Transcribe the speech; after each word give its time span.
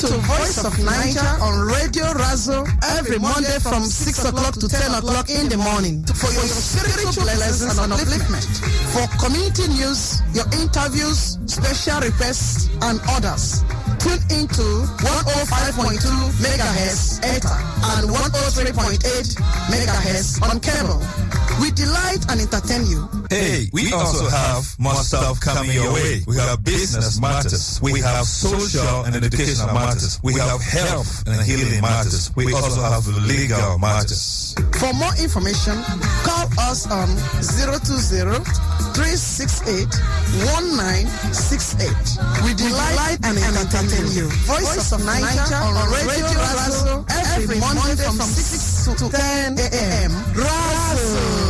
to 0.00 0.16
Voice 0.24 0.64
of 0.64 0.72
Naija 0.80 1.40
on 1.42 1.66
Radio 1.68 2.04
Razo 2.16 2.64
every 2.96 3.18
Monday 3.18 3.58
from 3.60 3.84
6 3.84 4.24
o'clock 4.24 4.54
to 4.54 4.66
10 4.66 4.94
o'clock 4.94 5.28
in 5.28 5.48
the 5.50 5.58
morning 5.58 6.02
for 6.04 6.32
your 6.32 6.48
spiritual 6.48 7.26
lessons 7.26 7.76
and 7.76 7.92
upliftment. 7.92 8.48
For 8.96 9.04
community 9.20 9.68
news, 9.68 10.22
your 10.32 10.48
interviews, 10.56 11.36
special 11.44 12.00
requests, 12.00 12.70
and 12.80 12.98
others. 13.12 13.60
Tune 14.00 14.24
into 14.32 14.88
105.2 15.04 16.00
megahertz 16.40 17.20
ETA 17.20 17.56
and 18.00 18.08
103.8 18.08 19.04
megahertz 19.68 20.40
on 20.40 20.60
cable. 20.60 21.04
We 21.60 21.70
delight 21.72 22.24
and 22.30 22.40
entertain 22.40 22.86
you. 22.86 23.08
Hey, 23.28 23.68
we 23.72 23.92
also 23.92 24.28
have 24.28 24.64
more 24.78 24.94
stuff 24.94 25.40
coming 25.40 25.72
your 25.72 25.92
way. 25.92 26.22
We 26.26 26.36
have 26.36 26.64
business 26.64 27.20
matters. 27.20 27.78
We 27.82 28.00
have 28.00 28.24
social 28.24 29.04
and 29.04 29.14
educational 29.14 29.74
matters. 29.74 30.18
We 30.22 30.34
have 30.34 30.62
health 30.62 31.22
and 31.28 31.40
healing 31.42 31.80
matters. 31.82 32.32
We 32.34 32.52
also 32.54 32.80
have 32.80 33.06
legal 33.06 33.78
matters. 33.78 34.54
For 34.80 34.92
more 34.94 35.14
information, 35.20 35.76
call 36.24 36.48
us 36.58 36.86
on 36.90 37.08
020 37.44 38.40
368 38.96 39.84
1968. 40.48 41.92
We 42.44 42.54
delight 42.54 43.20
and 43.22 43.36
entertain 43.36 44.08
you. 44.16 44.28
Voice 44.48 44.92
of 44.92 45.00
Naija 45.02 45.60
on 45.60 45.76
Radio 45.92 46.26
Razo 46.40 47.04
every 47.36 47.60
Monday 47.60 47.96
from 48.00 48.16
6 48.16 48.84
to 48.98 49.10
10 49.10 49.58
a.m. 49.58 50.10
Razo. 50.34 51.49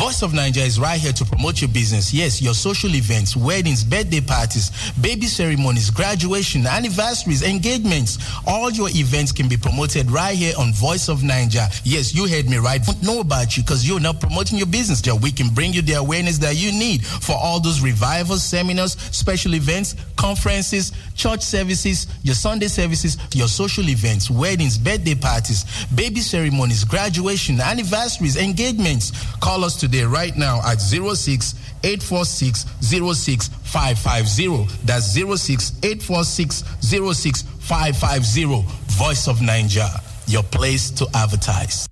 Voice 0.00 0.22
of 0.22 0.32
Nigeria 0.32 0.66
is 0.66 0.80
right 0.80 0.98
here 0.98 1.12
to 1.12 1.26
promote 1.26 1.60
your 1.60 1.68
business. 1.68 2.10
Yes, 2.10 2.40
your 2.40 2.54
social 2.54 2.94
events, 2.94 3.36
weddings, 3.36 3.84
birthday 3.84 4.22
parties, 4.22 4.70
baby 4.98 5.26
ceremonies, 5.26 5.90
graduation, 5.90 6.66
anniversaries, 6.66 7.42
engagements. 7.42 8.16
All 8.46 8.70
your 8.70 8.88
events 8.94 9.30
can 9.30 9.46
be 9.46 9.58
promoted 9.58 10.10
right 10.10 10.34
here 10.34 10.54
on 10.58 10.72
Voice 10.72 11.10
of 11.10 11.22
Nigeria. 11.22 11.68
Yes, 11.84 12.14
you 12.14 12.26
heard 12.26 12.48
me 12.48 12.56
right. 12.56 12.82
Don't 12.82 13.02
know 13.02 13.20
about 13.20 13.58
you 13.58 13.62
because 13.62 13.86
you're 13.86 14.00
not 14.00 14.20
promoting 14.20 14.56
your 14.56 14.68
business. 14.68 15.02
We 15.20 15.32
can 15.32 15.52
bring 15.52 15.74
you 15.74 15.82
the 15.82 15.98
awareness 15.98 16.38
that 16.38 16.56
you 16.56 16.72
need 16.72 17.04
for 17.04 17.36
all 17.36 17.60
those 17.60 17.82
revivals, 17.82 18.42
seminars, 18.42 18.92
special 19.14 19.54
events, 19.54 19.96
conferences, 20.16 20.92
church 21.14 21.42
services, 21.42 22.06
your 22.22 22.36
Sunday 22.36 22.68
services, 22.68 23.18
your 23.34 23.48
social 23.48 23.86
events, 23.90 24.30
weddings, 24.30 24.78
birthday 24.78 25.14
parties, 25.14 25.66
baby 25.94 26.20
ceremonies, 26.20 26.84
graduation, 26.84 27.60
anniversaries, 27.60 28.38
engagements. 28.38 29.12
Call 29.40 29.62
us 29.62 29.76
today 29.76 29.89
right 29.98 30.36
now 30.36 30.60
at 30.64 30.80
06 30.80 31.54
846 31.82 32.66
06550. 32.80 34.66
That's 34.84 35.06
06 35.14 35.72
846 35.82 36.64
06550. 36.80 38.64
Voice 38.96 39.28
of 39.28 39.38
Naija, 39.38 39.88
your 40.26 40.42
place 40.44 40.90
to 40.90 41.06
advertise. 41.14 41.86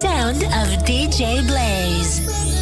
Sound 0.00 0.42
of 0.42 0.84
DJ 0.84 1.46
Blaze. 1.46 2.59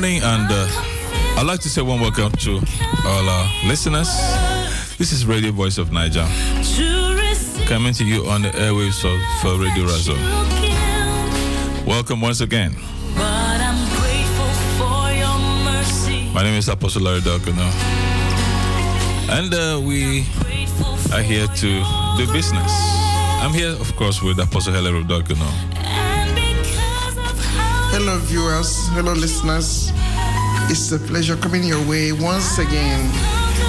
Morning, 0.00 0.22
and 0.22 0.48
uh, 0.50 0.66
I'd 1.36 1.46
like 1.46 1.60
to 1.60 1.68
say 1.68 1.82
one 1.82 2.00
welcome 2.00 2.32
to 2.32 2.52
all 3.04 3.28
our 3.28 3.46
listeners. 3.66 4.08
This 4.96 5.12
is 5.12 5.26
Radio 5.26 5.52
Voice 5.52 5.76
of 5.76 5.90
Naija, 5.90 6.24
coming 7.68 7.92
to 7.92 8.04
you 8.06 8.24
on 8.24 8.40
the 8.40 8.48
airwaves 8.48 9.04
of 9.04 9.20
for 9.42 9.62
Radio 9.62 9.84
Razo. 9.84 10.16
Welcome 11.86 12.22
once 12.22 12.40
again. 12.40 12.74
My 16.32 16.42
name 16.44 16.54
is 16.54 16.70
Apostle 16.70 17.02
Larry 17.02 17.20
Dalkano, 17.20 17.70
and 19.28 19.52
uh, 19.52 19.78
we 19.86 20.24
are 21.12 21.20
here 21.20 21.46
to 21.46 21.84
do 22.16 22.32
business. 22.32 22.72
I'm 23.42 23.52
here, 23.52 23.72
of 23.78 23.94
course, 23.96 24.22
with 24.22 24.38
Apostle 24.38 24.72
Helen 24.72 25.04
Dalkano. 25.04 25.69
Hello, 28.00 28.16
viewers. 28.16 28.88
Hello, 28.96 29.12
listeners. 29.12 29.92
It's 30.72 30.90
a 30.90 30.98
pleasure 30.98 31.36
coming 31.36 31.62
your 31.62 31.84
way 31.84 32.12
once 32.12 32.56
again. 32.56 33.04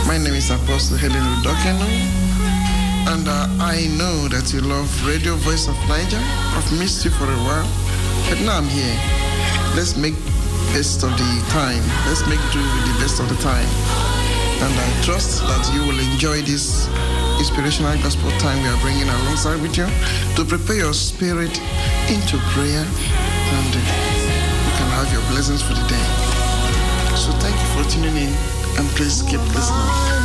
My 0.07 0.15
name 0.17 0.39
is 0.39 0.49
Apostle 0.49 0.95
Helen 0.95 1.19
Udokeno, 1.43 1.83
and 3.11 3.27
uh, 3.27 3.51
I 3.59 3.91
know 3.99 4.31
that 4.31 4.55
you 4.55 4.61
love 4.61 4.87
Radio 5.05 5.35
Voice 5.43 5.67
of 5.67 5.75
Naija. 5.91 6.15
I've 6.55 6.71
missed 6.79 7.03
you 7.03 7.11
for 7.11 7.27
a 7.27 7.39
while, 7.43 7.67
but 8.31 8.39
now 8.47 8.55
I'm 8.55 8.71
here. 8.71 8.95
Let's 9.75 9.99
make 9.99 10.15
best 10.71 11.03
of 11.03 11.11
the 11.11 11.31
time. 11.51 11.83
Let's 12.07 12.23
make 12.23 12.39
do 12.55 12.63
with 12.63 12.85
the 12.87 12.95
best 13.03 13.19
of 13.19 13.27
the 13.27 13.35
time. 13.43 13.67
And 14.63 14.71
I 14.71 14.87
trust 15.03 15.43
that 15.43 15.67
you 15.75 15.83
will 15.83 15.99
enjoy 15.99 16.39
this 16.47 16.87
inspirational 17.35 17.99
gospel 17.99 18.31
time 18.39 18.63
we 18.63 18.69
are 18.71 18.79
bringing 18.79 19.11
alongside 19.11 19.59
with 19.59 19.75
you 19.75 19.91
to 20.39 20.45
prepare 20.47 20.87
your 20.87 20.93
spirit 20.95 21.51
into 22.07 22.39
prayer 22.55 22.87
and 23.51 23.75
uh, 23.75 24.20
have 25.03 25.11
your 25.11 25.27
blessings 25.31 25.63
for 25.63 25.73
the 25.73 25.87
day. 25.87 26.07
So 27.17 27.31
thank 27.41 27.57
you 27.57 27.67
for 27.73 27.89
tuning 27.89 28.15
in 28.17 28.33
and 28.77 28.87
please 28.95 29.23
keep 29.23 29.41
listening. 29.55 30.21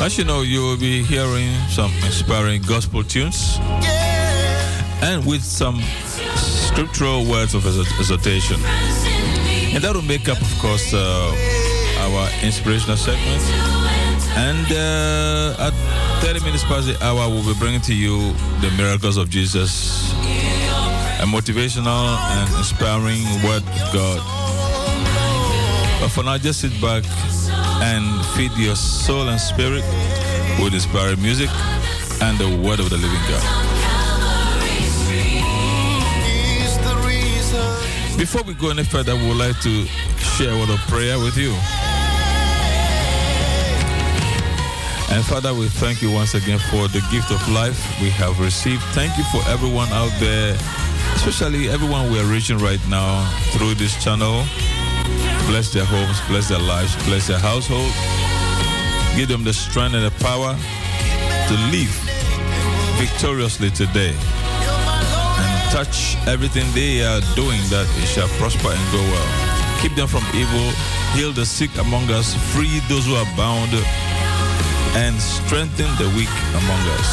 As 0.00 0.16
you 0.16 0.24
know, 0.24 0.42
you 0.42 0.60
will 0.60 0.78
be 0.78 1.02
hearing 1.02 1.52
some 1.68 1.90
inspiring 2.04 2.62
gospel 2.62 3.02
tunes 3.02 3.58
and 5.02 5.26
with 5.26 5.42
some 5.42 5.82
scriptural 6.36 7.26
words 7.26 7.54
of 7.54 7.66
exhortation. 7.66 8.60
And 9.74 9.82
that 9.84 9.92
will 9.94 10.08
make 10.14 10.28
up, 10.28 10.40
of 10.40 10.58
course, 10.58 10.94
uh, 10.94 11.00
our 12.00 12.30
inspirational 12.42 12.96
segment. 12.96 13.42
And 14.36 14.66
uh, 14.70 15.66
at 15.66 15.74
30 16.26 16.44
minutes 16.44 16.64
past 16.64 16.88
the 16.88 17.04
hour, 17.06 17.30
we'll 17.30 17.46
be 17.46 17.56
bringing 17.60 17.80
to 17.80 17.94
you 17.94 18.32
the 18.60 18.68
miracles 18.76 19.16
of 19.16 19.30
Jesus, 19.30 20.10
a 21.22 21.24
motivational 21.24 22.18
and 22.18 22.52
inspiring 22.58 23.22
word 23.46 23.62
of 23.62 23.92
God. 23.94 24.18
But 26.00 26.08
for 26.08 26.24
now, 26.24 26.36
just 26.36 26.62
sit 26.62 26.72
back 26.82 27.04
and 27.80 28.26
feed 28.34 28.50
your 28.58 28.74
soul 28.74 29.28
and 29.28 29.40
spirit 29.40 29.84
with 30.60 30.74
inspiring 30.74 31.22
music 31.22 31.48
and 32.20 32.36
the 32.38 32.48
word 32.66 32.80
of 32.80 32.90
the 32.90 32.96
living 32.96 33.22
God. 33.30 33.46
Before 38.18 38.42
we 38.42 38.54
go 38.54 38.70
any 38.70 38.82
further, 38.82 39.14
we 39.14 39.28
would 39.28 39.36
like 39.36 39.60
to 39.60 39.86
share 40.34 40.50
a 40.52 40.58
word 40.58 40.70
of 40.70 40.80
prayer 40.88 41.20
with 41.20 41.36
you. 41.36 41.54
And 45.10 45.24
Father, 45.24 45.54
we 45.54 45.68
thank 45.68 46.02
you 46.02 46.10
once 46.10 46.34
again 46.34 46.58
for 46.70 46.88
the 46.88 47.00
gift 47.10 47.30
of 47.30 47.40
life 47.48 47.78
we 48.00 48.10
have 48.10 48.38
received. 48.40 48.82
Thank 48.92 49.16
you 49.16 49.24
for 49.30 49.40
everyone 49.48 49.88
out 49.90 50.10
there, 50.18 50.54
especially 51.14 51.68
everyone 51.68 52.10
we 52.10 52.18
are 52.18 52.26
reaching 52.26 52.58
right 52.58 52.80
now 52.88 53.24
through 53.52 53.74
this 53.74 54.02
channel. 54.02 54.44
Bless 55.46 55.72
their 55.72 55.84
homes, 55.84 56.20
bless 56.28 56.48
their 56.48 56.58
lives, 56.58 56.96
bless 57.06 57.28
their 57.28 57.38
household. 57.38 57.92
Give 59.16 59.28
them 59.28 59.44
the 59.44 59.52
strength 59.52 59.94
and 59.94 60.04
the 60.04 60.10
power 60.24 60.52
to 60.52 61.54
live 61.70 61.92
victoriously 62.98 63.70
today. 63.70 64.10
And 64.10 65.70
touch 65.70 66.16
everything 66.26 66.66
they 66.74 67.04
are 67.06 67.20
doing 67.36 67.62
that 67.70 67.86
it 68.02 68.06
shall 68.06 68.28
prosper 68.36 68.74
and 68.74 68.84
go 68.92 69.00
well. 69.00 69.30
Keep 69.80 69.94
them 69.94 70.08
from 70.08 70.24
evil, 70.34 70.68
heal 71.14 71.32
the 71.32 71.46
sick 71.46 71.70
among 71.78 72.10
us, 72.10 72.34
free 72.52 72.80
those 72.88 73.06
who 73.06 73.14
are 73.14 73.36
bound, 73.36 73.70
and 74.96 75.20
strengthen 75.20 75.90
the 76.00 76.08
weak 76.16 76.32
among 76.56 76.82
us. 76.96 77.10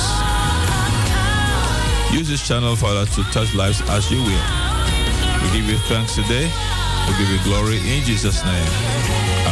Use 2.14 2.30
this 2.30 2.48
channel, 2.48 2.76
Father, 2.78 3.06
to 3.12 3.24
touch 3.32 3.54
lives 3.56 3.82
as 3.90 4.10
you 4.10 4.20
will. 4.24 4.46
We 5.44 5.60
give 5.60 5.68
you 5.68 5.78
thanks 5.92 6.16
today. 6.16 6.50
We 7.08 7.18
give 7.20 7.30
you 7.30 7.44
glory 7.44 7.78
in 7.78 8.04
Jesus' 8.06 8.44
name. 8.46 9.43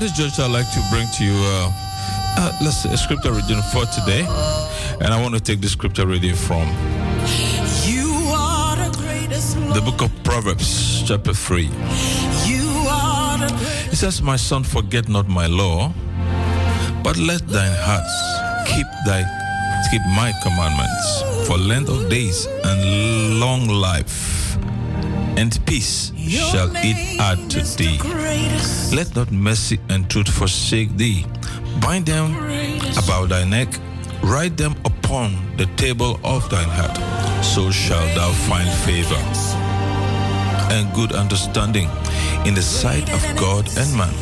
Amen. 0.00 0.08
this 0.08 0.12
juncture, 0.16 0.42
I'd 0.42 0.50
like 0.50 0.70
to 0.72 0.82
bring 0.90 1.06
to 1.08 1.24
you, 1.24 1.34
uh, 1.34 1.72
uh, 2.38 2.52
let's 2.62 2.84
a 2.86 2.96
scripture 2.96 3.32
reading 3.32 3.60
for 3.70 3.84
today. 3.86 4.24
And 5.00 5.12
I 5.12 5.20
want 5.20 5.34
to 5.34 5.40
take 5.40 5.60
the 5.60 5.68
scripture 5.68 6.06
reading 6.06 6.34
from 6.34 6.68
You 7.84 8.08
are 8.32 8.76
the 8.76 8.96
greatest 8.98 9.56
the 9.74 9.82
book 9.84 10.00
of 10.00 10.10
Proverbs, 10.24 11.02
chapter 11.06 11.34
3. 11.34 11.64
You 12.46 12.64
are 12.88 13.38
the. 13.38 13.52
It 13.92 13.96
says, 13.96 14.22
My 14.22 14.36
son, 14.36 14.64
forget 14.64 15.08
not 15.08 15.28
my 15.28 15.46
law, 15.46 15.92
but 17.02 17.18
let 17.18 17.46
thine 17.46 17.76
hearts 17.76 18.14
keep 18.72 18.86
thy 19.04 19.22
keep 19.90 20.02
my 20.16 20.32
commandments 20.42 21.46
for 21.46 21.58
length 21.58 21.90
of 21.90 22.08
days 22.08 22.46
and 22.64 23.40
long 23.40 23.66
life 23.66 24.49
and 25.40 25.58
peace 25.64 26.12
shall 26.28 26.70
it 26.74 27.18
add 27.18 27.38
to 27.50 27.60
thee. 27.78 27.98
Let 28.94 29.16
not 29.16 29.32
mercy 29.32 29.78
and 29.88 30.08
truth 30.10 30.28
forsake 30.28 30.94
thee. 30.98 31.24
Bind 31.80 32.04
them 32.04 32.36
about 33.02 33.30
thy 33.30 33.44
neck, 33.44 33.68
write 34.22 34.58
them 34.58 34.74
upon 34.84 35.56
the 35.56 35.64
table 35.76 36.20
of 36.24 36.48
thine 36.50 36.68
heart. 36.68 36.96
So 37.42 37.70
shalt 37.70 38.14
thou 38.14 38.30
find 38.48 38.68
favor 38.84 39.20
and 40.74 40.92
good 40.94 41.12
understanding 41.12 41.88
in 42.44 42.52
the 42.54 42.62
sight 42.62 43.08
of 43.10 43.22
God 43.36 43.64
and 43.78 43.90
man. 43.96 44.14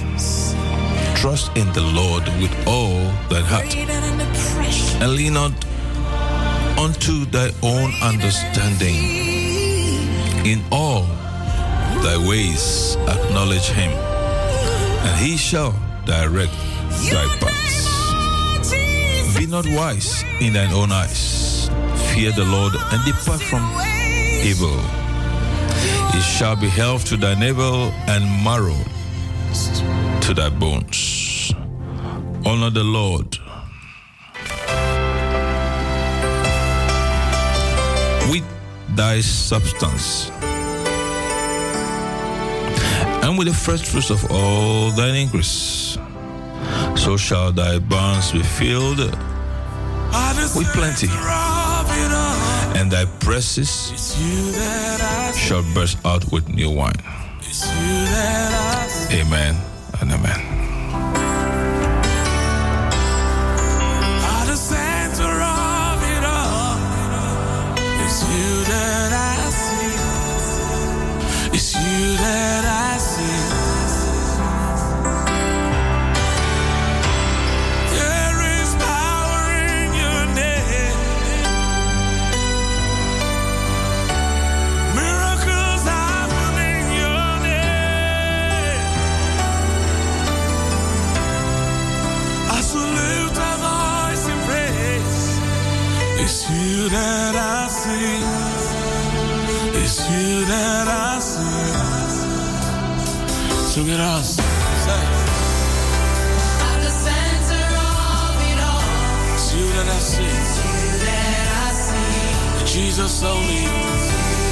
Trust 1.16 1.50
in 1.56 1.66
the 1.72 1.82
Lord 1.82 2.22
with 2.40 2.54
all 2.66 3.00
thine 3.28 3.42
heart, 3.52 3.70
Greater 3.70 4.00
than 4.00 4.18
depression. 4.18 5.02
and 5.02 5.12
lean 5.18 5.34
not 5.34 5.52
unto 6.78 7.24
thy 7.26 7.50
own 7.62 7.90
understanding. 8.02 9.37
In 10.44 10.62
all 10.70 11.02
thy 12.02 12.16
ways 12.28 12.96
acknowledge 13.08 13.68
him, 13.68 13.92
and 13.92 15.20
he 15.20 15.36
shall 15.36 15.72
direct 16.04 16.52
thy 17.10 17.26
paths. 17.40 17.88
Be 19.36 19.46
not 19.46 19.66
wise 19.66 20.24
in 20.40 20.52
thine 20.54 20.72
own 20.72 20.92
eyes. 20.92 21.68
Fear 22.12 22.32
the 22.32 22.44
Lord 22.44 22.74
and 22.74 23.04
depart 23.04 23.40
from 23.40 23.62
evil. 24.42 24.78
It 26.14 26.22
shall 26.22 26.56
be 26.56 26.68
health 26.68 27.04
to 27.06 27.16
thy 27.16 27.34
navel 27.34 27.92
and 28.06 28.24
marrow 28.42 28.78
to 30.22 30.34
thy 30.34 30.48
bones. 30.48 31.52
Honor 32.46 32.70
the 32.70 32.84
Lord 32.84 33.38
thy 38.96 39.20
substance 39.20 40.30
and 43.28 43.36
with 43.36 43.46
the 43.46 43.54
first 43.54 43.84
fruits 43.86 44.10
of 44.10 44.24
all 44.30 44.90
thine 44.92 45.14
increase. 45.14 45.98
So 46.96 47.16
shall 47.16 47.52
thy 47.52 47.78
barns 47.78 48.32
be 48.32 48.42
filled 48.42 48.98
with 50.56 50.66
plenty, 50.72 51.08
and 52.78 52.90
thy 52.90 53.04
presses 53.20 53.92
shall 55.36 55.62
burst 55.74 55.98
out 56.06 56.32
with 56.32 56.48
new 56.48 56.70
wine. 56.70 57.02
Amen 59.12 59.56
and 60.00 60.12
amen. 60.12 60.47
It's 96.28 96.50
you 96.50 96.88
that 96.90 97.34
I 97.34 97.68
see. 97.68 98.20
It's 99.80 100.10
you 100.10 100.44
that 100.44 100.88
I. 100.88 101.17
Say. 103.78 103.84
At 106.66 106.78
the 106.82 106.90
center 106.90 107.66
of 107.78 108.34
it 108.50 108.58
all. 108.58 109.34
It's 109.34 109.54
you 109.54 109.66
that 109.68 109.86
I 109.86 109.98
see. 110.00 110.24
You 110.24 110.98
that 111.06 111.46
I 111.62 111.72
see. 111.72 112.64
Jesus 112.66 113.22
only. 113.22 113.66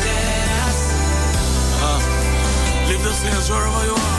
That 0.05 0.49
I 0.63 0.71
see. 0.71 1.03
Uh, 1.83 2.89
lift 2.89 3.03
those 3.03 3.23
hands 3.23 3.51
wherever 3.51 3.85
you 3.85 3.95
are. 3.95 4.16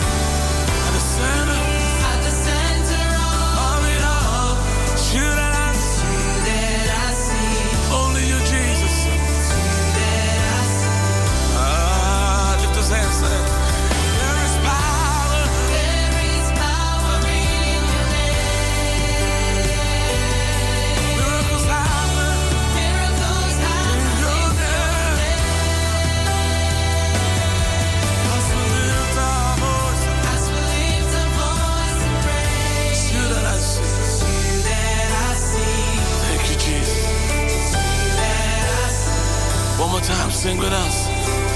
One 39.88 39.93
more 39.93 40.02
time, 40.02 40.32
sing 40.32 40.58
with 40.58 40.73
us. 40.73 41.08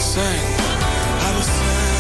Sing. 0.02 0.24
At 0.24 1.34
the 1.36 1.42
center. 1.42 1.91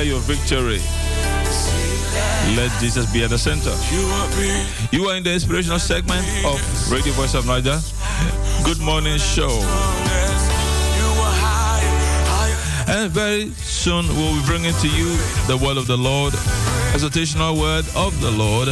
Declare 0.00 0.16
your 0.16 0.20
victory. 0.20 0.80
Let 2.56 2.70
Jesus 2.80 3.12
be 3.12 3.22
at 3.22 3.28
the 3.28 3.36
center. 3.36 3.74
You 4.96 5.08
are 5.08 5.16
in 5.16 5.22
the 5.22 5.34
inspirational 5.34 5.78
segment 5.78 6.26
of 6.46 6.56
Radio 6.90 7.12
Voice 7.12 7.34
of 7.34 7.44
Naija. 7.44 7.76
Good 8.64 8.80
morning 8.80 9.18
show. 9.18 9.50
And 12.88 13.10
very 13.10 13.50
soon 13.50 14.08
we'll 14.08 14.40
be 14.40 14.46
bringing 14.46 14.72
to 14.72 14.88
you 14.88 15.18
the 15.46 15.58
word 15.62 15.76
of 15.76 15.86
the 15.86 15.98
Lord, 15.98 16.32
exhortational 16.94 17.60
word 17.60 17.84
of 17.94 18.18
the 18.22 18.30
Lord, 18.30 18.68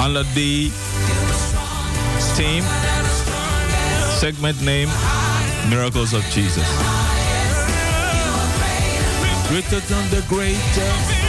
under 0.00 0.24
the 0.34 0.70
theme, 2.34 2.64
segment 4.18 4.60
name, 4.62 4.88
Miracles 5.70 6.12
of 6.12 6.24
Jesus. 6.32 6.93
Greater 9.48 9.80
than 9.80 10.10
the 10.10 10.24
greatest. 10.28 11.23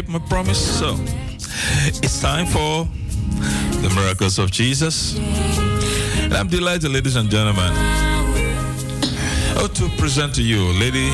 Keep 0.00 0.08
my 0.08 0.18
promise. 0.18 0.78
So 0.78 0.96
it's 2.02 2.20
time 2.20 2.46
for 2.46 2.88
the 3.82 3.92
miracles 3.94 4.38
of 4.38 4.50
Jesus. 4.50 5.18
And 6.22 6.32
I'm 6.32 6.48
delighted, 6.48 6.90
ladies 6.90 7.16
and 7.16 7.28
gentlemen, 7.28 7.72
oh, 9.58 9.68
to 9.74 9.88
present 9.98 10.34
to 10.36 10.42
you, 10.42 10.72
Lady, 10.80 11.10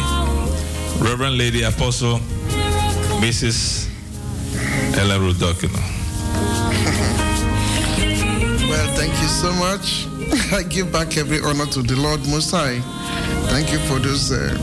Reverend 1.00 1.36
Lady 1.36 1.62
Apostle, 1.64 2.18
Mrs. 3.18 3.88
Ella 4.98 5.18
Rudokino. 5.18 5.82
Well, 8.70 8.94
thank 8.94 9.12
you 9.20 9.28
so 9.28 9.52
much. 9.54 10.06
I 10.52 10.62
give 10.62 10.92
back 10.92 11.16
every 11.16 11.40
honor 11.40 11.66
to 11.66 11.82
the 11.82 11.96
Lord 11.96 12.20
Most 12.28 12.52
High. 12.52 12.78
Thank 13.50 13.72
you 13.72 13.78
for 13.88 13.98
this 13.98 14.30
uh, 14.30 14.54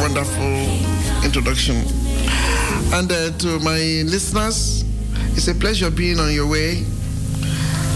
wonderful 0.00 1.24
introduction. 1.24 2.01
And 2.92 3.10
uh, 3.10 3.30
to 3.38 3.58
my 3.60 4.02
listeners, 4.04 4.84
it's 5.34 5.48
a 5.48 5.54
pleasure 5.54 5.90
being 5.90 6.20
on 6.20 6.30
your 6.34 6.46
way. 6.46 6.72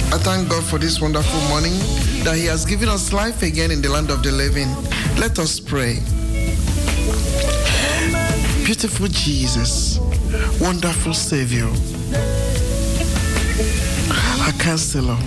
I 0.09 0.19
thank 0.19 0.49
God 0.49 0.65
for 0.65 0.79
this 0.79 1.03
wonderful 1.03 1.39
morning 1.51 1.75
that 2.25 2.37
He 2.37 2.47
has 2.47 2.65
given 2.65 2.89
us 2.89 3.13
life 3.13 3.43
again 3.43 3.71
in 3.71 3.83
the 3.83 3.91
land 3.91 4.11
of 4.11 4.23
the 4.23 4.33
living. 4.33 4.69
Let 5.19 5.39
us 5.39 5.61
pray. 5.61 6.01
Beautiful 8.65 9.09
Jesus, 9.09 9.99
wonderful 10.61 11.13
Savior, 11.13 11.69
our 14.47 14.53
counselor, 14.59 15.19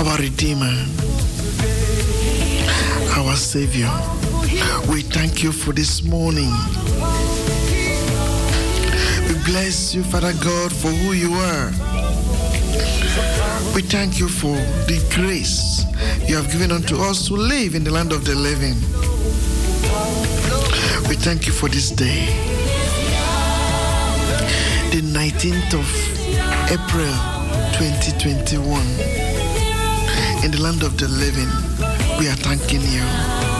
our 0.00 0.16
Redeemer, 0.16 0.86
our 3.18 3.36
Savior. 3.36 3.90
We 4.90 5.02
thank 5.02 5.42
you 5.42 5.52
for 5.52 5.72
this 5.74 6.02
morning. 6.02 6.50
Bless 9.44 9.94
you, 9.94 10.04
Father 10.04 10.32
God, 10.42 10.72
for 10.72 10.88
who 10.88 11.12
you 11.12 11.32
are. 11.34 11.70
We 13.74 13.82
thank 13.82 14.18
you 14.18 14.28
for 14.28 14.54
the 14.86 15.04
grace 15.14 15.84
you 16.28 16.36
have 16.36 16.50
given 16.52 16.70
unto 16.70 16.96
us 16.96 17.26
to 17.28 17.34
live 17.34 17.74
in 17.74 17.82
the 17.82 17.90
land 17.90 18.12
of 18.12 18.24
the 18.24 18.34
living. 18.34 18.76
We 21.08 21.16
thank 21.16 21.46
you 21.46 21.52
for 21.52 21.68
this 21.68 21.90
day, 21.90 22.26
the 24.90 25.02
19th 25.02 25.74
of 25.74 25.86
April 26.70 27.12
2021. 27.78 28.80
In 30.44 30.50
the 30.50 30.60
land 30.60 30.82
of 30.82 30.96
the 30.98 31.08
living, 31.08 31.50
we 32.18 32.28
are 32.28 32.36
thanking 32.36 32.82
you. 32.82 33.51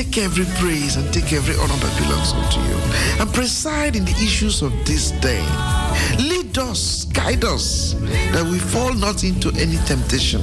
Take 0.00 0.16
every 0.16 0.46
praise 0.56 0.96
and 0.96 1.12
take 1.12 1.30
every 1.34 1.54
honor 1.56 1.76
that 1.76 2.02
belongs 2.02 2.32
unto 2.32 2.58
you. 2.60 3.20
And 3.20 3.30
preside 3.34 3.96
in 3.96 4.06
the 4.06 4.12
issues 4.12 4.62
of 4.62 4.72
this 4.86 5.10
day. 5.20 5.44
Lead 6.18 6.56
us, 6.56 7.04
guide 7.04 7.44
us, 7.44 7.92
that 8.32 8.42
we 8.50 8.58
fall 8.58 8.94
not 8.94 9.24
into 9.24 9.50
any 9.60 9.76
temptation. 9.84 10.40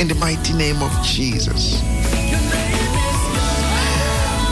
In 0.00 0.08
the 0.08 0.16
mighty 0.18 0.54
name 0.54 0.82
of 0.82 0.90
Jesus. 1.04 1.80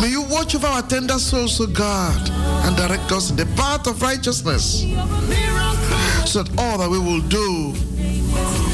May 0.00 0.10
you 0.10 0.22
watch 0.30 0.54
over 0.54 0.68
our 0.68 0.82
tender 0.82 1.18
souls, 1.18 1.60
O 1.60 1.66
God, 1.66 2.30
and 2.64 2.76
direct 2.76 3.10
us 3.10 3.30
in 3.30 3.34
the 3.34 3.46
path 3.56 3.88
of 3.88 4.00
righteousness. 4.02 4.82
So 6.30 6.44
that 6.44 6.50
all 6.58 6.78
that 6.78 6.88
we 6.88 7.00
will 7.00 7.22
do 7.22 7.74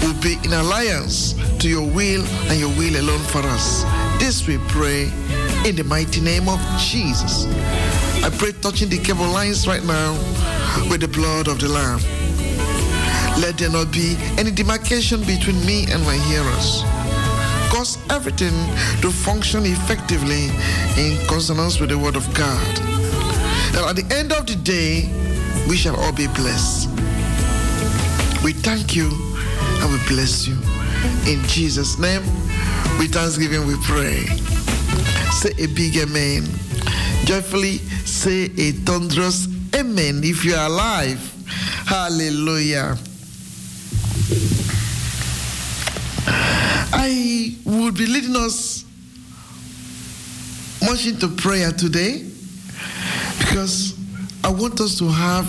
will 0.03 0.21
be 0.21 0.37
in 0.45 0.53
alliance 0.53 1.33
to 1.61 1.71
your 1.71 1.89
will 1.89 2.23
and 2.51 2.61
your 2.61 2.69
will 2.77 3.01
alone 3.01 3.25
for 3.33 3.41
us. 3.47 3.85
This 4.21 4.47
we 4.47 4.59
pray 4.69 5.11
in 5.64 5.77
the 5.77 5.85
mighty 5.85 6.21
name 6.21 6.49
of 6.49 6.61
Jesus. 6.79 7.47
I 8.25 8.31
pray 8.38 8.53
touching 8.53 8.88
the 8.88 8.99
cable 8.99 9.29
lines 9.29 9.66
right 9.66 9.85
now 9.85 10.12
with 10.90 11.01
the 11.01 11.09
blood 11.09 11.49
of 11.49 11.61
the 11.61 11.68
Lamb. 11.68 12.01
Let 13.40 13.59
there 13.59 13.71
not 13.71 13.92
be 13.92 14.16
any 14.37 14.51
demarcation 14.51 15.21
between 15.25 15.64
me 15.64 15.87
and 15.90 16.03
my 16.05 16.16
hearers. 16.27 16.83
Cause 17.71 17.99
everything 18.11 18.55
to 19.03 19.11
function 19.11 19.64
effectively 19.66 20.47
in 20.97 21.18
consonance 21.27 21.81
with 21.81 21.90
the 21.90 21.99
word 21.99 22.16
of 22.16 22.27
God. 22.35 22.77
That 23.73 23.85
at 23.90 23.97
the 23.97 24.14
end 24.14 24.33
of 24.33 24.47
the 24.47 24.57
day, 24.57 25.11
we 25.68 25.77
shall 25.77 25.97
all 25.97 26.12
be 26.12 26.27
blessed. 26.29 26.88
We 28.42 28.53
thank 28.53 28.97
you 28.97 29.11
and 29.81 29.92
we 29.92 29.99
bless 30.09 30.47
you. 30.49 30.55
In 31.31 31.42
Jesus' 31.47 31.99
name, 31.99 32.23
with 32.99 33.12
thanksgiving 33.12 33.66
we 33.66 33.77
pray. 33.85 34.38
Say 35.38 35.53
a 35.57 35.66
big 35.68 35.96
amen. 35.96 36.42
Joyfully 37.24 37.79
say 38.05 38.46
a 38.59 38.72
thunderous 38.72 39.46
amen 39.72 40.22
if 40.24 40.44
you 40.44 40.53
are 40.57 40.66
alive. 40.66 41.20
Hallelujah. 41.87 42.98
I 46.92 47.57
would 47.64 47.94
be 47.96 48.07
leading 48.07 48.35
us 48.35 48.85
much 50.83 51.07
into 51.07 51.29
prayer 51.29 51.70
today 51.70 52.29
because 53.38 53.96
I 54.42 54.48
want 54.48 54.81
us 54.81 54.98
to 54.98 55.09
have 55.09 55.46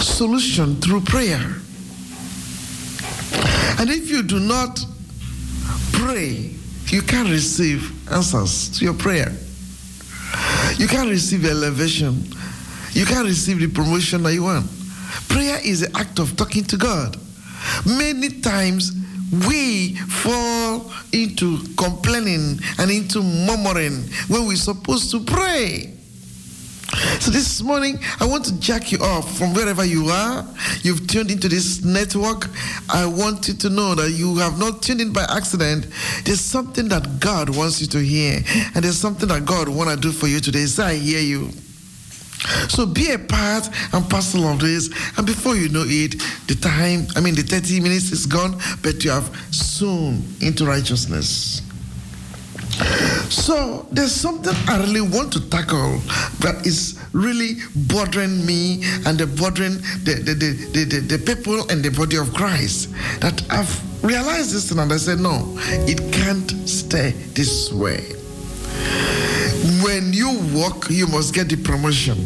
solution 0.00 0.80
through 0.80 1.00
prayer. 1.00 1.40
And 3.80 3.90
if 3.90 4.08
you 4.08 4.22
do 4.22 4.38
not 4.38 4.78
pray, 5.92 6.54
you 6.90 7.02
can't 7.02 7.28
receive 7.28 8.10
answers 8.10 8.70
to 8.78 8.84
your 8.84 8.94
prayer. 8.94 9.32
You 10.76 10.88
can't 10.88 11.08
receive 11.08 11.44
elevation. 11.44 12.22
You 12.92 13.04
can't 13.04 13.26
receive 13.26 13.60
the 13.60 13.68
promotion 13.68 14.22
that 14.22 14.34
you 14.34 14.44
want. 14.44 14.66
Prayer 15.28 15.58
is 15.62 15.82
an 15.82 15.96
act 15.96 16.18
of 16.18 16.36
talking 16.36 16.64
to 16.64 16.76
God. 16.76 17.16
Many 17.86 18.40
times 18.40 18.92
we 19.46 19.96
fall 19.96 20.90
into 21.12 21.58
complaining 21.76 22.58
and 22.78 22.90
into 22.90 23.22
murmuring 23.22 24.02
when 24.28 24.46
we're 24.46 24.56
supposed 24.56 25.10
to 25.10 25.20
pray. 25.20 25.97
So 27.20 27.30
this 27.30 27.62
morning, 27.62 27.98
I 28.18 28.26
want 28.26 28.44
to 28.46 28.60
jack 28.60 28.90
you 28.92 28.98
off 28.98 29.36
from 29.36 29.52
wherever 29.52 29.84
you 29.84 30.06
are. 30.06 30.46
You've 30.82 31.06
tuned 31.06 31.30
into 31.30 31.48
this 31.48 31.84
network. 31.84 32.48
I 32.88 33.04
want 33.04 33.46
you 33.48 33.54
to 33.54 33.70
know 33.70 33.94
that 33.94 34.12
you 34.12 34.36
have 34.36 34.58
not 34.58 34.82
tuned 34.82 35.00
in 35.00 35.12
by 35.12 35.26
accident. 35.28 35.86
There's 36.24 36.40
something 36.40 36.88
that 36.88 37.20
God 37.20 37.54
wants 37.54 37.80
you 37.80 37.86
to 37.88 37.98
hear, 37.98 38.40
and 38.74 38.84
there's 38.84 38.98
something 38.98 39.28
that 39.28 39.44
God 39.44 39.68
want 39.68 39.90
to 39.90 39.96
do 39.96 40.12
for 40.12 40.28
you 40.28 40.40
today. 40.40 40.64
So 40.64 40.84
I 40.84 40.94
hear 40.94 41.20
you. 41.20 41.50
So 42.68 42.86
be 42.86 43.10
a 43.10 43.18
part 43.18 43.68
and 43.92 44.08
parcel 44.08 44.46
of 44.46 44.60
this. 44.60 44.88
And 45.18 45.26
before 45.26 45.56
you 45.56 45.68
know 45.68 45.84
it, 45.84 46.12
the 46.46 46.54
time, 46.54 47.06
I 47.16 47.20
mean, 47.20 47.34
the 47.34 47.42
30 47.42 47.80
minutes 47.80 48.12
is 48.12 48.26
gone, 48.26 48.58
but 48.82 49.04
you 49.04 49.10
have 49.10 49.28
soon 49.50 50.22
into 50.40 50.64
righteousness. 50.64 51.62
So 53.28 53.86
there's 53.90 54.14
something 54.14 54.54
I 54.68 54.78
really 54.78 55.00
want 55.00 55.32
to 55.34 55.50
tackle 55.50 55.98
that 56.40 56.66
is 56.66 56.98
really 57.12 57.56
bothering 57.74 58.44
me 58.46 58.82
and 59.06 59.18
the 59.18 59.26
bothering 59.26 59.74
the, 60.04 60.22
the, 60.24 60.34
the, 60.34 60.84
the, 60.84 61.00
the, 61.00 61.18
people 61.18 61.68
and 61.70 61.82
the 61.82 61.90
body 61.90 62.16
of 62.16 62.32
Christ. 62.34 62.90
That 63.20 63.42
I've 63.50 64.04
realized 64.04 64.54
this 64.54 64.70
and 64.70 64.80
I 64.80 64.96
said, 64.96 65.18
no, 65.18 65.42
it 65.86 65.98
can't 66.12 66.50
stay 66.68 67.10
this 67.34 67.72
way. 67.72 68.14
When 69.82 70.12
you 70.12 70.38
walk, 70.54 70.88
you 70.88 71.06
must 71.06 71.34
get 71.34 71.48
the 71.48 71.56
promotion. 71.56 72.16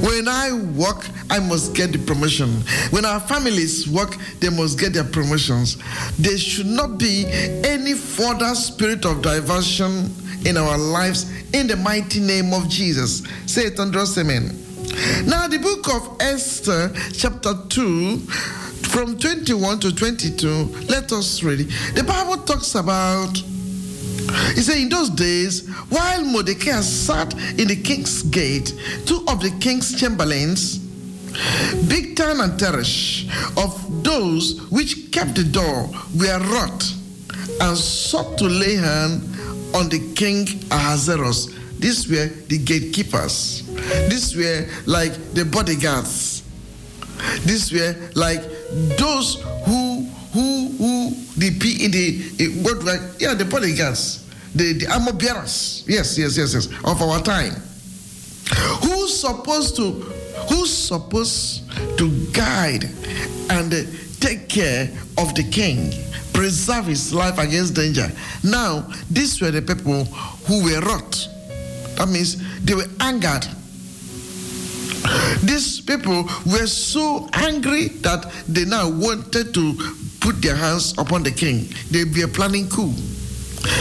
When 0.00 0.28
I 0.28 0.52
work, 0.52 1.06
I 1.30 1.38
must 1.38 1.74
get 1.74 1.92
the 1.92 1.98
promotion. 1.98 2.50
When 2.90 3.04
our 3.04 3.20
families 3.20 3.88
work, 3.88 4.16
they 4.40 4.50
must 4.50 4.78
get 4.78 4.92
their 4.92 5.04
promotions. 5.04 5.76
There 6.18 6.38
should 6.38 6.66
not 6.66 6.98
be 6.98 7.26
any 7.64 7.94
further 7.94 8.54
spirit 8.54 9.04
of 9.04 9.22
diversion 9.22 10.10
in 10.44 10.56
our 10.56 10.76
lives 10.78 11.30
in 11.52 11.66
the 11.66 11.76
mighty 11.76 12.20
name 12.20 12.52
of 12.52 12.68
Jesus. 12.68 13.22
Say 13.46 13.62
it 13.66 13.80
under 13.80 14.00
us, 14.00 14.16
amen. 14.18 14.60
Now, 15.26 15.48
the 15.48 15.58
book 15.58 15.88
of 15.92 16.16
Esther, 16.20 16.92
chapter 17.12 17.54
2, 17.68 18.18
from 18.18 19.18
21 19.18 19.80
to 19.80 19.94
22, 19.94 20.48
let 20.88 21.10
us 21.12 21.42
read. 21.42 21.68
The 21.94 22.04
Bible 22.04 22.42
talks 22.44 22.74
about 22.74 23.42
he 24.54 24.60
said, 24.60 24.78
In 24.78 24.88
those 24.88 25.10
days, 25.10 25.68
while 25.88 26.24
Mordecai 26.24 26.80
sat 26.80 27.34
in 27.58 27.68
the 27.68 27.76
king's 27.76 28.22
gate, 28.24 28.74
two 29.06 29.24
of 29.28 29.40
the 29.40 29.50
king's 29.60 29.98
chamberlains, 29.98 30.78
Bigtan 31.88 32.42
and 32.42 32.58
Teresh, 32.58 33.26
of 33.62 34.04
those 34.04 34.60
which 34.70 35.10
kept 35.10 35.34
the 35.34 35.44
door, 35.44 35.90
were 36.16 36.38
wrought 36.52 36.84
and 37.60 37.76
sought 37.76 38.38
to 38.38 38.44
lay 38.44 38.76
hand 38.76 39.22
on 39.74 39.88
the 39.88 40.12
king 40.14 40.46
Ahasuerus. 40.70 41.46
These 41.78 42.08
were 42.08 42.26
the 42.46 42.58
gatekeepers. 42.58 43.66
These 44.08 44.36
were 44.36 44.66
like 44.86 45.12
the 45.34 45.44
bodyguards. 45.44 46.42
These 47.44 47.72
were 47.72 47.96
like 48.14 48.42
those 48.96 49.42
who 49.66 50.08
who 50.34 50.68
who 50.76 51.10
the 51.38 51.56
P 51.58 51.88
the 51.88 52.48
what 52.62 52.84
yeah 53.18 53.32
the 53.34 53.46
bodyguards. 53.46 54.20
the, 54.54 54.72
the 54.74 54.86
armor 54.86 55.12
bearers. 55.12 55.84
Yes, 55.86 56.16
yes, 56.16 56.36
yes, 56.36 56.54
yes, 56.54 56.66
of 56.84 57.02
our 57.02 57.20
time. 57.22 57.54
Who's 58.82 59.18
supposed 59.20 59.76
to 59.76 59.90
who's 60.48 60.72
supposed 60.72 61.68
to 61.98 62.10
guide 62.32 62.84
and 63.50 63.72
take 64.20 64.48
care 64.48 64.90
of 65.18 65.34
the 65.34 65.42
king, 65.50 65.92
preserve 66.32 66.86
his 66.86 67.12
life 67.12 67.38
against 67.38 67.74
danger. 67.74 68.10
Now, 68.42 68.88
these 69.10 69.40
were 69.40 69.50
the 69.50 69.62
people 69.62 70.04
who 70.46 70.64
were 70.64 70.80
wrought. 70.80 71.28
That 71.96 72.08
means 72.08 72.36
they 72.64 72.74
were 72.74 72.88
angered. 73.00 73.46
These 75.42 75.80
people 75.82 76.24
were 76.46 76.66
so 76.66 77.28
angry 77.34 77.88
that 78.02 78.30
they 78.48 78.64
now 78.64 78.88
wanted 78.88 79.52
to 79.54 79.74
put 80.24 80.40
their 80.40 80.56
hands 80.56 80.96
upon 80.96 81.22
the 81.22 81.30
king. 81.30 81.68
They 81.90 82.04
were 82.04 82.32
planning 82.32 82.66
coup. 82.70 82.94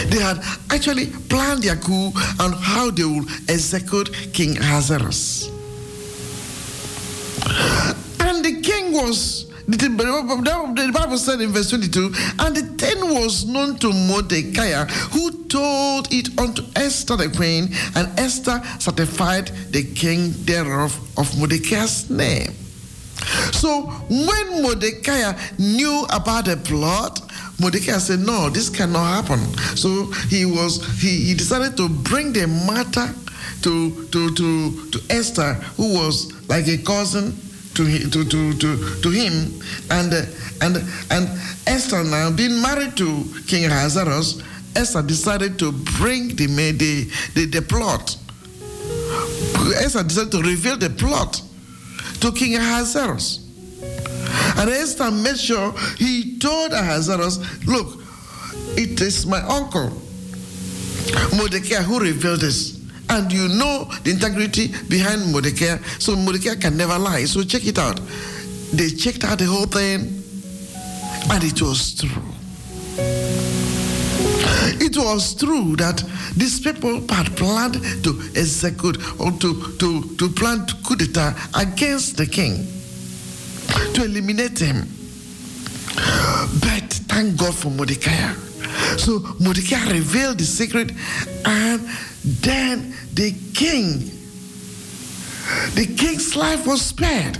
They 0.10 0.19
had 0.19 0.43
actually 0.69 1.08
planned 1.32 1.63
their 1.63 1.77
coup 1.77 2.12
on 2.39 2.51
how 2.51 2.91
they 2.91 3.06
would 3.06 3.29
execute 3.47 4.12
King 4.34 4.58
Ahasuerus. 4.58 5.47
And 8.19 8.43
the 8.43 8.60
king 8.62 8.91
was, 8.91 9.49
the, 9.67 9.77
the 9.77 10.91
Bible 10.93 11.17
said 11.17 11.39
in 11.39 11.51
verse 11.51 11.69
22, 11.69 12.13
and 12.39 12.56
the 12.56 12.63
thing 12.77 12.99
was 13.13 13.45
known 13.45 13.77
to 13.77 13.93
Mordecai, 13.93 14.84
who 15.13 15.45
told 15.47 16.12
it 16.12 16.38
unto 16.38 16.62
Esther 16.75 17.15
the 17.15 17.29
queen, 17.29 17.69
and 17.95 18.19
Esther 18.19 18.62
certified 18.79 19.47
the 19.71 19.84
king 19.95 20.34
thereof 20.43 20.91
of 21.17 21.38
Mordecai's 21.38 22.10
name. 22.10 22.62
So 23.54 23.84
when 24.10 24.62
Mordecai 24.62 25.34
knew 25.58 26.06
about 26.10 26.46
the 26.46 26.58
plot, 26.58 27.22
Mordecai 27.60 27.98
said, 27.98 28.20
No, 28.20 28.50
this 28.50 28.70
cannot 28.70 29.24
happen. 29.24 29.40
So 29.78 30.12
he 30.30 30.46
was 30.46 30.86
he, 31.00 31.26
he 31.26 31.34
decided 31.34 31.78
to 31.78 31.90
bring 31.90 32.34
the 32.34 32.48
matter 32.48 33.14
to 33.62 34.08
to 34.08 34.34
to, 34.36 34.90
to 34.92 35.02
Esther, 35.10 35.54
who 35.78 35.94
was 35.94 36.32
like 36.50 36.68
a 36.68 36.78
cousin 36.78 37.36
to 37.76 38.10
to 38.10 38.24
to 38.26 38.54
to, 38.54 39.02
to 39.02 39.10
him, 39.10 39.62
and 39.90 40.14
and 40.62 40.78
and 41.10 41.28
Esther 41.68 42.04
now 42.04 42.32
being 42.32 42.62
married 42.62 42.96
to 42.98 43.24
King 43.48 43.66
Ahasuerus, 43.66 44.42
Esther 44.76 45.02
decided 45.02 45.58
to 45.60 45.72
bring 45.72 46.36
the 46.36 46.48
the, 46.48 47.10
the, 47.36 47.46
the 47.46 47.62
plot. 47.62 48.18
Esther 49.78 50.04
decided 50.04 50.32
to 50.32 50.42
reveal 50.42 50.78
the 50.78 50.90
plot 50.90 51.42
to 52.24 52.32
King 52.32 52.56
Ahasuerus. 52.56 53.40
And 54.58 54.70
Esther 54.70 55.12
made 55.12 55.38
sure 55.38 55.74
he 55.98 56.40
told 56.40 56.72
Ahasuerus, 56.72 57.66
Look, 57.68 58.00
it 58.78 59.02
is 59.02 59.26
my 59.26 59.42
uncle, 59.42 59.90
Mordecai, 61.36 61.82
who 61.84 62.00
revealed 62.00 62.40
this. 62.40 62.80
And 63.10 63.32
you 63.32 63.50
know 63.50 63.90
the 64.04 64.12
integrity 64.12 64.74
behind 64.88 65.34
Mordecai, 65.34 65.78
so 66.00 66.16
Mordecai 66.16 66.56
can 66.56 66.78
never 66.78 66.98
lie. 66.98 67.26
So 67.26 67.44
check 67.44 67.68
it 67.68 67.78
out. 67.78 68.00
They 68.72 68.90
checked 68.90 69.26
out 69.26 69.40
the 69.40 69.46
whole 69.46 69.66
thing, 69.66 70.24
and 71.30 71.44
it 71.44 71.62
was 71.62 71.96
true. 71.96 72.33
It 74.84 74.98
was 74.98 75.34
true 75.34 75.78
that 75.78 76.04
these 76.36 76.60
people 76.60 77.00
had 77.08 77.38
planned 77.38 77.76
to 78.04 78.22
execute 78.36 78.98
or 79.17 79.32
to, 79.32 79.78
to, 79.78 80.15
to 80.17 80.30
plan 80.30 80.67
coup 80.86 80.98
d'etat 80.98 81.34
against 81.56 82.17
the 82.17 82.26
king 82.26 82.67
to 83.93 84.04
eliminate 84.04 84.60
him. 84.60 84.86
But 86.60 86.91
thank 87.08 87.38
God 87.38 87.56
for 87.56 87.69
Mordecai. 87.69 88.34
So 88.98 89.19
Mordecai 89.39 89.89
revealed 89.89 90.39
the 90.39 90.43
secret, 90.43 90.91
and 91.46 91.80
then 92.41 92.93
the 93.13 93.32
king, 93.54 94.12
the 95.76 95.96
king's 95.98 96.36
life 96.36 96.67
was 96.67 96.82
spared. 96.82 97.38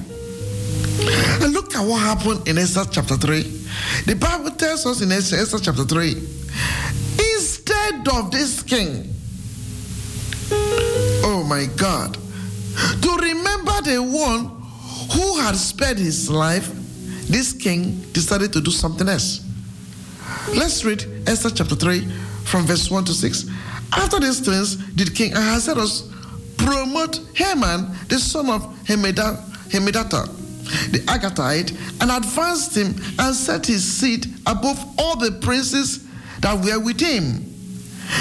And 1.44 1.52
look 1.52 1.76
at 1.76 1.86
what 1.86 2.00
happened 2.00 2.48
in 2.48 2.58
Esther 2.58 2.86
chapter 2.90 3.18
3. 3.18 3.42
The 4.06 4.16
Bible 4.16 4.52
tells 4.52 4.86
us 4.86 5.02
in 5.02 5.12
Esther, 5.12 5.60
chapter 5.60 5.84
3 5.84 6.44
of 8.08 8.32
this 8.32 8.62
king, 8.62 9.14
oh 11.24 11.46
my 11.48 11.68
God, 11.78 12.18
to 13.02 13.16
remember 13.22 13.82
the 13.82 14.02
one 14.02 14.50
who 15.14 15.40
had 15.40 15.56
spared 15.56 15.98
his 15.98 16.30
life, 16.30 16.68
this 17.28 17.54
king 17.54 18.02
decided 18.12 18.52
to 18.54 18.62
do 18.62 18.72
something 18.72 19.08
else. 19.08 19.42
Let's 20.56 20.84
read 20.84 21.06
Esther 21.28 21.50
chapter 21.50 21.76
3 21.76 22.08
from 22.44 22.66
verse 22.66 22.90
1 22.90 23.06
to 23.06 23.14
6. 23.14 23.50
After 23.94 24.20
these 24.20 24.40
things, 24.40 24.76
did 24.76 25.16
King 25.16 25.34
Ahasuerus 25.34 26.10
promote 26.58 27.20
Haman, 27.36 27.96
the 28.08 28.20
son 28.20 28.50
of 28.50 28.64
Hammedatha, 28.86 30.28
the 30.92 31.00
Agagite, 31.08 31.72
and 32.02 32.12
advanced 32.12 32.76
him 32.76 32.96
and 33.20 33.36
set 33.36 33.66
his 33.66 33.84
seat 33.84 34.28
above 34.48 34.84
all 34.98 35.16
the 35.18 35.32
princes 35.42 36.06
that 36.40 36.64
were 36.64 36.80
with 36.80 37.00
him. 37.00 37.53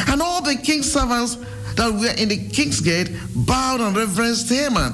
And 0.09 0.21
all 0.23 0.43
the 0.43 0.57
king's 0.57 0.93
servants 0.93 1.37
that 1.77 1.93
were 1.93 2.15
in 2.21 2.29
the 2.29 2.49
king's 2.49 2.81
gate 2.81 3.11
bowed 3.35 3.81
and 3.81 3.97
reverenced 3.97 4.49
Haman. 4.49 4.93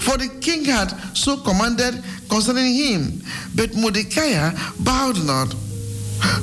For 0.00 0.16
the 0.16 0.28
king 0.40 0.64
had 0.64 0.88
so 1.16 1.36
commanded 1.36 2.02
concerning 2.28 2.74
him. 2.74 3.22
But 3.54 3.74
Mordecai 3.74 4.50
bowed 4.80 5.24
not, 5.24 5.54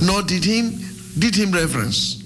nor 0.02 0.22
did 0.22 0.46
him 0.46 0.80
did 1.18 1.36
him 1.36 1.52
reverence. 1.52 2.22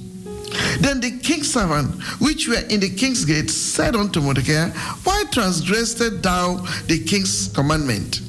Then 0.80 1.02
the 1.02 1.20
king's 1.20 1.52
servant, 1.52 2.02
which 2.22 2.48
were 2.48 2.64
in 2.70 2.80
the 2.80 2.90
king's 2.90 3.26
gate, 3.26 3.50
said 3.50 3.96
unto 3.96 4.22
Mordecai, 4.22 4.70
Why 5.04 5.24
transgressedst 5.32 6.22
thou 6.22 6.58
the 6.88 7.04
king's 7.04 7.48
commandment? 7.50 8.22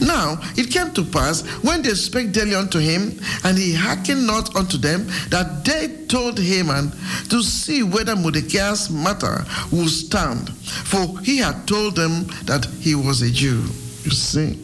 Now 0.00 0.38
it 0.56 0.70
came 0.70 0.92
to 0.94 1.04
pass 1.04 1.42
when 1.62 1.82
they 1.82 1.94
spake 1.94 2.32
daily 2.32 2.54
unto 2.54 2.78
him, 2.78 3.18
and 3.44 3.58
he 3.58 3.74
hearkened 3.74 4.26
not 4.26 4.54
unto 4.56 4.78
them, 4.78 5.06
that 5.28 5.64
they 5.64 6.06
told 6.06 6.38
Haman 6.38 6.92
to 7.28 7.42
see 7.42 7.82
whether 7.82 8.16
Mordecai's 8.16 8.90
matter 8.90 9.44
would 9.72 9.88
stand, 9.88 10.50
for 10.50 11.20
he 11.20 11.38
had 11.38 11.66
told 11.66 11.96
them 11.96 12.26
that 12.44 12.64
he 12.80 12.94
was 12.94 13.22
a 13.22 13.30
Jew. 13.30 13.62
You 14.04 14.10
see. 14.10 14.58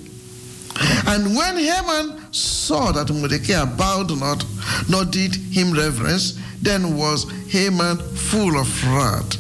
And 1.07 1.37
when 1.37 1.57
Haman 1.59 2.33
saw 2.33 2.93
that 2.93 3.11
Mordecai 3.11 3.65
bowed 3.65 4.17
not, 4.19 4.45
nor 4.89 5.05
did 5.05 5.35
him 5.35 5.73
reverence, 5.73 6.39
then 6.63 6.97
was 6.97 7.31
Haman 7.49 7.99
full 7.99 8.59
of 8.59 8.85
wrath. 8.87 9.37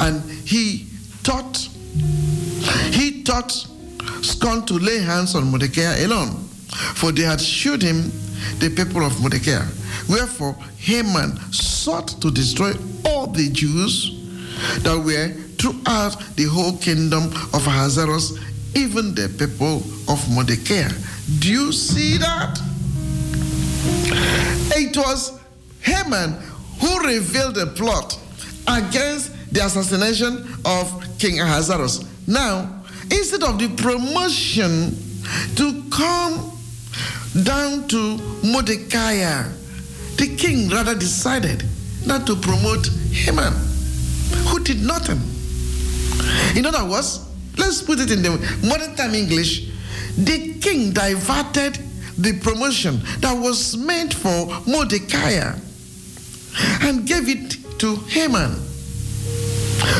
And 0.00 0.22
he 0.46 0.86
thought, 1.22 1.56
he 2.90 3.22
thought 3.22 3.66
scorned 4.22 4.66
to 4.68 4.74
lay 4.74 4.98
hands 4.98 5.34
on 5.34 5.50
Mordecai 5.50 5.98
alone, 6.04 6.30
for 6.94 7.12
they 7.12 7.22
had 7.22 7.40
shewed 7.40 7.82
him 7.82 8.10
the 8.58 8.72
people 8.74 9.04
of 9.04 9.20
Mordecai. 9.20 9.64
Wherefore 10.08 10.56
Haman 10.78 11.36
sought 11.52 12.08
to 12.20 12.30
destroy 12.30 12.72
all 13.04 13.26
the 13.26 13.50
Jews 13.50 14.18
that 14.82 14.98
were 14.98 15.28
throughout 15.58 16.16
the 16.36 16.44
whole 16.44 16.76
kingdom 16.78 17.24
of 17.54 17.66
Ahasuerus, 17.66 18.38
even 18.74 19.14
the 19.14 19.28
people 19.38 19.82
of 20.08 20.30
Mordecai. 20.30 20.88
Do 21.38 21.50
you 21.50 21.72
see 21.72 22.18
that? 22.18 22.58
It 24.74 24.96
was 24.96 25.38
Haman 25.82 26.32
who 26.80 26.98
revealed 27.06 27.54
the 27.54 27.66
plot 27.66 28.18
against 28.66 29.32
the 29.52 29.64
assassination 29.64 30.48
of 30.64 31.18
King 31.18 31.40
Ahasuerus. 31.40 32.04
Now, 32.26 32.81
instead 33.12 33.42
of 33.42 33.58
the 33.58 33.68
promotion 33.76 34.96
to 35.56 35.82
come 35.90 36.50
down 37.44 37.86
to 37.88 38.18
Mordecai, 38.44 39.44
the 40.16 40.34
king 40.36 40.68
rather 40.68 40.94
decided 40.94 41.64
not 42.06 42.26
to 42.26 42.36
promote 42.36 42.88
Haman, 43.12 43.52
who 44.48 44.58
did 44.60 44.82
nothing. 44.82 45.20
In 46.56 46.66
other 46.66 46.84
words, 46.88 47.20
let's 47.58 47.82
put 47.82 48.00
it 48.00 48.10
in 48.10 48.22
the 48.22 48.30
modern 48.66 48.94
time 48.96 49.14
English, 49.14 49.68
the 50.16 50.54
king 50.60 50.92
diverted 50.92 51.78
the 52.18 52.38
promotion 52.40 53.00
that 53.20 53.32
was 53.32 53.76
meant 53.76 54.12
for 54.14 54.46
Mordecai 54.66 55.54
and 56.82 57.06
gave 57.06 57.28
it 57.28 57.56
to 57.78 57.96
Haman. 58.08 58.71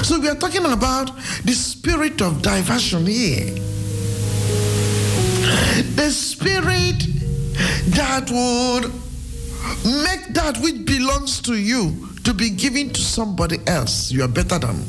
So 0.02 0.18
we 0.20 0.28
are 0.28 0.34
talking 0.34 0.64
about 0.64 1.16
the 1.44 1.52
spirit 1.52 2.20
of 2.22 2.42
diversion 2.42 3.06
here. 3.06 3.54
The 5.96 6.10
spirit 6.10 7.06
that 7.94 8.30
would 8.30 8.92
make 10.04 10.34
that 10.34 10.58
which 10.62 10.84
belongs 10.84 11.40
to 11.42 11.54
you 11.54 12.08
to 12.24 12.34
be 12.34 12.50
given 12.50 12.90
to 12.90 13.00
somebody 13.00 13.58
else 13.66 14.10
you 14.10 14.22
are 14.22 14.28
better 14.28 14.58
than. 14.58 14.84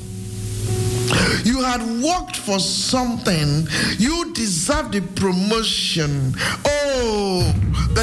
You 1.44 1.62
had 1.62 1.82
worked 2.02 2.38
for 2.38 2.60
something, 2.60 3.68
you 3.98 4.34
deserve 4.34 4.92
the 4.92 5.02
promotion. 5.02 6.34
Oh, 6.66 7.13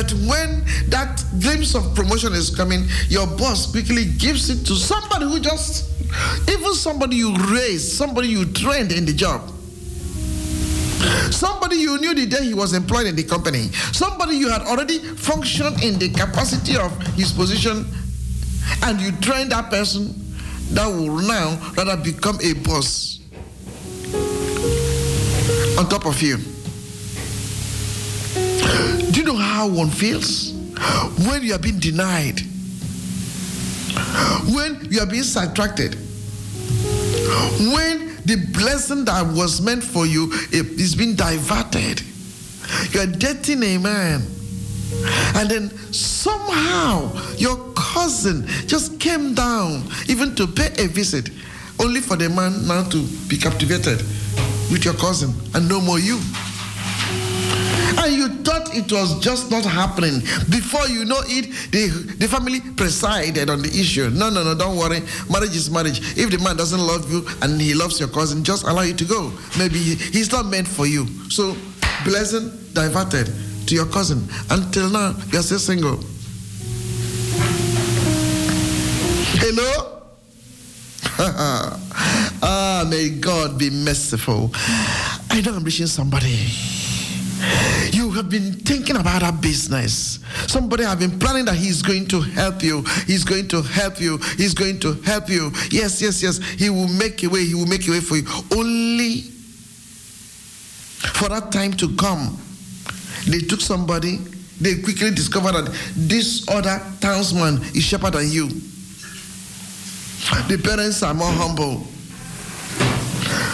but 0.01 0.13
when 0.25 0.65
that 0.89 1.23
glimpse 1.41 1.75
of 1.75 1.95
promotion 1.95 2.33
is 2.33 2.49
coming, 2.49 2.87
your 3.09 3.27
boss 3.37 3.71
quickly 3.71 4.07
gives 4.17 4.49
it 4.49 4.65
to 4.65 4.75
somebody 4.75 5.27
who 5.27 5.39
just, 5.41 5.91
even 6.49 6.73
somebody 6.73 7.17
you 7.17 7.37
raised, 7.53 7.93
somebody 7.93 8.29
you 8.29 8.47
trained 8.47 8.93
in 8.93 9.05
the 9.05 9.13
job. 9.13 9.47
Somebody 11.31 11.77
you 11.77 11.99
knew 11.99 12.15
the 12.15 12.25
day 12.25 12.45
he 12.45 12.55
was 12.55 12.73
employed 12.73 13.09
in 13.09 13.15
the 13.15 13.25
company. 13.25 13.69
Somebody 13.93 14.37
you 14.37 14.49
had 14.49 14.63
already 14.63 15.01
functioned 15.01 15.83
in 15.85 15.99
the 15.99 16.09
capacity 16.09 16.79
of 16.79 16.97
his 17.15 17.31
position, 17.33 17.85
and 18.85 18.99
you 19.03 19.13
train 19.21 19.51
that 19.51 19.69
person 19.69 20.15
that 20.73 20.87
will 20.87 21.19
now 21.29 21.73
rather 21.77 22.03
become 22.03 22.39
a 22.43 22.55
boss 22.65 23.21
on 25.79 25.87
top 25.91 26.07
of 26.07 26.23
you. 26.23 26.39
How 29.61 29.69
one 29.69 29.91
feels 29.91 30.55
when 31.29 31.43
you 31.43 31.53
are 31.53 31.59
being 31.59 31.79
denied? 31.79 32.41
When 34.55 34.89
you 34.91 35.01
are 35.01 35.07
being 35.07 35.23
subtracted? 35.23 35.97
When 37.75 38.17
the 38.25 38.49
blessing 38.55 39.05
that 39.05 39.23
was 39.35 39.61
meant 39.61 39.85
for 39.85 40.07
you 40.07 40.33
is 40.51 40.95
being 40.95 41.15
diverted? 41.15 42.01
You 42.95 43.01
are 43.01 43.07
dating 43.07 43.63
a 43.63 43.77
man, 43.77 44.23
and 45.37 45.51
then 45.51 45.69
somehow 45.93 47.13
your 47.37 47.59
cousin 47.75 48.47
just 48.67 48.99
came 48.99 49.35
down 49.35 49.85
even 50.09 50.35
to 50.37 50.47
pay 50.47 50.73
a 50.79 50.89
visit, 50.89 51.29
only 51.79 52.01
for 52.01 52.17
the 52.17 52.31
man 52.31 52.67
now 52.67 52.85
to 52.85 53.07
be 53.29 53.37
captivated 53.37 53.99
with 54.73 54.87
your 54.87 54.95
cousin 54.95 55.35
and 55.55 55.69
no 55.69 55.83
more 55.83 55.99
you. 55.99 56.19
And 58.01 58.17
you 58.17 58.29
thought 58.43 58.75
it 58.75 58.91
was 58.91 59.21
just 59.21 59.51
not 59.51 59.63
happening. 59.65 60.21
Before 60.49 60.87
you 60.89 61.05
know 61.05 61.21
it, 61.27 61.53
the, 61.71 61.89
the 62.17 62.27
family 62.29 62.61
presided 62.61 63.51
on 63.51 63.61
the 63.61 63.69
issue. 63.69 64.09
No, 64.09 64.31
no, 64.31 64.43
no, 64.43 64.55
don't 64.55 64.77
worry. 64.79 65.01
Marriage 65.31 65.55
is 65.55 65.71
marriage. 65.71 66.01
If 66.17 66.31
the 66.31 66.39
man 66.39 66.57
doesn't 66.57 66.81
love 66.81 67.13
you 67.13 67.27
and 67.43 67.61
he 67.61 67.75
loves 67.75 68.01
your 68.01 68.09
cousin, 68.09 68.43
just 68.43 68.65
allow 68.65 68.83
you 68.83 68.95
to 68.95 69.05
go. 69.05 69.33
Maybe 69.59 69.79
he, 69.79 69.95
he's 69.97 70.33
not 70.33 70.47
meant 70.47 70.67
for 70.67 70.87
you. 70.87 71.07
So, 71.29 71.55
blessing 72.05 72.51
diverted 72.73 73.31
to 73.67 73.75
your 73.75 73.87
cousin. 73.87 74.27
Until 74.49 74.89
now, 74.89 75.15
you're 75.31 75.43
still 75.43 75.59
single. 75.59 76.01
Hello? 79.45 80.01
ah, 82.43 82.87
may 82.89 83.11
God 83.11 83.59
be 83.59 83.69
merciful. 83.69 84.51
I 85.29 85.43
know 85.45 85.55
I'm 85.55 85.65
reaching 85.65 85.87
somebody. 85.87 86.49
You 87.93 88.11
have 88.13 88.29
been 88.29 88.53
thinking 88.53 88.97
about 88.97 89.23
a 89.23 89.33
business. 89.33 90.21
Somebody 90.47 90.85
have 90.85 90.99
been 90.99 91.19
planning 91.19 91.45
that 91.47 91.57
he's 91.57 91.83
going 91.83 92.07
to 92.09 92.21
help 92.21 92.63
you. 92.63 92.83
He's 93.07 93.25
going 93.25 93.49
to 93.49 93.63
help 93.63 94.01
you. 94.01 94.19
He's 94.37 94.55
going 94.55 94.81
to 94.81 94.93
help 95.03 95.29
you. 95.29 95.51
Yes, 95.71 96.01
yes, 96.01 96.23
yes. 96.23 96.39
He 96.39 96.71
will 96.71 96.89
make 96.89 97.23
a 97.23 97.29
way. 97.29 97.45
He 97.45 97.55
will 97.55 97.67
make 97.67 97.87
a 97.89 97.93
way 97.93 98.01
for 98.01 98.17
you. 98.17 98.27
Only 98.57 99.23
for 101.01 101.29
that 101.29 101.51
time 101.53 101.73
to 101.75 101.95
come, 101.97 102.39
they 103.27 103.39
took 103.41 103.61
somebody. 103.61 104.19
They 104.61 104.83
quickly 104.83 105.11
discovered 105.11 105.53
that 105.53 105.93
this 105.97 106.47
other 106.49 106.81
townsman 107.01 107.63
is 107.75 107.83
sharper 107.83 108.11
than 108.11 108.31
you. 108.31 108.49
The 110.49 110.61
parents 110.63 111.03
are 111.03 111.15
more 111.15 111.33
humble. 111.33 111.85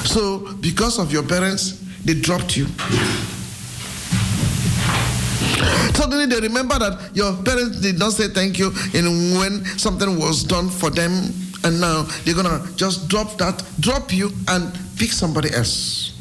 So, 0.04 0.54
because 0.54 0.98
of 0.98 1.12
your 1.12 1.22
parents, 1.22 1.82
they 2.04 2.14
dropped 2.14 2.56
you. 2.56 2.66
Suddenly, 5.94 6.26
they 6.26 6.40
remember 6.40 6.78
that 6.78 7.10
your 7.14 7.32
parents 7.42 7.80
did 7.80 7.98
not 7.98 8.12
say 8.12 8.28
thank 8.28 8.58
you 8.58 8.72
in 8.92 9.04
when 9.38 9.64
something 9.78 10.18
was 10.18 10.44
done 10.44 10.68
for 10.68 10.90
them, 10.90 11.12
and 11.64 11.80
now 11.80 12.02
they're 12.24 12.34
gonna 12.34 12.66
just 12.76 13.08
drop 13.08 13.36
that, 13.38 13.62
drop 13.80 14.12
you, 14.12 14.30
and 14.48 14.78
pick 14.98 15.12
somebody 15.12 15.52
else. 15.54 16.12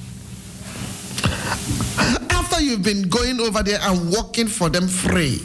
After 2.29 2.61
you've 2.61 2.83
been 2.83 3.09
going 3.09 3.39
over 3.39 3.63
there 3.63 3.79
and 3.81 4.11
working 4.11 4.47
for 4.47 4.69
them 4.69 4.87
free. 4.87 5.41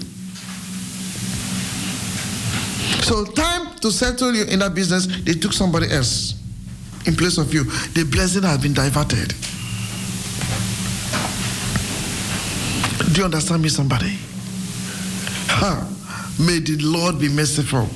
So, 3.03 3.24
time 3.24 3.74
to 3.80 3.91
settle 3.91 4.34
you 4.34 4.45
in 4.45 4.61
that 4.61 4.74
business, 4.74 5.07
they 5.24 5.32
took 5.32 5.53
somebody 5.53 5.91
else 5.91 6.34
in 7.07 7.16
place 7.16 7.38
of 7.38 7.53
you. 7.53 7.64
The 7.64 8.05
blessing 8.05 8.43
has 8.43 8.59
been 8.59 8.74
diverted. 8.74 9.34
Do 13.12 13.20
you 13.20 13.24
understand 13.24 13.62
me, 13.62 13.68
somebody? 13.68 14.16
May 16.38 16.58
the 16.61 16.78
Lord 16.80 17.18
be 17.18 17.28
merciful. 17.28 17.88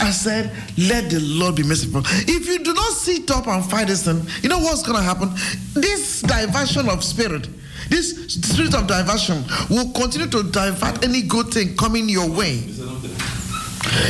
I 0.00 0.10
said, 0.10 0.52
let 0.76 1.10
the 1.10 1.20
Lord 1.20 1.54
be 1.56 1.62
merciful. 1.62 2.02
If 2.04 2.46
you 2.48 2.58
do 2.58 2.74
not 2.74 2.92
sit 2.92 3.30
up 3.30 3.46
and 3.46 3.64
fight 3.64 3.86
this 3.88 4.04
thing, 4.04 4.20
you 4.42 4.48
know 4.48 4.58
what's 4.58 4.82
going 4.82 4.96
to 4.96 5.02
happen? 5.02 5.30
This 5.74 6.22
diversion 6.22 6.88
of 6.88 7.02
spirit, 7.02 7.48
this 7.88 8.34
spirit 8.34 8.74
of 8.74 8.86
diversion 8.86 9.44
will 9.70 9.90
continue 9.92 10.28
to 10.28 10.42
divert 10.50 11.04
any 11.04 11.22
good 11.22 11.48
thing 11.48 11.76
coming 11.76 12.08
your 12.08 12.28
way. 12.28 12.62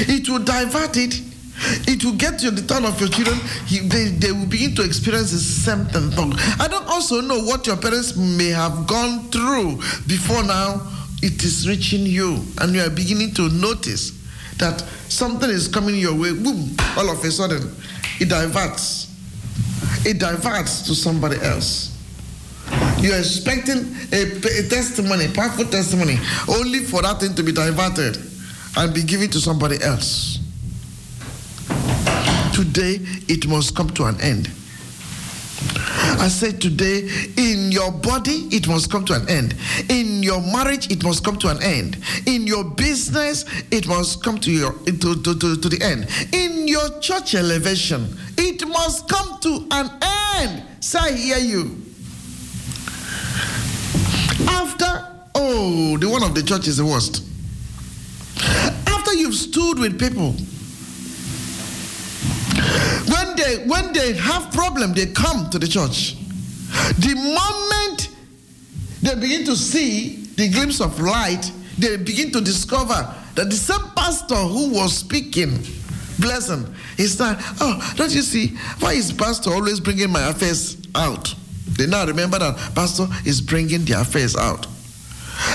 It 0.08 0.28
will 0.28 0.42
divert 0.42 0.96
it. 0.96 1.20
It 1.88 2.04
will 2.04 2.16
get 2.16 2.38
to 2.40 2.50
the 2.50 2.62
turn 2.66 2.84
of 2.84 3.00
your 3.00 3.08
children. 3.08 3.38
He, 3.66 3.80
they, 3.80 4.06
they 4.06 4.32
will 4.32 4.46
begin 4.46 4.74
to 4.76 4.84
experience 4.84 5.32
the 5.32 5.38
same 5.38 5.86
thing. 5.86 6.32
I 6.60 6.68
don't 6.68 6.86
also 6.86 7.20
know 7.20 7.40
what 7.44 7.66
your 7.66 7.76
parents 7.76 8.16
may 8.16 8.48
have 8.50 8.86
gone 8.86 9.30
through 9.30 9.76
before 10.06 10.42
now. 10.42 10.92
It 11.22 11.42
is 11.42 11.66
reaching 11.66 12.04
you, 12.04 12.44
and 12.60 12.74
you 12.74 12.82
are 12.82 12.90
beginning 12.90 13.32
to 13.34 13.48
notice 13.48 14.12
that 14.58 14.80
something 15.08 15.48
is 15.48 15.66
coming 15.66 15.96
your 15.96 16.14
way. 16.14 16.32
Boom! 16.32 16.76
All 16.96 17.10
of 17.10 17.24
a 17.24 17.30
sudden, 17.30 17.74
it 18.20 18.28
diverts. 18.28 19.12
It 20.04 20.18
diverts 20.18 20.82
to 20.82 20.94
somebody 20.94 21.40
else. 21.40 21.96
You're 22.98 23.18
expecting 23.18 23.94
a, 24.12 24.22
a 24.36 24.68
testimony, 24.68 25.28
powerful 25.28 25.64
testimony, 25.64 26.18
only 26.48 26.80
for 26.80 27.02
that 27.02 27.20
thing 27.20 27.34
to 27.34 27.42
be 27.42 27.52
diverted 27.52 28.18
and 28.76 28.94
be 28.94 29.02
given 29.02 29.30
to 29.30 29.40
somebody 29.40 29.82
else. 29.82 30.35
Today, 32.56 33.00
it 33.28 33.46
must 33.46 33.76
come 33.76 33.90
to 33.90 34.04
an 34.04 34.18
end. 34.18 34.48
I 36.18 36.26
said 36.26 36.58
today, 36.58 37.06
in 37.36 37.70
your 37.70 37.92
body, 37.92 38.48
it 38.50 38.66
must 38.66 38.90
come 38.90 39.04
to 39.04 39.12
an 39.12 39.28
end. 39.28 39.54
In 39.90 40.22
your 40.22 40.40
marriage, 40.40 40.90
it 40.90 41.04
must 41.04 41.22
come 41.22 41.36
to 41.40 41.48
an 41.48 41.62
end. 41.62 41.98
In 42.24 42.46
your 42.46 42.64
business, 42.64 43.44
it 43.70 43.86
must 43.86 44.24
come 44.24 44.38
to 44.38 44.50
your 44.50 44.72
to, 44.72 45.22
to, 45.22 45.38
to, 45.38 45.56
to 45.58 45.68
the 45.68 45.78
end. 45.82 46.08
In 46.32 46.66
your 46.66 46.98
church 47.00 47.34
elevation, 47.34 48.16
it 48.38 48.66
must 48.66 49.06
come 49.06 49.38
to 49.40 49.66
an 49.72 49.90
end. 50.36 50.62
Say, 50.80 50.98
I 50.98 51.12
hear 51.12 51.36
you. 51.36 51.82
After, 54.48 55.06
oh, 55.34 55.98
the 55.98 56.08
one 56.08 56.22
of 56.22 56.34
the 56.34 56.42
church 56.42 56.68
is 56.68 56.78
the 56.78 56.86
worst. 56.86 57.22
After 58.86 59.12
you've 59.12 59.34
stood 59.34 59.78
with 59.78 60.00
people, 60.00 60.34
they 63.46 63.64
when 63.66 63.92
they 63.92 64.12
have 64.14 64.52
problem, 64.52 64.92
they 64.92 65.06
come 65.06 65.48
to 65.50 65.58
the 65.58 65.66
church. 65.66 66.16
The 66.98 67.14
moment 67.14 68.10
they 69.02 69.14
begin 69.14 69.44
to 69.46 69.56
see 69.56 70.26
the 70.36 70.48
glimpse 70.48 70.80
of 70.80 71.00
light, 71.00 71.50
they 71.78 71.96
begin 71.96 72.32
to 72.32 72.40
discover 72.40 73.14
that 73.34 73.50
the 73.50 73.56
same 73.56 73.90
pastor 73.94 74.34
who 74.34 74.72
was 74.72 74.96
speaking, 74.96 75.58
blessing, 76.18 76.66
is 76.98 77.16
that, 77.18 77.38
oh, 77.60 77.94
don't 77.96 78.14
you 78.14 78.22
see, 78.22 78.56
why 78.80 78.92
is 78.94 79.12
pastor 79.12 79.50
always 79.50 79.78
bringing 79.78 80.10
my 80.10 80.28
affairs 80.28 80.76
out? 80.94 81.34
They 81.68 81.86
now 81.86 82.06
remember 82.06 82.38
that 82.38 82.56
pastor 82.74 83.06
is 83.24 83.40
bringing 83.40 83.84
their 83.84 84.00
affairs 84.00 84.34
out. 84.34 84.66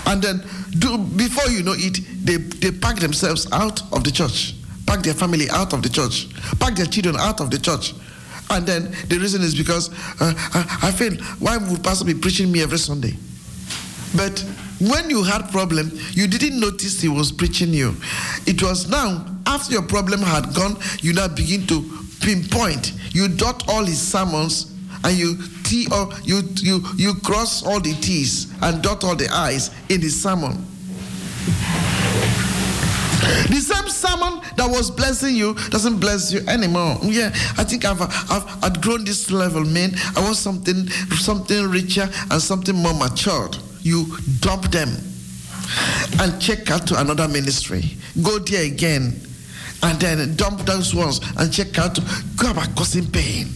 And 0.06 0.22
then, 0.22 0.44
do, 0.78 0.98
before 1.00 1.52
you 1.52 1.64
know 1.64 1.74
it, 1.76 2.00
they, 2.24 2.38
they 2.38 2.72
pack 2.72 2.98
themselves 2.98 3.52
out 3.52 3.82
of 3.92 4.04
the 4.04 4.12
church, 4.12 4.54
pack 4.92 5.04
their 5.04 5.14
family 5.14 5.50
out 5.52 5.72
of 5.72 5.82
the 5.82 5.88
church, 5.88 6.28
pack 6.60 6.76
their 6.76 6.86
children 6.86 7.16
out 7.18 7.40
of 7.40 7.50
the 7.50 7.58
church. 7.58 7.94
And 8.50 8.68
then 8.68 8.92
the 9.08 9.18
reason 9.20 9.42
is 9.42 9.56
because 9.56 9.90
uh, 10.20 10.34
I, 10.54 10.90
I 10.90 10.92
feel, 10.92 11.14
why 11.40 11.56
would 11.56 11.82
pastor 11.82 12.04
be 12.04 12.14
preaching 12.14 12.52
me 12.52 12.62
every 12.62 12.78
Sunday? 12.78 13.16
But 14.18 14.44
when 14.82 15.10
you 15.10 15.24
had 15.24 15.50
problem, 15.50 15.92
you 16.12 16.28
didn't 16.28 16.60
notice 16.60 17.00
he 17.00 17.08
was 17.08 17.32
preaching 17.32 17.70
you. 17.70 17.96
It 18.46 18.62
was 18.62 18.90
now, 18.90 19.26
after 19.46 19.72
your 19.72 19.84
problem 19.84 20.20
had 20.20 20.54
gone, 20.54 20.76
you 21.00 21.14
now 21.14 21.30
begin 21.30 21.66
to 21.68 21.90
pinpoint. 22.20 22.92
You 23.16 23.30
dot 23.30 23.70
all 23.70 23.86
his 23.86 24.02
sermons 24.02 24.76
and 25.06 25.18
you 25.18 25.38
T 25.64 25.88
or 25.90 26.10
you 26.24 26.42
you 26.58 26.84
you 26.98 27.14
cross 27.16 27.66
all 27.66 27.80
the 27.80 27.94
T's 27.94 28.54
and 28.62 28.84
dot 28.84 29.06
all 29.06 29.16
the 29.16 29.30
I's 29.32 29.72
in 29.88 30.02
his 30.02 30.22
sermon. 30.22 30.66
The 33.50 33.60
same 33.62 33.90
sermon 33.90 34.42
that 34.56 34.70
was 34.70 34.90
blessing 34.90 35.36
you 35.36 35.54
doesn't 35.70 36.00
bless 36.00 36.32
you 36.34 36.42
anymore. 36.48 36.98
Yeah, 37.04 37.30
I 37.58 37.64
think 37.64 37.86
I've 37.86 38.02
I've 38.02 38.64
outgrown 38.64 39.04
this 39.06 39.32
level, 39.32 39.64
man. 39.64 39.92
I 40.16 40.22
want 40.22 40.36
something 40.36 40.88
something 41.18 41.70
richer 41.70 42.10
and 42.30 42.42
something 42.42 42.76
more 42.76 42.94
matured. 42.94 43.58
You 43.82 44.06
dump 44.40 44.72
them. 44.72 44.90
and 46.20 46.42
check 46.42 46.70
out 46.72 46.88
to 46.88 47.00
another 47.00 47.28
ministry. 47.28 47.84
Go 48.22 48.40
there 48.40 48.66
again 48.66 49.20
and 49.84 50.00
then 50.00 50.36
dump 50.36 50.62
those 50.62 50.94
ones 50.94 51.20
and 51.38 51.52
check 51.52 51.78
out 51.80 51.96
to 51.96 52.02
go 52.36 52.52
about 52.52 52.76
causing 52.76 53.10
pain. 53.10 53.48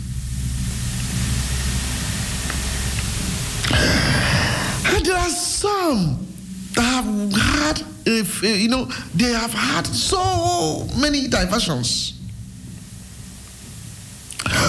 And 4.87 5.05
there 5.05 5.17
are 5.17 5.29
some 5.29 6.25
that 6.73 6.81
have 6.81 7.31
had, 7.33 7.81
if, 8.05 8.43
uh, 8.43 8.47
you 8.47 8.69
know, 8.69 8.85
they 9.13 9.31
have 9.31 9.53
had 9.53 9.85
so 9.87 10.87
many 10.99 11.27
diversions. 11.27 12.13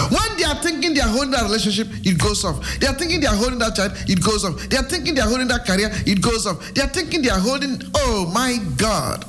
When 0.08 0.36
they 0.38 0.44
are 0.44 0.54
thinking 0.62 0.94
they 0.94 1.00
are 1.00 1.08
holding 1.08 1.32
that 1.32 1.42
relationship, 1.42 1.88
it 2.04 2.18
goes 2.18 2.44
off. 2.44 2.78
They 2.80 2.86
are 2.86 2.94
thinking 2.94 3.20
they 3.20 3.26
are 3.26 3.36
holding 3.36 3.58
that 3.58 3.76
child, 3.76 3.92
it 4.06 4.22
goes 4.22 4.44
off. 4.44 4.68
They 4.68 4.76
are 4.76 4.84
thinking 4.84 5.14
they 5.14 5.20
are 5.20 5.28
holding 5.28 5.48
that 5.48 5.66
career, 5.66 5.90
it 6.06 6.22
goes 6.22 6.46
off. 6.46 6.74
They 6.74 6.82
are 6.82 6.88
thinking 6.88 7.22
they 7.22 7.30
are 7.30 7.38
holding, 7.38 7.80
oh 7.94 8.30
my 8.32 8.58
God. 8.76 9.24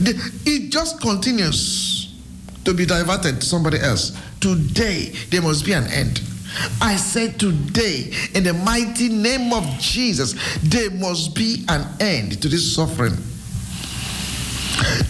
It 0.00 0.70
just 0.70 1.00
continues 1.00 2.14
to 2.64 2.74
be 2.74 2.86
diverted 2.86 3.40
to 3.40 3.46
somebody 3.46 3.78
else. 3.80 4.16
Today, 4.40 5.12
there 5.30 5.42
must 5.42 5.64
be 5.64 5.72
an 5.72 5.84
end. 5.84 6.22
I 6.80 6.96
said 6.96 7.38
today, 7.38 8.12
in 8.34 8.44
the 8.44 8.52
mighty 8.52 9.08
name 9.08 9.52
of 9.52 9.64
Jesus, 9.78 10.34
there 10.62 10.90
must 10.90 11.34
be 11.34 11.64
an 11.68 11.86
end 12.00 12.42
to 12.42 12.48
this 12.48 12.74
suffering. 12.74 13.16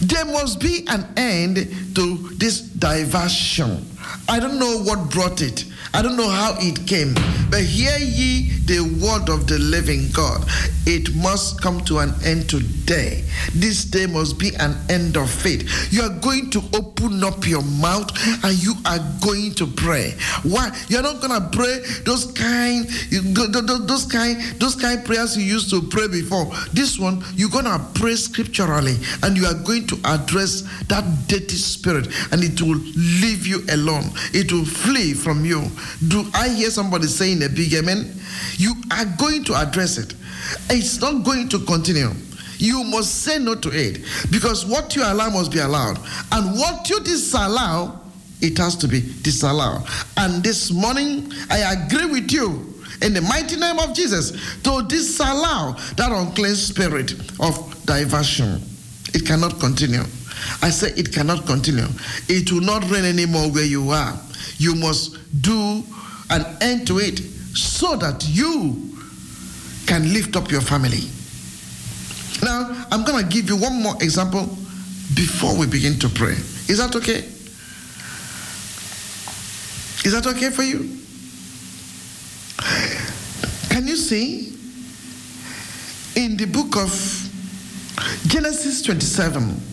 There 0.01 0.25
must 0.25 0.59
be 0.59 0.85
an 0.87 1.07
end 1.15 1.55
to 1.95 2.17
this 2.37 2.61
diversion. 2.61 3.85
I 4.29 4.39
don't 4.39 4.59
know 4.59 4.77
what 4.83 5.09
brought 5.09 5.41
it. 5.41 5.65
I 5.93 6.01
don't 6.01 6.15
know 6.15 6.29
how 6.29 6.55
it 6.59 6.87
came. 6.87 7.13
But 7.49 7.63
hear 7.63 7.97
ye 7.97 8.51
the 8.65 8.79
word 9.03 9.29
of 9.29 9.47
the 9.47 9.59
living 9.59 10.09
God. 10.13 10.45
It 10.85 11.13
must 11.15 11.61
come 11.61 11.81
to 11.85 11.99
an 11.99 12.13
end 12.23 12.49
today. 12.49 13.23
This 13.53 13.83
day 13.83 14.05
must 14.05 14.39
be 14.39 14.55
an 14.55 14.75
end 14.89 15.17
of 15.17 15.29
faith. 15.29 15.91
You 15.91 16.03
are 16.03 16.17
going 16.19 16.49
to 16.51 16.63
open 16.73 17.23
up 17.23 17.45
your 17.45 17.61
mouth 17.61 18.09
and 18.43 18.63
you 18.63 18.73
are 18.85 18.99
going 19.19 19.53
to 19.55 19.67
pray. 19.67 20.15
Why? 20.43 20.71
You're 20.87 21.03
not 21.03 21.21
gonna 21.21 21.49
pray 21.51 21.79
those 22.05 22.31
kind, 22.31 22.87
those 23.11 24.05
kind, 24.05 24.41
those 24.59 24.75
kind 24.75 25.03
prayers 25.03 25.37
you 25.37 25.43
used 25.43 25.69
to 25.71 25.81
pray 25.81 26.07
before. 26.07 26.45
This 26.71 26.97
one, 26.97 27.23
you're 27.35 27.49
gonna 27.49 27.85
pray 27.95 28.15
scripturally 28.15 28.95
and 29.23 29.35
you 29.35 29.45
are 29.45 29.59
going 29.65 29.87
to 29.87 29.99
address 30.05 30.61
that 30.87 31.03
dirty 31.27 31.57
spirit 31.57 32.07
and 32.31 32.43
it 32.43 32.61
will 32.61 32.79
leave 32.95 33.45
you 33.45 33.63
alone. 33.69 33.90
It 34.33 34.51
will 34.51 34.65
flee 34.65 35.13
from 35.13 35.43
you. 35.45 35.63
Do 36.07 36.25
I 36.33 36.49
hear 36.49 36.69
somebody 36.69 37.07
saying 37.07 37.43
a 37.43 37.49
big 37.49 37.73
amen? 37.73 38.13
You 38.57 38.73
are 38.91 39.05
going 39.17 39.43
to 39.45 39.55
address 39.55 39.97
it. 39.97 40.15
It's 40.69 40.99
not 41.01 41.23
going 41.23 41.49
to 41.49 41.59
continue. 41.59 42.11
You 42.57 42.83
must 42.83 43.23
say 43.23 43.39
no 43.39 43.55
to 43.55 43.69
it 43.69 44.01
because 44.29 44.65
what 44.65 44.95
you 44.95 45.03
allow 45.03 45.29
must 45.29 45.51
be 45.51 45.59
allowed, 45.59 45.97
and 46.31 46.57
what 46.59 46.89
you 46.89 46.99
disallow, 46.99 47.99
it 48.39 48.57
has 48.59 48.75
to 48.77 48.87
be 48.87 49.01
disallowed. 49.23 49.83
And 50.17 50.43
this 50.43 50.71
morning, 50.71 51.31
I 51.49 51.73
agree 51.73 52.05
with 52.05 52.31
you 52.31 52.71
in 53.01 53.13
the 53.15 53.21
mighty 53.21 53.55
name 53.55 53.79
of 53.79 53.95
Jesus 53.95 54.31
to 54.61 54.85
disallow 54.87 55.75
that 55.97 56.11
unclean 56.11 56.53
spirit 56.55 57.13
of 57.39 57.85
diversion. 57.85 58.61
It 59.13 59.25
cannot 59.25 59.59
continue. 59.59 60.03
I 60.61 60.69
say 60.69 60.91
it 60.95 61.13
cannot 61.13 61.45
continue. 61.45 61.87
It 62.27 62.51
will 62.51 62.61
not 62.61 62.89
rain 62.89 63.05
anymore 63.05 63.51
where 63.51 63.65
you 63.65 63.89
are. 63.89 64.19
You 64.57 64.75
must 64.75 65.17
do 65.41 65.83
an 66.29 66.45
end 66.61 66.87
to 66.87 66.99
it 66.99 67.19
so 67.55 67.95
that 67.97 68.27
you 68.27 68.95
can 69.85 70.13
lift 70.13 70.35
up 70.35 70.51
your 70.51 70.61
family. 70.61 71.09
Now, 72.43 72.85
I'm 72.91 73.03
going 73.03 73.23
to 73.23 73.29
give 73.29 73.49
you 73.49 73.57
one 73.57 73.81
more 73.83 73.95
example 74.01 74.45
before 75.13 75.57
we 75.57 75.67
begin 75.67 75.99
to 75.99 76.09
pray. 76.09 76.33
Is 76.69 76.77
that 76.77 76.95
okay? 76.95 77.25
Is 80.03 80.13
that 80.13 80.25
okay 80.25 80.49
for 80.49 80.63
you? 80.63 80.97
Can 83.69 83.87
you 83.87 83.95
see 83.95 84.57
in 86.15 86.37
the 86.37 86.45
book 86.45 86.77
of 86.77 86.89
Genesis 88.27 88.81
27? 88.81 89.70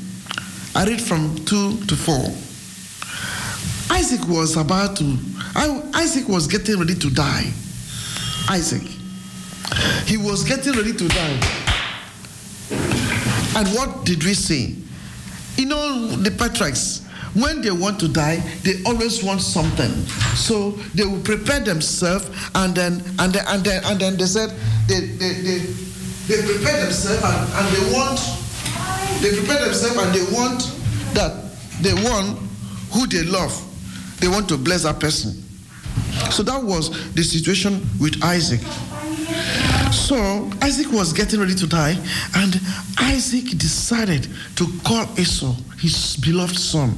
I 0.78 0.84
read 0.84 1.00
from 1.00 1.34
2 1.44 1.86
to 1.86 1.96
4. 1.96 2.14
Isaac 3.96 4.28
was 4.28 4.56
about 4.56 4.96
to, 4.98 5.18
Isaac 5.92 6.28
was 6.28 6.46
getting 6.46 6.78
ready 6.78 6.94
to 6.94 7.10
die. 7.10 7.50
Isaac. 8.48 8.82
He 10.06 10.16
was 10.16 10.44
getting 10.44 10.74
ready 10.74 10.92
to 10.92 11.08
die. 11.08 11.40
And 13.56 13.66
what 13.74 14.04
did 14.06 14.22
we 14.22 14.34
see? 14.34 14.80
You 15.56 15.66
know, 15.66 16.10
the 16.10 16.30
patriarchs, 16.30 17.04
when 17.34 17.60
they 17.60 17.72
want 17.72 17.98
to 17.98 18.06
die, 18.06 18.36
they 18.62 18.80
always 18.86 19.24
want 19.24 19.40
something. 19.40 19.90
So 20.36 20.78
they 20.94 21.04
will 21.04 21.22
prepare 21.22 21.58
themselves 21.58 22.30
and 22.54 22.72
then 22.72 23.02
and 23.18 23.32
then 23.32 23.44
and 23.48 23.64
then 23.64 23.82
and 23.84 23.98
then 23.98 24.16
they 24.16 24.26
said 24.26 24.50
they 24.86 25.00
they, 25.00 25.32
they, 25.42 25.58
they 26.28 26.42
prepare 26.46 26.84
themselves 26.84 27.24
and, 27.24 27.52
and 27.52 27.76
they 27.76 27.92
want 27.92 28.37
they 29.20 29.36
prepare 29.36 29.64
themselves 29.64 29.96
and 29.96 30.14
they 30.14 30.34
want 30.34 30.60
that 31.14 31.44
they 31.80 31.94
want 31.94 32.38
who 32.92 33.06
they 33.06 33.22
love. 33.22 33.52
They 34.20 34.28
want 34.28 34.48
to 34.48 34.56
bless 34.56 34.82
that 34.82 34.98
person. 35.00 35.32
So 36.30 36.42
that 36.42 36.62
was 36.62 36.90
the 37.14 37.22
situation 37.22 37.86
with 38.00 38.22
Isaac. 38.22 38.60
So 39.92 40.50
Isaac 40.62 40.90
was 40.92 41.12
getting 41.12 41.40
ready 41.40 41.54
to 41.54 41.66
die, 41.66 41.96
and 42.36 42.60
Isaac 42.98 43.56
decided 43.58 44.28
to 44.56 44.66
call 44.84 45.06
Esau, 45.18 45.54
his 45.80 46.16
beloved 46.16 46.58
son. 46.58 46.96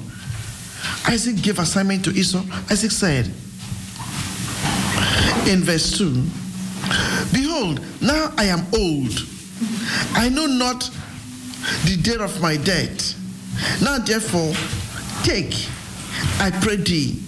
Isaac 1.07 1.43
gave 1.43 1.59
assignment 1.59 2.05
to 2.05 2.11
Esau. 2.11 2.43
Isaac 2.71 2.91
said 2.91 3.27
in 5.47 5.61
verse 5.61 5.97
2 5.99 6.25
Behold, 7.33 7.81
now 8.01 8.33
I 8.37 8.45
am 8.45 8.67
old. 8.75 9.27
I 10.15 10.29
know 10.29 10.47
not 10.47 10.91
the 11.85 11.97
day 12.03 12.17
of 12.23 12.41
my 12.41 12.57
death. 12.57 13.17
Now 13.83 13.99
therefore, 13.99 14.53
take, 15.23 15.55
I 16.39 16.51
pray 16.51 16.77
thee, 16.77 17.23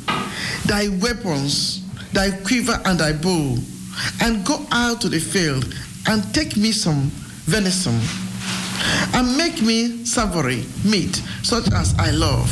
thy 0.66 0.88
weapons, 1.00 1.82
thy 2.12 2.30
quiver 2.30 2.80
and 2.84 2.98
thy 2.98 3.12
bow, 3.12 3.56
and 4.22 4.44
go 4.44 4.64
out 4.70 5.00
to 5.02 5.08
the 5.08 5.18
field 5.20 5.74
and 6.08 6.34
take 6.34 6.56
me 6.56 6.72
some 6.72 7.10
venison, 7.44 7.98
and 9.14 9.36
make 9.36 9.60
me 9.62 10.04
savory 10.04 10.64
meat, 10.84 11.16
such 11.42 11.70
as 11.72 11.94
I 11.98 12.10
love, 12.10 12.50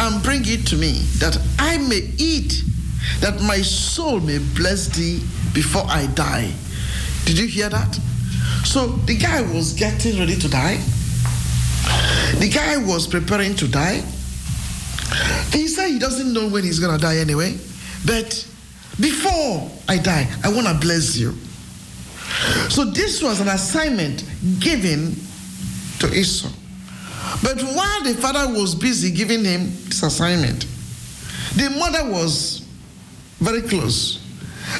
and 0.00 0.22
bring 0.22 0.42
it 0.46 0.66
to 0.68 0.76
me, 0.76 0.92
that 1.18 1.38
I 1.58 1.78
may 1.78 2.10
eat, 2.18 2.62
that 3.20 3.40
my 3.42 3.62
soul 3.62 4.20
may 4.20 4.38
bless 4.38 4.88
thee 4.88 5.20
before 5.54 5.84
I 5.86 6.06
die. 6.08 6.52
Did 7.24 7.38
you 7.38 7.46
hear 7.46 7.68
that? 7.68 7.94
So 8.64 8.88
the 9.06 9.16
guy 9.16 9.42
was 9.42 9.74
getting 9.74 10.18
ready 10.18 10.36
to 10.36 10.48
die. 10.48 10.80
The 12.38 12.50
guy 12.52 12.76
was 12.78 13.06
preparing 13.06 13.54
to 13.56 13.68
die. 13.68 14.02
He 15.52 15.68
said 15.68 15.88
he 15.88 15.98
doesn't 15.98 16.32
know 16.32 16.48
when 16.48 16.64
he's 16.64 16.78
going 16.78 16.96
to 16.96 17.00
die 17.00 17.18
anyway. 17.18 17.56
But 18.06 18.46
before 19.00 19.70
I 19.88 19.98
die, 19.98 20.28
I 20.42 20.48
want 20.52 20.66
to 20.66 20.74
bless 20.74 21.16
you. 21.16 21.32
So 22.68 22.84
this 22.84 23.22
was 23.22 23.40
an 23.40 23.48
assignment 23.48 24.24
given 24.58 25.14
to 25.98 26.12
Esau. 26.12 26.48
But 27.42 27.62
while 27.62 28.02
the 28.02 28.14
father 28.14 28.52
was 28.52 28.74
busy 28.74 29.10
giving 29.10 29.44
him 29.44 29.66
this 29.84 30.02
assignment, 30.02 30.66
the 31.54 31.70
mother 31.70 32.10
was 32.10 32.66
very 33.38 33.62
close. 33.62 34.18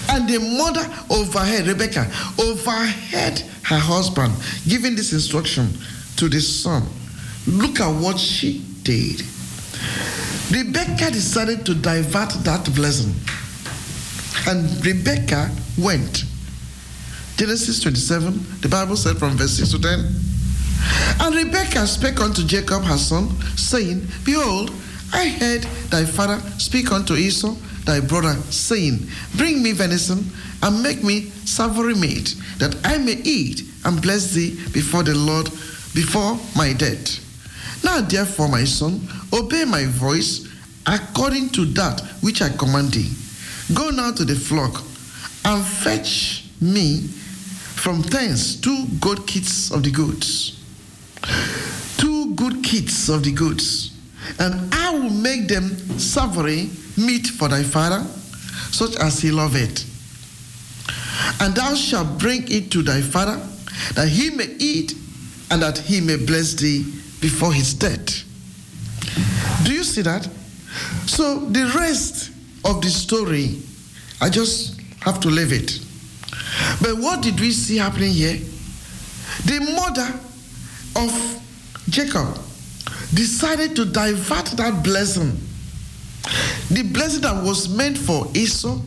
And 0.09 0.29
the 0.29 0.39
mother 0.39 0.81
overheard, 1.11 1.67
Rebecca, 1.67 2.11
overheard 2.39 3.41
her 3.65 3.79
husband 3.79 4.33
giving 4.67 4.97
this 4.97 5.13
instruction 5.13 5.73
to 6.17 6.29
the 6.29 6.41
son. 6.41 6.83
Look 7.47 7.81
at 7.81 7.89
what 8.01 8.19
she 8.19 8.65
did. 8.83 9.23
Rebecca 10.51 11.11
decided 11.11 11.65
to 11.67 11.75
divert 11.75 12.31
that 12.45 12.73
blessing. 12.75 13.15
And 14.47 14.85
Rebecca 14.85 15.51
went. 15.79 16.25
Genesis 17.37 17.81
27, 17.81 18.61
the 18.61 18.69
Bible 18.69 18.97
said 18.97 19.19
from 19.19 19.37
verse 19.37 19.53
6 19.53 19.71
to 19.73 19.81
10. 19.81 20.15
And 21.21 21.35
Rebecca 21.35 21.87
spake 21.87 22.21
unto 22.21 22.45
Jacob 22.45 22.83
her 22.85 22.99
son, 22.99 23.31
saying, 23.57 24.07
Behold, 24.25 24.73
I 25.13 25.29
heard 25.29 25.63
thy 25.91 26.05
father 26.05 26.39
speak 26.59 26.93
unto 26.93 27.15
Esau, 27.15 27.55
thy 27.85 28.01
brother, 28.01 28.35
saying, 28.51 29.07
Bring 29.37 29.63
me 29.63 29.73
venison, 29.73 30.25
and 30.63 30.83
make 30.83 31.03
me 31.03 31.31
savory 31.45 31.95
meat, 31.95 32.35
that 32.59 32.77
I 32.85 32.99
may 32.99 33.21
eat 33.25 33.63
and 33.85 34.01
bless 34.01 34.33
thee 34.33 34.59
before 34.73 35.03
the 35.03 35.15
Lord, 35.15 35.49
before 35.95 36.39
my 36.57 36.73
death. 36.73 37.21
Now 37.85 38.01
therefore, 38.01 38.49
my 38.49 38.65
son, 38.65 39.01
obey 39.33 39.65
my 39.65 39.87
voice 39.87 40.49
according 40.87 41.51
to 41.51 41.65
that 41.67 42.01
which 42.21 42.43
I 42.43 42.49
command 42.51 42.93
thee. 42.93 43.11
Go 43.75 43.91
now 43.91 44.13
to 44.13 44.25
the 44.25 44.35
flock, 44.35 44.83
and 45.45 45.65
fetch 45.65 46.45
me 46.61 47.01
from 47.01 48.03
thence 48.03 48.57
two 48.57 48.87
good 49.01 49.27
kids 49.27 49.71
of 49.73 49.83
the 49.83 49.91
goats 49.91 50.59
two 52.03 52.35
good 52.35 52.65
kids 52.65 53.09
of 53.09 53.23
the 53.23 53.33
goats, 53.33 53.91
and 54.39 54.75
I 54.75 54.91
will 54.91 55.11
make 55.11 55.47
them 55.47 55.69
savory 55.99 56.69
meat 56.97 57.29
for 57.29 57.49
thy 57.49 57.63
father, 57.63 58.05
such 58.71 58.97
as 58.97 59.21
he 59.21 59.31
loveth. 59.31 59.89
And 61.41 61.55
thou 61.55 61.75
shalt 61.75 62.19
bring 62.19 62.51
it 62.51 62.71
to 62.73 62.83
thy 62.83 63.01
father, 63.01 63.41
that 63.95 64.09
he 64.09 64.31
may 64.31 64.49
eat, 64.59 64.95
and 65.53 65.61
that 65.61 65.77
he 65.77 66.01
may 66.01 66.17
bless 66.17 66.55
thee 66.55 66.83
before 67.21 67.53
his 67.53 67.75
death. 67.75 68.25
Do 69.65 69.75
you 69.75 69.85
see 69.85 70.01
that? 70.01 70.27
So 71.05 71.41
the 71.41 71.71
rest 71.77 72.31
of 72.65 72.81
the 72.81 72.89
story, 72.89 73.59
I 74.23 74.31
just 74.31 74.81
have 75.03 75.21
to 75.21 75.29
leave 75.29 75.53
it. 75.53 75.79
But 76.81 76.97
what 76.97 77.23
did 77.23 77.39
we 77.39 77.51
see 77.51 77.77
happening 77.77 78.13
here? 78.13 78.39
The 79.45 79.61
mother 79.77 80.19
of 80.97 81.43
Jacob 81.91 82.35
decided 83.13 83.77
to 83.77 83.85
divert 83.85 84.47
that 84.57 84.83
blessing. 84.83 85.39
The 86.71 86.83
blessing 86.95 87.21
that 87.23 87.45
was 87.45 87.69
meant 87.69 87.99
for 87.99 88.27
Esau, 88.35 88.81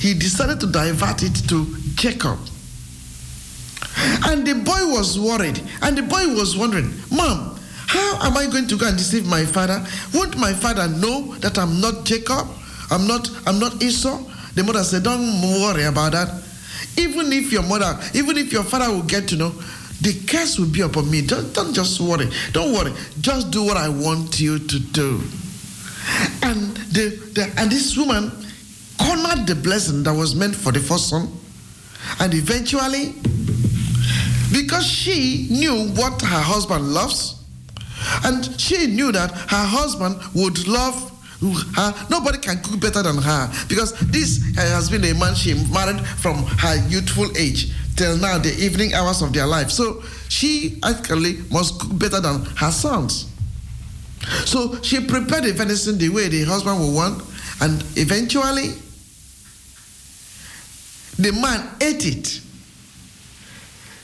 he 0.00 0.14
decided 0.14 0.58
to 0.60 0.66
divert 0.66 1.22
it 1.22 1.48
to 1.48 1.76
Jacob. 1.94 2.40
And 4.26 4.46
the 4.46 4.54
boy 4.54 4.92
was 4.92 5.18
worried. 5.18 5.62
And 5.82 5.96
the 5.96 6.02
boy 6.02 6.34
was 6.34 6.56
wondering, 6.56 6.92
Mom, 7.10 7.58
how 7.86 8.18
am 8.26 8.36
I 8.36 8.46
going 8.46 8.66
to 8.68 8.76
go 8.76 8.86
and 8.88 8.96
deceive 8.98 9.26
my 9.26 9.44
father? 9.44 9.84
Won't 10.12 10.36
my 10.36 10.52
father 10.52 10.88
know 10.88 11.34
that 11.36 11.58
I'm 11.58 11.80
not 11.80 12.04
Jacob? 12.04 12.46
I'm 12.90 13.06
not 13.06 13.30
I'm 13.46 13.58
not 13.58 13.82
Esau? 13.82 14.18
The 14.54 14.64
mother 14.64 14.82
said, 14.82 15.04
Don't 15.04 15.42
worry 15.42 15.84
about 15.84 16.12
that. 16.12 16.42
Even 16.98 17.32
if 17.32 17.52
your 17.52 17.62
mother, 17.62 17.98
even 18.14 18.36
if 18.36 18.52
your 18.52 18.64
father 18.64 18.92
will 18.92 19.02
get 19.02 19.28
to 19.28 19.36
know, 19.36 19.50
the 20.00 20.12
curse 20.26 20.58
will 20.58 20.68
be 20.68 20.80
upon 20.80 21.10
me. 21.10 21.22
Don't, 21.22 21.52
don't 21.54 21.72
just 21.72 22.00
worry. 22.00 22.28
Don't 22.52 22.72
worry. 22.72 22.92
Just 23.20 23.50
do 23.50 23.64
what 23.64 23.76
I 23.76 23.88
want 23.88 24.40
you 24.40 24.58
to 24.58 24.78
do. 24.78 25.20
And 26.42 26.76
the, 26.92 27.18
the 27.34 27.52
and 27.56 27.70
this 27.70 27.96
woman 27.96 28.30
cornered 28.98 29.46
the 29.46 29.54
blessing 29.54 30.02
that 30.04 30.14
was 30.14 30.34
meant 30.34 30.54
for 30.56 30.72
the 30.72 30.80
first 30.80 31.08
son. 31.10 31.28
And 32.20 32.34
eventually, 32.34 33.14
because 34.64 34.86
she 34.86 35.46
knew 35.50 35.88
what 35.90 36.20
her 36.22 36.40
husband 36.40 36.94
loves, 36.94 37.44
and 38.24 38.58
she 38.58 38.86
knew 38.86 39.12
that 39.12 39.30
her 39.30 39.66
husband 39.66 40.16
would 40.34 40.66
love 40.66 41.12
her. 41.74 41.94
Nobody 42.08 42.38
can 42.38 42.62
cook 42.62 42.80
better 42.80 43.02
than 43.02 43.18
her 43.18 43.52
because 43.68 43.92
this 44.10 44.40
has 44.56 44.88
been 44.88 45.04
a 45.04 45.14
man 45.14 45.34
she 45.34 45.54
married 45.70 46.00
from 46.00 46.44
her 46.44 46.76
youthful 46.88 47.28
age 47.36 47.70
till 47.96 48.16
now, 48.16 48.38
the 48.38 48.54
evening 48.58 48.94
hours 48.94 49.22
of 49.22 49.32
their 49.32 49.46
life. 49.46 49.70
So 49.70 50.02
she 50.28 50.78
actually 50.82 51.38
must 51.50 51.78
cook 51.78 51.98
better 51.98 52.20
than 52.20 52.44
her 52.56 52.70
sons. 52.70 53.30
So 54.44 54.80
she 54.82 55.04
prepared 55.04 55.44
the 55.44 55.52
venison 55.52 55.98
the 55.98 56.08
way 56.08 56.28
the 56.28 56.44
husband 56.44 56.80
would 56.80 56.94
want, 56.94 57.22
and 57.60 57.82
eventually 57.96 58.68
the 61.18 61.32
man 61.32 61.68
ate 61.80 62.06
it. 62.06 62.40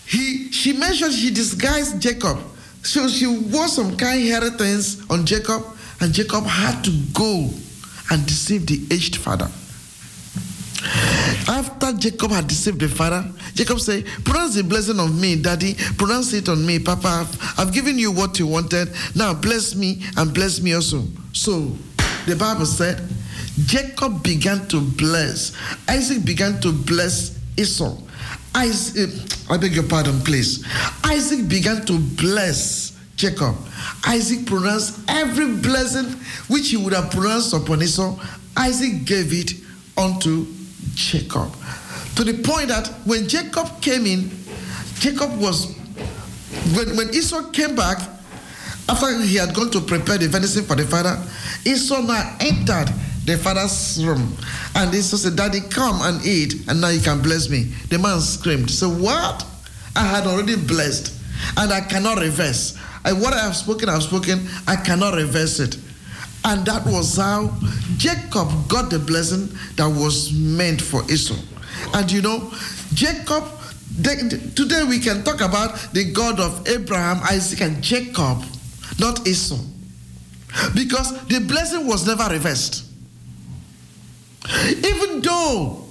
He, 0.07 0.50
she 0.53 0.72
mentioned 0.72 1.12
she 1.14 1.30
disguised 1.30 2.00
Jacob. 2.00 2.38
So 2.82 3.09
she 3.09 3.26
wore 3.26 3.68
some 3.68 3.96
kind 3.96 4.20
inheritance 4.20 5.09
on 5.09 5.24
Jacob, 5.24 5.62
and 6.00 6.12
Jacob 6.12 6.44
had 6.44 6.82
to 6.84 6.90
go 7.12 7.48
and 8.11 8.26
deceive 8.26 8.66
the 8.66 8.94
aged 8.94 9.16
father. 9.16 9.48
After 11.48 11.92
Jacob 11.92 12.30
had 12.30 12.46
deceived 12.48 12.80
the 12.80 12.88
father, 12.88 13.24
Jacob 13.55 13.80
said, 13.80 14.05
Pronounce 14.24 14.55
the 14.57 14.64
blessing 14.64 14.98
of 14.98 15.18
me, 15.18 15.40
daddy. 15.40 15.74
Pronounce 15.96 16.32
it 16.32 16.48
on 16.48 16.64
me, 16.64 16.78
Papa. 16.78 17.07
I've, 17.07 17.59
I've 17.59 17.72
given 17.72 17.98
you 17.98 18.11
what 18.11 18.38
you 18.38 18.46
wanted. 18.46 18.88
Now 19.14 19.34
bless 19.34 19.74
me 19.74 20.03
and 20.16 20.32
bless 20.34 20.61
me 20.61 20.74
also. 20.74 21.05
So 21.32 21.76
the 22.26 22.36
Bible 22.36 22.66
said, 22.66 23.00
Jacob 23.66 24.22
began 24.22 24.66
to 24.68 24.80
bless. 24.80 25.53
Isaac 25.88 26.24
began 26.24 26.61
to 26.61 26.72
bless 26.72 27.38
Esau. 27.57 27.96
Isaac, 28.55 29.11
eh, 29.11 29.55
I 29.55 29.57
beg 29.57 29.74
your 29.74 29.84
pardon, 29.84 30.20
please. 30.20 30.64
Isaac 31.05 31.48
began 31.48 31.84
to 31.86 31.98
bless 31.98 32.98
Jacob. 33.16 33.57
Isaac 34.07 34.46
pronounced 34.46 35.00
every 35.09 35.57
blessing 35.57 36.07
which 36.48 36.70
he 36.70 36.76
would 36.76 36.92
have 36.92 37.11
pronounced 37.11 37.55
upon 37.55 37.82
Esau. 37.82 38.18
Isaac 38.57 39.05
gave 39.05 39.32
it 39.32 39.53
unto 39.96 40.46
Jacob. 40.94 41.55
To 42.16 42.24
the 42.24 42.42
point 42.42 42.68
that 42.68 42.88
when 43.05 43.26
Jacob 43.28 43.80
came 43.80 44.07
in, 44.07 44.30
Jacob 44.98 45.38
was, 45.40 45.74
when, 46.76 46.96
when 46.96 47.11
Esau 47.14 47.50
came 47.50 47.74
back, 47.74 47.98
after 48.88 49.18
he 49.22 49.36
had 49.36 49.55
gone 49.55 49.70
to 49.70 49.80
prepare 49.80 50.18
the 50.18 50.28
venison 50.28 50.64
for 50.64 50.76
the 50.76 50.84
father, 50.84 51.16
Esau 51.64 52.03
now 52.03 52.36
entered 52.40 52.92
the 53.25 53.39
father's 53.39 54.05
room. 54.05 54.37
And 54.75 54.95
Esau 54.95 55.16
said, 55.16 55.37
Daddy, 55.37 55.61
come 55.61 56.01
and 56.03 56.25
eat, 56.27 56.68
and 56.68 56.81
now 56.81 56.89
you 56.89 57.01
can 57.01 57.23
bless 57.23 57.49
me. 57.49 57.64
The 57.89 57.99
man 57.99 58.20
screamed, 58.20 58.70
So 58.70 58.89
what? 58.89 59.47
I 59.95 60.07
had 60.07 60.27
already 60.27 60.57
blessed, 60.57 61.12
and 61.57 61.73
I 61.73 61.81
cannot 61.81 62.18
reverse. 62.18 62.79
And 63.05 63.20
what 63.20 63.35
I 63.35 63.41
have 63.41 63.57
spoken, 63.57 63.89
I 63.89 63.95
have 63.95 64.03
spoken, 64.03 64.41
I 64.66 64.77
cannot 64.77 65.14
reverse 65.14 65.61
it. 65.61 65.77
And 66.45 66.66
that 66.66 66.85
was 66.87 67.16
how 67.16 67.53
Jacob 67.97 68.68
got 68.68 68.91
the 68.91 68.99
blessing 68.99 69.49
that 69.77 69.87
was 69.87 70.33
meant 70.33 70.81
for 70.81 71.05
Esau. 71.11 71.37
And 71.95 72.11
you 72.11 72.23
know, 72.23 72.53
Jacob, 72.95 73.45
today 74.03 74.85
we 74.89 74.99
can 74.99 75.23
talk 75.23 75.41
about 75.41 75.77
the 75.93 76.11
God 76.12 76.41
of 76.41 76.66
Abraham, 76.68 77.20
Isaac, 77.23 77.61
and 77.61 77.83
Jacob, 77.83 78.43
not 78.99 79.27
Esau. 79.27 79.59
Because 80.75 81.25
the 81.27 81.41
blessing 81.41 81.87
was 81.87 82.07
never 82.07 82.33
reversed. 82.33 82.91
Even 84.49 85.20
though 85.20 85.84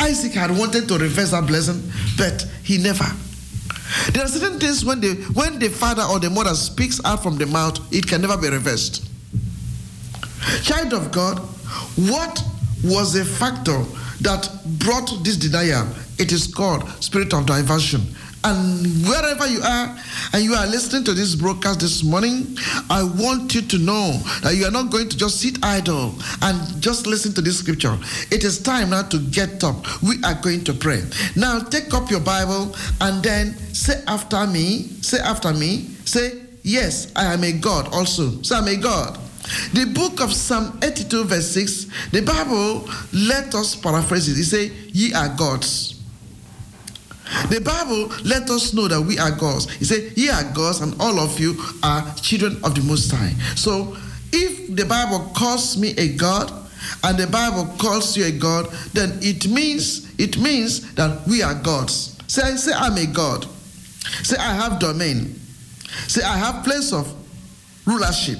Isaac 0.00 0.32
had 0.32 0.50
wanted 0.50 0.88
to 0.88 0.98
reverse 0.98 1.30
that 1.30 1.46
blessing, 1.46 1.82
but 2.16 2.46
he 2.62 2.78
never. 2.78 3.06
There 4.12 4.24
are 4.24 4.28
certain 4.28 4.58
things 4.58 4.84
when 4.84 5.00
the 5.00 5.14
when 5.34 5.58
the 5.58 5.68
father 5.68 6.02
or 6.02 6.18
the 6.18 6.30
mother 6.30 6.54
speaks 6.54 7.00
out 7.04 7.22
from 7.22 7.38
the 7.38 7.46
mouth, 7.46 7.78
it 7.92 8.06
can 8.06 8.20
never 8.20 8.36
be 8.36 8.48
reversed. 8.48 9.08
Child 10.62 10.92
of 10.92 11.12
God, 11.12 11.38
what 11.96 12.42
was 12.84 13.12
the 13.12 13.24
factor 13.24 13.82
that 14.20 14.48
brought 14.78 15.24
this 15.24 15.36
denial? 15.36 15.88
It 16.18 16.32
is 16.32 16.46
called 16.52 16.88
spirit 17.02 17.32
of 17.32 17.46
diversion. 17.46 18.02
And 18.44 18.86
wherever 19.06 19.46
you 19.46 19.60
are, 19.60 19.96
and 20.32 20.44
you 20.44 20.54
are 20.54 20.66
listening 20.66 21.04
to 21.04 21.12
this 21.14 21.34
broadcast 21.34 21.80
this 21.80 22.04
morning, 22.04 22.56
I 22.88 23.02
want 23.02 23.54
you 23.54 23.62
to 23.62 23.78
know 23.78 24.12
that 24.42 24.54
you 24.54 24.66
are 24.66 24.70
not 24.70 24.90
going 24.90 25.08
to 25.08 25.16
just 25.16 25.40
sit 25.40 25.58
idle 25.64 26.14
and 26.42 26.80
just 26.80 27.06
listen 27.06 27.32
to 27.34 27.40
this 27.40 27.58
scripture. 27.58 27.98
It 28.30 28.44
is 28.44 28.62
time 28.62 28.90
now 28.90 29.02
to 29.02 29.18
get 29.18 29.64
up. 29.64 29.84
We 30.02 30.22
are 30.24 30.34
going 30.40 30.64
to 30.64 30.74
pray. 30.74 31.02
Now, 31.34 31.58
take 31.60 31.92
up 31.92 32.10
your 32.10 32.20
Bible 32.20 32.74
and 33.00 33.22
then 33.22 33.56
say 33.74 34.02
after 34.06 34.46
me, 34.46 34.88
say 35.02 35.18
after 35.18 35.52
me, 35.52 35.88
say, 36.04 36.42
Yes, 36.62 37.12
I 37.14 37.32
am 37.32 37.44
a 37.44 37.52
God 37.52 37.94
also. 37.94 38.42
Say, 38.42 38.56
I'm 38.56 38.66
a 38.66 38.76
God. 38.76 39.16
The 39.72 39.84
book 39.94 40.20
of 40.20 40.32
Psalm 40.32 40.78
82, 40.82 41.24
verse 41.24 41.48
6, 41.50 42.10
the 42.10 42.22
Bible, 42.22 42.88
let 43.12 43.54
us 43.54 43.76
paraphrase 43.76 44.28
it. 44.28 44.36
It 44.36 44.44
say, 44.44 44.72
Ye 44.92 45.14
are 45.14 45.28
gods. 45.36 45.95
The 47.48 47.60
Bible 47.60 48.14
let 48.24 48.48
us 48.50 48.72
know 48.72 48.88
that 48.88 49.00
we 49.00 49.18
are 49.18 49.30
gods. 49.32 49.70
He 49.74 49.84
said, 49.84 50.12
Ye 50.16 50.28
are 50.28 50.44
gods, 50.52 50.80
and 50.80 50.94
all 51.00 51.18
of 51.18 51.38
you 51.40 51.56
are 51.82 52.14
children 52.16 52.58
of 52.64 52.74
the 52.74 52.82
Most 52.82 53.10
High. 53.10 53.32
So, 53.56 53.96
if 54.32 54.74
the 54.74 54.84
Bible 54.84 55.30
calls 55.34 55.76
me 55.76 55.94
a 55.98 56.14
God, 56.16 56.52
and 57.02 57.18
the 57.18 57.26
Bible 57.26 57.66
calls 57.78 58.16
you 58.16 58.24
a 58.26 58.32
God, 58.32 58.66
then 58.92 59.18
it 59.22 59.48
means 59.48 60.12
it 60.18 60.38
means 60.38 60.94
that 60.94 61.26
we 61.26 61.42
are 61.42 61.54
gods. 61.54 62.16
Say, 62.26 62.56
say 62.56 62.72
I'm 62.74 62.96
a 62.96 63.06
God. 63.06 63.46
Say 64.22 64.36
I 64.36 64.54
have 64.54 64.78
domain. 64.78 65.38
Say 66.06 66.22
I 66.22 66.36
have 66.36 66.64
place 66.64 66.92
of 66.92 67.12
rulership. 67.86 68.38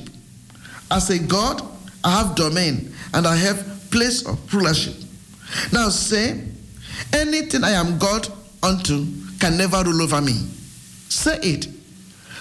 As 0.91 1.11
a 1.11 1.19
God, 1.19 1.63
I 2.05 2.23
have 2.23 2.37
domain 2.37 2.93
and 3.15 3.27
I 3.27 3.37
have 3.37 3.91
place 3.91 4.27
of 4.27 4.55
rulership. 4.55 4.95
Now 5.73 5.89
say, 5.89 6.43
anything 7.13 7.65
I 7.65 7.73
am 7.73 7.99
God 7.99 8.29
unto 8.63 9.07
can 9.39 9.57
never 9.57 9.83
rule 9.85 10.03
over 10.03 10.21
me. 10.21 10.33
Say 11.09 11.39
it. 11.43 11.69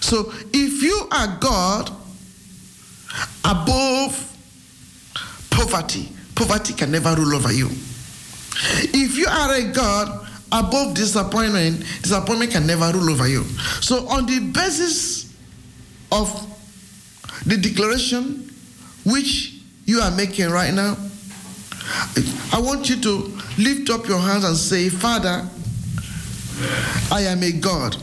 So 0.01 0.31
if 0.53 0.81
you 0.83 1.07
are 1.11 1.37
God 1.39 1.89
above 3.43 4.31
poverty, 5.49 6.09
poverty 6.35 6.73
can 6.73 6.91
never 6.91 7.15
rule 7.15 7.35
over 7.35 7.51
you. 7.51 7.69
If 8.93 9.17
you 9.17 9.27
are 9.27 9.53
a 9.55 9.63
God 9.71 10.27
above 10.51 10.93
disappointment, 10.93 11.79
disappointment 12.01 12.51
can 12.51 12.67
never 12.67 12.91
rule 12.91 13.09
over 13.11 13.27
you. 13.27 13.43
So 13.81 14.07
on 14.07 14.25
the 14.25 14.39
basis 14.51 15.33
of 16.11 16.29
the 17.45 17.57
declaration 17.57 18.49
which 19.05 19.55
you 19.85 19.99
are 19.99 20.11
making 20.11 20.49
right 20.49 20.73
now, 20.73 20.97
I 22.51 22.59
want 22.59 22.89
you 22.89 22.99
to 23.01 23.37
lift 23.57 23.89
up 23.89 24.07
your 24.07 24.19
hands 24.19 24.43
and 24.43 24.55
say, 24.55 24.89
Father, 24.89 25.47
I 27.11 27.21
am 27.21 27.43
a 27.43 27.51
God. 27.51 27.97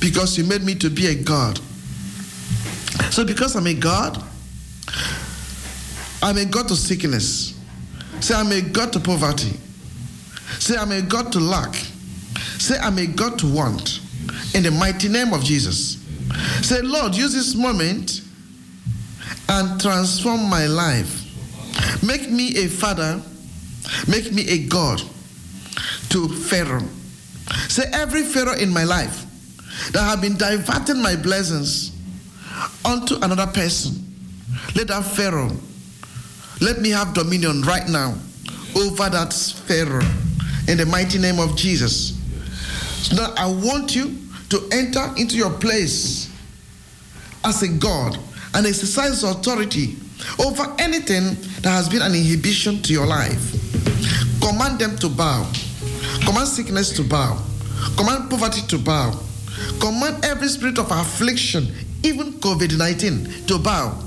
because 0.00 0.38
you 0.38 0.44
made 0.44 0.62
me 0.62 0.74
to 0.76 0.90
be 0.90 1.06
a 1.08 1.14
God. 1.14 1.58
So, 3.10 3.24
because 3.24 3.56
I'm 3.56 3.66
a 3.66 3.74
God, 3.74 4.22
I'm 6.22 6.36
a 6.36 6.44
God 6.44 6.68
to 6.68 6.76
sickness. 6.76 7.58
Say, 8.20 8.34
I'm 8.34 8.52
a 8.52 8.60
God 8.60 8.92
to 8.92 9.00
poverty. 9.00 9.52
Say, 10.58 10.76
I'm 10.76 10.92
a 10.92 11.02
God 11.02 11.32
to 11.32 11.40
lack. 11.40 11.74
Say, 12.58 12.76
I'm 12.78 12.98
a 12.98 13.06
God 13.06 13.38
to 13.40 13.52
want. 13.52 14.00
In 14.54 14.62
the 14.62 14.70
mighty 14.70 15.08
name 15.08 15.32
of 15.32 15.42
Jesus. 15.42 15.98
Say, 16.62 16.80
Lord, 16.82 17.14
use 17.14 17.34
this 17.34 17.54
moment 17.54 18.22
and 19.48 19.80
transform 19.80 20.48
my 20.48 20.66
life. 20.66 21.22
Make 22.02 22.30
me 22.30 22.56
a 22.58 22.68
father, 22.68 23.20
make 24.06 24.32
me 24.32 24.48
a 24.48 24.66
God 24.66 25.02
to 26.10 26.28
Pharaoh. 26.28 26.88
Say, 27.68 27.84
every 27.92 28.22
Pharaoh 28.22 28.56
in 28.56 28.70
my 28.70 28.84
life 28.84 29.24
that 29.92 30.02
have 30.02 30.20
been 30.20 30.36
diverting 30.36 31.02
my 31.02 31.16
blessings 31.16 31.92
onto 32.84 33.16
another 33.16 33.46
person, 33.46 33.92
let 34.74 34.88
that 34.88 35.04
Pharaoh, 35.04 35.50
let 36.60 36.80
me 36.80 36.90
have 36.90 37.14
dominion 37.14 37.62
right 37.62 37.88
now 37.88 38.14
over 38.76 39.08
that 39.10 39.32
Pharaoh 39.66 40.06
in 40.68 40.78
the 40.78 40.86
mighty 40.86 41.18
name 41.18 41.38
of 41.38 41.56
Jesus. 41.56 42.18
So 43.06 43.16
now 43.16 43.34
I 43.36 43.46
want 43.46 43.94
you 43.94 44.16
to 44.50 44.68
enter 44.72 45.12
into 45.16 45.36
your 45.36 45.50
place 45.50 46.30
as 47.44 47.62
a 47.62 47.68
God 47.68 48.18
and 48.54 48.66
exercise 48.66 49.22
authority 49.22 49.96
over 50.38 50.74
anything 50.78 51.34
that 51.60 51.70
has 51.70 51.88
been 51.88 52.02
an 52.02 52.14
inhibition 52.14 52.80
to 52.82 52.92
your 52.92 53.06
life. 53.06 53.52
Command 54.40 54.78
them 54.78 54.96
to 54.98 55.08
bow. 55.08 55.50
Command 56.24 56.48
sickness 56.48 56.90
to 56.96 57.02
bow. 57.02 57.38
Command 57.96 58.30
poverty 58.30 58.62
to 58.68 58.78
bow. 58.78 59.12
Command 59.78 60.24
every 60.24 60.48
spirit 60.48 60.78
of 60.78 60.90
affliction, 60.90 61.68
even 62.02 62.32
COVID 62.40 62.78
19, 62.78 63.46
to 63.46 63.58
bow. 63.58 63.98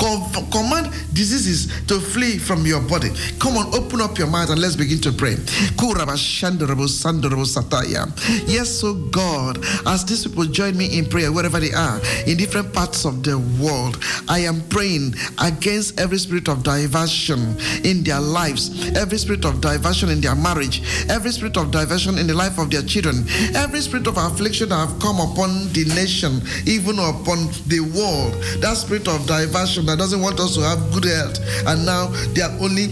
Com- 0.00 0.32
command 0.50 0.88
diseases 1.12 1.68
to 1.86 2.00
flee 2.00 2.38
from 2.38 2.64
your 2.64 2.80
body. 2.80 3.10
Come 3.38 3.58
on, 3.58 3.66
open 3.74 4.00
up 4.00 4.16
your 4.16 4.28
mouth 4.28 4.48
and 4.48 4.58
let's 4.58 4.74
begin 4.74 4.98
to 5.02 5.12
pray. 5.12 5.36
Yes, 8.46 8.70
so 8.70 8.94
God, 8.94 9.58
as 9.86 10.04
these 10.06 10.26
people 10.26 10.44
join 10.44 10.76
me 10.76 10.98
in 10.98 11.04
prayer 11.04 11.30
wherever 11.30 11.60
they 11.60 11.72
are, 11.72 12.00
in 12.26 12.38
different 12.38 12.72
parts 12.72 13.04
of 13.04 13.22
the 13.22 13.38
world, 13.60 14.02
I 14.26 14.38
am 14.40 14.62
praying 14.68 15.14
against 15.38 16.00
every 16.00 16.18
spirit 16.18 16.48
of 16.48 16.62
diversion 16.62 17.56
in 17.84 18.02
their 18.02 18.20
lives, 18.20 18.90
every 18.96 19.18
spirit 19.18 19.44
of 19.44 19.60
diversion 19.60 20.08
in 20.08 20.20
their 20.22 20.34
marriage, 20.34 20.80
every 21.10 21.30
spirit 21.30 21.58
of 21.58 21.70
diversion 21.70 22.16
in 22.16 22.26
the 22.26 22.34
life 22.34 22.58
of 22.58 22.70
their 22.70 22.82
children, 22.82 23.26
every 23.54 23.80
spirit 23.80 24.06
of 24.06 24.16
affliction 24.16 24.70
that 24.70 24.76
have 24.76 24.98
come 24.98 25.20
upon 25.20 25.70
the 25.74 25.84
nation, 25.94 26.40
even 26.64 26.98
upon 26.98 27.48
the 27.66 27.80
world. 27.92 28.32
That 28.62 28.76
spirit 28.78 29.06
of 29.06 29.26
diversion 29.26 29.86
that 29.90 29.98
doesn't 29.98 30.20
want 30.20 30.38
us 30.38 30.54
to 30.54 30.62
have 30.62 30.78
good 30.92 31.04
health, 31.04 31.38
and 31.66 31.84
now 31.84 32.06
they 32.32 32.42
are 32.42 32.54
only 32.62 32.86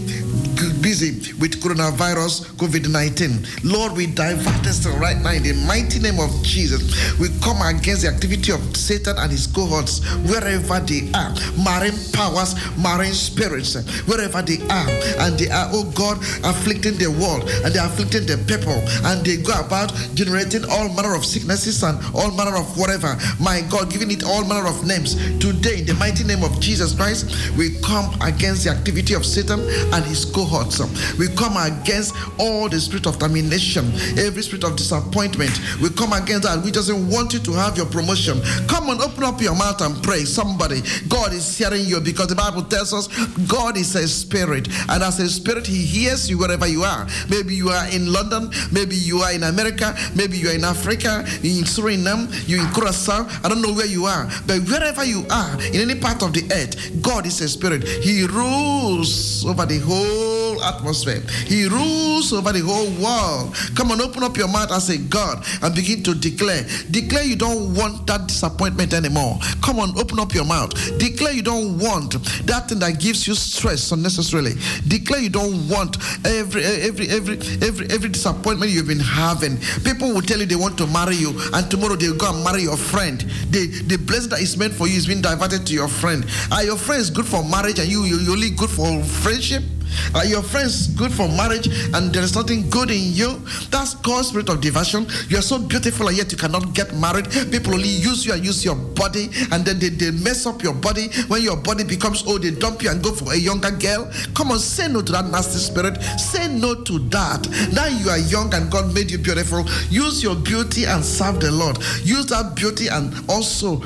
busy 0.81 1.33
with 1.39 1.61
coronavirus, 1.61 2.47
COVID 2.57 2.89
19. 2.89 3.45
Lord, 3.63 3.93
we 3.93 4.07
divert 4.07 4.63
this 4.63 4.85
right 4.85 5.17
now 5.17 5.31
in 5.31 5.43
the 5.43 5.53
mighty 5.67 5.99
name 5.99 6.19
of 6.19 6.31
Jesus. 6.43 7.19
We 7.19 7.29
come 7.39 7.61
against 7.61 8.03
the 8.03 8.09
activity 8.09 8.51
of 8.51 8.61
Satan 8.75 9.17
and 9.17 9.31
his 9.31 9.47
cohorts 9.47 9.99
wherever 10.27 10.79
they 10.79 11.11
are, 11.13 11.31
marine 11.57 11.97
powers, 12.13 12.55
marine 12.77 13.13
spirits, 13.13 13.75
wherever 14.07 14.41
they 14.41 14.59
are, 14.69 14.89
and 15.23 15.37
they 15.37 15.49
are, 15.49 15.69
oh 15.71 15.89
God, 15.95 16.17
afflicting 16.43 16.97
the 16.97 17.07
world 17.19 17.49
and 17.63 17.73
they 17.73 17.79
are 17.79 17.87
afflicting 17.87 18.25
the 18.25 18.37
people, 18.47 18.75
and 19.09 19.25
they 19.25 19.37
go 19.37 19.53
about 19.59 19.93
generating 20.13 20.63
all 20.69 20.89
manner 20.89 21.15
of 21.15 21.25
sicknesses 21.25 21.83
and 21.83 21.99
all 22.15 22.31
manner 22.31 22.55
of 22.55 22.77
whatever. 22.77 23.17
My 23.39 23.61
God, 23.69 23.91
giving 23.91 24.11
it 24.11 24.23
all 24.23 24.45
manner 24.45 24.67
of 24.67 24.85
names. 24.85 25.15
Today, 25.39 25.79
in 25.79 25.85
the 25.85 25.93
mighty 25.95 26.23
name 26.23 26.43
of 26.43 26.59
Jesus 26.59 26.93
Christ, 26.95 27.29
we 27.57 27.75
come 27.81 28.09
against 28.21 28.63
the 28.63 28.71
activity 28.71 29.13
of 29.13 29.25
Satan 29.25 29.59
and 29.93 30.05
his 30.05 30.25
We 31.17 31.27
come 31.35 31.57
against 31.57 32.15
all 32.37 32.69
the 32.69 32.79
spirit 32.79 33.07
of 33.07 33.17
termination, 33.17 33.91
every 34.17 34.43
spirit 34.43 34.63
of 34.63 34.75
disappointment. 34.75 35.51
We 35.81 35.89
come 35.89 36.13
against 36.13 36.43
that. 36.43 36.63
We 36.63 36.71
doesn't 36.71 37.09
want 37.09 37.33
you 37.33 37.39
to 37.39 37.53
have 37.53 37.75
your 37.75 37.87
promotion. 37.87 38.41
Come 38.67 38.89
on, 38.89 39.01
open 39.01 39.23
up 39.23 39.41
your 39.41 39.55
mouth 39.55 39.81
and 39.81 40.01
pray. 40.03 40.25
Somebody, 40.25 40.81
God 41.07 41.33
is 41.33 41.57
hearing 41.57 41.85
you 41.85 41.99
because 41.99 42.27
the 42.27 42.35
Bible 42.35 42.63
tells 42.63 42.93
us 42.93 43.07
God 43.47 43.77
is 43.77 43.95
a 43.95 44.07
spirit, 44.07 44.67
and 44.89 45.03
as 45.03 45.19
a 45.19 45.29
spirit, 45.29 45.65
He 45.65 45.85
hears 45.85 46.29
you 46.29 46.37
wherever 46.37 46.67
you 46.67 46.83
are. 46.83 47.07
Maybe 47.29 47.55
you 47.55 47.69
are 47.69 47.87
in 47.89 48.11
London, 48.13 48.51
maybe 48.71 48.95
you 48.95 49.19
are 49.19 49.33
in 49.33 49.43
America, 49.43 49.95
maybe 50.15 50.37
you 50.37 50.49
are 50.49 50.55
in 50.55 50.63
Africa, 50.63 51.25
in 51.41 51.65
Suriname, 51.65 52.29
you're 52.47 52.61
in 52.61 52.71
Curacao. 52.73 53.27
I 53.43 53.49
don't 53.49 53.61
know 53.61 53.73
where 53.73 53.87
you 53.87 54.05
are, 54.05 54.29
but 54.45 54.59
wherever 54.69 55.03
you 55.03 55.25
are, 55.31 55.53
in 55.73 55.81
any 55.89 55.99
part 55.99 56.21
of 56.23 56.33
the 56.33 56.43
earth, 56.53 57.01
God 57.01 57.25
is 57.25 57.41
a 57.41 57.49
spirit. 57.49 57.87
He 57.87 58.25
rules 58.25 59.45
over 59.45 59.65
the 59.65 59.79
whole 59.79 60.58
atmosphere. 60.63 61.21
He 61.45 61.67
rules 61.67 62.33
over 62.33 62.51
the 62.51 62.61
whole 62.61 62.89
world. 63.01 63.55
Come 63.75 63.91
on, 63.91 64.01
open 64.01 64.23
up 64.23 64.37
your 64.37 64.47
mouth 64.47 64.71
as 64.71 64.89
a 64.89 64.97
God 64.97 65.45
and 65.61 65.75
begin 65.75 66.03
to 66.03 66.13
declare. 66.13 66.63
Declare 66.91 67.23
you 67.23 67.35
don't 67.35 67.73
want 67.75 68.07
that 68.07 68.27
disappointment 68.27 68.93
anymore. 68.93 69.39
Come 69.61 69.79
on, 69.79 69.97
open 69.97 70.19
up 70.19 70.33
your 70.33 70.45
mouth. 70.45 70.71
Declare 70.97 71.33
you 71.33 71.41
don't 71.43 71.77
want 71.79 72.13
that 72.45 72.69
thing 72.69 72.79
that 72.79 72.99
gives 72.99 73.27
you 73.27 73.35
stress 73.35 73.91
unnecessarily. 73.91 74.53
Declare 74.87 75.21
you 75.21 75.29
don't 75.29 75.67
want 75.67 75.97
every 76.25 76.63
every 76.63 77.07
every 77.09 77.37
every 77.61 77.87
every 77.89 78.09
disappointment 78.09 78.71
you've 78.71 78.87
been 78.87 78.99
having. 78.99 79.57
People 79.83 80.13
will 80.13 80.21
tell 80.21 80.39
you 80.39 80.45
they 80.45 80.55
want 80.55 80.77
to 80.77 80.87
marry 80.87 81.15
you, 81.15 81.39
and 81.53 81.69
tomorrow 81.69 81.95
they'll 81.95 82.17
go 82.17 82.33
and 82.33 82.43
marry 82.43 82.63
your 82.63 82.77
friend. 82.77 83.21
The 83.51 83.67
the 83.87 83.97
blessing 83.97 84.29
that 84.31 84.41
is 84.41 84.57
meant 84.57 84.73
for 84.73 84.87
you 84.87 84.97
is 84.97 85.07
being 85.07 85.21
diverted 85.21 85.65
to 85.67 85.73
your 85.73 85.87
friend. 85.87 86.25
Are 86.51 86.63
your 86.63 86.77
friends 86.77 87.09
good 87.09 87.25
for 87.25 87.43
marriage 87.43 87.79
and 87.79 87.89
you 87.89 88.03
you 88.03 88.31
only 88.31 88.51
good 88.51 88.69
for 88.69 89.03
friendship? 89.03 89.63
Are 90.15 90.25
your 90.25 90.41
friends 90.41 90.87
good 90.87 91.11
for 91.11 91.27
marriage 91.27 91.67
and 91.93 92.13
there 92.13 92.23
is 92.23 92.35
nothing 92.35 92.69
good 92.69 92.91
in 92.91 93.13
you? 93.13 93.39
That's 93.69 93.95
called 93.95 94.25
spirit 94.25 94.49
of 94.49 94.61
diversion. 94.61 95.07
You 95.27 95.37
are 95.37 95.41
so 95.41 95.59
beautiful 95.59 96.07
and 96.07 96.17
yet 96.17 96.31
you 96.31 96.37
cannot 96.37 96.73
get 96.73 96.93
married. 96.95 97.29
People 97.51 97.73
only 97.73 97.87
use 97.89 98.25
you 98.25 98.33
and 98.33 98.43
use 98.43 98.63
your 98.65 98.75
body 98.75 99.29
and 99.51 99.65
then 99.65 99.79
they, 99.79 99.89
they 99.89 100.11
mess 100.11 100.45
up 100.45 100.63
your 100.63 100.73
body. 100.73 101.09
When 101.27 101.41
your 101.41 101.57
body 101.57 101.83
becomes 101.83 102.25
old, 102.25 102.43
they 102.43 102.51
dump 102.51 102.83
you 102.83 102.89
and 102.89 103.03
go 103.03 103.11
for 103.11 103.33
a 103.33 103.37
younger 103.37 103.71
girl. 103.71 104.11
Come 104.33 104.51
on, 104.51 104.59
say 104.59 104.87
no 104.87 105.01
to 105.01 105.11
that 105.11 105.25
nasty 105.29 105.59
spirit. 105.59 106.01
Say 106.19 106.47
no 106.47 106.83
to 106.83 106.99
that. 107.09 107.47
Now 107.73 107.87
you 107.87 108.09
are 108.09 108.17
young 108.17 108.53
and 108.53 108.71
God 108.71 108.93
made 108.93 109.11
you 109.11 109.17
beautiful. 109.17 109.65
Use 109.89 110.23
your 110.23 110.35
beauty 110.35 110.85
and 110.85 111.03
serve 111.03 111.39
the 111.39 111.51
Lord. 111.51 111.77
Use 112.03 112.27
that 112.27 112.55
beauty 112.55 112.87
and 112.87 113.13
also 113.29 113.77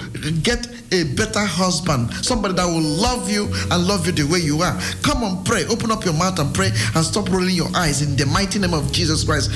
get 0.42 0.68
a 0.92 1.04
better 1.16 1.40
husband. 1.40 2.14
Somebody 2.24 2.54
that 2.56 2.66
will 2.66 2.82
love 2.82 3.30
you 3.30 3.46
and 3.72 3.88
love 3.88 4.06
you 4.06 4.12
the 4.12 4.24
way 4.32 4.40
you 4.40 4.62
are. 4.62 4.80
Come 5.02 5.24
on, 5.24 5.44
pray. 5.44 5.66
Open 5.66 5.92
up 5.94 6.04
your 6.04 6.14
mouth 6.14 6.40
and 6.40 6.54
pray 6.54 6.72
and 6.96 7.06
stop 7.06 7.30
rolling 7.30 7.56
your 7.56 7.70
eyes 7.76 8.02
in 8.02 8.16
the 8.18 8.26
mighty 8.26 8.58
name 8.60 8.74
of 8.74 8.92
Jesus 8.92 9.24
Christ. 9.24 9.52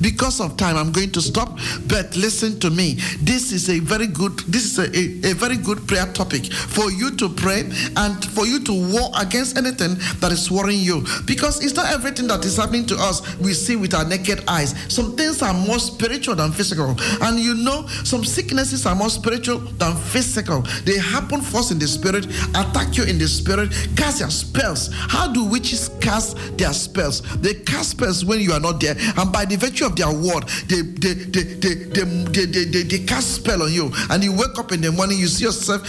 Because 0.00 0.40
of 0.40 0.56
time, 0.56 0.76
I'm 0.76 0.92
going 0.92 1.10
to 1.12 1.20
stop. 1.20 1.58
But 1.88 2.14
listen 2.14 2.60
to 2.60 2.70
me. 2.70 2.94
This 3.22 3.52
is 3.52 3.70
a 3.70 3.78
very 3.78 4.06
good. 4.06 4.38
This 4.40 4.64
is 4.64 4.78
a, 4.78 5.28
a, 5.28 5.32
a 5.32 5.34
very 5.34 5.56
good 5.56 5.88
prayer 5.88 6.06
topic 6.12 6.52
for 6.52 6.90
you 6.90 7.10
to 7.16 7.28
pray 7.28 7.60
and 7.96 8.24
for 8.32 8.46
you 8.46 8.60
to 8.64 8.72
war 8.92 9.10
against 9.18 9.56
anything 9.56 9.94
that 10.20 10.30
is 10.30 10.50
worrying 10.50 10.80
you. 10.80 11.04
Because 11.26 11.64
it's 11.64 11.74
not 11.74 11.90
everything 11.90 12.26
that 12.28 12.44
is 12.44 12.56
happening 12.56 12.86
to 12.86 12.96
us 12.96 13.22
we 13.38 13.54
see 13.54 13.76
with 13.76 13.94
our 13.94 14.04
naked 14.04 14.44
eyes. 14.46 14.74
Some 14.92 15.16
things 15.16 15.42
are 15.42 15.54
more 15.54 15.78
spiritual 15.78 16.34
than 16.34 16.52
physical, 16.52 16.94
and 17.22 17.38
you 17.38 17.54
know 17.54 17.86
some 18.04 18.24
sicknesses 18.24 18.84
are 18.86 18.94
more 18.94 19.10
spiritual 19.10 19.58
than 19.58 19.96
physical. 19.96 20.62
They 20.84 20.98
happen 20.98 21.40
first 21.40 21.70
in 21.70 21.78
the 21.78 21.88
spirit, 21.88 22.26
attack 22.54 22.96
you 22.96 23.04
in 23.04 23.18
the 23.18 23.28
spirit, 23.28 23.70
cast 24.02 24.18
their 24.18 24.30
spells. 24.30 24.90
How 24.92 25.32
do 25.32 25.44
witches 25.44 25.90
cast 26.00 26.36
their 26.58 26.72
spells? 26.72 27.22
They 27.40 27.54
cast 27.54 27.90
spells 27.90 28.24
when 28.24 28.40
you 28.40 28.52
are 28.52 28.60
not 28.60 28.80
there, 28.80 28.96
and 28.98 29.32
by 29.32 29.44
the 29.44 29.56
virtue 29.56 29.86
of 29.86 29.94
their 29.94 30.12
word, 30.12 30.48
they 30.66 30.82
they 30.82 31.14
they 31.14 31.42
they 31.42 31.74
they, 31.74 32.04
they, 32.04 32.44
they, 32.46 32.64
they, 32.64 32.82
they 32.82 32.98
cast 33.04 33.36
spell 33.36 33.62
on 33.62 33.72
you, 33.72 33.92
and 34.10 34.24
you 34.24 34.32
wake 34.32 34.58
up 34.58 34.72
in 34.72 34.80
the 34.80 34.90
morning, 34.90 35.18
you 35.18 35.28
see 35.28 35.44
yourself 35.44 35.82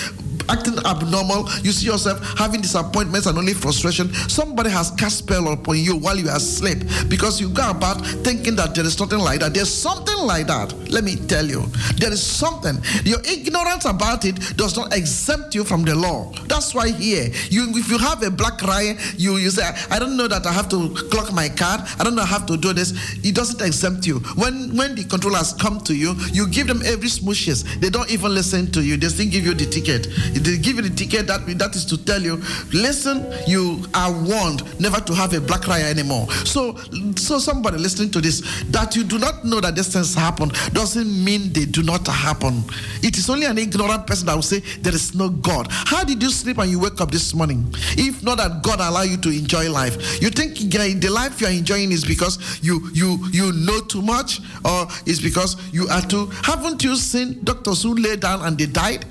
acting 0.49 0.77
abnormal, 0.85 1.49
you 1.61 1.71
see 1.71 1.85
yourself 1.87 2.19
having 2.37 2.61
disappointments 2.61 3.27
and 3.27 3.37
only 3.37 3.53
frustration. 3.53 4.13
Somebody 4.29 4.69
has 4.69 4.91
cast 4.91 5.19
spell 5.19 5.51
upon 5.51 5.77
you 5.77 5.95
while 5.95 6.17
you 6.17 6.29
are 6.29 6.37
asleep 6.37 6.79
because 7.07 7.39
you 7.39 7.49
go 7.49 7.69
about 7.69 8.05
thinking 8.23 8.55
that 8.55 8.75
there 8.75 8.85
is 8.85 8.99
nothing 8.99 9.19
like 9.19 9.39
that. 9.41 9.53
There's 9.53 9.71
something 9.73 10.17
like 10.17 10.47
that. 10.47 10.73
Let 10.89 11.03
me 11.03 11.15
tell 11.15 11.45
you, 11.45 11.65
there 11.97 12.11
is 12.11 12.21
something. 12.21 12.77
Your 13.03 13.19
ignorance 13.25 13.85
about 13.85 14.25
it 14.25 14.35
does 14.57 14.75
not 14.77 14.95
exempt 14.95 15.55
you 15.55 15.63
from 15.63 15.83
the 15.83 15.95
law. 15.95 16.31
That's 16.47 16.73
why 16.73 16.89
here, 16.89 17.29
you 17.49 17.71
if 17.75 17.89
you 17.89 17.97
have 17.97 18.23
a 18.23 18.31
black 18.31 18.63
eye, 18.63 18.97
you 19.17 19.37
you 19.37 19.49
say, 19.49 19.63
I 19.89 19.99
don't 19.99 20.17
know 20.17 20.27
that 20.27 20.45
I 20.45 20.51
have 20.51 20.69
to 20.69 20.89
clock 21.09 21.33
my 21.33 21.49
card. 21.49 21.81
I 21.99 22.03
don't 22.03 22.15
know 22.15 22.21
I 22.21 22.27
have 22.27 22.45
to 22.47 22.57
do 22.57 22.73
this. 22.73 22.93
It 23.23 23.35
doesn't 23.35 23.61
exempt 23.61 24.05
you. 24.05 24.19
When 24.35 24.75
when 24.75 24.95
the 24.95 25.03
controllers 25.03 25.53
come 25.53 25.79
to 25.81 25.95
you, 25.95 26.15
you 26.31 26.47
give 26.47 26.67
them 26.67 26.81
every 26.85 27.09
smooshes. 27.09 27.63
They 27.79 27.89
don't 27.89 28.09
even 28.11 28.33
listen 28.33 28.71
to 28.71 28.81
you. 28.83 28.97
They 28.97 29.07
still 29.09 29.29
give 29.29 29.45
you 29.45 29.53
the 29.53 29.65
ticket. 29.65 30.07
They 30.33 30.57
give 30.57 30.77
you 30.77 30.81
the 30.81 30.89
ticket 30.89 31.27
that 31.27 31.45
that 31.57 31.75
is 31.75 31.85
to 31.85 31.97
tell 32.03 32.21
you, 32.21 32.37
listen, 32.73 33.25
you 33.47 33.83
are 33.93 34.11
warned 34.11 34.63
never 34.79 34.99
to 35.01 35.13
have 35.13 35.33
a 35.33 35.41
black 35.41 35.61
raya 35.61 35.89
anymore. 35.89 36.29
So, 36.45 36.75
so 37.15 37.39
somebody 37.39 37.77
listening 37.77 38.11
to 38.11 38.21
this, 38.21 38.41
that 38.69 38.95
you 38.95 39.03
do 39.03 39.17
not 39.17 39.45
know 39.45 39.61
that 39.61 39.75
these 39.75 39.93
things 39.93 40.13
happen 40.15 40.51
doesn't 40.71 41.23
mean 41.23 41.53
they 41.53 41.65
do 41.65 41.83
not 41.83 42.07
happen. 42.07 42.63
It 43.01 43.17
is 43.17 43.29
only 43.29 43.45
an 43.45 43.57
ignorant 43.57 44.07
person 44.07 44.27
that 44.27 44.35
will 44.35 44.41
say 44.41 44.59
there 44.81 44.93
is 44.93 45.15
no 45.15 45.29
God. 45.29 45.67
How 45.69 46.03
did 46.03 46.21
you 46.21 46.29
sleep 46.29 46.57
and 46.57 46.69
you 46.69 46.79
wake 46.79 46.99
up 47.01 47.11
this 47.11 47.33
morning? 47.33 47.65
If 47.97 48.23
not 48.23 48.37
that 48.37 48.63
God 48.63 48.79
allow 48.79 49.03
you 49.03 49.17
to 49.17 49.29
enjoy 49.29 49.71
life, 49.71 50.21
you 50.21 50.29
think 50.29 50.55
the 50.57 51.09
life 51.09 51.39
you 51.41 51.47
are 51.47 51.51
enjoying 51.51 51.91
is 51.91 52.05
because 52.05 52.59
you 52.61 52.89
you 52.93 53.17
you 53.31 53.51
know 53.51 53.81
too 53.81 54.01
much, 54.01 54.39
or 54.65 54.87
is 55.05 55.21
because 55.21 55.57
you 55.71 55.87
are 55.87 56.01
too. 56.01 56.27
Haven't 56.43 56.83
you 56.83 56.95
seen 56.95 57.43
doctors 57.43 57.83
who 57.83 57.95
lay 57.95 58.15
down 58.15 58.41
and 58.41 58.57
they 58.57 58.65
died? 58.65 59.05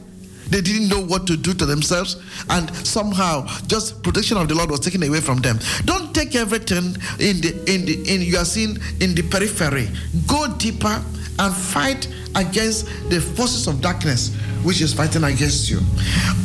They 0.53 0.61
didn't 0.61 0.89
know 0.89 1.01
what 1.01 1.27
to 1.29 1.37
do 1.37 1.55
to 1.55 1.65
themselves, 1.65 2.17
and 2.51 2.75
somehow 2.87 3.47
just 3.67 4.03
protection 4.03 4.37
of 4.37 4.49
the 4.49 4.55
Lord 4.55 4.71
was 4.71 4.81
taken 4.81 5.03
away 5.03 5.21
from 5.21 5.39
them. 5.39 5.59
Don't 5.87 6.15
take 6.15 6.35
everything 6.37 6.95
in 7.19 7.41
the 7.41 7.53
in 7.67 7.87
the 7.87 7.95
in 8.07 8.21
you 8.21 8.37
are 8.37 8.45
seeing 8.45 8.77
in 9.01 9.15
the 9.15 9.23
periphery. 9.23 9.89
Go 10.27 10.47
deeper 10.59 11.03
and 11.39 11.55
fight 11.55 12.07
against 12.35 12.87
the 13.09 13.19
forces 13.21 13.67
of 13.67 13.81
darkness 13.81 14.37
which 14.63 14.81
is 14.81 14.93
fighting 14.95 15.25
against 15.25 15.71
you. 15.71 15.79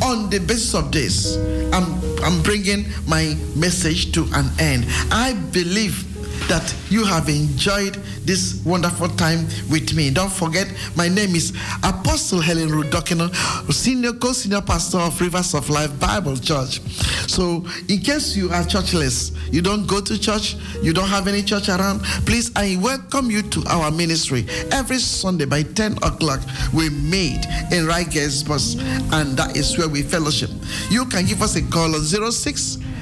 On 0.02 0.28
the 0.30 0.38
basis 0.40 0.74
of 0.74 0.90
this, 0.90 1.36
I'm 1.72 2.00
I'm 2.24 2.42
bringing 2.42 2.86
my 3.06 3.36
message 3.54 4.12
to 4.12 4.24
an 4.34 4.50
end. 4.58 4.86
I 5.12 5.34
believe 5.52 6.04
that 6.48 6.74
you 6.88 7.04
have 7.04 7.28
enjoyed 7.28 8.00
this 8.28 8.62
wonderful 8.62 9.08
time 9.08 9.46
with 9.70 9.94
me. 9.94 10.10
Don't 10.10 10.30
forget, 10.30 10.70
my 10.94 11.08
name 11.08 11.34
is 11.34 11.56
Apostle 11.82 12.42
Helen 12.42 12.68
Rudokino, 12.68 13.32
senior 13.72 14.12
co-senior 14.12 14.60
pastor 14.60 14.98
of 14.98 15.18
Rivers 15.18 15.54
of 15.54 15.70
Life 15.70 15.98
Bible 15.98 16.36
Church. 16.36 16.82
So, 17.26 17.64
in 17.88 18.00
case 18.00 18.36
you 18.36 18.50
are 18.50 18.64
churchless, 18.64 19.32
you 19.50 19.62
don't 19.62 19.86
go 19.86 20.02
to 20.02 20.20
church, 20.20 20.56
you 20.82 20.92
don't 20.92 21.08
have 21.08 21.26
any 21.26 21.42
church 21.42 21.70
around, 21.70 22.02
please, 22.26 22.52
I 22.54 22.78
welcome 22.82 23.30
you 23.30 23.40
to 23.40 23.64
our 23.66 23.90
ministry. 23.90 24.44
Every 24.72 24.98
Sunday 24.98 25.46
by 25.46 25.62
10 25.62 25.94
o'clock, 26.02 26.40
we 26.74 26.90
meet 26.90 27.46
in 27.72 27.86
Riges 27.86 28.44
Bus, 28.44 28.76
and 29.10 29.38
that 29.38 29.56
is 29.56 29.78
where 29.78 29.88
we 29.88 30.02
fellowship. 30.02 30.50
You 30.90 31.06
can 31.06 31.24
give 31.24 31.40
us 31.40 31.56
a 31.56 31.62
call 31.62 31.94
on 31.94 32.02
06 32.02 32.18
84 32.18 32.32
606 32.32 32.97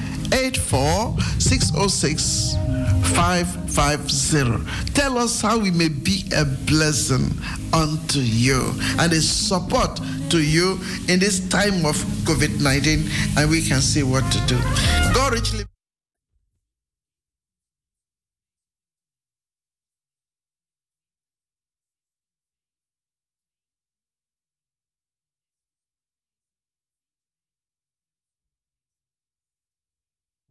550. 3.15 4.93
Tell 4.93 5.19
us 5.19 5.41
how 5.41 5.59
we 5.59 5.71
may 5.71 5.89
be 5.89 6.25
a 6.37 6.45
blessing 6.45 7.31
unto 7.73 8.21
you 8.21 8.73
and 8.99 9.13
a 9.13 9.21
support 9.21 10.01
to 10.31 10.43
you 10.43 10.81
in 11.09 11.19
this 11.21 11.49
time 11.49 11.85
of 11.87 11.97
COVID 12.25 12.61
19, 12.61 13.09
and 13.39 13.51
we 13.51 13.63
can 13.63 13.81
see 13.81 14.03
what 14.03 14.25
to 14.33 14.39
do. 14.47 14.59
God 15.15 15.33
richly. 15.33 15.65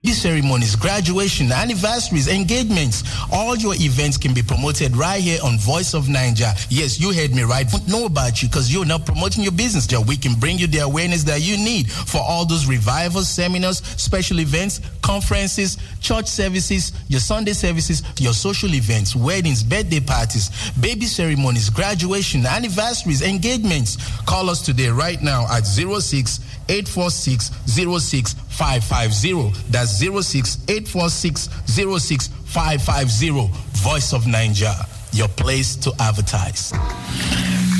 These 0.06 0.22
ceremonies, 0.22 0.76
graduation, 0.76 1.52
anniversaries, 1.52 2.28
engagements, 2.28 3.04
all 3.32 3.58
your 3.58 3.74
events 3.74 4.18
can 4.18 4.36
be 4.36 4.44
promoted 4.44 4.96
right 4.96 5.20
here 5.20 5.40
on 5.44 5.58
Voice 5.58 5.96
of 5.96 6.06
Naija. 6.06 6.68
Yes, 6.70 7.00
you 7.00 7.12
heard 7.12 7.34
me 7.34 7.42
right. 7.42 7.68
Don't 7.68 7.88
know 7.88 8.06
about 8.06 8.44
you 8.44 8.48
because 8.48 8.72
you're 8.72 8.86
not 8.86 9.08
promoting 9.08 9.42
your 9.42 9.52
business. 9.52 9.88
Joe. 9.88 10.02
We 10.02 10.16
can 10.16 10.36
bring 10.36 10.60
you 10.60 10.68
the 10.68 10.80
awareness 10.80 11.24
that 11.24 11.42
you 11.42 11.58
need 11.58 11.92
for 11.92 12.20
all 12.20 12.46
those 12.46 12.68
revivals, 12.68 13.28
seminars, 13.28 13.80
special 14.00 14.40
events, 14.42 14.80
conferences, 15.02 15.80
church 16.02 16.28
services, 16.28 16.92
your 17.08 17.20
Sunday 17.20 17.54
services, 17.54 18.04
your 18.20 18.34
social 18.34 18.76
events, 18.76 19.16
weddings, 19.16 19.64
birthday 19.64 20.02
parties, 20.02 20.52
baby 20.80 21.08
ceremonies, 21.08 21.72
graduation, 21.72 22.46
anniversaries, 22.46 23.24
engagements. 23.24 23.98
Call 24.28 24.52
us 24.52 24.62
today 24.62 24.90
right 24.90 25.24
now 25.24 25.48
at 25.50 25.66
06 25.66 26.42
846 26.70 27.50
06550. 27.66 29.72
That's 29.72 29.95
06 30.00 30.58
846 30.68 31.50
06550. 31.66 33.50
Voice 33.82 34.14
of 34.14 34.24
Naija, 34.24 34.74
your 35.14 35.28
place 35.30 35.76
to 35.78 35.92
advertise. 36.00 36.72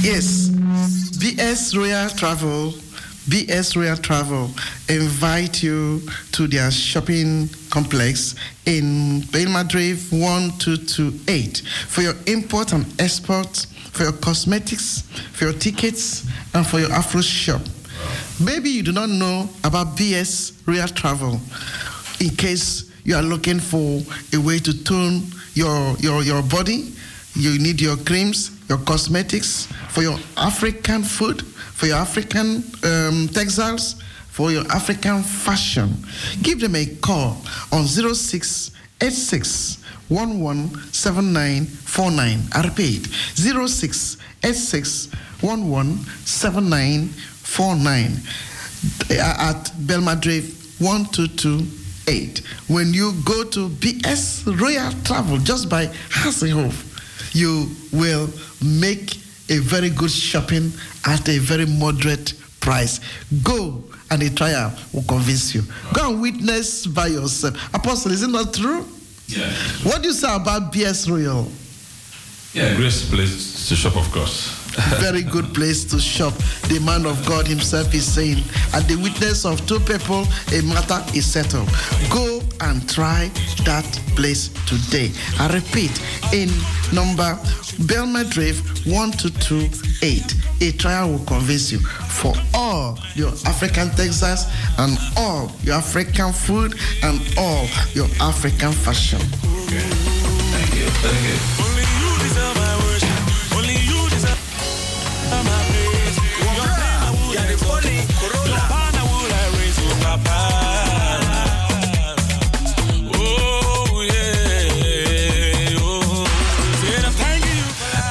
Yes, 0.02 0.50
BS 1.18 1.76
Royal 1.76 2.10
Travel, 2.10 2.72
BS 3.28 3.76
Royal 3.76 3.98
Travel 3.98 4.52
invite 4.88 5.64
you 5.64 6.02
to 6.32 6.48
their 6.48 6.70
shopping 6.72 7.50
complex 7.72 8.36
in 8.66 9.22
Bijlmerdreef 9.32 10.12
1228 10.12 11.64
for 11.88 12.02
your 12.02 12.14
import 12.28 12.72
and 12.74 12.86
export, 13.02 13.66
for 13.92 14.04
your 14.04 14.14
cosmetics, 14.14 15.02
for 15.34 15.46
your 15.46 15.54
tickets, 15.54 16.26
and 16.54 16.66
for 16.68 16.80
your 16.80 16.92
Afro 16.92 17.22
shop. 17.22 17.62
Maybe 18.40 18.70
you 18.70 18.84
do 18.84 18.92
not 18.92 19.10
know 19.10 19.50
about 19.64 19.96
BS 19.98 20.54
Royal 20.68 20.88
Travel 20.88 21.40
in 22.20 22.30
case 22.36 22.92
you 23.04 23.16
are 23.16 23.24
looking 23.24 23.60
for 23.60 24.02
a 24.34 24.38
way 24.38 24.60
to 24.60 24.84
tone 24.84 25.24
your, 25.54 25.96
your, 25.98 26.24
your 26.24 26.42
body. 26.44 26.92
You 27.36 27.60
need 27.60 27.82
your 27.82 27.98
creams, 27.98 28.52
your 28.70 28.78
cosmetics 28.80 29.68
for 29.90 30.02
your 30.02 30.18
African 30.38 31.04
food, 31.04 31.42
for 31.42 31.88
your 31.88 31.98
African 31.98 32.64
um, 32.84 33.28
textiles, 33.30 34.02
for 34.30 34.52
your 34.52 34.66
African 34.72 35.24
fashion. 35.24 35.94
Give 36.42 36.60
them 36.60 36.76
a 36.76 36.86
call 37.02 37.38
on 37.72 37.86
0686 37.86 39.78
117949. 40.08 42.40
I 42.54 42.62
repeat 42.62 43.08
0686 43.08 45.10
117949 45.42 48.20
at 49.20 49.72
Bijlmerdreef 49.86 50.80
122 50.80 51.85
8. 52.08 52.40
When 52.68 52.94
you 52.94 53.14
go 53.26 53.44
to 53.44 53.70
BS 53.70 54.46
Royal 54.60 54.92
Travel 55.04 55.38
just 55.40 55.70
by 55.70 55.88
Hasselhoff, 56.10 56.92
you 57.36 57.70
will 57.92 58.30
make 58.64 59.18
a 59.50 59.60
very 59.60 59.90
good 59.90 60.12
shopping 60.12 60.72
at 61.06 61.28
a 61.30 61.38
very 61.38 61.66
moderate 61.66 62.34
price. 62.60 63.00
Go 63.44 63.84
and 64.12 64.22
a 64.24 64.30
trial 64.34 64.74
will 64.94 65.04
convince 65.04 65.54
you. 65.54 65.62
Go 65.94 66.12
and 66.12 66.22
witness 66.22 66.86
by 66.88 67.08
yourself. 67.08 67.74
Apostle, 67.74 68.12
is 68.12 68.24
it 68.24 68.30
not 68.30 68.54
true? 68.54 68.86
Yeah. 69.28 69.52
What 69.84 70.02
do 70.02 70.08
you 70.10 70.14
say 70.14 70.34
about 70.34 70.72
BS 70.72 71.10
Royal? 71.10 71.48
Yeah, 72.54 72.76
great 72.76 72.94
place 73.12 73.68
to 73.70 73.76
shop, 73.76 73.98
of 73.98 74.10
course. 74.12 74.65
Very 75.00 75.22
good 75.22 75.54
place 75.54 75.84
to 75.86 76.00
shop. 76.00 76.34
The 76.68 76.80
man 76.80 77.06
of 77.06 77.24
God 77.26 77.48
himself 77.48 77.94
is 77.94 78.06
saying, 78.06 78.44
at 78.74 78.88
the 78.88 78.96
witness 78.98 79.46
of 79.46 79.66
two 79.68 79.80
people, 79.80 80.26
a 80.54 80.62
matter 80.64 81.02
is 81.16 81.26
settled. 81.26 81.70
Go 82.10 82.42
and 82.62 82.88
try 82.90 83.30
that 83.64 83.86
place 84.16 84.50
today. 84.66 85.12
I 85.40 85.48
repeat, 85.54 85.92
in 86.34 86.50
number 86.94 87.38
Bijlmerdreef 87.88 88.86
1228, 88.88 90.36
a 90.62 90.72
trial 90.78 91.12
will 91.12 91.26
convince 91.26 91.72
you 91.72 91.80
for 91.80 92.34
all 92.54 92.98
your 93.16 93.32
African 93.46 93.90
Texas 93.92 94.46
and 94.78 94.98
all 95.18 95.52
your 95.64 95.76
African 95.76 96.32
food 96.32 96.76
and 97.04 97.20
all 97.38 97.68
your 97.94 98.08
African 98.22 98.72
fashion. 98.72 99.20
Thank 99.20 100.76
you. 100.76 100.88
Thank 100.90 101.70
you. 101.70 101.75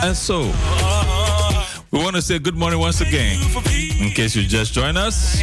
And 0.04 0.14
so, 0.14 0.52
we 1.90 1.98
want 1.98 2.14
to 2.14 2.20
say 2.20 2.38
good 2.38 2.54
morning 2.54 2.78
once 2.78 3.00
again. 3.00 3.40
In 3.98 4.10
case 4.10 4.36
you 4.36 4.42
just 4.42 4.74
joined 4.74 4.98
us, 4.98 5.40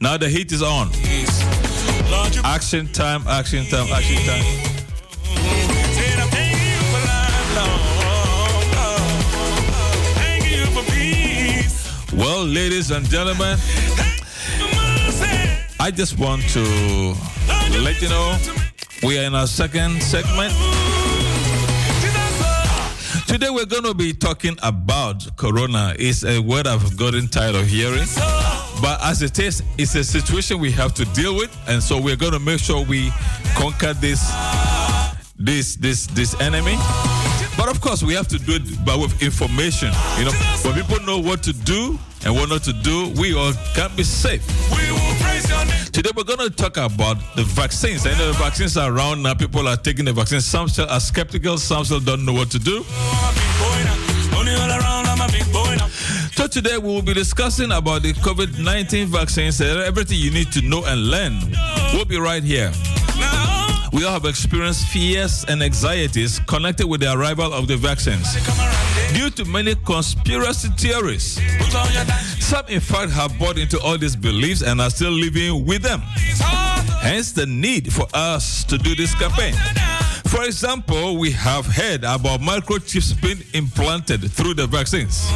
now 0.00 0.16
the 0.16 0.28
heat 0.28 0.52
is 0.52 0.62
on. 0.62 0.90
Action 2.44 2.86
time, 2.92 3.26
action 3.26 3.66
time, 3.66 3.88
action 3.92 4.22
time. 4.22 4.44
Well, 12.16 12.44
ladies 12.44 12.92
and 12.92 13.04
gentlemen, 13.10 13.58
I 15.80 15.90
just 15.92 16.20
want 16.20 16.42
to 16.50 16.62
let 17.82 18.00
you 18.00 18.08
know 18.08 18.38
we 19.02 19.18
are 19.18 19.24
in 19.24 19.34
our 19.34 19.48
second 19.48 20.00
segment. 20.00 20.54
Today 23.30 23.48
we're 23.48 23.64
going 23.64 23.84
to 23.84 23.94
be 23.94 24.12
talking 24.12 24.58
about 24.60 25.24
corona. 25.36 25.94
It's 25.96 26.24
a 26.24 26.40
word 26.40 26.66
I've 26.66 26.96
gotten 26.96 27.28
tired 27.28 27.54
of 27.54 27.64
hearing. 27.64 28.08
But 28.82 28.98
as 29.04 29.22
it 29.22 29.38
is, 29.38 29.62
it's 29.78 29.94
a 29.94 30.02
situation 30.02 30.58
we 30.58 30.72
have 30.72 30.94
to 30.94 31.04
deal 31.14 31.36
with, 31.36 31.56
and 31.68 31.80
so 31.80 32.00
we're 32.00 32.16
going 32.16 32.32
to 32.32 32.40
make 32.40 32.58
sure 32.58 32.84
we 32.84 33.12
conquer 33.54 33.92
this 33.94 34.20
this 35.36 35.76
this 35.76 36.08
this 36.08 36.34
enemy. 36.40 36.74
But 37.56 37.68
of 37.68 37.80
course, 37.80 38.02
we 38.02 38.14
have 38.14 38.26
to 38.26 38.38
do 38.40 38.54
it 38.54 38.84
but 38.84 38.98
with 38.98 39.22
information. 39.22 39.92
You 40.18 40.24
know, 40.24 40.32
when 40.64 40.74
people 40.74 40.98
know 41.06 41.18
what 41.20 41.40
to 41.44 41.52
do 41.52 42.00
and 42.24 42.34
what 42.34 42.48
not 42.48 42.64
to 42.64 42.72
do, 42.72 43.10
we 43.10 43.36
all 43.36 43.52
can 43.76 43.94
be 43.94 44.02
safe. 44.02 44.42
Today 45.92 46.10
we're 46.16 46.22
going 46.22 46.38
to 46.38 46.50
talk 46.50 46.76
about 46.76 47.16
the 47.34 47.42
vaccines. 47.42 48.06
I 48.06 48.16
know 48.16 48.28
the 48.28 48.38
vaccines 48.38 48.76
are 48.76 48.94
around 48.94 49.24
now. 49.24 49.34
People 49.34 49.66
are 49.66 49.76
taking 49.76 50.04
the 50.04 50.12
vaccines. 50.12 50.44
Some 50.44 50.68
still 50.68 50.88
are 50.88 51.00
skeptical. 51.00 51.58
Some 51.58 51.84
still 51.84 51.98
don't 51.98 52.24
know 52.24 52.32
what 52.32 52.48
to 52.52 52.60
do. 52.60 52.84
So 56.32 56.46
today 56.46 56.78
we 56.78 56.86
will 56.86 57.02
be 57.02 57.12
discussing 57.12 57.72
about 57.72 58.02
the 58.02 58.12
COVID-19 58.12 59.06
vaccines 59.06 59.60
and 59.60 59.80
everything 59.80 60.18
you 60.18 60.30
need 60.30 60.52
to 60.52 60.62
know 60.62 60.84
and 60.86 61.10
learn. 61.10 61.38
We'll 61.92 62.04
be 62.04 62.18
right 62.18 62.42
here. 62.42 62.70
We 63.92 64.04
all 64.04 64.12
have 64.12 64.26
experienced 64.26 64.86
fears 64.88 65.44
and 65.48 65.60
anxieties 65.60 66.38
connected 66.46 66.86
with 66.86 67.00
the 67.00 67.12
arrival 67.12 67.52
of 67.52 67.66
the 67.66 67.76
vaccines 67.76 68.36
due 69.14 69.30
to 69.30 69.44
many 69.44 69.74
conspiracy 69.86 70.68
theories. 70.76 71.40
Some, 72.40 72.66
in 72.68 72.80
fact, 72.80 73.12
have 73.12 73.38
bought 73.38 73.58
into 73.58 73.80
all 73.80 73.98
these 73.98 74.16
beliefs 74.16 74.62
and 74.62 74.80
are 74.80 74.90
still 74.90 75.10
living 75.12 75.64
with 75.64 75.82
them. 75.82 76.00
Hence, 77.02 77.32
the 77.32 77.46
need 77.46 77.92
for 77.92 78.06
us 78.14 78.64
to 78.64 78.78
do 78.78 78.94
this 78.94 79.14
campaign. 79.14 79.54
For 80.26 80.44
example, 80.44 81.18
we 81.18 81.32
have 81.32 81.66
heard 81.66 82.04
about 82.04 82.40
microchips 82.40 83.20
being 83.20 83.42
implanted 83.54 84.30
through 84.30 84.54
the 84.54 84.66
vaccines 84.66 85.28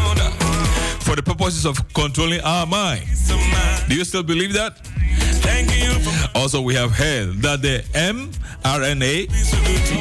for 1.01 1.17
the 1.17 1.23
purposes 1.23 1.67
of 1.67 1.93
controlling 1.93 2.41
our 2.41 2.67
mind. 2.67 3.05
Do 3.89 3.95
you 3.97 4.05
still 4.05 4.23
believe 4.23 4.53
that? 4.55 4.81
Also, 6.35 6.61
we 6.61 6.75
have 6.75 6.91
heard 6.91 7.41
that 7.43 7.63
the 7.63 7.83
mRNA 7.95 9.29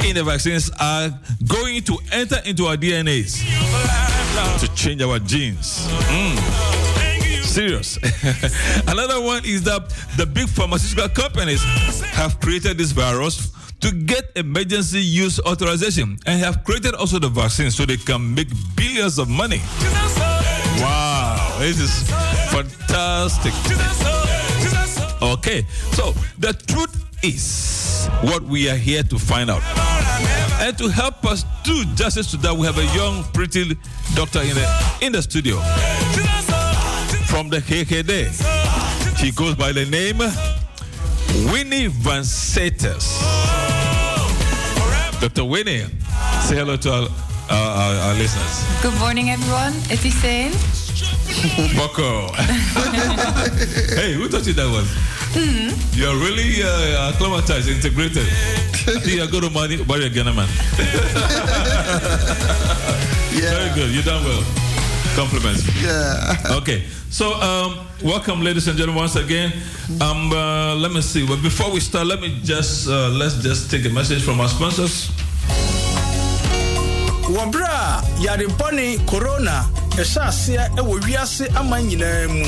in 0.08 0.14
the 0.14 0.24
vaccines 0.24 0.70
are 0.80 1.10
going 1.46 1.82
to 1.82 1.96
enter 2.12 2.36
into 2.44 2.66
our 2.66 2.76
DNAs 2.76 3.40
to 4.60 4.74
change 4.74 5.00
our 5.00 5.18
genes. 5.18 5.86
Mm. 5.88 6.84
Serious. 7.44 7.96
Another 8.88 9.20
one 9.20 9.44
is 9.44 9.62
that 9.62 9.88
the 10.16 10.26
big 10.26 10.48
pharmaceutical 10.48 11.08
companies 11.08 11.62
have 12.02 12.40
created 12.40 12.78
this 12.78 12.90
virus 12.92 13.52
to 13.80 13.92
get 13.92 14.32
emergency 14.34 15.00
use 15.00 15.38
authorization 15.40 16.18
and 16.26 16.40
have 16.40 16.64
created 16.64 16.94
also 16.94 17.18
the 17.18 17.28
vaccine 17.28 17.70
so 17.70 17.86
they 17.86 17.96
can 17.96 18.34
make 18.34 18.48
billions 18.76 19.18
of 19.18 19.28
money. 19.28 19.60
Wow, 20.80 21.56
this 21.60 21.78
is 21.78 22.10
fantastic. 22.50 24.23
Okay, 25.22 25.64
so 25.92 26.12
the 26.38 26.52
truth 26.66 27.04
is 27.24 28.08
what 28.22 28.42
we 28.42 28.68
are 28.68 28.76
here 28.76 29.02
to 29.02 29.18
find 29.18 29.50
out. 29.50 29.62
And 30.60 30.76
to 30.78 30.88
help 30.88 31.24
us 31.24 31.44
do 31.62 31.84
justice 31.94 32.30
to 32.32 32.36
that, 32.38 32.54
we 32.54 32.66
have 32.66 32.78
a 32.78 32.86
young, 32.94 33.24
pretty 33.32 33.76
doctor 34.14 34.40
in 34.40 34.54
the 34.54 34.96
in 35.00 35.12
the 35.12 35.22
studio 35.22 35.56
from 37.26 37.48
the 37.48 37.58
GGD. 37.58 39.18
She 39.18 39.30
goes 39.32 39.54
by 39.54 39.72
the 39.72 39.86
name 39.86 40.18
Winnie 41.52 41.86
Van 41.88 42.24
Seters. 42.24 43.18
Dr. 45.20 45.44
Winnie, 45.44 45.84
say 46.42 46.56
hello 46.56 46.76
to 46.76 46.90
our, 46.92 47.08
our, 47.50 47.70
our, 47.76 47.94
our 48.08 48.14
listeners. 48.14 48.82
Good 48.82 48.98
morning, 48.98 49.30
everyone. 49.30 49.72
It 49.90 50.04
is 50.04 50.14
Sane. 50.14 50.83
Boko. 51.76 52.30
hey, 53.94 54.14
who 54.14 54.28
taught 54.28 54.46
you 54.46 54.52
that 54.54 54.70
one? 54.70 54.86
You're 55.92 56.14
really 56.16 56.62
uh, 56.62 57.10
acclimatized, 57.10 57.68
integrated. 57.68 58.22
I 58.22 59.00
think 59.00 59.16
you're 59.16 59.26
going 59.26 59.42
to 59.42 59.50
marry, 59.50 59.82
marry 59.84 60.06
a 60.06 60.10
Ghana 60.10 60.32
man. 60.32 60.46
Very 63.34 63.74
good. 63.74 63.90
You 63.90 64.02
done 64.02 64.22
well. 64.24 64.44
Compliments. 65.16 65.66
Yeah. 65.82 66.36
Okay. 66.62 66.84
So, 67.10 67.34
um, 67.34 67.86
welcome, 68.02 68.42
ladies 68.42 68.68
and 68.68 68.78
gentlemen, 68.78 69.02
once 69.02 69.16
again. 69.16 69.52
Um, 70.00 70.32
uh, 70.32 70.76
let 70.76 70.92
me 70.92 71.00
see. 71.00 71.26
But 71.26 71.42
before 71.42 71.72
we 71.72 71.80
start, 71.80 72.06
let 72.06 72.20
me 72.20 72.40
just 72.44 72.88
uh, 72.88 73.08
let's 73.10 73.42
just 73.42 73.70
take 73.70 73.84
a 73.86 73.90
message 73.90 74.22
from 74.22 74.40
our 74.40 74.48
sponsors. 74.48 75.10
Wɔ 77.28 77.50
berɛ 77.52 77.66
a 77.66 78.02
yarebɔne 78.20 79.06
corona 79.06 79.64
ɛhyɛ 79.96 80.20
aseɛ 80.28 80.68
wɔ 80.76 81.00
wiase 81.04 81.46
ama 81.56 81.76
nyinaa 81.80 82.28
mu. 82.28 82.44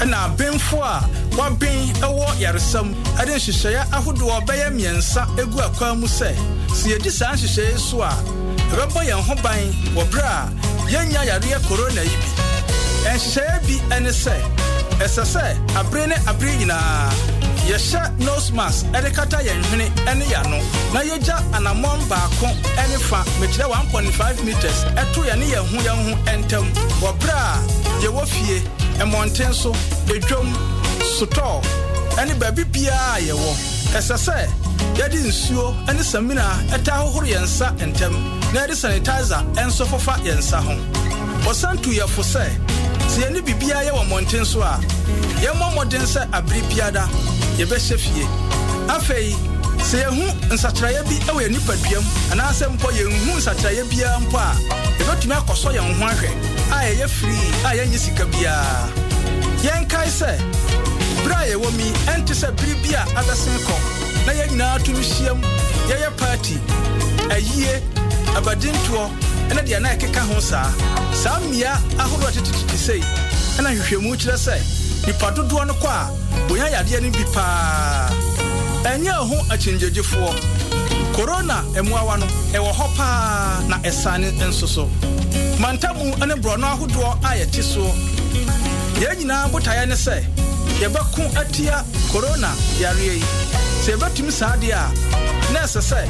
Ɛna 0.00 0.16
abenfo 0.26 0.78
a 0.82 1.02
wɔaben 1.36 1.92
wɔ 2.00 2.28
yaresɛm 2.38 2.94
ɛde 3.18 3.34
nhyehyɛeɛ 3.34 3.82
ahodoɔ 3.92 4.40
bɛyɛ 4.46 4.70
mmiɛnsa 4.70 5.22
egu 5.40 5.58
akwan 5.60 5.98
mu 6.00 6.06
sɛ 6.06 6.34
sɛ 6.68 6.86
yɛdi 6.92 7.10
saa 7.10 7.32
nhyehyɛeɛ 7.34 7.78
so 7.78 8.02
a 8.02 8.10
ɛbɛbɔ 8.70 9.00
yɛn 9.08 9.20
ho 9.26 9.34
ban 9.42 9.72
wɔ 9.94 10.04
berɛ 10.10 10.24
a 10.24 10.50
yɛnya 10.92 11.24
yareɛ 11.26 11.58
corona 11.68 12.02
yi 12.02 12.16
bi. 12.22 12.30
Nhyehyɛeɛ 13.04 13.66
bi 13.66 13.76
ɛne 13.94 14.10
sɛ 14.12 14.34
ɛsɛ 15.04 15.24
sɛ 15.24 15.44
abere 15.78 16.06
ne 16.06 16.16
abere 16.30 16.56
nyinaa 16.56 17.10
yɛhyɛ 17.66 18.18
nose 18.24 18.52
mask 18.52 18.86
ɛde 18.94 19.10
kata 19.14 19.38
yɛn 19.42 19.62
hwene 19.68 19.86
ɛne 20.06 20.24
yɛano 20.32 20.58
na 20.94 21.00
yɛgya 21.02 21.36
anammɔn 21.56 22.00
baako 22.08 22.46
ɛne 22.78 22.98
fa 23.08 23.24
mekyerɛ 23.40 23.66
1.5 23.90 24.44
meters 24.44 24.84
ɛto 25.02 25.24
yɛne 25.26 25.46
yɛn 25.52 25.66
ho 25.70 25.76
yɛn 25.86 25.98
ho 26.06 26.12
ɛntɛm. 26.32 26.66
Wɔ 27.02 27.10
berɛ 27.18 27.34
a 27.34 27.58
yɛwɔ 28.02 28.26
fie 28.26 28.62
mmɔnten 29.00 29.52
so 29.54 29.72
edwom 30.14 30.48
sotɔɔ 31.18 31.62
ɛne 32.18 32.38
baabi 32.38 32.64
biara 32.64 33.16
a 33.16 33.20
yɛwɔ. 33.20 33.50
Ɛsɛ 33.98 34.16
sɛ 34.26 34.48
yɛde 34.98 35.18
nsuo 35.26 35.74
ɛne 35.88 36.02
samina 36.02 36.46
ɛta 36.70 36.92
ahohoro 36.98 37.26
yɛn 37.26 37.42
nsa 37.42 37.74
ntɛm 37.78 38.12
na 38.54 38.60
yɛde 38.66 38.74
sanitizer 38.76 39.42
ɛnso 39.54 39.84
fofa 39.86 40.14
yɛn 40.22 40.38
nsa 40.38 40.58
ho. 40.62 40.74
Wɔsan 41.46 41.82
tu 41.82 41.90
yɛfo 41.90 42.22
sɛ 42.22 42.46
sɛ 43.08 43.18
yɛne 43.24 43.40
biribiara 43.44 43.84
yɛ 43.84 43.92
wɔ 43.92 44.02
mmɔnten 44.08 44.44
so 44.44 44.60
a 44.62 44.78
yɛmmɔ 45.42 45.66
mmɔden 45.74 46.06
sɛ 46.06 46.28
abere 46.32 46.62
biada 46.68 47.08
yɛbɛhyɛ 47.58 47.96
fie. 47.98 48.26
Afei 48.88 49.34
sɛ 49.78 50.04
yɛhu 50.04 50.24
nsakyerɛeɛ 50.52 51.02
bi 51.08 51.16
wɔ 51.32 51.40
yɛn 51.42 51.52
nipaduam 51.54 52.04
anaasɛ 52.32 52.68
mpo 52.74 52.88
yɛnhu 52.90 53.36
nsakyerɛeɛ 53.38 53.84
biara 53.90 54.18
mpo 54.20 54.38
a 54.38 54.54
yɛbɛtumi 54.98 55.34
akɔsɔ 55.40 55.68
yɛn 55.76 55.94
ho 55.98 56.06
ahwɛ 56.06 56.30
a 56.72 56.76
yɛyɛ 56.88 57.06
firii 57.08 57.50
a 57.64 57.70
yɛnyɛ 57.76 57.98
sika 57.98 58.24
biara. 58.26 58.88
Yɛnkae 59.62 60.10
sɛ 60.20 60.30
berɛ 61.24 61.36
a 61.42 61.46
yɛwɔ 61.52 61.68
mi 61.76 61.86
ɛnte 62.12 62.34
sɛ 62.34 62.48
bere 62.56 62.94
a 62.96 63.04
abɛsen 63.20 63.58
kɔ 63.66 63.76
na 64.26 64.32
yɛn 64.32 64.48
nyinaa 64.50 64.78
to 64.84 64.92
no 64.92 64.98
hyiam 65.00 65.40
yɛyɛ 65.88 66.16
party. 66.16 66.56
Ayie 67.30 67.80
abadintoɔ 68.36 69.04
ɛne 69.50 69.62
deɛ 69.66 69.80
na 69.80 69.88
ɛkeka 69.94 70.20
ho 70.28 70.40
saa. 70.40 70.70
Saa 71.12 71.38
mmea 71.40 71.74
ahodoɔ 71.98 72.30
tetetete 72.34 72.76
sei 72.76 73.00
ɛna 73.58 73.70
hwehwɛmu 73.76 74.16
kyerɛ 74.16 74.36
sɛ 74.36 74.56
nipa 75.06 75.30
dodoɔ 75.34 75.66
no 75.66 75.74
kɔ 75.74 75.88
a 75.88 76.10
bonya 76.48 76.66
yadeɛ 76.74 77.02
no 77.02 77.10
bi 77.10 77.24
paa. 77.34 78.10
Ɛnyɛ 78.84 79.12
ho 79.28 79.36
akyingyegyefoɔ 79.52 80.32
korona 81.14 81.62
mmoawa 81.76 82.18
no 82.18 82.26
ɛwɔ 82.52 82.70
hɔ 82.72 82.96
paa 82.96 83.62
na 83.68 83.76
ɛsane 83.78 84.32
nso 84.40 84.66
so. 84.66 84.88
Mantamu 85.60 86.16
ne 86.26 86.34
borɔno 86.34 86.64
ahodoɔ 86.72 87.18
a 87.24 87.36
yɛte 87.38 87.62
soɔ 87.62 87.92
yɛn 89.00 89.16
nyinaa 89.18 89.48
botaeɛ 89.52 89.86
ne 89.88 89.94
sɛ 89.94 90.24
yɛbɛko 90.80 91.22
atia 91.36 91.84
korona 92.10 92.50
yareɛ 92.80 93.14
yi. 93.20 93.24
Sɛ 93.84 93.96
yɛbɛtumi 93.96 94.32
saa 94.32 94.56
deɛ 94.56 94.72
a 94.72 95.52
na 95.52 95.60
ɛsɛ 95.60 95.80
sɛ 95.80 96.00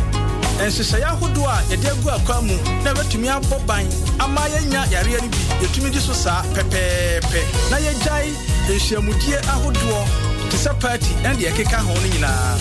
nhyehyɛeɛ 0.59 1.05
ahodoɔ 1.05 1.49
a 1.49 1.63
yɛde 1.71 1.89
agu 1.91 2.09
akwa 2.11 2.43
mu 2.43 2.55
na 2.85 2.93
yɛbɛtumi 2.93 3.29
abɔ 3.29 3.67
ban 3.67 3.87
ama 4.21 4.41
yɛnya 4.49 4.87
yareɛ 4.93 5.21
no 5.23 5.29
bi. 5.29 5.39
Yɛtumi 5.67 5.91
di 5.93 5.99
so 6.01 6.13
saa 6.13 6.43
pɛpɛɛpɛ. 6.55 7.41
Na 7.71 7.77
yɛgyae 7.79 8.33
nhyiamudie 8.69 9.39
ahodoɔ 9.53 10.05
te 10.51 10.57
sɛ 10.57 10.79
party 10.81 11.13
ɛne 11.25 11.37
deɛ 11.37 11.53
ɛkeka 11.53 11.77
ho 11.79 11.95
no 11.95 12.01
nyinaa. 12.01 12.59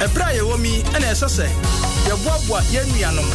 Ɛberɛ 0.00 0.24
a 0.28 0.34
yɛwɔ 0.38 0.58
mi 0.60 0.82
ɛna 0.94 1.06
ɛsɛ 1.12 1.28
sɛ 1.28 1.46
yɛboaboa 2.08 2.60
yɛn 2.72 2.86
nuanom. 2.92 3.30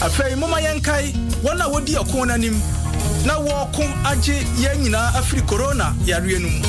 Afei 0.00 0.34
momma 0.36 0.58
yɛnkae 0.60 1.12
wɔn 1.42 1.60
a 1.60 1.68
wɔdi 1.70 1.94
ɔko 1.96 2.26
no 2.26 2.34
anim 2.34 2.60
na 3.24 3.34
wɔreko 3.38 3.84
agye 4.06 4.42
yɛn 4.58 4.78
nyinaa 4.82 5.12
afiri 5.18 5.42
korona 5.46 5.94
yareɛ 6.04 6.40
no 6.40 6.48
mu. 6.48 6.60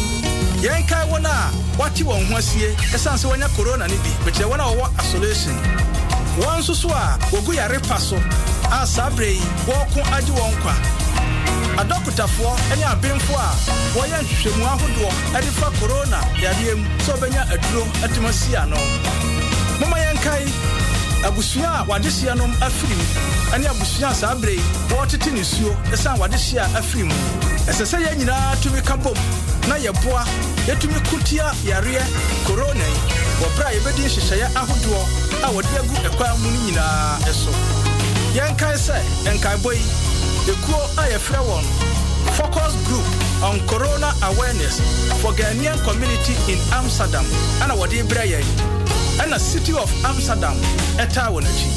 Yɛnkae 0.61 1.09
wɔn 1.09 1.25
a 1.25 1.51
wɔate 1.77 2.03
wɔn 2.03 2.25
ho 2.29 2.35
asie 2.37 2.75
ɛsiane 2.93 3.17
sɛ 3.17 3.25
wɔanya 3.31 3.47
korona 3.55 3.87
no 3.87 3.95
bi. 3.97 4.09
Mekyerɛ 4.25 4.49
wɔn 4.51 4.59
a 4.59 4.75
wɔwɔ 4.75 4.99
isolation 4.99 5.88
wɔn 6.39 6.59
nso 6.59 6.73
so 6.73 6.89
a 6.89 7.17
wɔgu 7.31 7.53
yare 7.55 7.79
pa 7.87 7.97
so. 7.97 8.15
A 8.71 8.85
saa 8.85 9.09
berɛ 9.09 9.33
yi 9.35 9.41
wɔreko 9.67 10.01
agye 10.15 10.33
wɔn 10.33 10.61
kwa. 10.61 10.73
Adɔkotafoɔ 11.79 12.53
ne 12.77 12.83
abenfo 12.83 13.33
a 13.35 13.49
wɔyɛ 13.97 14.17
nhwehwɛmu 14.23 14.63
ahodoɔ 14.65 15.41
de 15.41 15.51
fa 15.51 15.71
korona 15.79 16.19
yareɛ 16.39 16.75
mu 16.77 16.85
sɛ 17.03 17.11
wɔbɛnya 17.13 17.41
aduro 17.53 17.83
atumi 18.03 18.27
asi 18.29 18.55
ano. 18.55 18.77
Momma 19.79 19.97
yɛnkae 19.97 20.47
abusua 21.23 21.81
a 21.81 21.85
wadehyia 21.85 22.35
no 22.37 22.45
afiri 22.61 22.95
mu 22.95 23.05
ɛne 23.55 23.65
abusua 23.67 24.09
a 24.11 24.13
saa 24.15 24.35
berɛ 24.35 24.55
yi 24.55 24.63
wɔretete 24.89 25.31
ne 25.33 25.43
suo 25.43 25.71
ɛsiane 25.91 26.17
wadehyia 26.19 26.63
a 26.63 26.79
afiri 26.79 27.03
mu. 27.03 27.13
Ɛsɛ 27.67 27.83
sɛ 27.85 27.97
yɛn 28.05 28.17
nyinaa 28.19 28.55
tumi 28.61 28.81
ka 28.85 28.95
bom 28.97 29.13
na 29.67 29.75
yɛboa 29.75 30.23
yɛtumi 30.67 30.99
kotia 31.09 31.51
yareɛ 31.65 32.03
korona 32.45 32.85
yi 32.85 32.99
wɔ 33.39 33.47
berɛ 33.55 33.65
a 33.67 33.73
yɛbɛdi 33.79 34.01
nhyehyɛeɛ 34.05 34.47
ahodoɔ 34.55 35.28
a 35.43 35.47
wɔde 35.51 35.71
agu 35.79 35.95
ɛkwan 36.07 36.37
mu 36.41 36.49
no 36.51 36.59
nyinaa 36.65 37.19
ɛso 37.29 37.51
yɛnkae 38.35 38.75
sɛ 38.77 38.97
ɛnkaebɔ 39.31 39.71
yi 39.73 39.83
ekuo 40.51 40.79
a 40.97 41.03
yɛfrɛ 41.11 41.39
wɔn 41.49 41.63
focus 42.37 42.73
group 42.87 43.05
on 43.43 43.59
corona 43.67 44.13
awareness 44.23 44.79
for 45.21 45.31
ghanaian 45.33 45.77
community 45.83 46.35
in 46.51 46.59
amsterdam 46.73 47.25
ana 47.61 47.73
wɔde 47.75 48.03
brɛ 48.07 48.25
yɛn. 48.33 48.45
Ɛna 49.19 49.37
city 49.39 49.73
of 49.73 49.91
amsterdam 50.05 50.55
ɛtaa 50.97 51.27
wɔn 51.33 51.43
akyi 51.43 51.69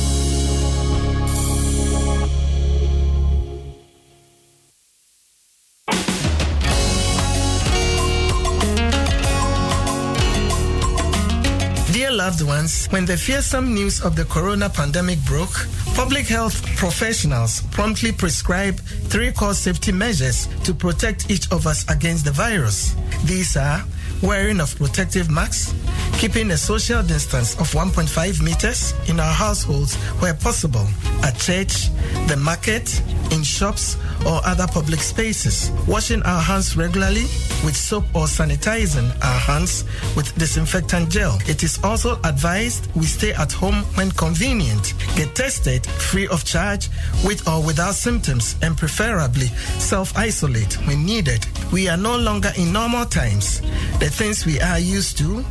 loved 12.33 12.49
ones, 12.49 12.87
when 12.87 13.05
the 13.05 13.17
fearsome 13.17 13.75
news 13.75 14.01
of 14.01 14.17
the 14.17 14.25
corona 14.25 14.71
pandemic 14.71 15.19
broke, 15.27 15.67
public 15.95 16.27
health 16.27 16.65
professionals 16.77 17.61
promptly 17.73 18.11
prescribed 18.11 18.81
three 19.11 19.31
core 19.33 19.53
safety 19.53 19.93
measures 19.93 20.49
to 20.65 20.73
protect 20.73 21.31
each 21.31 21.51
of 21.53 21.67
us 21.67 21.85
against 21.91 22.25
the 22.25 22.31
virus. 22.31 22.97
These 23.25 23.59
are 23.59 23.85
wearing 24.23 24.61
of 24.61 24.75
protective 24.77 25.31
masks, 25.31 25.75
keeping 26.19 26.51
a 26.53 26.57
social 26.57 27.03
distance 27.03 27.55
of 27.55 27.71
1.5 27.73 28.43
meters 28.43 28.95
in 29.09 29.19
our 29.19 29.33
households 29.33 29.97
where 30.21 30.35
possible, 30.35 30.87
at 31.23 31.37
church, 31.39 31.89
the 32.29 32.37
market, 32.37 33.03
in 33.33 33.43
shops, 33.43 33.97
or 34.27 34.41
other 34.45 34.67
public 34.69 35.01
spaces, 35.01 35.71
washing 35.89 36.23
our 36.23 36.41
hands 36.41 36.77
regularly 36.77 37.23
with 37.65 37.77
soap 37.77 38.05
or 38.15 38.27
sanitizing 38.27 39.09
our 39.25 39.39
hands 39.39 39.85
with 40.15 40.33
disinfectant 40.39 41.11
gel. 41.11 41.39
It 41.47 41.63
is 41.63 41.83
also 41.83 42.21
advised 42.25 42.89
we 42.95 43.07
stay 43.07 43.33
at 43.33 43.53
home 43.53 43.83
when 43.95 44.11
convenient, 44.13 44.95
get 45.17 45.35
tested 45.35 45.87
free 45.87 46.29
of 46.29 46.45
charge 46.45 46.89
with 47.25 47.47
or 47.49 47.63
without 47.65 47.95
symptoms, 47.95 48.57
and 48.63 48.77
preferably 48.77 49.47
self 49.79 50.17
isolate 50.17 50.75
when 50.87 51.05
needed. 51.05 51.45
We 51.73 51.89
are 51.89 51.97
no 51.97 52.17
longer 52.17 52.53
in 52.57 52.73
normal 52.73 53.07
times. 53.07 53.61
The 53.99 54.12
things 54.13 54.45
we 54.45 54.61
are 54.61 54.79
used 54.79 55.17
to, 55.19 55.45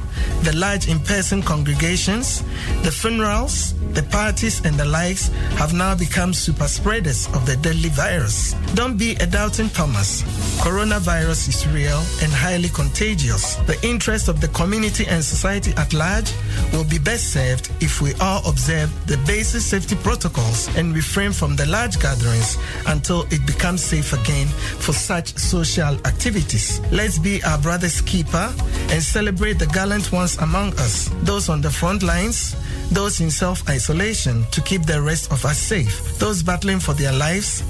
the 0.44 0.56
large 0.56 0.88
in 0.88 1.00
person 1.00 1.42
congregations, 1.42 2.44
the 2.84 2.92
funerals, 2.92 3.74
the 3.94 4.04
parties, 4.04 4.64
and 4.64 4.76
the 4.76 4.86
likes, 4.86 5.28
have 5.58 5.74
now 5.74 5.96
become 5.96 6.34
super 6.34 6.68
spreaders 6.68 7.28
of 7.34 7.46
the 7.46 7.58
deadly 7.58 7.90
virus. 7.90 8.54
Don't 8.76 8.98
be 8.98 9.16
a 9.16 9.26
doubting 9.26 9.70
Thomas. 9.70 10.22
Coronavirus 10.62 11.50
is 11.50 11.68
real 11.68 12.00
and 12.22 12.32
highly 12.32 12.70
contagious. 12.70 13.56
The 13.68 13.78
interest 13.84 14.28
of 14.28 14.40
the 14.40 14.48
community 14.50 15.06
and 15.08 15.24
society 15.24 15.74
at 15.78 15.94
large 15.94 16.32
will 16.74 16.84
be 16.84 17.00
best 17.00 17.34
served 17.34 17.72
if 17.82 18.02
we 18.02 18.14
all 18.22 18.42
observe 18.48 18.90
the 19.08 19.18
basic 19.28 19.62
safety 19.62 19.96
protocols 19.96 20.68
and 20.76 20.94
refrain 20.96 21.32
from 21.32 21.56
the 21.56 21.66
large 21.68 22.00
gatherings 22.00 22.58
until 22.88 23.22
it 23.32 23.46
becomes 23.46 23.82
safe 23.84 24.14
again 24.14 24.48
for 24.48 24.94
such 24.94 25.38
social 25.38 25.96
activities. 26.06 26.82
Let's 26.92 27.18
be 27.18 27.44
our 27.44 27.58
brother's 27.58 28.02
keeper 28.02 28.54
and 28.90 29.02
celebrate 29.02 29.60
the 29.60 29.68
gallant 29.68 30.12
ones 30.12 30.38
among 30.38 30.74
us, 30.80 31.10
those 31.24 31.50
on 31.50 31.62
the 31.62 31.70
front 31.72 32.04
lines, 32.04 32.56
those 32.92 33.22
in 33.22 33.32
self 33.32 33.68
isolation 33.70 34.46
to 34.52 34.62
keep 34.62 34.84
the 34.84 35.02
rest 35.02 35.32
of 35.32 35.46
us 35.46 35.58
safe, 35.58 36.18
those 36.20 36.44
battling 36.44 36.80
for 36.80 36.94
their 36.94 37.14
lives, 37.14 37.64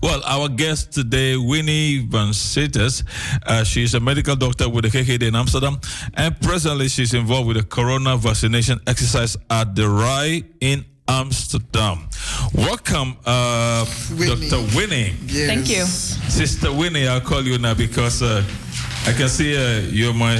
Well, 0.00 0.22
our 0.24 0.48
guest 0.48 0.92
today, 0.92 1.36
Winnie 1.36 2.06
Van 2.06 2.32
Sitters, 2.32 3.02
uh, 3.44 3.64
she's 3.64 3.94
a 3.94 4.00
medical 4.00 4.36
doctor 4.36 4.68
with 4.68 4.84
the 4.84 4.90
GGD 4.90 5.26
in 5.26 5.34
Amsterdam, 5.34 5.80
and 6.14 6.40
presently 6.40 6.86
she's 6.86 7.14
involved 7.14 7.48
with 7.48 7.56
the 7.56 7.64
corona 7.64 8.16
vaccination 8.16 8.78
exercise 8.86 9.36
at 9.50 9.74
the 9.74 9.88
RAI 9.88 10.44
in 10.60 10.84
Amsterdam. 11.08 12.08
Welcome, 12.52 13.16
uh, 13.24 13.86
Winnie. 14.18 14.48
Dr. 14.48 14.76
Winnie. 14.76 15.14
Yes. 15.26 15.46
Thank 15.46 15.68
you. 15.68 15.84
Sister 15.84 16.72
Winnie, 16.72 17.06
I'll 17.08 17.20
call 17.20 17.42
you 17.42 17.58
now 17.58 17.74
because 17.74 18.22
uh, 18.22 18.42
I 19.06 19.12
can 19.12 19.28
see 19.28 19.56
uh, 19.56 19.80
you're 19.90 20.14
my 20.14 20.36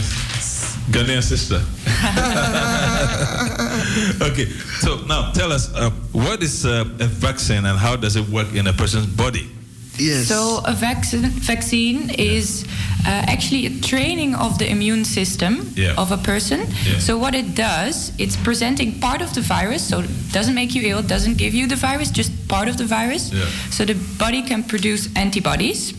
Ghanaian 0.90 1.22
sister. 1.22 1.56
okay, 4.22 4.46
so 4.80 4.98
now 5.06 5.30
tell 5.32 5.52
us 5.52 5.72
uh, 5.74 5.90
what 6.12 6.42
is 6.42 6.66
uh, 6.66 6.84
a 7.00 7.06
vaccine 7.06 7.64
and 7.64 7.78
how 7.78 7.96
does 7.96 8.16
it 8.16 8.28
work 8.28 8.52
in 8.54 8.66
a 8.66 8.72
person's 8.72 9.06
body? 9.06 9.50
Yes. 9.98 10.26
So 10.28 10.60
a 10.64 10.72
vaccine 10.74 11.22
vaccine 11.46 12.10
is 12.18 12.64
uh, 13.06 13.08
actually 13.32 13.66
a 13.66 13.70
training 13.80 14.34
of 14.34 14.58
the 14.58 14.66
immune 14.70 15.04
system 15.04 15.72
Yeah. 15.74 15.94
of 15.96 16.10
a 16.12 16.16
person. 16.16 16.60
Yeah. 16.60 16.98
So 16.98 17.16
what 17.18 17.34
it 17.34 17.54
does, 17.54 18.12
it's 18.18 18.36
presenting 18.36 18.98
part 19.00 19.22
of 19.22 19.32
the 19.34 19.40
virus. 19.40 19.82
So 19.88 20.00
it 20.00 20.10
doesn't 20.32 20.54
make 20.54 20.74
you 20.74 20.82
ill, 20.90 21.02
doesn't 21.02 21.38
give 21.38 21.54
you 21.54 21.66
the 21.68 21.76
virus, 21.76 22.10
just 22.10 22.30
part 22.48 22.68
of 22.68 22.76
the 22.76 22.84
virus. 22.84 23.30
Yeah. 23.32 23.46
So 23.70 23.84
the 23.84 23.94
body 24.18 24.42
can 24.42 24.62
produce 24.64 25.08
antibodies. 25.16 25.92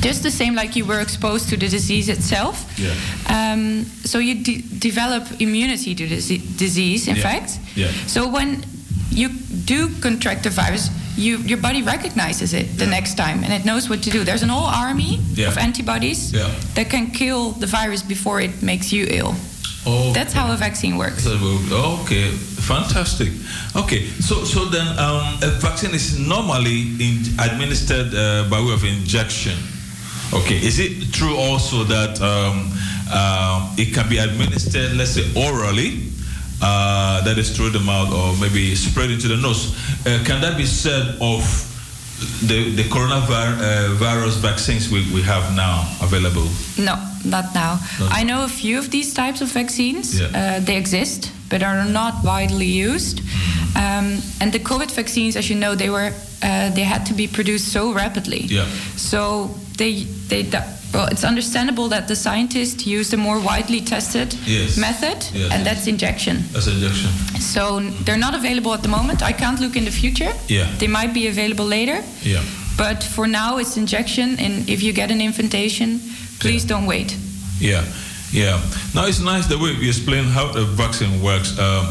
Just 0.00 0.22
the 0.22 0.30
same 0.30 0.54
like 0.54 0.76
you 0.76 0.86
were 0.86 1.00
exposed 1.00 1.48
to 1.48 1.56
the 1.56 1.68
disease 1.68 2.08
itself. 2.08 2.64
Yeah. 2.78 2.94
Um, 3.26 3.84
so 4.04 4.18
you 4.18 4.34
de- 4.42 4.62
develop 4.78 5.24
immunity 5.40 5.94
to 5.94 6.06
the 6.06 6.14
dise- 6.16 6.56
disease, 6.58 7.08
in 7.08 7.16
Yeah. 7.16 7.22
fact. 7.22 7.58
Yeah. 7.76 7.90
So 8.06 8.28
when 8.28 8.62
you 9.20 9.28
do 9.64 9.88
contract 10.00 10.42
the 10.44 10.50
virus, 10.50 10.88
you, 11.16 11.36
your 11.38 11.58
body 11.58 11.82
recognizes 11.82 12.54
it 12.54 12.66
the 12.78 12.86
next 12.86 13.16
time 13.16 13.44
and 13.44 13.52
it 13.52 13.64
knows 13.64 13.88
what 13.90 14.02
to 14.04 14.10
do. 14.10 14.24
There's 14.24 14.42
an 14.42 14.48
whole 14.48 14.64
army 14.86 15.20
Yeah. 15.34 15.48
of 15.48 15.58
antibodies 15.58 16.32
Yeah. 16.32 16.48
that 16.74 16.88
can 16.90 17.10
kill 17.10 17.52
the 17.52 17.66
virus 17.66 18.02
before 18.02 18.40
it 18.40 18.62
makes 18.62 18.92
you 18.92 19.06
ill. 19.10 19.34
Oh, 19.86 20.12
That's 20.12 20.32
how 20.34 20.52
a 20.52 20.56
vaccine 20.56 20.96
works. 20.98 21.26
Okay, 21.26 22.28
fantastic. 22.70 23.30
Okay, 23.74 24.06
so 24.20 24.44
so 24.44 24.66
then 24.66 24.86
um, 24.98 25.38
a 25.42 25.50
vaccine 25.60 25.94
is 25.94 26.18
normally 26.18 26.80
in, 27.00 27.14
administered 27.38 28.12
uh, 28.14 28.44
by 28.50 28.60
way 28.60 28.72
of 28.74 28.84
injection. 28.84 29.56
Okay, 30.32 30.56
is 30.68 30.78
it 30.78 31.12
true 31.12 31.34
also 31.36 31.84
that 31.84 32.20
um, 32.20 32.56
um, 33.10 33.72
it 33.78 33.94
can 33.94 34.06
be 34.08 34.18
administered, 34.18 34.92
let's 34.96 35.12
say, 35.16 35.24
orally? 35.34 35.90
Uh, 36.62 37.24
that 37.24 37.38
is 37.38 37.56
through 37.56 37.70
the 37.70 37.80
mouth 37.80 38.12
or 38.12 38.36
maybe 38.36 38.74
spread 38.74 39.10
into 39.10 39.28
the 39.28 39.36
nose. 39.36 39.74
Uh, 40.06 40.22
can 40.24 40.40
that 40.42 40.56
be 40.56 40.66
said 40.66 41.16
of 41.20 41.40
the, 42.42 42.74
the 42.76 42.82
coronavirus 42.84 44.36
vaccines 44.40 44.90
we, 44.90 45.10
we 45.12 45.22
have 45.22 45.54
now 45.56 45.88
available? 46.02 46.46
No, 46.78 46.96
not 47.24 47.54
now. 47.54 47.78
No. 47.98 48.08
I 48.10 48.24
know 48.24 48.44
a 48.44 48.48
few 48.48 48.78
of 48.78 48.90
these 48.90 49.14
types 49.14 49.40
of 49.40 49.48
vaccines. 49.48 50.20
Yeah. 50.20 50.26
Uh, 50.26 50.60
they 50.60 50.76
exist, 50.76 51.32
but 51.48 51.62
are 51.62 51.84
not 51.84 52.22
widely 52.24 52.66
used. 52.66 53.20
Mm-hmm. 53.20 53.76
Um, 53.76 54.22
and 54.40 54.52
the 54.52 54.58
COVID 54.58 54.90
vaccines, 54.90 55.36
as 55.36 55.48
you 55.48 55.56
know, 55.56 55.74
they 55.74 55.88
were 55.88 56.12
uh, 56.42 56.70
they 56.70 56.84
had 56.84 57.06
to 57.06 57.14
be 57.14 57.26
produced 57.26 57.72
so 57.72 57.92
rapidly. 57.92 58.40
Yeah. 58.40 58.66
So 58.96 59.54
they 59.80 59.92
they 60.28 60.42
well, 60.94 61.06
it's 61.12 61.24
understandable 61.24 61.88
that 61.88 62.08
the 62.08 62.16
scientists 62.16 62.84
used 62.98 63.14
a 63.14 63.16
more 63.16 63.38
widely 63.50 63.80
tested 63.80 64.34
Yes. 64.46 64.76
method, 64.76 65.18
Yes. 65.32 65.52
and 65.52 65.64
that's 65.66 65.86
injection. 65.86 66.36
As 66.56 66.66
injection. 66.66 67.10
So 67.54 67.80
they're 68.04 68.18
not 68.26 68.34
available 68.34 68.72
at 68.74 68.82
the 68.82 68.88
moment. 68.88 69.22
I 69.22 69.32
can't 69.32 69.60
look 69.60 69.76
in 69.76 69.84
the 69.84 69.90
future. 70.02 70.32
Yeah. 70.48 70.66
They 70.78 70.88
might 70.88 71.12
be 71.14 71.28
available 71.28 71.64
later. 71.64 72.02
Yeah. 72.24 72.42
But 72.76 73.04
for 73.04 73.26
now, 73.28 73.58
it's 73.60 73.76
injection, 73.76 74.28
and 74.44 74.68
if 74.68 74.82
you 74.82 74.92
get 74.92 75.10
an 75.10 75.20
invitation, 75.20 76.00
please 76.40 76.64
don't 76.66 76.86
wait. 76.86 77.16
Yeah, 77.60 77.84
yeah. 78.32 78.58
Now 78.94 79.06
it's 79.06 79.20
nice 79.20 79.46
the 79.46 79.58
way 79.58 79.70
you 79.80 79.88
explain 79.88 80.24
how 80.24 80.52
the 80.52 80.64
vaccine 80.64 81.22
works. 81.22 81.58
Um, 81.58 81.86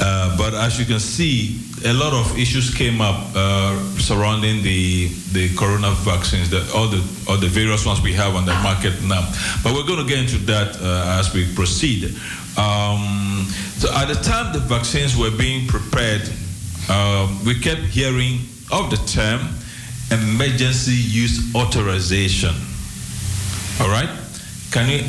Uh, 0.00 0.36
but 0.36 0.54
as 0.54 0.78
you 0.78 0.84
can 0.84 1.00
see, 1.00 1.58
a 1.84 1.92
lot 1.92 2.12
of 2.12 2.38
issues 2.38 2.74
came 2.74 3.00
up 3.00 3.16
uh, 3.34 3.78
surrounding 3.98 4.62
the 4.62 5.08
the 5.32 5.54
corona 5.56 5.90
vaccines, 6.04 6.50
the, 6.50 6.60
all 6.74 6.88
the 6.88 7.02
all 7.28 7.36
the 7.36 7.48
various 7.48 7.84
ones 7.86 8.00
we 8.00 8.12
have 8.12 8.34
on 8.34 8.44
the 8.44 8.54
market 8.62 8.94
now. 9.02 9.22
But 9.62 9.74
we're 9.74 9.86
going 9.86 10.04
to 10.04 10.08
get 10.08 10.18
into 10.18 10.38
that 10.46 10.76
uh, 10.80 11.18
as 11.18 11.32
we 11.34 11.52
proceed. 11.54 12.14
Um, 12.58 13.44
so 13.76 13.92
at 13.94 14.08
the 14.08 14.18
time 14.22 14.52
the 14.52 14.60
vaccines 14.60 15.16
were 15.16 15.30
being 15.30 15.66
prepared, 15.66 16.22
um, 16.88 17.44
we 17.44 17.54
kept 17.58 17.82
hearing 17.82 18.40
of 18.72 18.90
the 18.90 18.96
term 19.06 19.40
emergency 20.10 20.92
use 20.92 21.54
authorization. 21.54 22.54
All 23.80 23.88
right, 23.88 24.08
can 24.70 24.88
you 24.88 25.04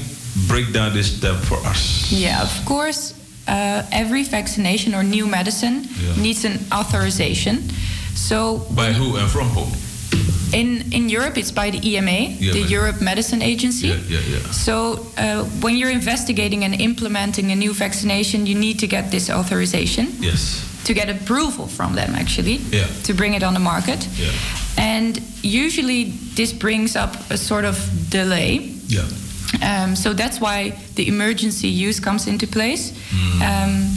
break 0.48 0.74
down 0.74 0.94
this 0.94 1.20
term 1.20 1.38
for 1.38 1.58
us? 1.66 2.12
Yeah, 2.12 2.42
of 2.42 2.66
course. 2.66 3.14
Uh, 3.48 3.82
every 3.92 4.24
vaccination 4.24 4.94
or 4.94 5.04
new 5.04 5.26
medicine 5.26 5.88
Yeah. 6.02 6.22
needs 6.22 6.46
an 6.46 6.60
authorization. 6.72 7.64
So 8.16 8.58
By 8.76 8.92
who 8.94 9.16
and 9.18 9.30
from 9.30 9.48
who? 9.50 9.64
in 10.52 10.84
in 10.92 11.10
Europe, 11.10 11.38
it's 11.40 11.52
by 11.52 11.72
the 11.72 11.80
EMA, 11.90 12.38
the 12.54 12.66
Europe 12.76 13.02
Medicine 13.02 13.42
Agency. 13.42 13.88
Yeah, 13.88 14.00
yeah, 14.10 14.20
yeah. 14.32 14.52
So 14.52 14.74
uh, 15.18 15.44
when 15.62 15.78
you're 15.78 15.92
investigating 15.94 16.64
and 16.64 16.74
implementing 16.82 17.52
a 17.52 17.56
new 17.56 17.74
vaccination, 17.74 18.46
you 18.48 18.56
need 18.56 18.80
to 18.80 18.88
get 18.88 19.12
this 19.12 19.30
authorization 19.30 20.08
Yes. 20.22 20.62
to 20.86 20.94
get 20.94 21.10
approval 21.10 21.68
from 21.68 21.96
them, 21.96 22.16
actually, 22.16 22.60
Yeah. 22.72 22.88
to 23.04 23.14
bring 23.14 23.34
it 23.36 23.44
on 23.44 23.54
the 23.54 23.60
market. 23.60 24.08
Yeah. 24.20 24.32
And 24.78 25.20
usually, 25.44 26.14
this 26.36 26.54
brings 26.54 26.96
up 26.96 27.16
a 27.32 27.38
sort 27.38 27.66
of 27.66 27.78
delay. 28.10 28.62
Yeah. 28.88 29.04
Um, 29.62 29.96
so 29.96 30.14
that's 30.14 30.40
why 30.40 30.78
the 30.96 31.08
emergency 31.08 31.68
use 31.70 32.00
comes 32.00 32.28
into 32.28 32.48
place. 32.48 32.92
Mm. 32.92 33.42
Um, 33.42 33.96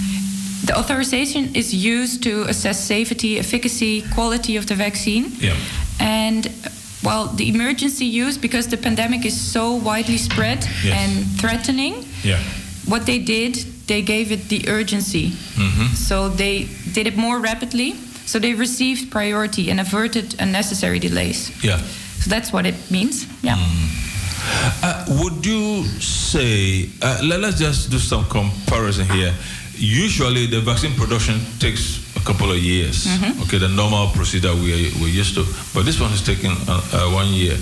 the 0.64 0.78
authorization 0.78 1.54
is 1.54 1.74
used 1.74 2.22
to 2.22 2.42
assess 2.48 2.78
safety, 2.78 3.38
efficacy, 3.38 4.02
quality 4.14 4.56
of 4.56 4.66
the 4.66 4.74
vaccine. 4.74 5.32
Yeah. 5.40 5.56
And 5.98 6.48
well, 7.02 7.26
the 7.36 7.48
emergency 7.48 8.04
use, 8.04 8.38
because 8.38 8.68
the 8.68 8.76
pandemic 8.76 9.24
is 9.24 9.34
so 9.52 9.74
widely 9.74 10.18
spread 10.18 10.58
Yes. 10.84 10.92
and 11.00 11.26
threatening, 11.40 12.04
Yeah. 12.22 12.38
what 12.86 13.06
they 13.06 13.18
did, 13.18 13.54
they 13.86 14.02
gave 14.02 14.30
it 14.30 14.48
the 14.48 14.68
urgency. 14.68 15.30
Mm-hmm. 15.56 15.94
So 15.94 16.28
they 16.28 16.68
did 16.92 17.06
it 17.06 17.16
more 17.16 17.40
rapidly. 17.40 17.94
So 18.26 18.38
they 18.38 18.54
received 18.54 19.10
priority 19.10 19.70
and 19.70 19.80
averted 19.80 20.36
unnecessary 20.38 20.98
delays. 21.00 21.50
Yeah. 21.64 21.80
So 22.20 22.30
that's 22.30 22.52
what 22.52 22.66
it 22.66 22.74
means. 22.90 23.26
Yeah. 23.42 23.56
Uh, 24.82 25.04
would 25.20 25.44
you 25.44 25.84
say, 26.00 26.88
uh, 27.02 27.20
let, 27.24 27.42
us 27.44 27.58
just 27.58 27.90
do 27.90 27.98
some 27.98 28.24
comparison 28.28 29.06
here. 29.08 29.34
Usually, 29.76 30.46
the 30.46 30.60
vaccine 30.60 30.94
production 30.94 31.40
takes 31.58 32.00
a 32.16 32.20
couple 32.20 32.50
of 32.50 32.58
years. 32.58 33.06
Mhm. 33.06 33.42
Okay, 33.42 33.58
the 33.58 33.68
normal 33.68 34.08
procedure 34.08 34.54
we 34.54 34.72
are, 34.72 35.00
we're 35.00 35.08
used 35.20 35.34
to. 35.34 35.44
But 35.74 35.84
this 35.84 35.98
one 36.00 36.12
is 36.12 36.22
taking 36.22 36.52
uh, 36.68 36.80
uh, 36.92 37.10
one 37.14 37.28
year. 37.28 37.56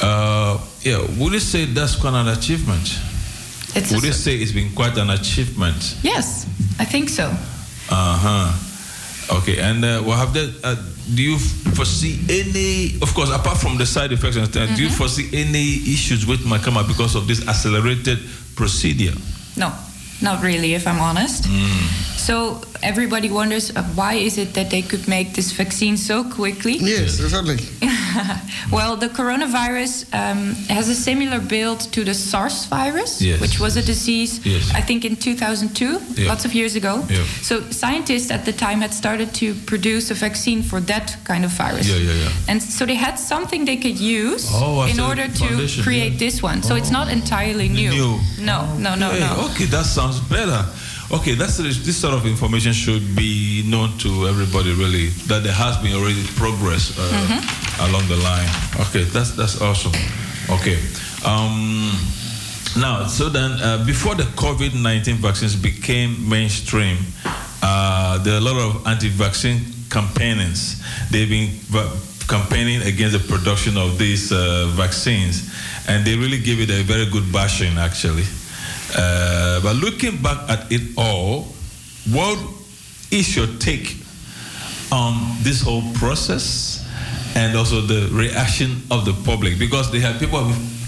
Uh, 0.00 0.58
yeah, 0.82 1.00
would 1.18 1.32
you 1.32 1.40
say 1.40 1.64
that's 1.64 1.96
quite 1.96 2.14
an 2.14 2.28
achievement? 2.28 2.86
It's 3.74 3.92
would 3.92 4.04
you 4.04 4.12
say 4.12 4.36
it's 4.36 4.52
been 4.52 4.72
quite 4.74 4.96
an 4.96 5.10
achievement? 5.10 5.96
Yes, 6.02 6.46
I 6.78 6.84
think 6.84 7.08
so. 7.08 7.24
Uh 7.90 8.16
huh. 8.18 8.52
Okay, 9.30 9.58
and 9.58 9.84
uh, 9.84 10.02
well, 10.04 10.16
have 10.16 10.32
that? 10.34 10.54
Uh, 10.64 10.74
do 11.14 11.22
you 11.22 11.38
foresee 11.38 12.18
any? 12.28 12.96
Of 13.02 13.12
course, 13.14 13.30
apart 13.30 13.58
from 13.58 13.76
the 13.76 13.84
side 13.86 14.12
effects 14.12 14.36
and 14.36 14.46
stuff, 14.48 14.74
do 14.76 14.82
you 14.82 14.88
Mhm. 14.88 14.96
foresee 14.96 15.28
any 15.32 15.76
issues 15.92 16.24
with 16.26 16.40
come 16.58 16.76
up 16.78 16.86
because 16.88 17.14
of 17.14 17.26
this 17.26 17.46
accelerated 17.46 18.18
procedure? 18.56 19.14
No, 19.56 19.72
not 20.22 20.42
really, 20.42 20.74
if 20.74 20.86
I'm 20.86 20.98
honest. 21.00 21.44
So 22.28 22.60
everybody 22.82 23.30
wonders 23.30 23.74
uh, 23.74 23.82
why 23.94 24.12
is 24.12 24.36
it 24.36 24.52
that 24.52 24.68
they 24.68 24.82
could 24.82 25.08
make 25.08 25.32
this 25.32 25.50
vaccine 25.52 25.96
so 25.96 26.22
quickly? 26.24 26.74
Yes, 26.76 27.18
exactly. 27.20 27.56
well, 28.70 28.96
the 28.96 29.08
coronavirus 29.08 30.04
um, 30.12 30.54
has 30.68 30.90
a 30.90 30.94
similar 30.94 31.40
build 31.40 31.80
to 31.92 32.04
the 32.04 32.12
SARS 32.12 32.66
virus, 32.66 33.22
Yes, 33.22 33.40
which 33.40 33.58
was 33.58 33.78
a 33.78 33.82
disease, 33.82 34.44
Yes. 34.44 34.70
I 34.74 34.82
think, 34.82 35.06
in 35.06 35.16
2002, 35.16 36.00
Yeah. 36.22 36.28
lots 36.28 36.44
of 36.44 36.52
years 36.52 36.76
ago. 36.76 37.02
Yeah. 37.08 37.24
So 37.40 37.62
scientists 37.70 38.30
at 38.30 38.44
the 38.44 38.52
time 38.52 38.82
had 38.82 38.92
started 38.92 39.32
to 39.40 39.54
produce 39.64 40.10
a 40.10 40.14
vaccine 40.14 40.62
for 40.62 40.80
that 40.80 41.16
kind 41.24 41.46
of 41.46 41.50
virus. 41.52 41.88
Yeah, 41.88 41.96
yeah, 41.96 42.12
yeah. 42.12 42.30
And 42.48 42.62
so 42.62 42.84
they 42.84 42.96
had 42.96 43.18
something 43.18 43.64
they 43.64 43.78
could 43.78 43.98
use 43.98 44.50
Oh, 44.52 44.84
in 44.84 45.00
order 45.00 45.28
to 45.28 45.82
create 45.82 46.12
yeah. 46.12 46.18
this 46.26 46.42
one. 46.42 46.62
So 46.62 46.74
it's 46.74 46.90
not 46.90 47.08
entirely 47.10 47.70
new. 47.70 47.88
New. 47.90 48.18
No, 48.38 48.66
no, 48.76 48.94
no, 48.96 49.08
Hey, 49.12 49.20
no. 49.20 49.48
Okay, 49.48 49.64
that 49.72 49.86
sounds 49.86 50.20
better. 50.28 50.62
Okay, 51.10 51.34
that's 51.34 51.56
this 51.56 51.96
sort 51.96 52.12
of 52.12 52.26
information 52.26 52.72
should 52.74 53.16
be 53.16 53.62
known 53.66 53.96
to 53.98 54.28
everybody. 54.28 54.72
Really, 54.74 55.08
that 55.26 55.42
there 55.42 55.54
has 55.54 55.76
been 55.78 55.94
already 55.96 56.22
progress 56.36 56.92
uh, 56.98 57.02
Mm-hmm. 57.02 57.90
along 57.90 58.06
the 58.08 58.16
line. 58.16 58.48
Okay, 58.86 59.04
that's 59.04 59.30
that's 59.32 59.60
awesome. 59.62 59.92
Okay, 60.50 60.76
um, 61.24 61.96
now 62.76 63.06
so 63.06 63.30
then 63.30 63.52
uh, 63.62 63.84
before 63.86 64.14
the 64.16 64.24
COVID 64.36 64.74
nineteen 64.82 65.16
vaccines 65.16 65.56
became 65.56 66.28
mainstream, 66.28 66.98
uh, 67.62 68.18
there 68.22 68.34
are 68.34 68.38
a 68.38 68.44
lot 68.44 68.56
of 68.60 68.86
anti-vaccine 68.86 69.60
campaigners. 69.88 70.76
They've 71.10 71.28
been 71.28 71.48
campaigning 72.28 72.82
against 72.82 73.16
the 73.16 73.24
production 73.32 73.78
of 73.78 73.96
these 73.96 74.30
uh, 74.30 74.68
vaccines, 74.76 75.48
and 75.88 76.04
they 76.04 76.16
really 76.16 76.38
give 76.38 76.60
it 76.60 76.68
a 76.68 76.82
very 76.82 77.06
good 77.10 77.32
bashing 77.32 77.78
actually. 77.78 78.24
Uh, 78.96 79.60
but 79.62 79.76
looking 79.76 80.16
back 80.22 80.48
at 80.48 80.70
it 80.72 80.82
all, 80.96 81.42
what 82.10 82.38
is 83.10 83.36
your 83.36 83.46
take 83.58 83.96
on 84.90 85.14
this 85.42 85.60
whole 85.60 85.82
process 85.94 86.84
and 87.36 87.56
also 87.56 87.80
the 87.80 88.08
reaction 88.12 88.82
of 88.90 89.04
the 89.04 89.12
public? 89.24 89.58
Because 89.58 89.90
they 89.90 90.00
have 90.00 90.18
people 90.18 90.40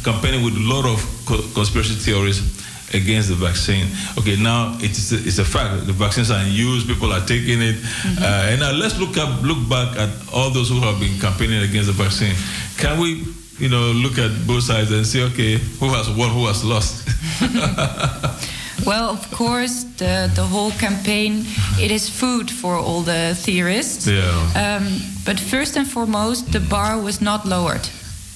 campaigning 0.05 0.44
with 0.44 0.56
a 0.56 0.64
lot 0.64 0.86
of 0.86 0.98
co- 1.27 1.43
conspiracy 1.55 1.94
theories 1.94 2.40
against 2.94 3.28
the 3.28 3.35
vaccine. 3.35 3.86
Okay, 4.18 4.36
now 4.36 4.77
it 4.81 4.90
is 4.90 5.12
a, 5.12 5.16
it's 5.16 5.39
a 5.39 5.44
fact. 5.44 5.86
The 5.86 5.93
vaccines 5.93 6.31
are 6.31 6.43
in 6.43 6.51
use. 6.52 6.85
People 6.85 7.12
are 7.12 7.24
taking 7.24 7.62
it. 7.62 7.77
Uh, 8.18 8.51
and 8.51 8.60
now 8.60 8.72
let's 8.72 8.98
look 8.98 9.16
up, 9.16 9.43
look 9.43 9.68
back 9.68 9.97
at 9.97 10.10
all 10.32 10.51
those 10.51 10.68
who 10.70 10.81
have 10.81 10.98
been 10.98 11.18
campaigning 11.20 11.62
against 11.62 11.86
the 11.86 11.93
vaccine. 11.93 12.35
Can 12.78 12.98
we, 12.98 13.24
you 13.61 13.69
know, 13.69 13.93
look 13.93 14.19
at 14.19 14.31
both 14.47 14.65
sides 14.65 14.91
and 14.91 15.07
say, 15.07 15.23
okay, 15.23 15.59
who 15.78 15.89
has 15.89 16.09
won, 16.11 16.31
who 16.31 16.47
has 16.47 16.65
lost? 16.65 17.09
Well, 18.87 19.11
of 19.11 19.31
course, 19.31 19.85
the, 19.99 20.31
the 20.35 20.43
whole 20.43 20.70
campaign, 20.73 21.45
it 21.78 21.91
is 21.91 22.09
food 22.09 22.51
for 22.51 22.77
all 22.77 23.03
the 23.03 23.35
theorists. 23.37 24.07
Yeah. 24.07 24.23
Um, 24.57 25.01
but 25.27 25.39
first 25.39 25.77
and 25.77 25.87
foremost, 25.87 26.53
the 26.53 26.61
bar 26.61 26.99
was 26.99 27.20
not 27.20 27.45
lowered. 27.45 27.87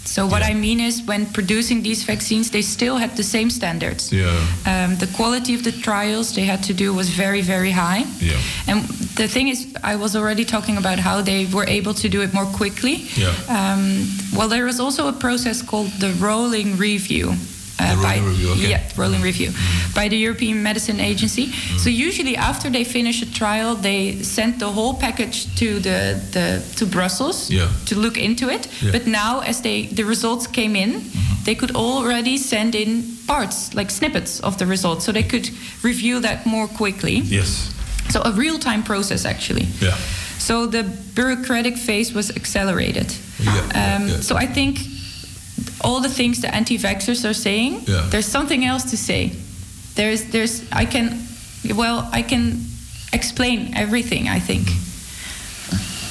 So 0.04 0.26
what 0.26 0.42
I 0.42 0.54
mean 0.54 0.80
is, 0.80 1.02
when 1.02 1.26
producing 1.26 1.82
these 1.82 2.04
vaccines, 2.04 2.50
they 2.50 2.62
still 2.62 2.96
had 2.96 3.16
the 3.16 3.22
same 3.22 3.50
standards. 3.50 4.12
Yeah. 4.12 4.28
Um, 4.66 4.96
the 4.96 5.08
quality 5.16 5.54
of 5.54 5.64
the 5.64 5.72
trials 5.72 6.34
they 6.34 6.44
had 6.44 6.62
to 6.64 6.74
do 6.74 6.94
was 6.94 7.08
very, 7.08 7.40
very 7.40 7.70
high. 7.70 8.04
Yeah. 8.20 8.38
And 8.68 8.82
the 9.16 9.28
thing 9.28 9.48
is, 9.48 9.74
I 9.82 9.96
was 9.96 10.14
already 10.14 10.44
talking 10.44 10.76
about 10.76 10.98
how 10.98 11.22
they 11.22 11.46
were 11.46 11.66
able 11.66 11.94
to 11.94 12.08
do 12.08 12.22
it 12.22 12.32
more 12.34 12.46
quickly. 12.46 13.08
Yeah. 13.16 13.32
Um, 13.48 14.06
well, 14.36 14.48
there 14.48 14.64
was 14.64 14.78
also 14.78 15.08
a 15.08 15.12
process 15.12 15.62
called 15.62 15.90
the 15.98 16.12
rolling 16.20 16.76
review. 16.76 17.34
Uh, 17.80 18.02
by, 18.02 18.18
review, 18.18 18.50
okay. 18.50 18.60
Mm-hmm. 18.60 18.70
Yeah, 18.70 19.02
rolling 19.02 19.22
review 19.22 19.50
by 19.94 20.08
the 20.08 20.16
European 20.16 20.62
Medicine 20.62 21.00
Agency. 21.00 21.46
So 21.78 21.90
usually 21.90 22.36
after 22.36 22.70
they 22.70 22.84
finish 22.84 23.22
a 23.22 23.26
trial, 23.32 23.74
they 23.74 24.22
send 24.22 24.58
the 24.60 24.70
whole 24.70 24.94
package 24.94 25.46
to 25.56 25.80
the, 25.80 26.20
the 26.32 26.62
to 26.76 26.86
Brussels 26.86 27.50
Yeah. 27.50 27.68
to 27.86 27.94
look 27.98 28.16
into 28.16 28.48
it. 28.48 28.68
Yeah. 28.82 28.92
But 28.92 29.06
now, 29.06 29.40
as 29.40 29.60
they 29.60 29.86
the 29.94 30.04
results 30.04 30.46
came 30.46 30.76
in, 30.76 31.02
they 31.44 31.54
could 31.54 31.74
already 31.74 32.36
send 32.38 32.74
in 32.74 33.02
parts 33.26 33.74
like 33.74 33.90
snippets 33.90 34.40
of 34.40 34.56
the 34.58 34.66
results, 34.66 35.04
so 35.04 35.12
they 35.12 35.22
could 35.24 35.50
review 35.82 36.20
that 36.20 36.46
more 36.46 36.68
quickly. 36.68 37.22
Yes. 37.30 37.70
So 38.10 38.20
a 38.24 38.30
real 38.32 38.58
time 38.58 38.82
process 38.82 39.24
actually. 39.24 39.66
Yeah. 39.80 39.96
So 40.38 40.66
the 40.66 40.82
bureaucratic 41.14 41.76
phase 41.76 42.12
was 42.14 42.30
accelerated. 42.30 43.14
Yeah, 43.38 43.52
Um, 43.74 44.08
yeah. 44.08 44.20
So 44.20 44.36
I 44.36 44.46
think 44.46 44.78
all 45.84 46.00
the 46.00 46.08
things 46.08 46.40
the 46.40 46.54
anti-vaxxers 46.54 47.28
are 47.28 47.34
saying, 47.34 47.82
Yeah. 47.86 48.06
there's 48.10 48.26
something 48.26 48.64
else 48.64 48.90
to 48.90 48.96
say. 48.96 49.32
There's, 49.94 50.24
there's, 50.32 50.62
I 50.72 50.86
can, 50.86 51.20
well, 51.76 52.08
I 52.12 52.22
can 52.22 52.60
explain 53.12 53.74
everything. 53.76 54.28
I 54.28 54.40
think. 54.40 54.68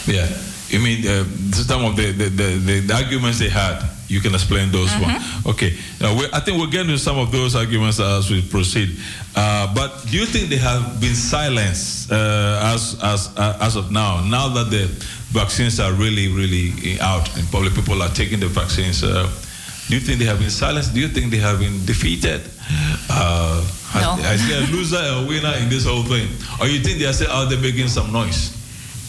Yeah. 0.07 0.27
You 0.69 0.79
mean 0.79 1.05
uh, 1.07 1.23
some 1.53 1.85
of 1.85 1.95
the, 1.95 2.11
the, 2.11 2.29
the, 2.29 2.79
the 2.87 2.93
arguments 2.93 3.39
they 3.39 3.49
had? 3.49 3.83
You 4.07 4.21
can 4.21 4.33
explain 4.33 4.71
those 4.71 4.89
Mm-hmm. 4.89 5.11
ones. 5.11 5.45
Okay. 5.47 5.77
Now, 5.99 6.17
we, 6.17 6.25
I 6.33 6.39
think 6.39 6.57
we'll 6.57 6.69
get 6.71 6.81
into 6.81 6.97
some 6.97 7.17
of 7.17 7.31
those 7.31 7.55
arguments 7.55 7.99
as 7.99 8.29
we 8.29 8.41
proceed. 8.41 8.97
Uh, 9.35 9.73
but 9.73 10.05
do 10.09 10.17
you 10.17 10.25
think 10.25 10.49
they 10.49 10.57
have 10.57 10.99
been 11.01 11.15
silenced 11.15 12.11
uh, 12.11 12.73
as, 12.73 12.97
as, 13.03 13.29
uh, 13.37 13.57
as 13.61 13.75
of 13.75 13.91
now? 13.91 14.21
Now 14.23 14.49
that 14.49 14.69
the 14.69 14.85
vaccines 15.31 15.79
are 15.79 15.93
really, 15.93 16.27
really 16.31 16.99
out 17.01 17.27
in 17.37 17.45
public, 17.47 17.73
people 17.73 18.01
are 18.01 18.09
taking 18.09 18.39
the 18.39 18.47
vaccines. 18.47 19.03
Do 19.93 19.99
you 19.99 20.05
think 20.05 20.17
they 20.17 20.25
have 20.25 20.39
been 20.39 20.49
silenced? 20.49 20.95
Do 20.95 20.99
you 21.01 21.07
think 21.07 21.29
they 21.29 21.37
have 21.37 21.59
been 21.59 21.85
defeated? 21.85 22.41
Uh, 23.07 23.61
No. 23.93 24.17
I 24.25 24.37
see 24.37 24.51
a 24.57 24.65
loser 24.73 24.97
and 24.97 25.23
a 25.23 25.27
winner 25.29 25.53
in 25.61 25.69
this 25.69 25.85
whole 25.85 26.01
thing. 26.01 26.25
Or 26.59 26.65
you 26.65 26.79
think 26.81 26.97
they 26.97 27.05
are 27.05 27.13
still 27.13 27.29
out 27.29 27.51
there 27.51 27.59
making 27.61 27.89
some 27.89 28.11
noise? 28.11 28.57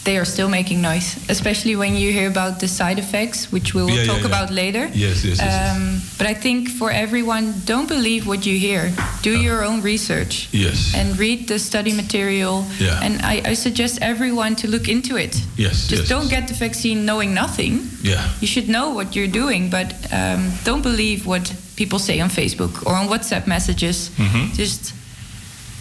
They 0.05 0.17
are 0.19 0.25
still 0.25 0.49
making 0.49 0.81
noise, 0.81 1.17
especially 1.29 1.75
when 1.75 1.95
you 1.97 2.11
hear 2.13 2.27
about 2.29 2.59
the 2.59 2.67
side 2.67 2.99
effects, 2.99 3.51
which 3.51 3.73
we 3.73 3.81
will 3.81 3.89
Yeah, 3.89 4.01
yeah, 4.03 4.11
talk 4.13 4.19
yeah. 4.21 4.27
about 4.27 4.51
later. 4.51 4.85
Yes, 4.93 5.25
yes, 5.25 5.25
yes, 5.25 5.39
yes. 5.39 5.75
Um, 5.75 6.01
but 6.19 6.27
I 6.27 6.35
think 6.35 6.69
for 6.69 6.91
everyone, 6.91 7.53
don't 7.65 7.87
believe 7.87 8.27
what 8.27 8.45
you 8.45 8.55
hear. 8.59 8.93
Do 9.23 9.31
your 9.31 9.63
own 9.65 9.81
research. 9.81 10.47
Yes. 10.51 10.93
And 10.95 11.17
read 11.17 11.47
the 11.47 11.57
study 11.57 11.91
material. 11.91 12.65
Yeah. 12.79 13.01
And 13.05 13.13
I, 13.23 13.41
I 13.51 13.55
suggest 13.55 13.97
everyone 14.01 14.55
to 14.57 14.67
look 14.67 14.87
into 14.87 15.17
it. 15.17 15.41
Yes, 15.57 15.87
Just 15.87 16.01
yes, 16.03 16.07
don't 16.09 16.29
get 16.29 16.47
the 16.47 16.53
vaccine 16.53 17.03
knowing 17.05 17.33
nothing. 17.33 17.89
Yeah. 18.03 18.21
You 18.41 18.47
should 18.47 18.67
know 18.69 18.93
what 18.93 19.15
you're 19.15 19.31
doing, 19.43 19.71
but 19.71 19.91
um, 20.13 20.51
don't 20.63 20.83
believe 20.83 21.25
what 21.25 21.51
people 21.77 21.97
say 21.97 22.19
on 22.21 22.29
Facebook 22.29 22.85
or 22.85 22.93
on 22.93 23.07
WhatsApp 23.09 23.47
messages. 23.47 24.09
Mhm. 24.17 24.53
Just 24.55 24.93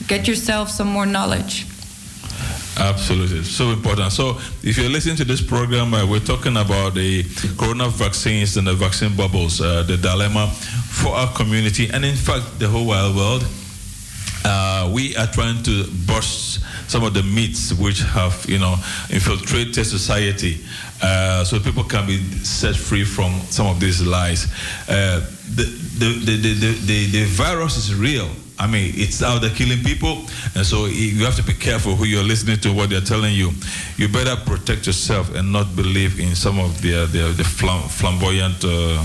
get 0.08 0.26
yourself 0.26 0.70
some 0.70 0.88
more 0.88 1.04
knowledge. 1.06 1.66
Absolutely, 2.76 3.44
so 3.44 3.70
important. 3.70 4.10
So, 4.10 4.38
if 4.62 4.76
you're 4.76 4.90
listening 4.90 5.16
to 5.16 5.24
this 5.24 5.40
program, 5.40 5.94
uh, 5.94 6.04
we're 6.06 6.18
talking 6.18 6.56
about 6.56 6.94
the 6.94 7.22
corona 7.56 7.88
vaccines 7.88 8.56
and 8.56 8.66
the 8.66 8.74
vaccine 8.74 9.14
bubbles, 9.16 9.60
uh, 9.60 9.84
the 9.84 9.96
dilemma 9.96 10.48
for 10.48 11.14
our 11.14 11.32
community, 11.34 11.88
and 11.92 12.04
in 12.04 12.16
fact, 12.16 12.58
the 12.58 12.68
whole 12.68 12.86
wide 12.86 13.14
world. 13.14 13.46
Uh, 14.46 14.90
we 14.92 15.16
are 15.16 15.26
trying 15.28 15.62
to 15.62 15.84
burst 16.06 16.60
some 16.90 17.02
of 17.02 17.14
the 17.14 17.22
myths 17.22 17.72
which 17.72 18.00
have, 18.00 18.44
you 18.46 18.58
know, 18.58 18.74
infiltrated 19.08 19.86
society, 19.86 20.58
uh, 21.00 21.44
so 21.44 21.58
people 21.60 21.84
can 21.84 22.06
be 22.06 22.18
set 22.44 22.74
free 22.74 23.04
from 23.04 23.32
some 23.50 23.66
of 23.66 23.78
these 23.80 24.04
lies. 24.04 24.46
Uh, 24.88 25.20
the, 25.54 25.62
the, 25.62 26.08
the, 26.24 26.36
the, 26.36 26.72
the, 26.86 27.06
the 27.06 27.24
virus 27.24 27.76
is 27.76 27.94
real. 27.94 28.28
I 28.58 28.66
mean, 28.68 28.92
it's 28.96 29.22
out 29.22 29.40
there 29.40 29.50
killing 29.50 29.82
people, 29.82 30.26
and 30.54 30.64
so 30.64 30.86
you 30.86 31.24
have 31.24 31.34
to 31.36 31.42
be 31.42 31.54
careful 31.54 31.96
who 31.96 32.04
you're 32.04 32.22
listening 32.22 32.58
to, 32.60 32.72
what 32.72 32.88
they're 32.90 33.00
telling 33.00 33.34
you. 33.34 33.50
You 33.96 34.08
better 34.08 34.36
protect 34.36 34.86
yourself 34.86 35.34
and 35.34 35.50
not 35.52 35.74
believe 35.74 36.20
in 36.20 36.36
some 36.36 36.60
of 36.60 36.80
their, 36.80 37.06
their 37.06 37.32
the 37.32 37.42
flamboyant 37.42 38.64
uh, 38.64 39.02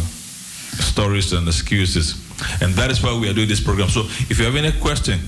stories 0.77 1.33
and 1.33 1.47
excuses. 1.47 2.13
And 2.61 2.75
that 2.75 2.91
is 2.91 3.01
why 3.01 3.17
we 3.19 3.27
are 3.29 3.33
doing 3.33 3.47
this 3.47 3.59
program. 3.59 3.89
So 3.89 4.01
if 4.29 4.37
you 4.37 4.45
have 4.45 4.55
any 4.55 4.71
question, 4.79 5.19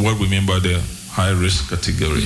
what 0.04 0.18
we 0.20 0.28
mean 0.28 0.46
by 0.46 0.58
the 0.60 0.78
high 1.10 1.30
risk 1.32 1.70
category. 1.70 2.22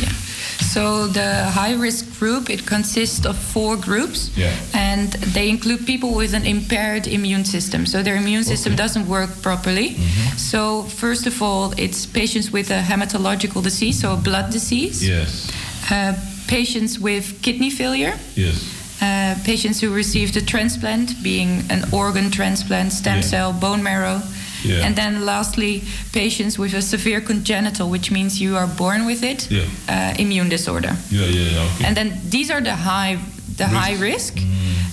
So 0.60 1.06
the 1.09 1.44
high 1.55 1.74
risk 1.74 2.19
group 2.19 2.48
it 2.51 2.66
consists 2.66 3.27
of 3.27 3.36
four 3.36 3.77
groups, 3.77 4.31
Yeah. 4.36 4.52
and 4.74 5.12
they 5.35 5.48
include 5.48 5.85
people 5.86 6.14
with 6.14 6.35
an 6.35 6.47
impaired 6.47 7.06
immune 7.06 7.44
system. 7.44 7.86
So 7.86 8.02
their 8.02 8.16
immune 8.16 8.44
system 8.44 8.74
doesn't 8.77 9.06
work 9.06 9.31
properly. 9.43 9.97
So 10.36 10.85
first 10.85 11.27
of 11.27 11.43
all, 11.43 11.73
it's 11.77 12.06
patients 12.06 12.51
with 12.52 12.70
a 12.70 12.81
hematological 12.82 13.62
disease, 13.62 14.01
so 14.01 14.12
a 14.12 14.16
blood 14.16 14.51
disease. 14.52 15.02
Yes. 15.02 15.48
Uh, 15.90 16.14
patients 16.47 16.98
with 16.98 17.43
kidney 17.43 17.70
failure. 17.70 18.14
Yes. 18.36 18.55
Uh, 19.01 19.35
patients 19.44 19.81
who 19.81 19.90
received 19.94 20.36
a 20.36 20.40
transplant, 20.40 21.23
being 21.23 21.64
an 21.70 21.85
organ 21.93 22.31
transplant, 22.31 22.93
stem 22.93 23.16
Yeah. 23.16 23.23
cell, 23.31 23.52
bone 23.52 23.82
marrow. 23.82 24.23
Yeah. 24.64 24.86
And 24.86 24.94
then 24.97 25.24
lastly, 25.24 25.82
patients 26.12 26.59
with 26.59 26.74
a 26.74 26.82
severe 26.82 27.20
congenital, 27.20 27.89
which 27.90 28.10
means 28.10 28.40
you 28.40 28.56
are 28.56 28.66
born 28.66 29.06
with 29.06 29.22
it, 29.22 29.48
Yeah. 29.51 29.64
uh, 29.89 30.14
immune 30.18 30.48
disorder. 30.48 30.97
Yeah, 31.10 31.26
yeah, 31.26 31.51
yeah. 31.51 31.66
Okay. 31.74 31.84
And 31.86 31.97
then 31.97 32.20
these 32.30 32.51
are 32.51 32.60
the 32.62 32.74
high, 32.76 33.18
the 33.56 33.64
Risk. 33.64 33.76
high 33.76 33.94
risk. 33.98 34.39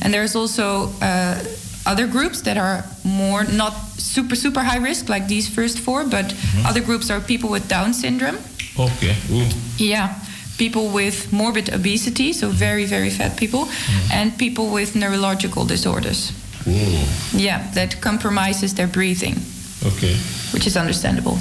And 0.02 0.14
there's 0.14 0.36
also 0.36 0.92
uh, 1.02 1.36
other 1.86 2.08
groups 2.08 2.42
that 2.42 2.58
are 2.58 2.84
more 3.04 3.44
not 3.52 3.74
super 3.98 4.36
super 4.36 4.62
high 4.64 4.78
risk, 4.90 5.10
like 5.10 5.28
these 5.28 5.48
first 5.50 5.80
four, 5.80 6.04
but 6.06 6.34
other 6.66 6.82
groups 6.82 7.10
are 7.10 7.20
people 7.22 7.50
with 7.50 7.68
Down 7.68 7.94
syndrome. 7.94 8.38
Okay. 8.78 9.16
Ooh. 9.32 9.48
Yeah. 9.78 10.08
People 10.58 10.90
with 10.90 11.32
morbid 11.32 11.70
obesity, 11.74 12.34
so 12.34 12.50
very, 12.50 12.86
very 12.86 13.10
fat 13.10 13.38
people, 13.38 13.68
and 14.12 14.38
people 14.38 14.64
with 14.74 14.94
neurological 14.96 15.66
disorders. 15.66 16.32
Ooh. 16.68 17.04
Yeah, 17.38 17.72
that 17.74 18.02
compromises 18.02 18.74
their 18.74 18.88
breathing, 18.88 19.36
Okay. 19.86 20.16
which 20.54 20.68
is 20.68 20.76
understandable. 20.78 21.38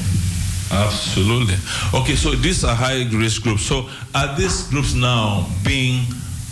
Absolutely. 0.70 1.56
Okay, 1.94 2.15
so 2.15 2.31
these 2.32 2.62
are 2.65 2.74
high 2.74 3.09
risk 3.12 3.43
groups. 3.43 3.62
So 3.62 3.89
are 4.15 4.36
these 4.36 4.62
groups 4.69 4.94
now 4.94 5.47
being 5.65 6.05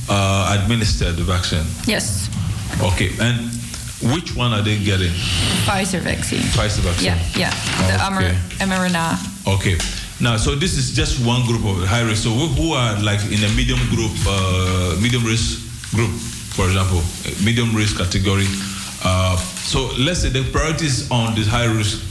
uh, 0.09 0.57
administered 0.59 1.17
the 1.17 1.23
vaccine? 1.25 1.65
Yes, 1.87 2.29
Okay, 2.83 3.11
and 3.21 3.39
which 4.13 4.35
one 4.37 4.53
are 4.53 4.61
they 4.63 4.77
getting? 4.83 5.13
Pfizer 5.65 6.01
vaccine. 6.01 6.41
Pfizer 6.53 6.81
vaccine. 6.83 7.07
Yeah, 7.07 7.19
yeah, 7.37 7.51
the 7.87 7.95
Okay. 8.17 8.35
mR- 8.35 8.91
mRNA. 8.91 9.55
Okay. 9.55 9.77
Now, 10.21 10.37
so 10.39 10.55
this 10.57 10.77
is 10.77 10.93
just 10.97 11.25
one 11.25 11.45
group 11.47 11.65
of 11.65 11.87
high 11.87 12.03
risk. 12.03 12.25
So 12.25 12.31
who, 12.31 12.47
who 12.57 12.73
are 12.73 12.99
like 13.03 13.21
in 13.31 13.45
a 13.45 13.49
medium 13.55 13.79
group, 13.95 14.11
uh, 14.27 14.97
medium 15.01 15.25
risk 15.25 15.61
group, 15.95 16.11
for 16.57 16.65
example, 16.67 17.03
medium 17.45 17.75
risk 17.77 17.99
category. 17.99 18.47
Uh, 19.05 19.37
so 19.67 19.91
let's 19.99 20.21
say 20.23 20.29
the 20.31 20.45
priority 20.53 20.87
is 20.87 21.11
on 21.11 21.35
this 21.35 21.47
high 21.49 21.67
risk, 21.67 22.03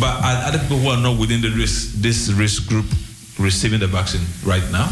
but 0.00 0.10
are 0.22 0.48
other 0.48 0.58
people 0.58 0.78
who 0.78 0.88
are 0.88 1.00
not 1.00 1.18
within 1.18 1.40
the 1.40 1.50
risk, 1.50 1.92
this 2.02 2.28
risk 2.32 2.68
group 2.68 2.86
receiving 3.38 3.80
the 3.80 3.86
vaccine 3.86 4.22
right 4.44 4.64
now? 4.72 4.88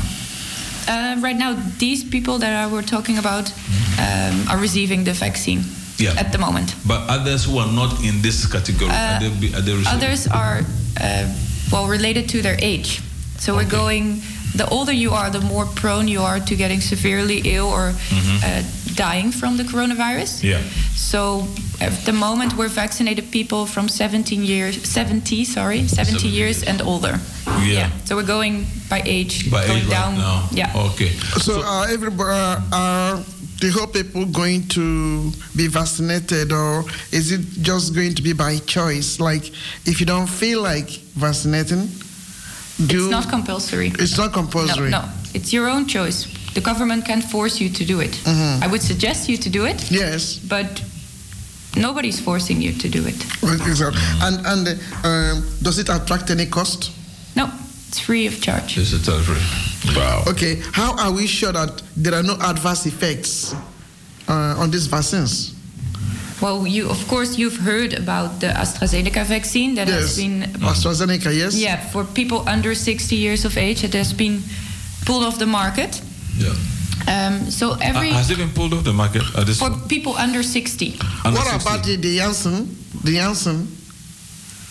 Uh, 0.88 1.16
right 1.20 1.36
now, 1.36 1.54
these 1.78 2.02
people 2.04 2.38
that 2.38 2.52
I 2.54 2.66
were 2.72 2.82
talking 2.82 3.18
about 3.18 3.50
um, 3.98 4.48
are 4.50 4.58
receiving 4.58 5.04
the 5.04 5.12
vaccine 5.12 5.62
Yeah. 5.98 6.14
at 6.18 6.32
the 6.32 6.38
moment. 6.38 6.74
But 6.86 7.08
others 7.08 7.44
who 7.44 7.58
are 7.58 7.70
not 7.72 8.02
in 8.04 8.20
this 8.22 8.46
category, 8.46 8.90
are 8.90 9.20
they, 9.20 9.30
be- 9.40 9.54
are 9.54 9.60
they? 9.60 9.74
Others 9.86 10.26
are 10.28 10.60
uh, 11.00 11.26
well 11.70 11.86
related 11.86 12.28
to 12.30 12.42
their 12.42 12.56
age. 12.60 13.00
So 13.38 13.54
we're 13.54 13.68
going. 13.70 14.22
The 14.54 14.68
older 14.68 14.92
you 14.92 15.12
are, 15.12 15.30
the 15.30 15.40
more 15.40 15.64
prone 15.64 16.08
you 16.08 16.20
are 16.20 16.38
to 16.38 16.54
getting 16.56 16.80
severely 16.82 17.40
ill 17.46 17.68
or 17.68 17.94
uh, 18.44 18.62
dying 18.94 19.32
from 19.32 19.56
the 19.56 19.64
coronavirus. 19.64 20.42
Yeah. 20.42 20.60
So 20.96 21.46
at 21.80 21.92
the 22.04 22.12
moment, 22.12 22.56
we're 22.56 22.68
vaccinated 22.68 23.30
people 23.30 23.66
from 23.66 23.88
17 23.88 24.42
years, 24.44 24.82
70, 24.88 25.44
sorry, 25.44 25.86
70, 25.88 26.18
70 26.18 26.28
years 26.28 26.62
and 26.62 26.80
older. 26.82 27.18
Yeah. 27.64 27.90
So 28.04 28.16
we're 28.16 28.26
going 28.26 28.66
by 28.88 29.02
age, 29.04 29.50
By 29.50 29.66
going 29.66 29.78
age 29.78 29.84
right 29.88 29.90
down. 29.90 30.14
now. 30.18 30.48
Yeah. 30.52 30.72
Okay. 30.92 31.08
So, 31.40 31.62
are 31.62 31.88
everybody 31.88 32.30
uh, 32.30 32.60
are 32.72 33.16
the 33.60 33.70
whole 33.70 33.86
people 33.86 34.24
going 34.26 34.66
to 34.68 35.30
be 35.56 35.68
vaccinated, 35.68 36.52
or 36.52 36.84
is 37.12 37.30
it 37.30 37.40
just 37.62 37.94
going 37.94 38.14
to 38.14 38.22
be 38.22 38.32
by 38.32 38.58
choice? 38.58 39.20
Like, 39.20 39.50
if 39.86 40.00
you 40.00 40.06
don't 40.06 40.28
feel 40.28 40.62
like 40.62 40.88
vaccinating, 41.14 41.88
do 42.86 43.02
It's 43.04 43.10
not 43.10 43.28
compulsory. 43.28 43.92
it's 43.98 44.16
not 44.18 44.32
compulsory. 44.32 44.90
No, 44.90 45.02
no, 45.02 45.08
it's 45.34 45.52
your 45.52 45.68
own 45.68 45.86
choice. 45.86 46.26
The 46.54 46.60
government 46.60 47.04
can't 47.06 47.24
force 47.24 47.60
you 47.60 47.68
to 47.70 47.84
do 47.84 48.00
it. 48.00 48.12
Mhm. 48.24 48.62
I 48.62 48.66
would 48.66 48.82
suggest 48.82 49.28
you 49.28 49.36
to 49.38 49.48
do 49.50 49.64
it. 49.66 49.90
Yes. 49.90 50.36
But 50.48 50.82
nobody's 51.76 52.20
forcing 52.20 52.60
you 52.62 52.72
to 52.72 52.88
do 52.88 53.06
it. 53.06 53.16
Well, 53.42 53.54
exactly. 53.68 54.00
And 54.20 54.46
and 54.46 54.68
um, 55.04 55.44
does 55.62 55.78
it 55.78 55.88
attract 55.88 56.30
any 56.30 56.46
cost? 56.46 56.90
No, 57.34 57.48
it's 57.88 57.98
free 58.00 58.26
of 58.26 58.40
charge. 58.40 58.76
It's 58.78 59.08
a 59.08 59.20
free. 59.22 59.94
Wow. 59.96 60.24
Okay. 60.26 60.60
How 60.72 60.92
are 60.98 61.10
we 61.12 61.26
sure 61.26 61.52
that 61.52 61.82
there 61.96 62.14
are 62.14 62.22
no 62.22 62.36
adverse 62.40 62.86
effects 62.86 63.54
uh, 64.28 64.60
on 64.62 64.70
these 64.70 64.86
vaccines? 64.88 65.52
Well, 66.40 66.66
you 66.66 66.90
of 66.90 67.06
course 67.08 67.38
you've 67.38 67.56
heard 67.64 67.92
about 67.94 68.40
the 68.40 68.48
AstraZeneca 68.48 69.24
vaccine 69.24 69.74
that 69.76 69.88
Yes. 69.88 70.00
has 70.00 70.16
been 70.16 70.42
AstraZeneca, 70.60 71.30
yes. 71.32 71.54
yeah 71.54 71.76
for 71.92 72.04
people 72.04 72.38
under 72.48 72.74
60 72.74 73.14
years 73.16 73.44
of 73.44 73.56
age. 73.56 73.84
It 73.84 73.94
has 73.94 74.12
been 74.12 74.42
pulled 75.06 75.24
off 75.24 75.38
the 75.38 75.46
market. 75.46 76.00
Yeah. 76.36 76.54
Um, 77.08 77.50
so 77.50 77.72
every 77.80 78.10
Uh, 78.10 78.14
has 78.14 78.30
it 78.30 78.38
been 78.38 78.50
pulled 78.50 78.72
off 78.74 78.84
the 78.84 78.92
market 78.92 79.22
at 79.36 79.46
this 79.46 79.58
for 79.58 79.70
people 79.88 80.14
under 80.16 80.42
60. 80.42 80.98
Under 81.24 81.38
what 81.40 81.48
60? 81.50 81.68
about 81.68 81.84
the, 81.84 81.96
the 81.96 82.16
Janssen? 82.18 82.76
The 83.04 83.12
Janssen, 83.14 83.66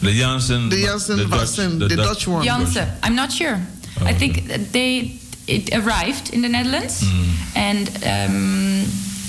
The 0.02 0.14
Janssen, 0.14 0.70
the 0.70 0.78
Janssen 0.78 1.18
Dutch- 1.18 1.40
vaccine, 1.40 1.80
the, 1.80 1.96
Dutch, 1.96 2.28
one. 2.28 2.44
Janssen. 2.46 2.88
I'm 3.04 3.16
not 3.16 3.32
sure. 3.32 3.60
I 4.02 4.14
think 4.14 4.48
that 4.48 4.72
they 4.72 5.20
it 5.48 5.74
arrived 5.76 6.34
in 6.34 6.42
the 6.42 6.48
Netherlands, 6.50 7.04
and 7.56 7.90
um, 8.06 8.86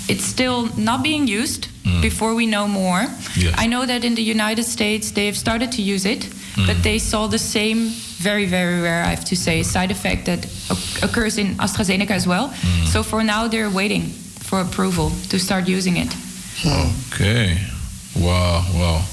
it's 0.09 0.24
still 0.24 0.69
not 0.77 1.03
being 1.03 1.27
used 1.29 1.66
Mm. 1.85 2.01
before 2.01 2.35
we 2.35 2.47
know 2.47 2.69
more. 2.69 3.07
Yeah. 3.37 3.55
I 3.65 3.66
know 3.66 3.85
that 3.87 4.05
in 4.05 4.15
the 4.15 4.23
United 4.23 4.65
States 4.65 5.11
they 5.12 5.27
have 5.27 5.37
started 5.37 5.73
to 5.73 5.83
use 5.83 6.05
it, 6.05 6.27
Mm. 6.57 6.66
but 6.66 6.77
they 6.83 6.99
saw 7.01 7.27
the 7.29 7.39
same 7.39 7.91
very, 8.23 8.47
very 8.47 8.81
rare, 8.81 9.03
I 9.05 9.11
have 9.11 9.24
to 9.24 9.37
say, 9.37 9.62
side 9.65 9.91
effect 9.91 10.27
that 10.27 10.47
occurs 11.03 11.39
in 11.39 11.57
AstraZeneca 11.59 12.11
as 12.15 12.24
well. 12.27 12.49
Mm. 12.62 12.87
So 12.93 13.03
for 13.03 13.24
now, 13.24 13.49
they're 13.49 13.70
waiting 13.70 14.12
for 14.49 14.61
approval 14.61 15.11
to 15.31 15.39
start 15.39 15.66
using 15.69 15.97
it. 15.97 16.15
Okay. 17.12 17.59
Wow, 18.15 18.65
wow. 18.74 19.05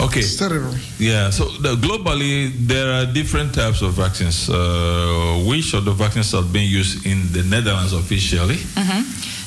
Okay. 0.00 0.20
It's 0.20 0.36
terrible. 0.36 0.74
Yeah, 0.98 1.30
so 1.30 1.44
the, 1.60 1.74
globally, 1.76 2.52
there 2.68 2.92
are 2.92 3.06
different 3.06 3.54
types 3.54 3.82
of 3.82 3.94
vaccines. 3.94 4.48
Uh, 4.48 5.42
which 5.48 5.74
of 5.74 5.84
the 5.84 5.92
vaccines 5.92 6.34
are 6.34 6.42
being 6.44 6.70
used 6.70 7.04
in 7.06 7.32
the 7.32 7.42
Netherlands 7.42 7.92
officially? 7.92 8.56
Mhm. 8.76 9.04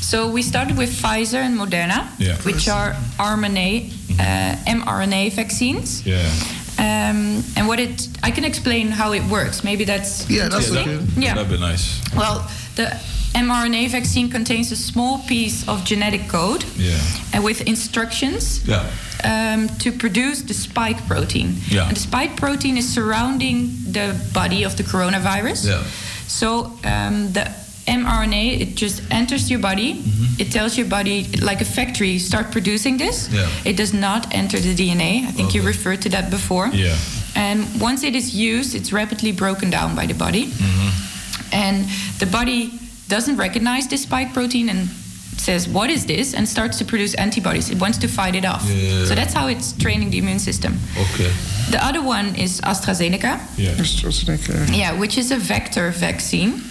So 0.09 0.27
we 0.29 0.41
started 0.43 0.77
with 0.77 0.91
Pfizer 1.01 1.41
and 1.47 1.57
Moderna, 1.57 2.07
Yeah. 2.19 2.35
which 2.43 2.67
are 2.69 2.95
RNA, 3.17 3.89
uh, 4.19 4.55
mRNA 4.77 5.29
vaccines. 5.31 6.03
Yeah. 6.05 6.21
Um, 6.77 7.43
and 7.55 7.67
what 7.67 7.79
it, 7.79 8.07
I 8.21 8.29
can 8.31 8.43
explain 8.43 8.91
how 8.91 9.13
it 9.13 9.23
works. 9.23 9.63
Maybe 9.63 9.83
that's 9.83 10.25
Yeah, 10.29 10.47
that's 10.49 10.67
interesting. 10.67 10.89
okay. 10.89 11.25
Yeah. 11.25 11.33
That'd 11.35 11.49
be 11.49 11.57
nice. 11.57 12.01
Well, 12.15 12.47
the 12.75 12.87
mRNA 13.33 13.89
vaccine 13.89 14.29
contains 14.29 14.71
a 14.71 14.75
small 14.75 15.17
piece 15.27 15.67
of 15.67 15.83
genetic 15.83 16.27
code 16.27 16.63
Yeah. 16.77 16.93
and 17.33 17.43
with 17.43 17.61
instructions 17.61 18.61
Yeah. 18.67 18.83
um, 19.23 19.69
to 19.79 19.91
produce 19.91 20.41
the 20.43 20.53
spike 20.53 21.07
protein. 21.07 21.61
Yeah. 21.67 21.87
And 21.87 21.95
the 21.97 22.01
spike 22.01 22.35
protein 22.35 22.77
is 22.77 22.87
surrounding 22.87 23.71
the 23.91 24.13
body 24.33 24.63
of 24.65 24.75
the 24.75 24.83
coronavirus. 24.83 25.65
Yeah. 25.65 25.83
So 26.27 26.77
um, 26.83 27.33
the 27.33 27.49
mRNA 27.87 28.61
it 28.61 28.75
just 28.75 29.01
enters 29.11 29.49
your 29.49 29.59
body. 29.59 29.93
Mm-hmm. 29.95 30.41
It 30.41 30.51
tells 30.51 30.77
your 30.77 30.87
body 30.87 31.27
like 31.41 31.61
a 31.61 31.65
factory 31.65 32.17
start 32.19 32.51
producing 32.51 32.97
this. 32.97 33.29
Yeah. 33.31 33.47
It 33.63 33.77
does 33.77 33.93
not 33.93 34.33
enter 34.33 34.59
the 34.59 34.73
DNA. 34.75 35.25
I 35.27 35.31
think 35.31 35.53
you 35.53 35.61
referred 35.61 36.01
to 36.03 36.09
that 36.09 36.29
before. 36.29 36.67
Yeah. 36.67 36.95
And 37.35 37.65
once 37.79 38.03
it 38.03 38.15
is 38.15 38.33
used, 38.33 38.75
it's 38.75 38.91
rapidly 38.91 39.31
broken 39.31 39.69
down 39.69 39.95
by 39.95 40.05
the 40.05 40.13
body. 40.13 40.47
Mm-hmm. 40.47 41.53
And 41.53 41.85
the 42.19 42.25
body 42.25 42.79
doesn't 43.07 43.37
recognize 43.37 43.87
this 43.87 44.03
spike 44.03 44.33
protein 44.33 44.69
and 44.69 44.89
says, 45.37 45.67
What 45.67 45.89
is 45.89 46.05
this? 46.05 46.33
and 46.33 46.47
starts 46.47 46.77
to 46.79 46.85
produce 46.85 47.13
antibodies. 47.15 47.69
It 47.69 47.79
wants 47.79 47.97
to 47.99 48.07
fight 48.07 48.35
it 48.35 48.45
off. 48.45 48.63
Yeah. 48.67 49.05
So 49.05 49.15
that's 49.15 49.33
how 49.33 49.47
it's 49.47 49.73
training 49.73 50.09
the 50.09 50.17
immune 50.17 50.39
system. 50.39 50.79
Okay. 50.97 51.31
The 51.69 51.79
other 51.83 52.01
one 52.01 52.35
is 52.35 52.61
AstraZeneca. 52.61 53.39
Yeah. 53.57 53.71
AstraZeneca. 53.75 54.75
Yeah, 54.75 54.99
which 54.99 55.17
is 55.17 55.31
a 55.31 55.37
vector 55.37 55.91
vaccine. 55.91 56.61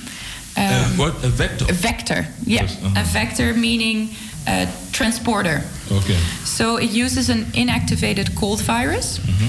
Um, 0.56 0.62
Uh, 0.64 0.88
what? 0.96 1.24
A 1.24 1.28
vector? 1.28 1.66
a 1.68 1.72
vector, 1.72 2.26
yeah. 2.46 2.62
Yes, 2.62 2.76
uh-huh. 2.82 3.00
A 3.00 3.04
vector 3.04 3.54
meaning 3.54 4.08
a 4.46 4.66
transporter. 4.92 5.62
Okay. 5.90 6.18
So 6.44 6.76
it 6.76 6.90
uses 6.90 7.28
an 7.28 7.44
inactivated 7.54 8.34
cold 8.36 8.60
virus. 8.62 9.18
Mm-hmm. 9.18 9.48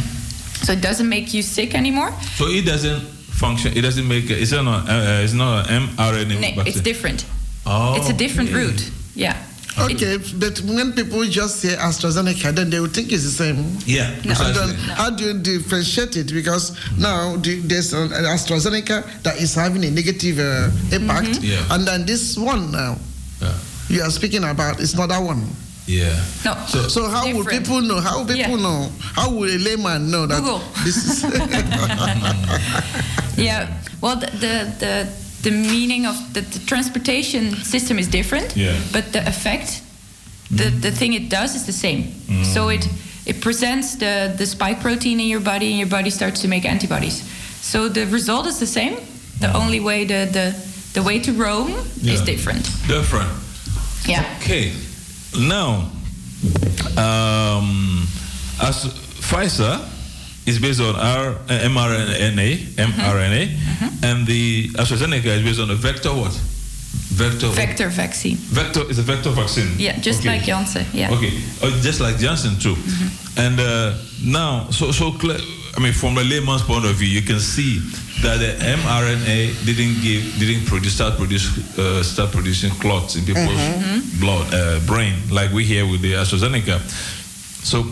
So 0.66 0.72
it 0.74 0.82
doesn't 0.82 1.08
make 1.10 1.34
you 1.34 1.42
sick 1.44 1.76
anymore. 1.76 2.12
So 2.38 2.46
it 2.48 2.66
doesn't 2.66 3.02
function. 3.40 3.74
It 3.78 3.82
doesn't 3.82 4.08
make. 4.08 4.30
It's 4.30 4.52
not. 4.52 4.90
Uh, 4.90 5.24
it's 5.24 5.34
not 5.34 5.70
an 5.70 5.88
mRNA 5.90 6.56
No, 6.56 6.64
it's 6.64 6.82
different. 6.82 7.26
Oh, 7.66 7.96
it's 7.98 8.10
a 8.10 8.14
different 8.14 8.50
okay. 8.50 8.60
route. 8.60 8.92
Yeah. 9.16 9.36
Okay, 9.78 10.18
but 10.40 10.58
when 10.62 10.94
people 10.94 11.24
just 11.26 11.60
say 11.60 11.76
AstraZeneca, 11.76 12.56
then 12.56 12.70
they 12.70 12.80
will 12.80 12.88
think 12.88 13.12
it's 13.12 13.24
the 13.24 13.30
same. 13.30 13.78
Yeah, 13.86 14.10
And 14.10 14.24
precisely. 14.24 14.54
then 14.72 14.76
how 14.96 15.10
do 15.10 15.26
you 15.26 15.34
differentiate 15.40 16.16
it? 16.16 16.32
Because 16.34 16.72
now 16.98 17.36
there's 17.38 17.92
an 17.94 18.10
AstraZeneca 18.10 19.04
that 19.24 19.42
is 19.42 19.54
having 19.54 19.84
a 19.84 19.92
negative 19.92 20.40
uh, 20.40 20.72
impact, 20.96 21.28
Mhm. 21.28 21.44
Yeah. 21.44 21.74
and 21.76 21.86
then 21.86 22.06
this 22.06 22.38
one 22.38 22.72
now 22.72 22.98
Yeah. 23.42 23.52
you 23.90 24.02
are 24.02 24.10
speaking 24.12 24.46
about 24.46 24.80
is 24.80 24.96
not 24.96 25.10
that 25.10 25.22
one. 25.22 25.46
Yeah. 25.88 26.16
No. 26.46 26.56
So, 26.68 26.88
so 26.88 27.10
how 27.10 27.28
will 27.32 27.46
people 27.46 27.82
know? 27.82 28.00
How 28.00 28.20
will 28.20 28.26
people 28.26 28.58
Yeah. 28.58 28.64
know? 28.64 28.92
How 29.14 29.30
will 29.30 29.50
a 29.52 29.58
layman 29.60 30.10
know 30.10 30.26
that 30.26 30.40
Google. 30.40 30.62
this 30.84 30.98
is? 30.98 31.24
yeah. 33.38 33.68
Well, 34.02 34.16
the 34.16 34.28
the 34.40 34.72
the, 34.80 35.08
the 35.46 35.52
meaning 35.52 36.08
of 36.08 36.16
the, 36.34 36.42
the 36.42 36.60
transportation 36.66 37.54
system 37.64 38.00
is 38.00 38.08
different. 38.08 38.56
Yeah. 38.56 38.76
But 38.92 39.12
the 39.12 39.20
effect, 39.28 39.82
the 40.50 40.70
the 40.82 40.92
thing 40.92 41.14
it 41.14 41.30
does 41.30 41.56
is 41.56 41.66
the 41.66 41.74
same. 41.74 42.04
Mm. 42.28 42.44
So 42.44 42.70
it 42.70 42.90
it 43.26 43.42
presents 43.42 43.96
the 43.96 44.34
the 44.38 44.46
spike 44.46 44.80
protein 44.82 45.20
in 45.20 45.28
your 45.28 45.44
body, 45.44 45.68
and 45.70 45.78
your 45.78 45.90
body 45.90 46.10
starts 46.10 46.42
to 46.42 46.48
make 46.48 46.66
antibodies. 46.70 47.22
So 47.62 47.90
the 47.90 48.06
result 48.06 48.48
is 48.48 48.58
the 48.58 48.68
same. 48.68 48.98
The 49.40 49.54
only 49.54 49.80
way 49.80 50.06
the 50.06 50.28
the 50.32 50.54
the 50.94 51.02
way 51.02 51.20
to 51.20 51.32
Rome 51.32 51.72
is 52.04 52.22
Mm. 52.22 52.26
Different. 52.26 52.64
Different. 52.88 53.30
Yeah. 54.08 54.24
Okay. 54.42 54.72
Now, 55.38 55.90
um, 56.98 58.08
as 58.62 58.86
Pfizer 59.22 59.80
is 60.46 60.60
based 60.60 60.80
on 60.82 60.96
R, 60.96 61.30
uh, 61.30 61.70
mRNA, 61.70 62.58
mRNA, 62.78 64.04
and 64.04 64.28
the 64.28 64.68
AstraZeneca 64.70 65.26
is 65.38 65.44
based 65.44 65.60
on 65.60 65.70
a 65.72 65.76
vector 65.76 66.10
what? 66.14 66.34
Vector. 67.16 67.48
Vector 67.48 67.88
vaccine. 67.90 68.36
Vector 68.38 68.90
is 68.90 69.00
a 69.00 69.02
vector 69.02 69.30
vaccine. 69.32 69.70
Yeah, 69.78 69.98
just 70.00 70.20
Okay. 70.20 70.30
like 70.30 70.44
Janssen. 70.44 70.86
Yeah. 70.94 71.12
Okay, 71.14 71.32
oh, 71.64 71.70
just 71.82 72.00
like 72.02 72.18
Johnson 72.18 72.58
too. 72.60 72.76
And 73.38 73.60
uh, 73.60 73.94
now, 74.24 74.68
so 74.70 74.92
so 74.92 75.12
clear. 75.12 75.40
I 75.78 75.82
mean, 75.82 75.94
from 75.94 76.18
a 76.18 76.24
layman's 76.24 76.62
point 76.64 76.86
of 76.86 76.96
view, 76.96 77.08
you 77.10 77.22
can 77.22 77.40
see 77.40 77.80
that 78.22 78.38
the 78.40 78.56
mRNA 78.64 79.66
didn't 79.66 80.02
give, 80.02 80.24
didn't 80.40 80.66
produce, 80.68 80.94
start 80.96 81.18
produce, 81.18 81.48
uh, 81.78 82.02
start 82.04 82.32
producing 82.32 82.72
clots 82.80 83.16
in 83.16 83.26
people's 83.26 83.60
blood, 84.20 84.54
uh, 84.54 84.80
brain, 84.88 85.16
like 85.32 85.52
we 85.52 85.64
hear 85.66 85.86
with 85.86 86.02
the 86.02 86.14
AstraZeneca. 86.14 86.80
So 87.64 87.84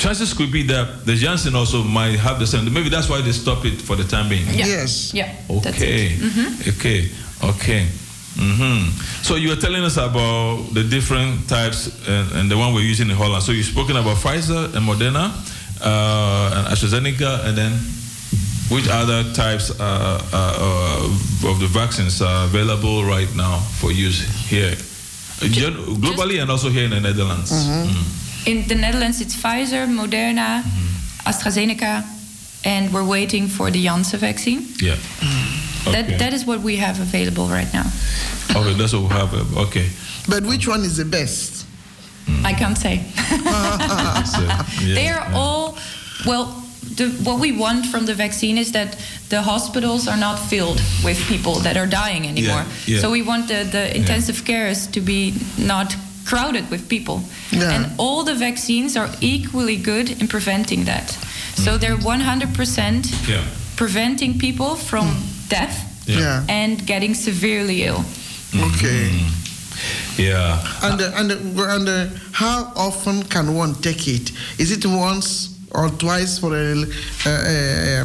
chances 0.00 0.32
could 0.34 0.50
be 0.50 0.62
that 0.64 1.04
the 1.04 1.14
Janssen 1.14 1.54
also 1.54 1.84
might 1.84 2.18
have 2.18 2.38
the 2.40 2.46
same. 2.46 2.64
Maybe 2.72 2.88
that's 2.88 3.08
why 3.08 3.20
they 3.20 3.32
stop 3.32 3.64
it 3.64 3.80
for 3.82 3.96
the 3.96 4.04
time 4.04 4.28
being. 4.28 4.46
Yeah. 4.48 4.66
Yes. 4.66 5.12
Yeah. 5.14 5.28
Okay. 5.48 6.16
it. 6.16 6.20
Mhm. 6.20 6.68
Okay. 6.74 7.00
Okay. 7.44 7.86
hmm 8.36 8.88
So 9.22 9.36
you 9.36 9.48
were 9.50 9.60
telling 9.60 9.84
us 9.84 9.96
about 9.96 10.72
the 10.72 10.84
different 10.84 11.46
types 11.48 11.88
and, 12.08 12.26
and 12.32 12.50
the 12.50 12.56
one 12.56 12.72
we're 12.74 12.88
using 12.90 13.10
in 13.10 13.16
Holland. 13.16 13.42
So 13.42 13.52
you've 13.52 13.66
spoken 13.66 13.96
about 13.96 14.16
Pfizer 14.16 14.72
and 14.74 14.82
Moderna 14.86 15.30
uh, 15.82 16.54
and 16.56 16.66
AstraZeneca, 16.72 17.44
and 17.46 17.56
then 17.56 17.72
which 18.70 18.88
other 18.88 19.24
types 19.34 19.70
uh, 19.70 19.82
uh, 20.32 20.36
uh, 21.44 21.50
of 21.50 21.58
the 21.60 21.66
vaccines 21.66 22.22
are 22.22 22.44
available 22.46 23.04
right 23.04 23.28
now 23.36 23.58
for 23.80 23.90
use 23.92 24.20
here, 24.48 24.72
Uh, 25.42 25.48
gen- 25.48 25.76
globally 26.00 26.40
and 26.40 26.50
also 26.50 26.68
here 26.70 26.84
in 26.84 26.90
the 26.90 27.00
Netherlands? 27.00 27.50
Mm. 27.50 28.29
In 28.46 28.66
the 28.68 28.74
Netherlands, 28.74 29.20
it's 29.20 29.36
Pfizer, 29.36 29.86
Moderna, 29.86 30.62
AstraZeneca, 31.26 32.04
and 32.64 32.92
we're 32.92 33.04
waiting 33.04 33.48
for 33.48 33.70
the 33.70 33.82
Janssen 33.84 34.18
vaccine. 34.20 34.66
Yeah. 34.80 34.96
Okay. 35.86 35.92
That 35.92 36.18
that 36.18 36.32
is 36.32 36.44
what 36.44 36.60
we 36.60 36.76
have 36.76 37.00
available 37.00 37.46
right 37.48 37.72
now. 37.72 37.86
okay, 38.56 38.74
that's 38.74 38.92
what 38.92 39.02
we 39.02 39.08
have. 39.08 39.34
uh, 39.34 39.62
Okay. 39.66 39.88
But 40.28 40.44
which 40.44 40.66
one 40.68 40.80
is 40.84 40.96
the 40.96 41.04
best? 41.04 41.66
I 42.44 42.52
can't 42.54 42.76
say. 42.78 43.00
So, 44.26 44.40
yeah, 44.42 44.94
they 44.94 45.08
are 45.08 45.24
yeah. 45.30 45.34
all 45.36 45.76
well. 46.26 46.44
The, 46.96 47.08
what 47.24 47.40
we 47.40 47.52
want 47.52 47.86
from 47.86 48.04
the 48.06 48.14
vaccine 48.14 48.58
is 48.58 48.72
that 48.72 48.96
the 49.28 49.40
hospitals 49.42 50.08
are 50.08 50.16
not 50.18 50.38
filled 50.38 50.80
with 51.04 51.18
people 51.28 51.54
that 51.60 51.76
are 51.76 51.86
dying 51.86 52.26
anymore. 52.26 52.64
yeah. 52.86 53.00
So 53.00 53.10
we 53.10 53.22
want 53.22 53.48
the, 53.48 53.64
the 53.64 53.96
intensive 53.96 54.44
cares 54.44 54.86
to 54.88 55.00
be 55.00 55.34
not 55.56 55.94
crowded 56.24 56.70
with 56.70 56.88
people. 56.88 57.22
Yeah. 57.50 57.72
And 57.72 57.86
all 57.98 58.24
the 58.24 58.34
vaccines 58.34 58.96
are 58.96 59.08
equally 59.20 59.76
good 59.76 60.10
in 60.20 60.28
preventing 60.28 60.84
that. 60.84 61.10
So 61.54 61.76
they're 61.78 61.96
100% 61.96 63.28
Yeah. 63.28 63.42
preventing 63.76 64.38
people 64.38 64.76
from 64.76 65.06
death 65.48 65.76
Yeah. 66.06 66.18
Yeah. 66.18 66.44
and 66.48 66.86
getting 66.86 67.14
severely 67.14 67.82
ill. 67.84 68.04
Okay. 68.54 69.10
Yeah. 70.16 70.58
And 70.82 71.00
uh, 71.00 71.12
and 71.16 71.32
uh, 71.32 71.74
and 71.74 71.88
uh, 71.88 72.06
how 72.32 72.72
often 72.76 73.22
can 73.28 73.54
one 73.54 73.74
take 73.80 74.06
it? 74.08 74.32
Is 74.58 74.70
it 74.70 74.84
once 74.84 75.48
or 75.70 75.88
twice 75.90 76.38
for 76.38 76.54
a 76.54 76.72
uh, 77.26 77.30
uh, 77.30 78.04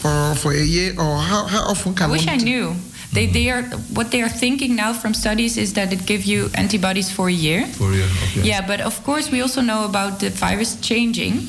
for 0.00 0.34
for 0.40 0.52
a 0.52 0.64
year, 0.64 0.94
or 0.98 1.18
how, 1.18 1.46
how 1.46 1.70
often 1.70 1.94
can 1.94 2.10
I 2.10 2.16
can 2.18 2.18
wish 2.18 2.26
one? 2.26 2.40
I 2.40 2.44
knew. 2.44 2.74
They, 3.12 3.26
they 3.26 3.50
are 3.50 3.62
what 3.92 4.10
they 4.10 4.22
are 4.22 4.28
thinking 4.28 4.74
now 4.74 4.94
from 4.94 5.12
studies 5.12 5.56
is 5.58 5.74
that 5.74 5.92
it 5.92 6.06
gives 6.06 6.26
you 6.26 6.48
antibodies 6.54 7.10
for 7.12 7.28
a 7.28 7.32
year. 7.32 7.66
For 7.66 7.92
you. 7.92 8.04
Okay. 8.04 8.48
Yeah, 8.48 8.66
but 8.66 8.80
of 8.80 9.04
course 9.04 9.30
we 9.30 9.42
also 9.42 9.60
know 9.60 9.84
about 9.84 10.18
the 10.18 10.30
virus 10.30 10.80
changing, 10.80 11.46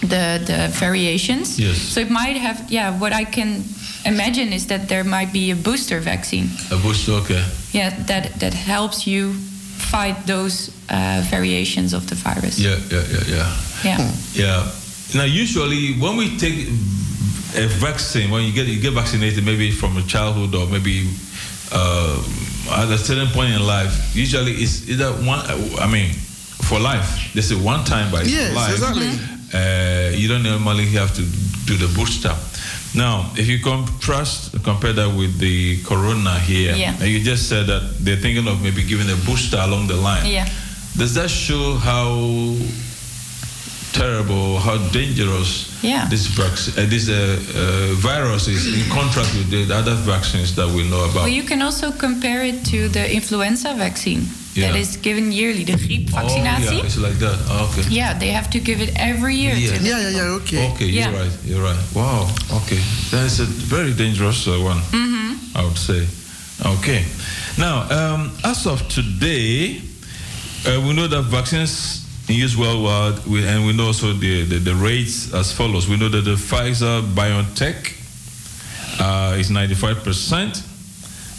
the 0.00 0.40
the 0.44 0.68
variations. 0.80 1.58
Yes. 1.58 1.76
So 1.78 2.00
it 2.00 2.10
might 2.10 2.36
have. 2.36 2.58
Yeah, 2.68 2.98
what 2.98 3.12
I 3.12 3.24
can 3.24 3.62
imagine 4.04 4.52
is 4.52 4.66
that 4.66 4.88
there 4.88 5.04
might 5.04 5.32
be 5.32 5.52
a 5.52 5.56
booster 5.56 6.00
vaccine. 6.00 6.48
A 6.70 6.76
booster. 6.76 7.12
Okay. 7.22 7.44
Yeah, 7.72 7.90
that 8.06 8.40
that 8.40 8.54
helps 8.54 9.06
you 9.06 9.34
fight 9.78 10.26
those 10.26 10.70
uh, 10.90 11.22
variations 11.30 11.92
of 11.94 12.06
the 12.06 12.16
virus. 12.16 12.58
Yeah, 12.58 12.78
yeah, 12.90 13.04
yeah, 13.12 13.24
yeah. 13.28 13.56
Yeah. 13.84 14.10
Yeah. 14.34 14.70
Now, 15.14 15.24
usually, 15.24 15.94
when 16.00 16.16
we 16.16 16.36
take 16.36 16.66
a 17.56 17.66
vaccine, 17.66 18.30
when 18.30 18.44
you 18.44 18.52
get 18.52 18.66
you 18.66 18.80
get 18.80 18.92
vaccinated, 18.92 19.44
maybe 19.44 19.70
from 19.70 19.96
a 19.96 20.02
childhood 20.02 20.54
or 20.54 20.66
maybe 20.66 21.08
uh, 21.72 22.22
at 22.72 22.88
a 22.90 22.98
certain 22.98 23.28
point 23.28 23.52
in 23.54 23.64
life, 23.66 24.14
usually 24.16 24.52
it's 24.52 24.88
either 24.88 25.10
one. 25.26 25.40
I 25.80 25.86
mean, 25.90 26.10
for 26.68 26.78
life, 26.80 27.32
they 27.34 27.40
say 27.42 27.54
one 27.56 27.84
time 27.84 28.10
by 28.10 28.22
Yes, 28.22 28.54
life. 28.54 28.72
exactly. 28.72 29.10
Uh, 29.52 30.10
you 30.16 30.26
don't 30.28 30.42
normally 30.42 30.86
have 30.90 31.14
to 31.14 31.22
do 31.66 31.76
the 31.76 31.92
booster. 31.94 32.34
Now, 32.96 33.30
if 33.36 33.48
you 33.48 33.60
contrast, 33.60 34.62
compare 34.62 34.92
that 34.92 35.08
with 35.16 35.38
the 35.38 35.82
corona 35.82 36.38
here, 36.40 36.74
Yeah. 36.76 36.94
and 37.00 37.08
you 37.08 37.20
just 37.20 37.48
said 37.48 37.66
that 37.66 37.82
they're 38.04 38.16
thinking 38.20 38.46
of 38.46 38.62
maybe 38.62 38.82
giving 38.84 39.08
a 39.10 39.16
booster 39.26 39.58
along 39.58 39.88
the 39.88 39.96
line. 39.96 40.26
Yeah. 40.30 40.48
Does 40.96 41.14
that 41.14 41.28
show 41.28 41.74
how 41.74 42.54
terrible, 43.94 44.58
how 44.58 44.76
dangerous 44.92 45.70
Yeah. 45.82 46.08
this 46.10 46.26
vac- 46.26 46.74
uh, 46.78 46.84
this 46.90 47.08
uh, 47.08 47.14
uh, 47.14 47.94
virus 48.02 48.48
is 48.48 48.66
in 48.66 48.84
contrast 48.90 49.32
with 49.34 49.48
the 49.50 49.72
other 49.74 49.94
vaccines 49.94 50.54
that 50.56 50.68
we 50.68 50.82
know 50.90 51.04
about? 51.04 51.22
Well, 51.24 51.28
you 51.40 51.44
can 51.44 51.62
also 51.62 51.92
compare 51.92 52.42
it 52.44 52.64
to 52.72 52.88
the 52.88 53.04
influenza 53.18 53.72
vaccine 53.74 54.22
that 54.54 54.74
Yeah. 54.74 54.76
is 54.84 54.96
given 54.96 55.30
yearly, 55.32 55.64
the 55.64 55.74
oh, 55.74 56.36
yeah, 56.36 56.84
it's 56.86 56.96
like 56.98 57.18
that. 57.18 57.38
Oh, 57.48 57.70
okay. 57.70 57.86
yeah, 57.88 58.18
they 58.18 58.30
have 58.30 58.48
to 58.50 58.58
give 58.60 58.80
it 58.82 58.90
every 58.96 59.36
year. 59.36 59.54
Yeah. 59.54 59.76
to 59.78 59.82
Yeah, 59.84 60.00
yeah, 60.00 60.16
yeah, 60.18 60.38
okay. 60.42 60.62
Okay, 60.72 60.86
you're 60.86 61.10
Yeah. 61.10 61.20
right. 61.20 61.32
You're 61.46 61.62
right. 61.62 61.82
Wow. 61.94 62.28
Okay, 62.62 62.80
that 63.10 63.24
is 63.26 63.40
a 63.40 63.46
very 63.46 63.92
dangerous 63.94 64.46
uh, 64.46 64.58
one. 64.70 64.80
Mhm. 64.90 65.38
I 65.54 65.62
would 65.64 65.78
say. 65.78 66.06
Okay. 66.78 67.04
Now, 67.58 67.86
um, 67.90 68.30
as 68.42 68.66
of 68.66 68.82
today, 68.88 69.80
uh, 70.66 70.80
we 70.82 70.92
know 70.94 71.06
that 71.08 71.22
vaccines 71.30 72.03
in 72.28 72.36
use 72.36 72.56
worldwide, 72.56 73.26
we, 73.26 73.46
and 73.46 73.66
we 73.66 73.72
know 73.76 73.86
also 73.86 74.12
the, 74.12 74.44
the, 74.44 74.58
the 74.58 74.74
rates 74.74 75.32
as 75.34 75.52
follows. 75.52 75.88
We 75.88 75.96
know 75.96 76.08
that 76.08 76.22
the 76.22 76.36
Pfizer 76.36 77.02
BioNTech 77.02 78.00
uh, 79.00 79.36
is 79.36 79.50
95%, 79.50 80.70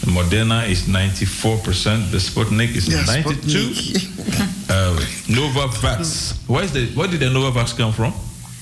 the 0.02 0.12
Moderna 0.12 0.70
is 0.70 0.84
94%, 0.84 2.12
the 2.12 2.18
Sputnik 2.18 2.76
is 2.76 2.88
Yeah, 2.88 3.04
92 3.06 3.58
uh, 4.70 4.96
Novavax. 5.28 6.48
Where, 6.48 6.64
is 6.64 6.74
the, 6.74 6.88
where 6.88 7.08
did 7.08 7.22
the 7.22 7.28
Novavax 7.28 7.76
come 7.76 7.92
from? 7.92 8.14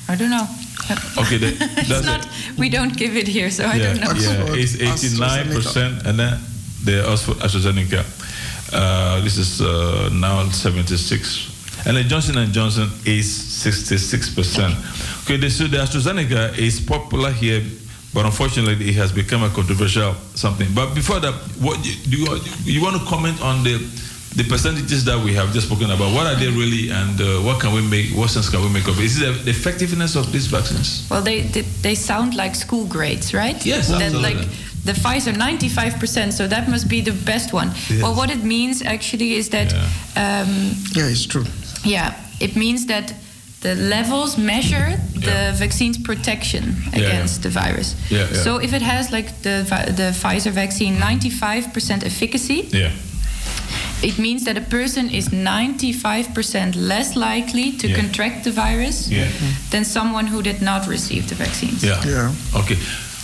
I 0.07 0.15
don't 0.15 0.29
know. 0.29 0.47
Okay, 1.17 1.37
the, 1.37 1.47
it's 1.77 1.89
that's 1.89 2.05
not. 2.05 2.27
We 2.57 2.69
don't 2.69 2.95
give 2.95 3.15
it 3.17 3.27
here, 3.27 3.49
so 3.49 3.65
I 3.65 3.77
don't 3.79 3.99
know. 3.99 4.11
Yeah, 4.15 4.45
it's 4.55 4.75
89%, 4.75 6.05
and 6.05 6.19
then 6.19 6.39
the 6.83 7.09
Oxford 7.09 7.37
AstraZeneca. 7.37 8.03
Uh, 8.73 9.21
this 9.21 9.37
is 9.37 9.61
uh, 9.61 10.09
now 10.11 10.43
76, 10.49 11.52
and 11.85 11.97
the 11.97 12.03
Johnson 12.03 12.37
and 12.37 12.53
Johnson 12.53 12.89
is 13.05 13.27
66%. 13.27 15.23
Okay, 15.23 15.37
the, 15.37 15.49
so 15.49 15.67
the 15.67 15.77
AstraZeneca 15.77 16.57
is 16.57 16.79
popular 16.79 17.31
here, 17.31 17.61
but 18.13 18.25
unfortunately, 18.25 18.89
it 18.89 18.95
has 18.95 19.11
become 19.11 19.43
a 19.43 19.49
controversial 19.49 20.13
something. 20.35 20.67
But 20.73 20.93
before 20.93 21.19
that, 21.19 21.33
what 21.59 21.81
do 21.83 21.89
you 22.17 22.39
you 22.65 22.81
want 22.81 22.95
to 23.01 23.05
comment 23.07 23.41
on 23.41 23.63
the 23.63 23.77
the 24.35 24.43
percentages 24.45 25.05
that 25.05 25.17
we 25.23 25.33
have 25.35 25.53
just 25.53 25.67
spoken 25.67 25.91
about? 25.91 26.11
What 26.13 26.25
are 26.25 26.35
they 26.35 26.47
really, 26.47 26.89
and 26.89 27.19
uh, 27.21 27.25
what 27.45 27.61
can 27.61 27.71
we 27.73 27.81
make? 27.87 28.11
What 28.15 28.29
sense 28.29 28.49
can 28.49 28.61
we 28.61 28.69
make 28.69 28.87
of 28.87 28.97
it? 28.99 29.05
Is 29.05 29.21
it 29.21 29.45
the 29.45 29.51
effectiveness 29.51 30.15
of 30.15 30.31
these 30.31 30.47
vaccines? 30.47 31.07
Well, 31.09 31.21
they, 31.21 31.41
they 31.41 31.61
they 31.81 31.95
sound 31.95 32.33
like 32.35 32.55
school 32.55 32.85
grades, 32.85 33.33
right? 33.33 33.63
Yes, 33.65 33.89
That 33.89 34.01
absolutely. 34.01 34.35
like 34.35 34.47
the 34.83 34.91
Pfizer 34.91 35.33
95%, 35.33 36.33
so 36.33 36.45
that 36.47 36.67
must 36.67 36.89
be 36.89 36.99
the 37.01 37.13
best 37.25 37.53
one. 37.53 37.67
Yes. 37.89 38.01
Well, 38.01 38.15
what 38.15 38.29
it 38.29 38.43
means 38.43 38.81
actually 38.81 39.33
is 39.35 39.49
that, 39.49 39.73
um, 40.17 40.75
Yeah, 40.91 41.07
it's 41.07 41.25
true. 41.25 41.45
Yeah, 41.83 42.13
it 42.39 42.55
means 42.55 42.85
that 42.85 43.13
the 43.61 43.75
levels 43.75 44.37
measure 44.37 44.97
the 45.13 45.53
vaccine's 45.55 45.97
protection 45.97 46.63
Yeah, 46.63 46.99
yeah. 46.99 47.07
against 47.07 47.41
the 47.43 47.49
virus. 47.49 47.95
Yeah, 48.09 48.27
yeah. 48.31 48.43
So 48.43 48.57
if 48.57 48.73
it 48.73 48.81
has 48.81 49.11
like 49.11 49.41
the 49.41 49.63
the 49.95 50.11
Pfizer 50.13 50.51
vaccine 50.51 50.97
95% 50.99 52.03
efficacy, 52.03 52.67
Yeah. 52.71 52.91
it 54.01 54.17
means 54.17 54.43
that 54.43 54.57
a 54.57 54.61
person 54.61 55.09
is 55.09 55.29
95% 55.29 56.75
less 56.75 57.15
likely 57.15 57.71
to 57.77 57.87
Yeah. 57.87 57.95
contract 57.99 58.43
the 58.43 58.51
virus 58.51 59.07
Yeah. 59.09 59.27
than 59.69 59.85
someone 59.85 60.27
who 60.27 60.41
did 60.41 60.61
not 60.61 60.87
receive 60.87 61.23
the 61.27 61.35
vaccines. 61.35 61.83
Yeah. 61.83 62.05
Yeah. 62.05 62.31
Okay. 62.61 62.77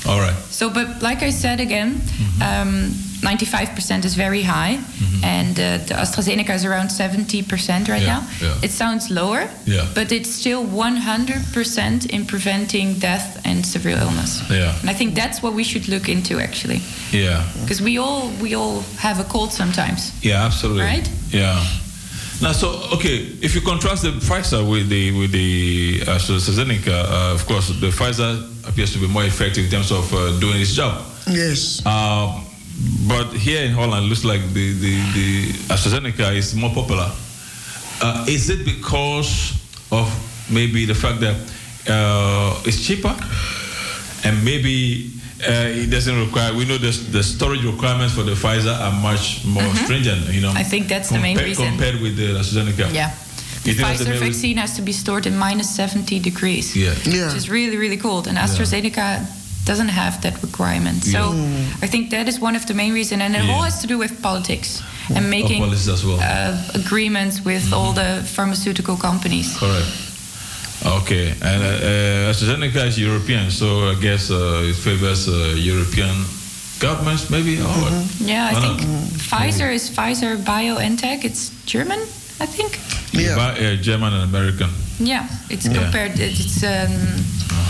All 0.06 0.20
right. 0.22 0.36
So, 0.52 0.70
but 0.70 1.02
like 1.02 1.22
I 1.28 1.32
said 1.32 1.60
again, 1.60 2.02
um, 2.42 2.94
95% 3.22 4.06
is 4.06 4.16
very 4.16 4.42
high, 4.44 4.80
and 5.24 5.60
uh, 5.60 5.78
the 5.88 5.94
AstraZeneca 5.96 6.52
is 6.56 6.64
around 6.66 6.88
70% 6.90 7.88
right 7.90 8.02
Yeah, 8.02 8.08
now. 8.08 8.28
yeah. 8.42 8.56
It 8.64 8.72
sounds 8.72 9.10
lower, 9.10 9.50
Yeah. 9.66 9.86
but 9.94 10.12
it's 10.12 10.30
still 10.30 10.64
100% 10.66 12.06
in 12.10 12.26
preventing 12.26 13.00
death 13.00 13.42
and 13.46 13.66
severe 13.66 13.98
illness. 13.98 14.42
Yeah. 14.50 14.74
And 14.82 14.90
I 14.90 14.94
think 14.94 15.16
that's 15.16 15.42
what 15.44 15.54
we 15.54 15.64
should 15.64 15.88
look 15.88 16.08
into 16.10 16.40
actually, 16.40 16.82
Yeah. 17.12 17.44
because 17.62 17.82
we 17.82 17.98
all 17.98 18.30
we 18.42 18.56
all 18.56 18.84
have 18.98 19.20
a 19.20 19.24
cold 19.26 19.52
sometimes. 19.52 20.12
Yeah, 20.22 20.46
absolutely. 20.46 20.84
Right? 20.84 21.10
Yeah. 21.32 21.62
Now, 22.42 22.54
so 22.54 22.68
okay, 22.94 23.18
if 23.42 23.54
you 23.54 23.62
contrast 23.62 24.04
the 24.04 24.12
Pfizer 24.12 24.64
with 24.64 24.88
the 24.90 25.12
with 25.12 25.32
the 25.34 26.00
AstraZeneca, 26.08 26.88
uh, 26.88 27.34
of 27.36 27.46
course, 27.46 27.68
the 27.82 27.92
Pfizer 27.92 28.32
appears 28.66 28.94
to 28.94 29.00
be 29.00 29.08
more 29.08 29.26
effective 29.26 29.66
in 29.66 29.70
terms 29.72 29.92
of 29.92 30.14
uh, 30.14 30.40
doing 30.40 30.62
its 30.62 30.74
job. 30.74 31.04
Yes. 31.28 31.86
Um, 31.86 32.46
but 33.08 33.34
here 33.34 33.64
in 33.66 33.72
Holland, 33.72 34.06
it 34.06 34.10
looks 34.10 34.24
like 34.24 34.42
the, 34.54 34.74
the, 34.74 34.96
the 35.14 35.52
AstraZeneca 35.74 36.36
is 36.36 36.56
more 36.56 36.72
popular. 36.74 37.12
Uh, 38.02 38.26
is 38.30 38.50
it 38.50 38.64
because 38.66 39.54
of 39.92 40.08
maybe 40.50 40.86
the 40.86 40.96
fact 40.96 41.20
that 41.20 41.36
uh, 41.90 42.62
it's 42.66 42.86
cheaper 42.86 43.14
and 44.24 44.44
maybe 44.46 45.12
uh, 45.48 45.52
it 45.84 45.90
doesn't 45.90 46.18
require? 46.20 46.54
We 46.54 46.66
know 46.66 46.78
the, 46.78 46.92
the 47.12 47.24
storage 47.24 47.64
requirements 47.66 48.14
for 48.16 48.24
the 48.24 48.34
Pfizer 48.36 48.76
are 48.80 48.94
much 49.02 49.44
more 49.46 49.64
Mhm. 49.64 49.84
stringent. 49.84 50.34
You 50.34 50.42
know, 50.42 50.52
I 50.56 50.64
think 50.64 50.88
that's 50.88 51.10
the 51.10 51.20
main 51.20 51.38
compa- 51.38 51.44
reason. 51.46 51.66
compared 51.68 52.00
with 52.02 52.16
the 52.16 52.28
AstraZeneca. 52.40 52.94
Yeah. 52.94 53.12
The 53.64 53.72
You 53.72 53.76
think 53.76 53.88
that's 53.88 54.00
the 54.06 54.12
Pfizer 54.12 54.20
vaccine 54.20 54.58
has 54.58 54.76
to 54.78 54.82
be 54.82 54.94
stored 54.94 55.26
in 55.26 55.38
minus 55.38 55.70
70 55.76 56.20
degrees, 56.20 56.76
Yeah. 56.76 56.94
Yeah. 57.04 57.26
which 57.28 57.36
is 57.36 57.50
really, 57.50 57.76
really 57.78 57.98
cold. 57.98 58.28
And 58.28 58.38
AstraZeneca 58.38 59.26
doesn't 59.70 59.94
have 60.02 60.14
that 60.26 60.36
requirement. 60.48 61.00
So 61.16 61.22
Yeah. 61.34 61.86
I 61.86 61.88
think 61.94 62.10
that 62.16 62.26
is 62.32 62.36
one 62.48 62.56
of 62.60 62.64
the 62.70 62.74
main 62.74 62.94
reasons. 63.00 63.22
And 63.26 63.34
it 63.36 63.44
Yeah. 63.44 63.52
all 63.54 63.64
has 63.70 63.78
to 63.82 63.88
do 63.94 63.98
with 64.04 64.12
politics 64.30 64.70
and 65.16 65.24
making 65.30 65.62
well. 65.62 66.20
uh, 66.20 66.82
agreements 66.82 67.36
with 67.52 67.66
all 67.78 67.92
the 68.02 68.10
pharmaceutical 68.36 68.96
companies. 68.98 69.48
Correct. 69.64 69.92
Okay, 70.98 71.26
and 71.50 71.60
uh, 71.64 72.30
AstraZeneca 72.32 72.82
is 72.88 72.98
European, 72.98 73.52
so 73.52 73.68
I 73.92 73.96
guess 74.06 74.30
uh, 74.32 74.70
it 74.70 74.76
favors 74.86 75.28
uh, 75.28 75.34
European 75.72 76.16
governments, 76.80 77.24
maybe. 77.30 77.54
Or 77.60 77.74
what? 77.84 77.94
Yeah, 78.34 78.52
I 78.52 78.56
think? 78.64 78.78
Pfizer 79.30 79.70
is 79.74 79.90
Pfizer 79.90 80.38
BioNTech. 80.38 81.26
It's 81.26 81.52
German, 81.66 82.00
I 82.40 82.48
think. 82.56 82.72
Yeah. 83.14 83.36
Ba- 83.36 83.58
uh, 83.60 83.76
German 83.82 84.14
and 84.14 84.24
American. 84.24 84.70
Yeah, 85.00 85.28
it's 85.50 85.66
Yeah. 85.66 85.74
compared. 85.82 86.20
It's 86.20 86.64
um, 86.64 86.92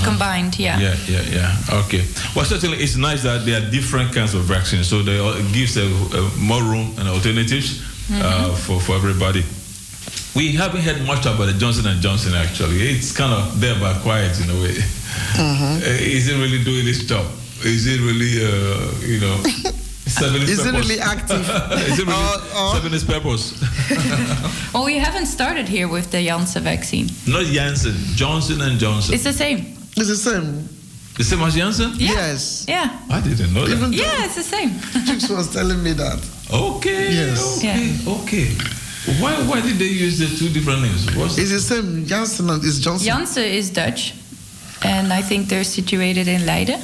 combined. 0.04 0.58
Yeah. 0.60 0.80
Yeah, 0.80 0.96
yeah, 1.08 1.22
yeah. 1.32 1.80
Okay. 1.86 2.04
Well, 2.36 2.46
certainly 2.46 2.78
it's 2.78 2.96
nice 2.96 3.24
that 3.24 3.46
there 3.46 3.62
are 3.62 3.70
different 3.72 4.14
kinds 4.14 4.34
of 4.34 4.44
vaccines, 4.46 4.88
so 4.88 5.04
they 5.04 5.20
all- 5.20 5.34
it 5.38 5.52
gives 5.54 5.78
a, 5.78 5.86
a 5.86 6.22
more 6.38 6.64
room 6.64 6.94
and 6.98 7.08
alternatives 7.08 7.82
uh, 8.14 8.54
for 8.56 8.80
for 8.82 8.96
everybody. 8.96 9.44
We 10.36 10.54
haven't 10.56 10.82
heard 10.82 11.02
much 11.06 11.26
about 11.26 11.46
the 11.46 11.54
Johnson 11.54 11.86
and 11.88 12.02
Johnson. 12.02 12.34
Actually, 12.34 12.82
it's 12.90 13.12
kind 13.12 13.34
of 13.34 13.60
there 13.60 13.76
but 13.80 14.02
quiet 14.02 14.40
in 14.42 14.50
a 14.50 14.56
way. 14.62 14.76
Uh, 15.40 15.80
is 15.86 16.28
it 16.28 16.38
really 16.38 16.64
doing 16.64 16.88
its 16.88 17.04
job? 17.04 17.26
Is 17.64 17.86
it 17.88 18.00
really, 18.00 18.34
uh, 18.46 18.92
you 19.06 19.20
know? 19.20 19.38
Serving 20.10 20.42
its 20.42 20.52
Is 20.52 20.66
it 20.66 20.74
really 20.74 21.00
active? 21.00 21.42
is 21.90 22.00
it 22.00 22.06
really 22.08 22.14
Or- 22.14 22.58
or- 22.60 22.74
serving 22.76 22.94
its 22.94 23.04
purpose? 23.04 23.54
Well, 24.74 24.86
we 24.86 24.98
haven't 25.00 25.26
started 25.26 25.68
here 25.68 25.88
with 25.88 26.12
the 26.12 26.22
Janssen 26.24 26.64
vaccine. 26.64 27.08
Not 27.28 27.46
Janssen, 27.46 27.96
Johnson 28.16 28.62
and 28.62 28.80
Johnson. 28.80 29.14
It's 29.16 29.24
the 29.24 29.34
same. 29.34 29.60
It's 29.98 30.08
the 30.08 30.16
same. 30.16 30.70
the 31.18 31.24
same 31.24 31.42
as 31.42 31.56
Janssen? 31.56 31.92
Yeah. 31.98 32.12
Yes. 32.12 32.66
Yeah. 32.68 33.00
I 33.10 33.20
didn't 33.22 33.52
know 33.54 33.66
that. 33.66 33.92
Yeah, 33.92 34.26
it's 34.26 34.36
the 34.36 34.44
same. 34.44 34.70
Chicks 35.08 35.28
was 35.30 35.52
telling 35.52 35.82
me 35.84 35.94
that. 35.94 36.20
Okay. 36.54 37.12
Yes. 37.14 37.58
Okay. 37.58 37.98
Okay. 38.22 38.48
Why 39.22 39.34
why 39.50 39.60
did 39.62 39.78
they 39.80 39.88
use 40.06 40.20
the 40.20 40.28
two 40.38 40.50
different 40.54 40.82
names? 40.84 41.06
What's 41.16 41.38
It's 41.38 41.52
the 41.52 41.60
same. 41.60 42.06
Janssen 42.06 42.50
and 42.50 42.64
it's 42.64 42.80
Johnson. 42.80 43.06
Janssen 43.08 43.44
is 43.46 43.70
Dutch, 43.72 44.14
and 44.84 45.12
I 45.12 45.22
think 45.24 45.48
they're 45.50 45.64
situated 45.80 46.28
in 46.28 46.46
Leiden. 46.46 46.80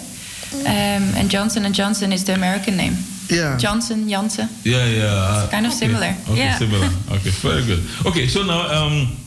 Um, 0.65 1.03
and 1.19 1.29
Johnson 1.29 1.65
and 1.65 1.75
Johnson 1.75 2.11
is 2.13 2.23
the 2.23 2.33
American 2.33 2.77
name. 2.77 2.95
Yeah. 3.29 3.57
Johnson, 3.57 4.07
Janssen. 4.09 4.47
yeah, 4.63 4.85
yeah. 4.85 5.41
It's 5.43 5.51
kind 5.51 5.65
of 5.65 5.71
okay. 5.73 5.79
similar. 5.87 6.15
Okay, 6.29 6.37
Yeah. 6.37 6.57
similar. 6.57 6.89
Okay, 7.11 7.29
very 7.41 7.65
good. 7.65 7.83
Okay, 8.05 8.27
so 8.27 8.43
now 8.43 8.61
um 8.71 9.17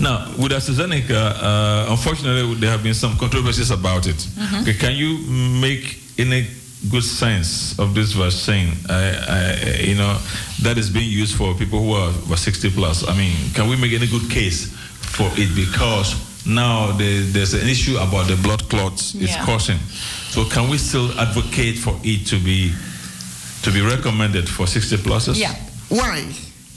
now 0.00 0.32
with 0.38 0.52
AstraZeneca, 0.52 1.10
uh, 1.42 1.86
unfortunately 1.90 2.54
there 2.56 2.70
have 2.70 2.82
been 2.82 2.94
some 2.94 3.16
controversies 3.18 3.70
about 3.70 4.06
it. 4.06 4.16
Mm-hmm. 4.16 4.62
Okay, 4.62 4.74
can 4.74 4.92
you 4.96 5.18
make 5.60 5.98
any 6.18 6.46
good 6.90 7.04
sense 7.04 7.78
of 7.78 7.94
this 7.94 8.12
vaccine? 8.12 8.72
I, 8.88 9.02
I, 9.28 9.80
you 9.82 9.94
know, 9.96 10.18
that 10.62 10.78
is 10.78 10.88
being 10.90 11.10
used 11.10 11.36
for 11.36 11.54
people 11.54 11.80
who 11.80 11.92
are, 11.92 12.12
were 12.30 12.36
60 12.36 12.70
plus. 12.70 13.06
I 13.08 13.14
mean, 13.16 13.34
can 13.54 13.68
we 13.68 13.76
make 13.76 13.92
any 13.92 14.06
good 14.06 14.30
case 14.30 14.66
for 15.16 15.28
it 15.36 15.54
because 15.54 16.16
now 16.46 16.90
there, 16.92 17.20
there's 17.20 17.54
an 17.54 17.68
issue 17.68 17.96
about 17.98 18.26
the 18.28 18.36
blood 18.42 18.68
clots 18.68 19.14
it's 19.14 19.32
Yeah. 19.36 19.44
causing. 19.44 19.78
So 20.30 20.44
can 20.46 20.68
we 20.70 20.78
still 20.78 21.12
advocate 21.20 21.78
for 21.78 21.94
it 22.02 22.26
to 22.28 22.38
be 22.38 22.72
to 23.62 23.70
be 23.70 23.80
recommended 23.80 24.48
for 24.48 24.66
60 24.66 24.96
pluses? 24.98 25.38
Yeah. 25.38 25.54
Why? 25.88 26.24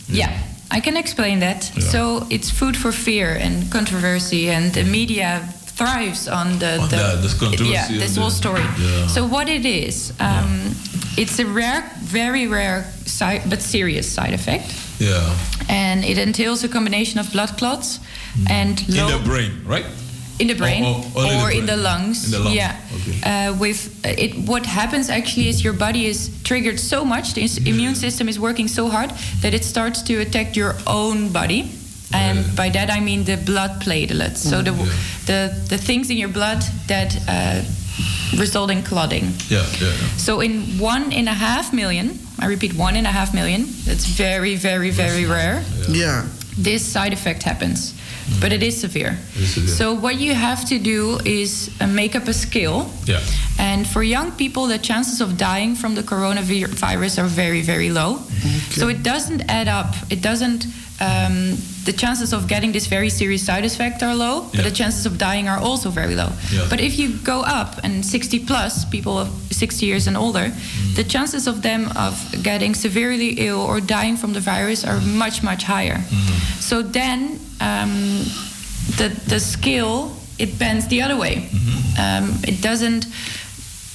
Yeah, 0.07 0.38
I 0.72 0.80
can 0.82 0.98
explain 0.98 1.40
that. 1.40 1.64
So 1.64 2.26
it's 2.30 2.49
food 2.49 2.76
for 2.78 2.91
fear 2.91 3.36
and 3.40 3.72
controversy, 3.72 4.49
and 4.49 4.74
the 4.74 4.84
media 4.84 5.41
thrives 5.78 6.28
on 6.28 6.60
the, 6.60 6.78
On 6.80 6.90
the 6.90 6.95
that, 6.95 7.22
this 7.22 7.34
controversy 7.34 7.72
yeah 7.74 7.88
this 7.99 8.14
the- 8.16 8.22
whole 8.22 8.30
story. 8.32 8.62
Yeah. 8.80 9.07
So 9.07 9.26
what 9.28 9.49
it 9.49 9.66
is, 9.66 10.14
um, 10.20 10.72
it's 11.18 11.40
a 11.40 11.45
rare, 11.45 11.84
very 12.03 12.48
rare, 12.48 12.84
side, 13.06 13.41
but 13.49 13.62
serious 13.62 14.06
side 14.12 14.34
effect, 14.34 14.74
Yeah. 14.99 15.36
and 15.70 16.03
it 16.06 16.18
entails 16.18 16.64
a 16.64 16.68
combination 16.70 17.20
of 17.20 17.32
blood 17.32 17.57
clots 17.57 17.99
and 18.49 18.80
In 18.88 19.07
the 19.07 19.22
brain, 19.26 19.52
right? 19.66 19.86
In 20.40 20.48
the 20.48 20.53
brain 20.56 20.84
Or- 20.84 21.06
or 21.16 21.24
only 21.24 21.36
the 21.36 21.41
or 21.44 21.52
in 21.52 21.66
brain? 21.66 21.66
the 21.66 21.78
lungs. 21.78 22.26
In 22.26 22.32
the 22.32 22.40
lungs, 22.40 22.56
Yeah. 22.56 22.76
okay. 22.95 23.49
Uh, 23.49 23.53
with 23.60 23.80
uh, 24.06 24.10
it, 24.24 24.36
what 24.48 24.66
happens 24.66 25.10
actually 25.10 25.48
is 25.49 25.64
your 25.64 25.74
body 25.74 26.06
is 26.06 26.30
triggered 26.44 26.80
so 26.80 27.06
much, 27.06 27.34
the 27.34 27.44
is- 27.44 27.57
immune 27.66 27.95
system 27.95 28.28
is 28.30 28.38
working 28.40 28.68
so 28.68 28.90
hard 28.90 29.12
that 29.41 29.53
it 29.53 29.64
starts 29.64 30.02
to 30.03 30.14
attack 30.22 30.56
your 30.56 30.76
own 30.86 31.30
body. 31.32 31.72
And 32.14 32.56
by 32.56 32.70
that 32.70 32.90
I 32.90 32.99
mean 33.02 33.24
the 33.26 33.36
blood 33.36 33.82
platelets. 33.82 34.38
So 34.38 34.62
the, 34.62 34.72
the 35.26 35.49
the 35.70 35.78
things 35.78 36.10
in 36.10 36.18
your 36.18 36.30
blood 36.32 36.64
that 36.88 37.12
uh, 37.28 37.62
result 38.40 38.72
in 38.72 38.84
clotting. 38.84 39.34
Yeah, 39.49 39.66
yeah. 39.82 39.88
yeah. 39.88 40.18
So 40.18 40.40
in 40.41 40.62
one 40.80 41.12
and 41.12 41.28
a 41.28 41.34
half 41.34 41.74
million, 41.74 42.18
I 42.40 42.45
repeat, 42.48 42.74
one 42.74 42.95
and 42.98 43.07
a 43.07 43.12
half 43.12 43.34
million. 43.34 43.66
That's 43.86 44.06
very, 44.06 44.56
very, 44.56 44.91
very 44.91 45.26
rare. 45.26 45.64
Yeah. 45.90 46.26
This 46.57 46.84
side 46.86 47.12
effect 47.14 47.44
happens, 47.44 47.94
but 48.42 48.52
it 48.52 48.64
is 48.64 48.80
severe. 48.80 49.18
It 49.36 49.42
is 49.42 49.54
severe. 49.54 49.70
So 49.70 49.94
what 49.94 50.16
you 50.20 50.34
have 50.34 50.66
to 50.70 50.80
do 50.80 51.20
is 51.26 51.70
uh, 51.80 51.88
make 51.88 52.16
up 52.16 52.28
a 52.28 52.34
skill. 52.34 52.90
Yeah. 53.06 53.22
And 53.60 53.88
for 53.88 54.04
young 54.04 54.32
people, 54.32 54.68
the 54.68 54.78
chances 54.80 55.22
of 55.22 55.38
dying 55.38 55.76
from 55.76 55.96
the 55.96 56.02
coronavirus 56.04 57.24
are 57.24 57.28
very, 57.28 57.62
very 57.62 57.90
low. 57.92 58.18
So 58.72 58.88
it 58.90 59.04
doesn't 59.04 59.42
add 59.50 59.68
up. 59.68 59.96
It 60.10 60.22
doesn't. 60.22 60.66
Um, 61.02 61.58
the 61.84 61.92
chances 61.92 62.32
of 62.34 62.48
getting 62.48 62.72
this 62.72 62.88
very 62.88 63.10
serious 63.10 63.46
side 63.46 63.66
effect 63.66 64.02
are 64.02 64.16
low, 64.16 64.48
but 64.56 64.64
the 64.64 64.72
chances 64.72 65.06
of 65.06 65.18
dying 65.18 65.48
are 65.50 65.60
also 65.60 65.90
very 65.90 66.16
low. 66.16 66.30
Yeah. 66.52 66.68
But 66.70 66.80
if 66.80 66.98
you 66.98 67.18
go 67.18 67.42
up 67.42 67.80
and 67.84 68.04
60 68.04 68.40
plus 68.46 68.86
people 68.86 69.18
of 69.18 69.28
60 69.52 69.86
years 69.86 70.08
and 70.08 70.16
older, 70.18 70.52
the 70.96 71.04
chances 71.04 71.48
of 71.48 71.62
them 71.62 71.90
of 71.98 72.18
getting 72.42 72.74
severely 72.76 73.32
ill 73.48 73.60
or 73.62 73.82
dying 73.82 74.16
from 74.18 74.34
the 74.34 74.40
virus 74.40 74.86
are 74.86 75.00
much 75.02 75.44
much 75.44 75.64
higher. 75.64 76.02
So 76.60 76.82
then 76.82 77.40
um, 77.61 78.23
the 78.98 79.10
the 79.27 79.40
skill 79.40 80.11
it 80.38 80.57
bends 80.60 80.88
the 80.88 81.02
other 81.02 81.15
way. 81.18 81.48
Um, 81.98 82.36
it 82.44 82.61
doesn't. 82.61 83.07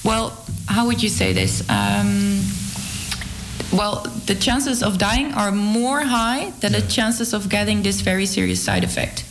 Well, 0.03 0.31
how 0.67 0.87
would 0.87 1.01
you 1.03 1.09
say 1.09 1.33
this? 1.33 1.61
Um, 1.69 2.41
well, 3.71 4.01
the 4.25 4.35
chances 4.35 4.81
of 4.83 4.97
dying 4.97 5.33
are 5.33 5.51
more 5.51 6.01
high 6.01 6.51
than 6.59 6.71
the 6.73 6.81
chances 6.81 7.33
of 7.33 7.47
getting 7.49 7.83
this 7.83 8.01
very 8.01 8.25
serious 8.25 8.59
side 8.61 8.83
effect. 8.83 9.23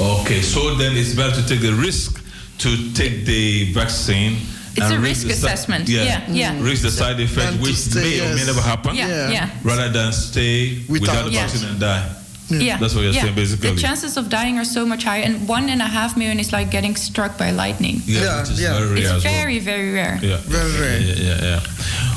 Okay, 0.00 0.40
so 0.42 0.74
then 0.74 0.96
it's 0.96 1.14
better 1.14 1.34
to 1.42 1.46
take 1.46 1.60
the 1.60 1.72
risk 1.74 2.22
to 2.58 2.92
take 2.94 3.24
the 3.26 3.72
vaccine. 3.72 4.36
It's 4.76 4.86
and 4.86 4.94
a 4.94 4.98
risk 5.00 5.26
risk 5.26 5.26
the 5.26 5.34
si- 5.34 5.46
assessment. 5.46 5.88
Yeah, 5.88 6.24
yeah. 6.30 6.60
Risk 6.62 6.82
the 6.82 6.90
side 6.90 7.20
effect, 7.20 7.60
which 7.60 7.74
stay, 7.76 8.00
may 8.20 8.20
or 8.20 8.34
may 8.36 8.44
never 8.46 8.60
happen. 8.60 8.94
Yeah, 8.96 9.08
Yeah. 9.08 9.30
yeah. 9.30 9.50
Rather 9.64 9.88
than 9.90 10.12
stay 10.12 10.82
without, 10.88 11.00
Without- 11.00 11.24
the 11.26 11.30
Yeah. 11.32 11.46
vaccine 11.46 11.68
and 11.68 11.80
die. 11.80 12.04
Yeah, 12.50 12.78
That's 12.78 12.94
what 12.94 13.02
you're 13.04 13.12
yeah. 13.12 13.22
saying, 13.22 13.34
basically. 13.34 13.70
The 13.72 13.80
chances 13.80 14.16
of 14.16 14.28
dying 14.30 14.58
are 14.58 14.64
so 14.64 14.86
much 14.86 15.04
higher, 15.04 15.22
and 15.22 15.46
one 15.48 15.68
and 15.68 15.82
a 15.82 15.86
half 15.86 16.16
million 16.16 16.38
is 16.40 16.50
like 16.52 16.70
getting 16.70 16.96
struck 16.96 17.36
by 17.36 17.50
lightning. 17.50 18.00
Yeah, 18.06 18.22
Yeah, 18.22 18.40
which 18.40 18.50
is 18.50 18.60
yeah. 18.60 18.78
very 18.78 18.88
rare 18.88 18.98
It's 18.98 19.10
as 19.10 19.24
well. 19.24 19.32
very, 19.34 19.58
very 19.58 19.92
rare. 19.92 20.18
Yeah. 20.22 20.36
Very 20.44 20.72
rare. 20.80 21.00
Yeah, 21.00 21.14
yeah, 21.14 21.42
yeah. 21.42 21.60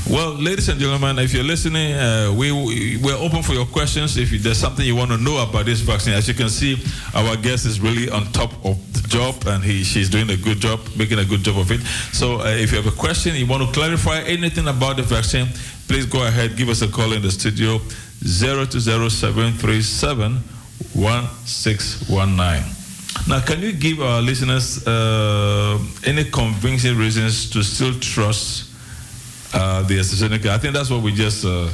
Well, 0.09 0.33
ladies 0.33 0.67
and 0.69 0.79
gentlemen, 0.79 1.19
if 1.19 1.33
you're 1.33 1.43
listening, 1.43 1.93
uh, 1.93 2.33
we 2.35 2.51
we're 3.03 3.15
open 3.17 3.43
for 3.43 3.53
your 3.53 3.65
questions. 3.65 4.17
If 4.17 4.31
there's 4.43 4.57
something 4.57 4.85
you 4.85 4.95
want 4.95 5.11
to 5.11 5.17
know 5.17 5.37
about 5.41 5.65
this 5.65 5.79
vaccine, 5.81 6.13
as 6.13 6.27
you 6.27 6.33
can 6.33 6.49
see, 6.49 6.77
our 7.13 7.35
guest 7.37 7.65
is 7.65 7.79
really 7.79 8.09
on 8.09 8.25
top 8.31 8.51
of 8.65 8.75
the 8.93 9.07
job, 9.07 9.35
and 9.47 9.63
he 9.63 9.83
she's 9.83 10.09
doing 10.09 10.29
a 10.29 10.37
good 10.37 10.59
job, 10.59 10.79
making 10.97 11.19
a 11.19 11.25
good 11.25 11.43
job 11.43 11.57
of 11.57 11.71
it. 11.71 11.81
So, 12.13 12.39
uh, 12.41 12.45
if 12.63 12.71
you 12.71 12.77
have 12.81 12.87
a 12.91 12.95
question, 12.97 13.35
you 13.35 13.45
want 13.45 13.63
to 13.65 13.71
clarify 13.71 14.19
anything 14.21 14.67
about 14.67 14.97
the 14.97 15.03
vaccine, 15.03 15.47
please 15.87 16.05
go 16.05 16.25
ahead, 16.25 16.57
give 16.57 16.67
us 16.69 16.81
a 16.81 16.87
call 16.87 17.13
in 17.13 17.21
the 17.21 17.31
studio, 17.31 17.79
zero 18.23 18.65
two 18.65 18.79
zero 18.79 19.09
seven 19.09 19.53
three 19.53 19.81
seven 19.81 20.37
one 20.93 21.25
six 21.45 22.07
one 22.09 22.35
nine. 22.35 22.63
Now, 23.27 23.39
can 23.41 23.59
you 23.61 23.73
give 23.73 24.01
our 24.01 24.21
listeners 24.21 24.85
uh, 24.87 25.77
any 26.05 26.23
convincing 26.25 26.97
reasons 26.97 27.49
to 27.51 27.61
still 27.63 27.93
trust 27.99 28.73
uh, 29.53 29.83
the 29.83 29.99
AstraZeneca? 29.99 30.47
I 30.47 30.57
think 30.57 30.73
that's 30.73 30.89
what 30.89 31.01
we 31.03 31.11
just 31.11 31.45
uh, 31.45 31.69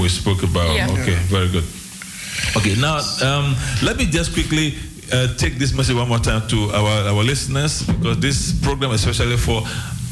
we 0.00 0.08
spoke 0.08 0.42
about. 0.42 0.74
Yeah. 0.74 0.90
Okay, 0.90 1.16
very 1.28 1.48
good. 1.48 1.64
Okay, 2.56 2.74
now 2.80 2.98
um, 3.24 3.56
let 3.82 3.96
me 3.96 4.06
just 4.06 4.32
quickly 4.32 4.74
uh, 5.12 5.34
take 5.36 5.58
this 5.58 5.72
message 5.74 5.96
one 5.96 6.08
more 6.08 6.18
time 6.18 6.46
to 6.48 6.70
our, 6.70 7.08
our 7.08 7.24
listeners 7.24 7.82
because 7.82 8.20
this 8.20 8.52
program 8.60 8.92
is 8.92 9.04
especially 9.04 9.36
for 9.36 9.62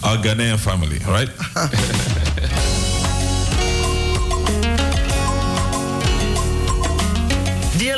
our 0.04 0.16
Ghanaian 0.16 0.58
family, 0.58 0.98
all 1.06 1.12
right? 1.12 1.30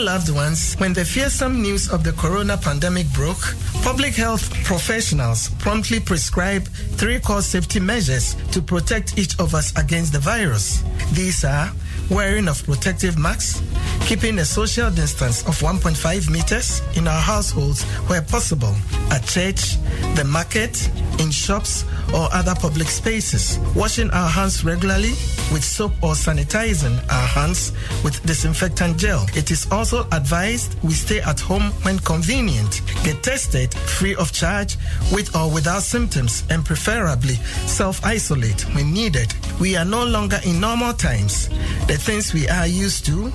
loved 0.08 0.30
ones, 0.30 0.72
when 0.80 0.94
the 0.94 1.04
fearsome 1.04 1.60
news 1.60 1.90
of 1.90 2.02
the 2.02 2.12
corona 2.12 2.56
pandemic 2.56 3.06
broke, 3.12 3.54
public 3.82 4.14
health 4.14 4.44
professionals 4.64 5.50
promptly 5.58 6.00
prescribed 6.00 6.68
three 6.96 7.20
core 7.20 7.42
safety 7.42 7.78
measures 7.78 8.34
to 8.50 8.62
protect 8.62 9.18
each 9.18 9.38
of 9.38 9.54
us 9.54 9.68
against 9.76 10.14
the 10.14 10.18
virus. 10.18 10.82
These 11.12 11.44
are 11.44 11.70
wearing 12.10 12.48
of 12.48 12.64
protective 12.64 13.18
masks, 13.18 13.62
keeping 14.06 14.38
a 14.38 14.44
social 14.44 14.90
distance 14.90 15.42
of 15.42 15.58
1.5 15.60 16.30
meters 16.30 16.82
in 16.96 17.06
our 17.06 17.20
households 17.20 17.82
where 18.08 18.22
possible, 18.22 18.74
at 19.10 19.24
church, 19.26 19.76
the 20.14 20.24
market, 20.24 20.88
in 21.20 21.30
shops, 21.30 21.84
or 22.14 22.28
other 22.32 22.54
public 22.54 22.88
spaces, 22.88 23.58
washing 23.74 24.10
our 24.10 24.28
hands 24.28 24.64
regularly 24.64 25.12
with 25.52 25.64
soap 25.64 25.92
or 26.02 26.12
sanitizing 26.12 26.96
our 27.10 27.26
hands 27.26 27.72
with 28.04 28.24
disinfectant 28.24 28.96
gel. 28.96 29.26
It 29.34 29.50
is 29.50 29.66
also 29.70 30.06
advised 30.12 30.82
we 30.82 30.92
stay 30.92 31.20
at 31.20 31.40
home 31.40 31.72
when 31.82 31.98
convenient, 32.00 32.82
get 33.04 33.22
tested 33.22 33.74
free 33.74 34.14
of 34.16 34.32
charge 34.32 34.76
with 35.12 35.34
or 35.36 35.50
without 35.50 35.82
symptoms, 35.82 36.44
and 36.50 36.64
preferably 36.64 37.34
self 37.66 38.04
isolate 38.04 38.62
when 38.74 38.92
needed. 38.92 39.32
We 39.60 39.76
are 39.76 39.84
no 39.84 40.04
longer 40.04 40.40
in 40.44 40.60
normal 40.60 40.92
times. 40.92 41.48
The 41.86 41.97
things 41.98 42.32
we 42.32 42.48
are 42.48 42.66
used 42.66 43.04
to, 43.06 43.32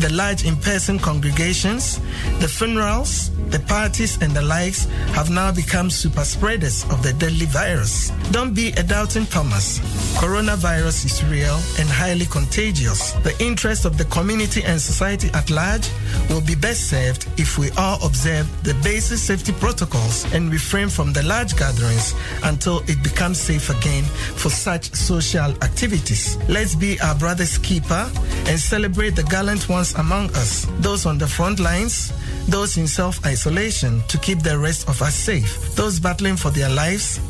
the 0.00 0.10
large 0.12 0.44
in 0.44 0.56
person 0.56 0.98
congregations, 0.98 2.00
the 2.40 2.48
funerals, 2.48 3.30
the 3.50 3.60
parties, 3.60 4.20
and 4.20 4.32
the 4.32 4.42
likes, 4.42 4.84
have 5.14 5.30
now 5.30 5.52
become 5.52 5.90
super 5.90 6.24
spreaders 6.24 6.84
of 6.90 7.02
the 7.02 7.12
deadly 7.12 7.46
virus. 7.46 8.10
Don't 8.32 8.54
be 8.54 8.68
a 8.72 8.82
doubting 8.82 9.26
Thomas. 9.26 9.78
Coronavirus 10.18 11.04
is 11.04 11.24
real 11.24 11.58
and 11.78 11.88
highly 11.88 12.26
contagious. 12.26 13.12
The 13.22 13.34
interest 13.42 13.84
of 13.84 13.98
the 13.98 14.04
community 14.06 14.62
and 14.64 14.80
society 14.80 15.28
at 15.34 15.50
large 15.50 15.88
will 16.28 16.40
be 16.40 16.54
best 16.54 16.90
served 16.90 17.28
if 17.38 17.58
we 17.58 17.70
all 17.76 18.04
observe 18.04 18.46
the 18.64 18.74
basic 18.82 19.18
safety 19.18 19.52
protocols 19.52 20.24
and 20.32 20.50
refrain 20.50 20.88
from 20.88 21.12
the 21.12 21.22
large 21.22 21.56
gatherings 21.56 22.14
until 22.44 22.78
it 22.88 23.02
becomes 23.02 23.38
safe 23.38 23.70
again 23.70 24.04
for 24.34 24.50
such 24.50 24.92
social 24.94 25.50
activities. 25.62 26.36
Let's 26.48 26.74
be 26.74 26.98
our 27.00 27.14
brother's 27.14 27.58
keeper 27.58 28.10
and 28.48 28.58
celebrate 28.58 29.16
the 29.16 29.24
gallant 29.24 29.68
ones 29.68 29.94
among 29.94 30.30
us, 30.30 30.66
those 30.80 31.06
on 31.06 31.18
the 31.18 31.26
front 31.26 31.60
lines, 31.60 32.12
those 32.48 32.76
in 32.76 32.86
self 32.86 33.24
isolation 33.24 33.35
to 33.44 34.18
keep 34.22 34.40
the 34.40 34.58
rest 34.58 34.88
of 34.88 35.02
us 35.02 35.14
safe, 35.14 35.74
those 35.74 36.00
battling 36.00 36.36
for 36.36 36.50
their 36.50 36.68
lives, 36.70 37.20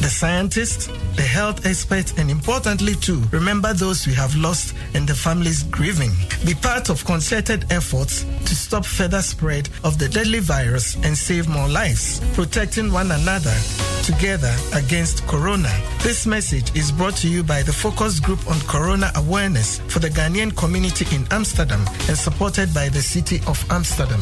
the 0.00 0.08
scientists, 0.08 0.88
the 1.16 1.22
health 1.22 1.64
experts, 1.66 2.12
and 2.18 2.30
importantly, 2.30 2.94
too, 2.94 3.22
remember 3.30 3.72
those 3.72 4.06
we 4.06 4.12
have 4.14 4.34
lost 4.36 4.74
and 4.94 5.08
the 5.08 5.14
families 5.14 5.62
grieving. 5.64 6.10
Be 6.44 6.54
part 6.54 6.90
of 6.90 7.04
concerted 7.04 7.64
efforts 7.70 8.24
to 8.24 8.54
stop 8.54 8.84
further 8.84 9.22
spread 9.22 9.68
of 9.84 9.98
the 9.98 10.08
deadly 10.08 10.40
virus 10.40 10.96
and 10.96 11.16
save 11.16 11.48
more 11.48 11.68
lives, 11.68 12.20
protecting 12.34 12.92
one 12.92 13.10
another 13.10 13.54
together 14.02 14.54
against 14.74 15.26
corona. 15.26 15.70
This 16.02 16.26
message 16.26 16.76
is 16.76 16.92
brought 16.92 17.16
to 17.18 17.28
you 17.28 17.42
by 17.42 17.62
the 17.62 17.72
Focus 17.72 18.20
Group 18.20 18.46
on 18.48 18.60
Corona 18.62 19.10
Awareness 19.16 19.78
for 19.88 20.00
the 20.00 20.10
Ghanaian 20.10 20.54
community 20.56 21.06
in 21.14 21.26
Amsterdam 21.30 21.84
and 22.08 22.18
supported 22.18 22.74
by 22.74 22.88
the 22.90 23.00
City 23.00 23.40
of 23.46 23.64
Amsterdam. 23.70 24.20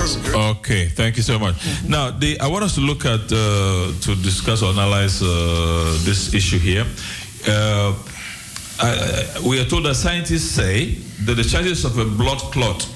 Okay, 0.00 0.86
thank 0.88 1.16
you 1.16 1.22
so 1.22 1.38
much. 1.38 1.56
Now, 1.86 2.10
the, 2.10 2.38
I 2.40 2.46
want 2.46 2.64
us 2.64 2.74
to 2.76 2.80
look 2.80 3.04
at, 3.04 3.20
uh, 3.32 3.92
to 4.00 4.14
discuss 4.22 4.62
or 4.62 4.70
analyze 4.70 5.22
uh, 5.22 5.26
this 6.04 6.34
issue 6.34 6.58
here. 6.58 6.84
Uh, 7.46 7.94
I, 8.80 9.40
we 9.46 9.60
are 9.60 9.64
told 9.64 9.84
that 9.86 9.94
scientists 9.96 10.50
say 10.50 10.90
that 11.24 11.34
the 11.34 11.42
chances 11.42 11.84
of 11.84 11.98
a 11.98 12.04
blood 12.04 12.38
clot 12.52 12.88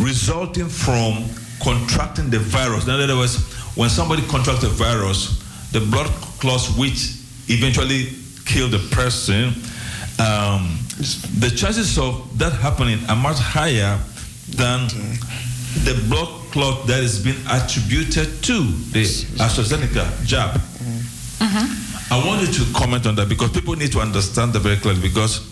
resulting 0.00 0.68
from 0.68 1.24
contracting 1.62 2.30
the 2.30 2.38
virus, 2.38 2.84
in 2.84 2.90
other 2.90 3.16
words, 3.16 3.52
when 3.76 3.90
somebody 3.90 4.22
contracts 4.28 4.64
a 4.64 4.68
virus, 4.68 5.42
the 5.72 5.80
blood 5.80 6.06
clots 6.40 6.76
which 6.78 7.16
eventually 7.48 8.08
kill 8.46 8.68
the 8.68 8.78
person, 8.90 9.52
um, 10.18 10.78
the 11.38 11.52
chances 11.54 11.98
of 11.98 12.38
that 12.38 12.52
happening 12.52 12.98
are 13.08 13.16
much 13.16 13.38
higher 13.38 13.98
than 14.50 14.88
the 15.82 15.94
blood 16.08 16.28
clot 16.52 16.86
that 16.86 17.02
is 17.02 17.18
being 17.22 17.36
attributed 17.50 18.42
to 18.44 18.62
the 18.92 19.02
AstraZeneca 19.42 20.24
jab. 20.24 20.52
Mm-hmm. 21.40 22.12
I 22.12 22.26
wanted 22.26 22.52
to 22.54 22.64
comment 22.74 23.06
on 23.06 23.14
that 23.16 23.28
because 23.28 23.50
people 23.50 23.74
need 23.74 23.90
to 23.92 24.00
understand 24.00 24.52
that 24.52 24.60
very 24.60 24.76
clearly 24.76 25.00
because 25.00 25.50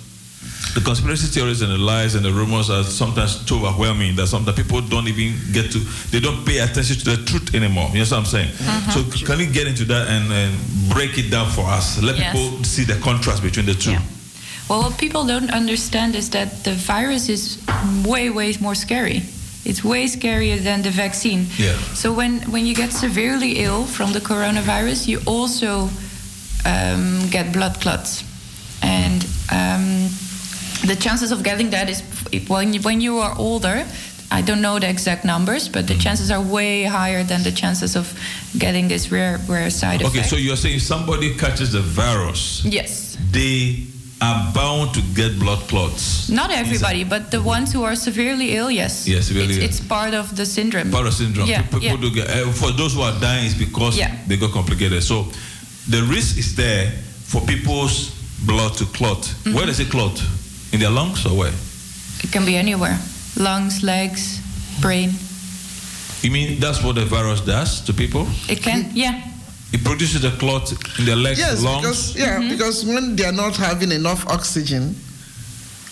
the 0.74 0.80
conspiracy 0.80 1.26
theories 1.26 1.60
and 1.60 1.70
the 1.72 1.76
lies 1.78 2.14
and 2.14 2.24
the 2.24 2.30
rumors 2.32 2.70
are 2.70 2.82
sometimes 2.84 3.44
too 3.44 3.56
overwhelming 3.66 4.16
that 4.16 4.26
sometimes 4.28 4.56
people 4.56 4.80
don't 4.80 5.08
even 5.08 5.34
get 5.52 5.70
to, 5.72 5.78
they 6.10 6.20
don't 6.20 6.46
pay 6.46 6.58
attention 6.60 6.96
to 6.96 7.16
the 7.16 7.24
truth 7.24 7.54
anymore. 7.54 7.88
You 7.92 7.98
know 7.98 8.04
what 8.04 8.12
I'm 8.12 8.24
saying? 8.24 8.48
Mm-hmm. 8.48 8.90
So 9.18 9.26
can 9.26 9.40
you 9.40 9.46
get 9.52 9.66
into 9.66 9.84
that 9.86 10.08
and, 10.08 10.32
and 10.32 10.54
break 10.90 11.18
it 11.18 11.30
down 11.30 11.50
for 11.50 11.62
us? 11.66 12.00
Let 12.02 12.16
Yes. 12.16 12.32
people 12.32 12.64
see 12.64 12.84
the 12.84 12.98
contrast 13.00 13.42
between 13.42 13.66
the 13.66 13.74
two. 13.74 13.96
Well, 14.68 14.82
what 14.82 14.98
people 14.98 15.26
don't 15.26 15.50
understand 15.50 16.14
is 16.14 16.30
that 16.30 16.64
the 16.64 16.72
virus 16.72 17.28
is 17.28 17.58
way, 18.06 18.30
way 18.30 18.54
more 18.60 18.74
scary. 18.74 19.22
It's 19.64 19.84
way 19.84 20.06
scarier 20.06 20.58
than 20.58 20.82
the 20.82 20.90
vaccine. 20.90 21.46
Yeah. 21.56 21.76
So 21.94 22.12
when, 22.12 22.40
when 22.50 22.66
you 22.66 22.74
get 22.74 22.92
severely 22.92 23.62
ill 23.64 23.84
from 23.84 24.12
the 24.12 24.18
coronavirus, 24.18 25.06
you 25.06 25.20
also 25.26 25.88
um, 26.64 27.28
get 27.30 27.52
blood 27.52 27.80
clots, 27.80 28.24
and 28.82 29.24
um, 29.52 30.08
the 30.84 30.96
chances 30.98 31.30
of 31.30 31.42
getting 31.42 31.70
that 31.70 31.88
is 31.88 32.02
when 32.48 32.72
you, 32.72 32.80
when 32.82 33.00
you 33.00 33.18
are 33.18 33.34
older. 33.38 33.86
I 34.32 34.40
don't 34.40 34.62
know 34.62 34.78
the 34.78 34.88
exact 34.88 35.26
numbers, 35.26 35.68
but 35.68 35.86
the 35.86 35.94
chances 35.94 36.30
are 36.30 36.40
way 36.40 36.84
higher 36.84 37.22
than 37.22 37.42
the 37.42 37.52
chances 37.52 37.94
of 37.96 38.18
getting 38.56 38.88
this 38.88 39.12
rare, 39.12 39.38
rare 39.46 39.68
side 39.68 40.00
effect. 40.00 40.16
Okay, 40.16 40.26
so 40.26 40.36
you're 40.36 40.56
saying 40.56 40.78
somebody 40.78 41.34
catches 41.36 41.72
the 41.72 41.82
virus, 41.82 42.64
yes. 42.64 43.18
they 43.30 43.84
are 44.22 44.52
bound 44.54 44.94
to 44.94 45.00
get 45.14 45.38
blood 45.38 45.58
clots. 45.68 46.28
Not 46.28 46.50
everybody, 46.50 47.02
but 47.04 47.30
the 47.30 47.42
ones 47.42 47.72
who 47.72 47.82
are 47.82 47.96
severely 47.96 48.56
ill, 48.56 48.70
yes. 48.70 49.06
Yes, 49.08 49.26
severely 49.26 49.54
it's, 49.64 49.80
it's 49.80 49.88
part 49.88 50.14
of 50.14 50.36
the 50.36 50.46
syndrome. 50.46 50.90
Para 50.90 51.10
syndrome. 51.10 51.48
Yeah, 51.48 51.62
People 51.62 51.80
yeah. 51.80 51.96
do 51.96 52.10
get, 52.10 52.28
uh, 52.30 52.52
for 52.52 52.70
those 52.72 52.94
who 52.94 53.02
are 53.02 53.18
dying, 53.20 53.46
it's 53.46 53.54
because 53.58 53.98
Yeah. 53.98 54.14
they 54.28 54.36
got 54.36 54.52
complicated. 54.52 55.02
So 55.02 55.26
the 55.88 56.02
risk 56.14 56.38
is 56.38 56.54
there 56.54 56.90
for 57.24 57.40
people's 57.42 58.10
blood 58.46 58.74
to 58.78 58.84
clot. 58.86 59.18
Mm-hmm. 59.22 59.54
Where 59.54 59.66
does 59.66 59.80
it 59.80 59.90
clot? 59.90 60.22
In 60.72 60.80
their 60.80 60.90
lungs 60.90 61.26
or 61.26 61.36
where? 61.36 61.52
It 62.22 62.30
can 62.30 62.44
be 62.44 62.56
anywhere 62.56 62.98
lungs, 63.36 63.82
legs, 63.82 64.40
brain. 64.80 65.10
You 66.22 66.30
mean 66.30 66.60
that's 66.60 66.82
what 66.82 66.94
the 66.94 67.04
virus 67.04 67.40
does 67.40 67.80
to 67.86 67.92
people? 67.92 68.26
It 68.48 68.62
can, 68.62 68.90
yeah. 68.94 69.20
It 69.72 69.82
produces 69.84 70.22
a 70.24 70.30
clot 70.32 70.70
in 70.98 71.04
their 71.06 71.16
legs, 71.16 71.38
Yes, 71.38 71.62
lungs. 71.62 71.80
because 71.82 72.16
yeah, 72.16 72.38
Mm-hmm. 72.38 72.50
because 72.50 72.84
when 72.84 73.16
they 73.16 73.24
are 73.24 73.32
not 73.32 73.56
having 73.56 73.90
enough 73.92 74.26
oxygen, 74.28 74.94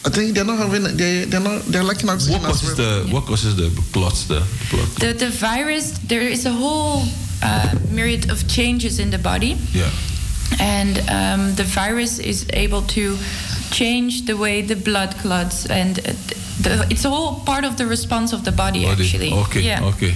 I 0.04 0.10
think 0.10 0.34
they're 0.34 0.44
not 0.44 0.58
having 0.58 0.82
they 0.96 1.24
they're 1.24 1.40
not 1.40 1.62
they're 1.66 1.82
lacking 1.84 2.08
oxygen. 2.10 2.40
what 2.42 2.46
causes 2.50 2.78
well. 2.78 3.04
the 3.04 3.12
what 3.14 3.24
causes 3.26 3.54
the 3.56 3.68
clots? 3.92 4.24
The 4.26 4.40
blood. 4.70 4.88
The, 5.00 5.12
the 5.26 5.30
virus, 5.30 5.92
there 6.08 6.22
is 6.22 6.46
a 6.46 6.52
whole 6.52 7.02
uh, 7.42 7.74
myriad 7.90 8.30
of 8.30 8.46
changes 8.48 8.98
in 8.98 9.10
the 9.10 9.18
body, 9.18 9.56
Yeah. 9.72 9.90
and 10.58 10.98
um, 11.08 11.54
the 11.56 11.64
virus 11.64 12.18
is 12.18 12.46
able 12.52 12.82
to 12.96 13.16
change 13.70 14.24
the 14.26 14.36
way 14.36 14.62
the 14.62 14.76
blood 14.76 15.14
clots, 15.22 15.66
and 15.66 15.98
uh, 15.98 16.12
the, 16.62 16.86
it's 16.90 17.04
a 17.04 17.10
whole 17.10 17.40
part 17.44 17.64
of 17.64 17.76
the 17.76 17.86
response 17.86 18.32
of 18.34 18.42
the 18.44 18.52
body, 18.52 18.84
Body. 18.84 19.04
actually. 19.04 19.32
Okay. 19.32 19.60
Yeah. 19.62 19.84
Okay. 19.94 20.14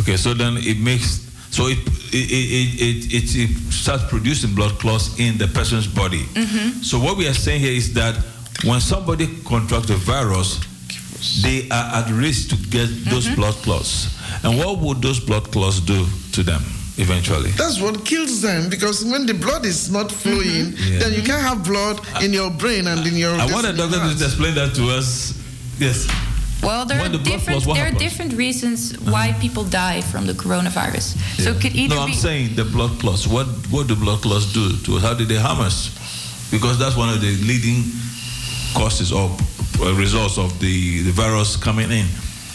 Okay. 0.00 0.16
So 0.16 0.34
then 0.34 0.56
it 0.58 0.78
makes 0.80 1.23
so 1.54 1.66
it 1.68 1.78
it, 2.12 2.30
it, 2.30 2.68
it, 2.88 3.14
it, 3.18 3.26
it 3.42 3.50
starts 3.72 4.04
producing 4.14 4.54
blood 4.54 4.72
clots 4.82 5.18
in 5.18 5.38
the 5.38 5.46
person's 5.48 5.86
body. 5.86 6.22
Mm-hmm. 6.34 6.82
So 6.82 6.98
what 6.98 7.16
we 7.16 7.26
are 7.28 7.34
saying 7.46 7.60
here 7.60 7.72
is 7.82 7.92
that 7.94 8.14
when 8.64 8.80
somebody 8.80 9.26
contracts 9.44 9.88
the 9.88 9.96
virus, 9.96 10.58
they 11.42 11.68
are 11.70 11.88
at 11.98 12.10
risk 12.10 12.50
to 12.50 12.56
get 12.70 12.88
those 13.10 13.26
Mm-hmm. 13.26 13.40
blood 13.40 13.54
clots. 13.64 13.90
And 14.44 14.58
what 14.58 14.78
would 14.78 15.00
those 15.02 15.20
blood 15.20 15.50
clots 15.52 15.80
do 15.80 16.06
to 16.32 16.42
them 16.42 16.62
eventually? 16.98 17.50
That's 17.56 17.80
what 17.80 18.04
kills 18.04 18.40
them 18.42 18.68
because 18.70 19.04
when 19.04 19.26
the 19.26 19.34
blood 19.34 19.64
is 19.64 19.90
not 19.90 20.10
flowing, 20.12 20.74
Yeah. 20.76 20.98
then 21.00 21.12
you 21.14 21.22
can't 21.22 21.42
have 21.42 21.64
blood 21.64 21.98
in 22.22 22.32
your 22.32 22.50
brain 22.50 22.86
and 22.86 23.06
in 23.06 23.16
your. 23.16 23.34
I 23.34 23.46
want 23.52 23.66
the 23.66 23.72
this- 23.72 23.90
doctor 23.90 24.18
to 24.18 24.24
explain 24.24 24.54
that 24.54 24.74
to 24.76 24.84
us. 24.98 25.34
Yes. 25.78 26.06
Well, 26.64 26.86
there 26.86 26.98
When 27.00 27.14
are 27.14 27.18
the 27.18 27.24
different 27.24 27.64
there 27.64 27.86
are 27.86 27.98
different 27.98 28.32
reasons 28.32 28.98
why 29.00 29.32
people 29.40 29.64
die 29.64 30.00
from 30.00 30.26
the 30.26 30.32
coronavirus. 30.32 31.16
So 31.42 31.50
it 31.50 31.60
could 31.60 31.74
either 31.74 31.94
No, 31.94 32.02
I'm 32.02 32.10
be 32.10 32.14
saying 32.14 32.56
the 32.56 32.64
blood 32.64 32.98
clots. 33.00 33.26
What 33.26 33.46
what 33.70 33.86
do 33.86 33.94
blood 33.94 34.22
clots 34.22 34.52
do 34.52 34.76
to 34.84 34.96
us? 34.96 35.02
How 35.02 35.14
do 35.14 35.24
they 35.24 35.36
harm 35.36 35.60
us? 35.60 35.90
Because 36.50 36.78
that's 36.78 36.96
one 36.96 37.10
of 37.10 37.20
the 37.20 37.32
leading 37.44 37.84
causes 38.74 39.12
or 39.12 39.30
uh, 39.80 39.92
results 39.94 40.38
of 40.38 40.58
the, 40.60 41.02
the 41.02 41.10
virus 41.12 41.56
coming 41.56 41.90
in. 41.90 42.06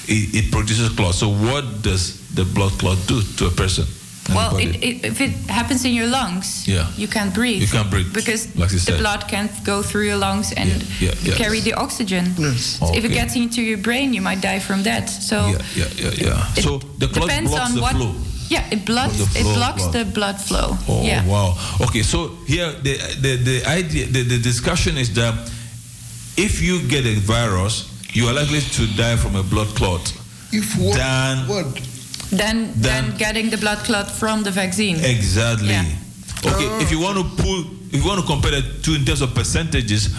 It, 0.08 0.46
it 0.46 0.52
produces 0.52 0.90
clots. 0.90 1.20
So 1.20 1.30
what 1.30 1.82
does 1.82 2.18
the 2.34 2.46
blood 2.46 2.72
clot 2.80 2.98
do 3.08 3.22
to 3.22 3.48
a 3.48 3.52
person? 3.52 3.86
Well, 4.36 4.58
it, 4.58 4.76
it, 4.84 5.06
if 5.06 5.22
it 5.22 5.32
happens 5.50 5.84
in 5.86 5.94
your 5.94 6.08
lungs, 6.08 6.68
Yeah. 6.68 6.88
you 6.98 7.08
can't 7.08 7.34
breathe. 7.34 7.62
You 7.62 7.68
can't 7.68 7.90
breathe, 7.90 8.14
because 8.14 8.48
like 8.56 8.70
the 8.70 8.98
blood 8.98 9.28
can't 9.28 9.52
go 9.64 9.82
through 9.82 10.06
your 10.06 10.18
lungs 10.18 10.52
and 10.54 10.70
yeah, 11.00 11.14
yeah. 11.24 11.36
carry 11.36 11.60
the 11.62 11.74
oxygen. 11.74 12.26
So 12.58 12.94
If 12.94 13.04
it 13.06 13.12
gets 13.12 13.36
into 13.36 13.62
your 13.62 13.78
brain, 13.78 14.14
you 14.14 14.22
might 14.22 14.42
die 14.42 14.60
from 14.60 14.84
that. 14.84 15.10
So 15.10 15.36
yeah, 15.36 15.62
yeah, 15.76 15.86
yeah, 15.96 16.12
yeah. 16.28 16.54
it 16.58 16.64
So 16.64 16.80
the 16.98 17.08
clot 17.08 17.28
depends 17.30 17.52
blocks 17.52 17.70
on 17.70 17.76
the 17.76 17.82
what. 17.82 17.96
flow. 17.96 18.14
Yeah, 18.50 18.66
it 18.72 18.84
blocks. 18.86 19.20
Of 19.22 19.32
the 19.34 19.40
It 19.42 19.54
blocks 19.56 19.84
blood. 19.84 19.94
the 19.94 20.06
blood 20.12 20.38
flow. 20.42 20.78
Oh 20.88 21.04
yeah. 21.04 21.24
wow. 21.28 21.54
Okay, 21.82 22.02
so 22.04 22.30
here 22.48 22.72
the 22.84 22.98
the, 23.22 23.36
the 23.38 23.58
idea 23.68 24.06
the, 24.08 24.24
the 24.24 24.40
discussion 24.40 24.98
is 24.98 25.10
that 25.14 25.36
if 26.36 26.62
you 26.62 26.82
get 26.88 27.06
a 27.06 27.16
virus, 27.20 27.86
you 28.14 28.28
are 28.28 28.34
likely 28.34 28.62
to 28.62 28.88
die 28.98 29.18
from 29.18 29.36
a 29.36 29.44
blood 29.44 29.68
clot. 29.76 30.02
If 30.52 30.76
what? 30.80 30.98
Than 30.98 31.48
Then, 32.32 32.72
Then- 32.76 33.10
then 33.10 33.18
getting 33.18 33.50
the 33.50 33.58
blood 33.58 33.80
clot 33.86 34.10
from 34.12 34.44
the 34.44 34.52
vaccine. 34.52 34.98
exactly. 35.04 35.70
Yeah. 35.70 35.86
Okay, 36.46 36.68
if 36.84 36.92
you 36.92 37.00
want 37.00 37.18
to 37.18 37.24
pull, 37.44 37.66
if 37.92 38.02
you 38.02 38.08
want 38.08 38.22
to 38.22 38.26
compare 38.26 38.52
the 38.52 38.62
two 38.82 38.94
in 38.96 39.04
terms 39.04 39.22
of 39.22 39.34
percentages, 39.36 40.10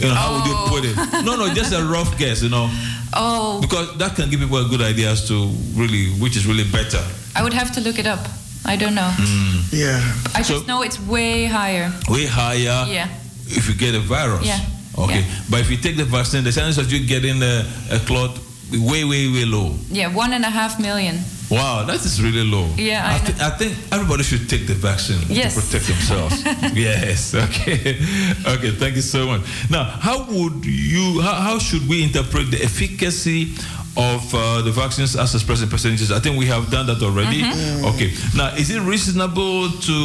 you 0.00 0.08
know, 0.08 0.14
how 0.14 0.32
would 0.34 0.46
you 0.46 0.56
put 0.66 0.84
it? 0.84 0.94
Oh. 0.98 1.22
No, 1.24 1.36
no, 1.36 1.54
just 1.54 1.72
a 1.72 1.82
rough 1.84 2.18
guess, 2.18 2.42
you 2.42 2.48
know, 2.48 2.68
Oh, 3.14 3.60
because 3.60 3.96
that 3.98 4.16
can 4.16 4.30
give 4.30 4.40
people 4.40 4.56
a 4.56 4.68
good 4.68 4.80
idea 4.80 5.10
as 5.10 5.28
to 5.28 5.34
really 5.74 6.08
which 6.18 6.34
is 6.36 6.46
really 6.46 6.64
better. 6.64 6.98
I 7.36 7.42
would 7.42 7.52
have 7.52 7.70
to 7.72 7.80
look 7.80 7.98
it 7.98 8.06
up. 8.06 8.26
I 8.64 8.76
don't 8.76 8.94
know. 8.94 9.10
Hmm. 9.14 9.60
Yeah. 9.70 10.00
I 10.34 10.42
just 10.42 10.66
know 10.66 10.82
it's 10.82 10.98
way 11.00 11.44
higher. 11.46 11.92
Way 12.08 12.26
higher 12.26 12.86
Yeah. 12.88 13.08
if 13.48 13.68
you 13.68 13.74
get 13.74 13.94
a 13.94 14.00
virus. 14.00 14.46
Yeah. 14.46 14.58
Okay, 14.98 15.20
Yeah. 15.20 15.26
but 15.50 15.60
if 15.60 15.70
you 15.70 15.76
take 15.76 15.96
the 15.96 16.04
vaccine, 16.04 16.42
the 16.44 16.52
chances 16.52 16.78
of 16.78 16.90
you 16.92 17.06
getting 17.06 17.42
a, 17.42 17.64
a 17.90 17.98
clot 18.00 18.38
way, 18.72 19.04
way, 19.04 19.28
way 19.28 19.44
low. 19.44 19.76
Yeah, 19.90 20.08
one 20.08 20.32
and 20.32 20.44
a 20.44 20.50
half 20.50 20.78
million. 20.80 21.20
Wow, 21.52 21.84
that 21.84 22.00
is 22.04 22.22
really 22.22 22.44
low. 22.44 22.66
Yeah, 22.76 23.04
I 23.06 23.14
I, 23.14 23.18
thi- 23.18 23.40
I 23.44 23.50
think 23.58 23.72
everybody 23.92 24.22
should 24.22 24.48
take 24.48 24.66
the 24.66 24.74
vaccine 24.74 25.20
Yes. 25.28 25.54
to 25.54 25.60
protect 25.60 25.86
themselves. 25.92 26.36
yes. 26.74 27.34
Okay. 27.34 27.98
Okay. 28.54 28.70
Thank 28.82 28.94
you 28.96 29.02
so 29.02 29.26
much. 29.26 29.42
Now, 29.70 29.84
how 29.84 30.24
would 30.30 30.64
you? 30.64 31.20
How, 31.20 31.34
how 31.48 31.58
should 31.58 31.86
we 31.88 32.02
interpret 32.02 32.50
the 32.50 32.60
efficacy 32.64 33.52
of 33.96 34.22
uh, 34.34 34.62
the 34.62 34.72
vaccines 34.72 35.14
as 35.14 35.34
expressed 35.34 35.62
in 35.62 35.68
percentages? 35.68 36.10
I 36.10 36.20
think 36.20 36.38
we 36.38 36.46
have 36.46 36.70
done 36.70 36.86
that 36.86 37.02
already. 37.02 37.42
Mm-hmm. 37.42 37.84
Okay. 37.90 38.10
Now, 38.36 38.54
is 38.56 38.70
it 38.70 38.80
reasonable 38.80 39.68
to 39.88 39.98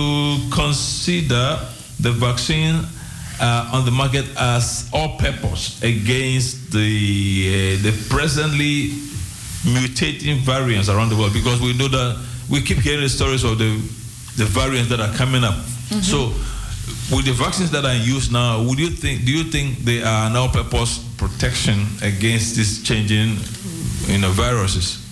consider 0.52 1.60
the 2.00 2.12
vaccine? 2.12 2.84
Uh, 3.40 3.70
on 3.72 3.86
the 3.86 3.92
market 3.92 4.26
as 4.36 4.90
all-purpose 4.92 5.84
against 5.84 6.72
the 6.72 7.78
uh, 7.78 7.84
the 7.86 7.94
presently 8.10 8.90
mutating 9.64 10.38
variants 10.38 10.90
around 10.90 11.10
the 11.10 11.16
world 11.16 11.34
because 11.34 11.62
we 11.62 11.74
know 11.74 11.88
that 11.88 12.24
we 12.50 12.62
keep 12.62 12.78
hearing 12.78 13.02
the 13.02 13.10
stories 13.10 13.44
of 13.44 13.58
the 13.58 13.78
the 14.38 14.46
variants 14.46 14.90
that 14.90 15.00
are 15.00 15.14
coming 15.16 15.44
up. 15.44 15.56
Mm-hmm. 15.56 16.02
So, 16.02 16.28
with 17.16 17.26
the 17.26 17.34
vaccines 17.34 17.72
that 17.72 17.86
are 17.86 17.94
in 17.94 18.04
use 18.04 18.32
now, 18.32 18.62
would 18.62 18.78
you 18.78 18.90
think? 18.90 19.26
Do 19.26 19.32
you 19.32 19.46
think 19.46 19.80
they 19.80 20.04
are 20.04 20.30
an 20.30 20.36
all-purpose 20.36 21.04
protection 21.18 21.88
against 22.04 22.56
this 22.56 22.84
changing, 22.84 23.38
you 24.06 24.20
know, 24.20 24.30
viruses 24.30 25.07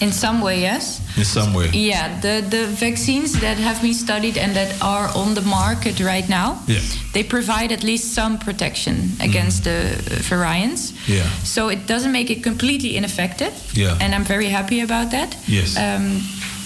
In 0.00 0.12
some 0.12 0.40
way, 0.40 0.60
yes. 0.60 1.00
in 1.16 1.24
some 1.24 1.52
way? 1.52 1.68
Yeah, 1.72 2.18
the, 2.20 2.42
the 2.48 2.66
vaccines 2.66 3.32
that 3.40 3.58
have 3.58 3.82
been 3.82 3.92
studied 3.94 4.38
and 4.38 4.54
that 4.56 4.80
are 4.82 5.08
on 5.14 5.34
the 5.34 5.42
market 5.42 6.00
right 6.00 6.26
now, 6.28 6.58
Yeah. 6.66 6.80
they 7.12 7.22
provide 7.22 7.70
at 7.70 7.82
least 7.82 8.14
some 8.14 8.38
protection 8.38 9.10
against 9.20 9.64
the 9.64 9.78
uh, 9.80 10.22
variants. 10.22 10.92
Yeah. 11.06 11.28
So 11.44 11.68
it 11.68 11.86
doesn't 11.86 12.12
make 12.12 12.30
it 12.30 12.42
completely 12.42 12.96
ineffective. 12.96 13.52
Yeah. 13.74 13.98
And 14.00 14.14
I'm 14.14 14.24
very 14.24 14.48
happy 14.48 14.80
about 14.80 15.10
that. 15.10 15.36
Yes. 15.46 15.76
Um, 15.76 16.22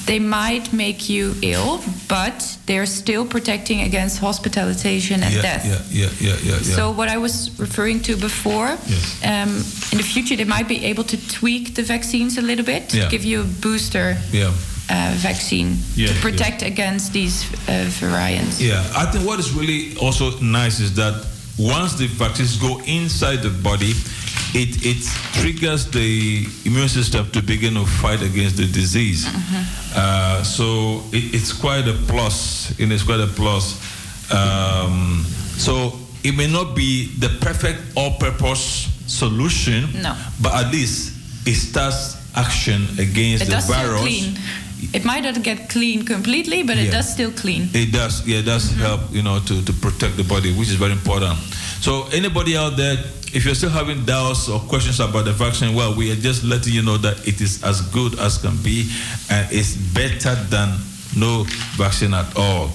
they 0.06 0.18
might 0.18 0.72
make 0.72 1.08
you 1.08 1.34
ill, 1.42 1.80
but 2.08 2.58
they're 2.66 2.86
still 2.86 3.24
protecting 3.26 3.80
against 3.82 4.18
hospitalization 4.20 5.22
and 5.22 5.34
yeah, 5.34 5.42
death. 5.42 5.64
yeah, 5.64 5.80
yeah, 5.90 6.10
yeah, 6.20 6.36
yeah, 6.42 6.52
yeah. 6.52 6.76
So 6.76 6.90
what 6.90 7.08
I 7.08 7.16
was 7.16 7.50
referring 7.58 8.00
to 8.02 8.16
before, 8.16 8.76
Yes. 8.86 9.20
um, 9.24 9.50
in 9.92 9.98
the 9.98 10.04
future 10.04 10.36
they 10.36 10.44
might 10.44 10.68
be 10.68 10.84
able 10.84 11.04
to 11.04 11.16
tweak 11.28 11.74
the 11.74 11.82
vaccines 11.82 12.36
a 12.38 12.42
little 12.42 12.64
bit 12.64 12.88
to 12.90 12.96
Yeah. 12.98 13.08
give 13.10 13.24
you 13.24 13.40
a 13.40 13.44
booster 13.62 14.16
yeah. 14.32 14.52
uh, 14.90 15.14
vaccine 15.16 15.78
Yeah, 15.96 16.08
to 16.08 16.14
protect 16.20 16.62
against 16.62 17.12
these 17.12 17.44
uh, 17.68 17.84
variants. 18.00 18.60
Yeah, 18.60 18.82
I 18.96 19.06
think 19.10 19.24
what 19.26 19.38
is 19.38 19.52
really 19.52 19.96
also 20.00 20.38
nice 20.40 20.80
is 20.80 20.92
that 20.94 21.14
once 21.58 21.94
the 21.94 22.08
vaccines 22.08 22.56
go 22.58 22.80
inside 22.86 23.40
the 23.42 23.50
body, 23.62 23.94
it, 24.54 24.86
it 24.86 25.02
triggers 25.40 25.90
the 25.90 26.46
immune 26.64 26.88
system 26.88 27.28
to 27.32 27.42
begin 27.42 27.74
to 27.74 27.84
fight 27.84 28.22
against 28.22 28.56
the 28.56 28.66
disease. 28.66 29.26
Uh, 29.96 30.42
so 30.42 31.02
it, 31.12 31.34
it's 31.34 31.52
quite 31.52 31.86
a 31.88 31.94
plus. 32.06 32.70
It 32.78 32.90
is 32.92 33.02
quite 33.02 33.20
a 33.20 33.26
plus. 33.26 33.74
Um, 34.32 35.24
so 35.58 35.92
it 36.22 36.36
may 36.36 36.46
not 36.50 36.74
be 36.74 37.08
the 37.18 37.28
perfect 37.40 37.80
all-purpose 37.96 38.88
solution, 39.06 39.88
No. 40.02 40.16
but 40.40 40.54
at 40.54 40.72
least 40.72 41.12
it 41.46 41.54
starts 41.56 42.16
action 42.36 42.86
against 42.98 43.44
It 43.44 43.50
the 43.50 43.60
virus. 43.68 44.00
clean. 44.00 44.38
It 44.92 45.04
might 45.04 45.22
not 45.24 45.42
get 45.42 45.68
clean 45.70 46.04
completely, 46.04 46.62
but 46.62 46.76
it 46.76 46.90
does 46.90 47.10
still 47.10 47.30
clean. 47.32 47.68
It 47.72 47.92
does, 47.92 48.26
yeah, 48.26 48.38
it 48.38 48.44
does 48.44 48.70
help, 48.72 49.00
you 49.12 49.22
know, 49.22 49.40
to, 49.40 49.64
to 49.64 49.72
protect 49.72 50.16
the 50.16 50.24
body, 50.24 50.52
which 50.52 50.68
is 50.68 50.74
very 50.76 50.92
important. 50.92 51.38
So, 51.80 52.06
anybody 52.12 52.56
out 52.56 52.76
there, 52.76 52.96
if 53.34 53.44
you're 53.44 53.54
still 53.54 53.70
having 53.70 54.04
doubts 54.04 54.48
or 54.48 54.60
questions 54.60 55.00
about 55.00 55.24
the 55.24 55.32
vaccine, 55.32 55.74
well, 55.74 55.94
we 55.94 56.12
are 56.12 56.16
just 56.16 56.44
letting 56.44 56.72
you 56.72 56.82
know 56.82 56.96
that 56.98 57.26
it 57.26 57.40
is 57.40 57.62
as 57.64 57.80
good 57.90 58.18
as 58.20 58.38
can 58.38 58.56
be, 58.62 58.88
and 59.28 59.48
it's 59.50 59.74
better 59.74 60.34
than 60.48 60.78
no 61.16 61.44
vaccine 61.74 62.14
at 62.14 62.30
all. 62.36 62.70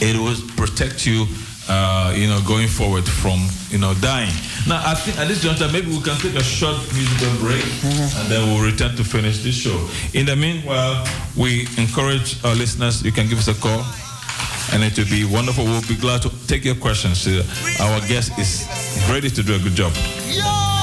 It 0.00 0.16
will 0.16 0.34
protect 0.56 1.06
you, 1.06 1.26
uh, 1.68 2.14
you 2.16 2.26
know, 2.26 2.40
going 2.48 2.68
forward 2.68 3.04
from, 3.04 3.46
you 3.68 3.76
know, 3.78 3.92
dying. 4.00 4.32
Now, 4.66 4.82
I 4.84 4.94
think 4.94 5.18
at 5.18 5.28
this 5.28 5.42
juncture, 5.42 5.68
maybe 5.70 5.88
we 5.88 6.00
can 6.00 6.16
take 6.16 6.34
a 6.34 6.42
short 6.42 6.76
musical 6.94 7.36
break, 7.44 7.64
and 7.84 8.32
then 8.32 8.48
we'll 8.48 8.64
return 8.64 8.96
to 8.96 9.04
finish 9.04 9.44
this 9.44 9.54
show. 9.54 9.76
In 10.14 10.24
the 10.24 10.36
meanwhile, 10.36 11.06
we 11.36 11.68
encourage 11.76 12.42
our 12.44 12.54
listeners. 12.54 13.04
You 13.04 13.12
can 13.12 13.28
give 13.28 13.38
us 13.38 13.48
a 13.48 13.54
call 13.54 13.84
and 14.72 14.82
it 14.82 14.96
will 14.98 15.10
be 15.10 15.24
wonderful. 15.24 15.64
We'll 15.64 15.88
be 15.88 15.96
glad 15.96 16.22
to 16.22 16.30
take 16.46 16.64
your 16.64 16.74
questions. 16.74 17.26
Uh, 17.26 17.42
our 17.80 18.00
guest 18.08 18.38
is 18.38 18.66
ready 19.10 19.30
to 19.30 19.42
do 19.42 19.54
a 19.54 19.58
good 19.58 19.74
job. 19.74 19.92
I 19.94 20.75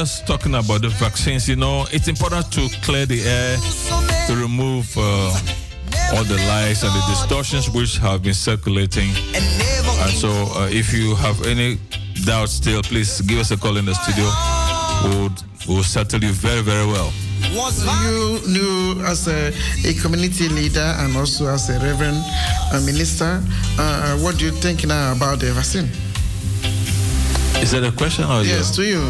just 0.00 0.26
talking 0.26 0.54
about 0.54 0.80
the 0.80 0.88
vaccines. 0.88 1.46
You 1.46 1.56
know, 1.56 1.84
it's 1.92 2.08
important 2.08 2.50
to 2.52 2.62
clear 2.80 3.04
the 3.04 3.20
air, 3.20 3.56
to 4.28 4.32
remove 4.34 4.88
uh, 4.96 6.16
all 6.16 6.24
the 6.24 6.38
lies 6.48 6.82
and 6.82 6.92
the 6.98 7.04
distortions 7.12 7.68
which 7.68 7.98
have 7.98 8.22
been 8.22 8.32
circulating. 8.32 9.10
And 10.02 10.12
so, 10.22 10.30
uh, 10.56 10.68
if 10.72 10.94
you 10.94 11.14
have 11.16 11.44
any 11.44 11.78
doubts 12.24 12.52
still, 12.52 12.82
please 12.82 13.20
give 13.20 13.40
us 13.40 13.50
a 13.50 13.58
call 13.58 13.76
in 13.76 13.84
the 13.84 13.94
studio. 13.94 14.24
We'll, 15.04 15.32
we'll 15.68 15.84
settle 15.84 16.24
you 16.24 16.32
very, 16.32 16.62
very 16.62 16.86
well. 16.86 17.12
You 17.52 18.40
knew 18.48 19.04
as 19.04 19.28
a, 19.28 19.52
a 19.84 19.92
community 20.00 20.48
leader 20.48 20.94
and 21.00 21.14
also 21.14 21.46
as 21.46 21.68
a 21.68 21.78
reverend 21.78 22.22
uh, 22.72 22.80
minister, 22.86 23.42
uh, 23.78 24.16
what 24.20 24.38
do 24.38 24.46
you 24.46 24.52
think 24.52 24.86
now 24.86 25.12
about 25.12 25.40
the 25.40 25.52
vaccine? 25.52 25.90
Is 27.60 27.72
that 27.72 27.84
a 27.84 27.92
question 27.92 28.24
or 28.24 28.42
Yes, 28.42 28.74
to 28.76 28.82
you. 28.82 29.04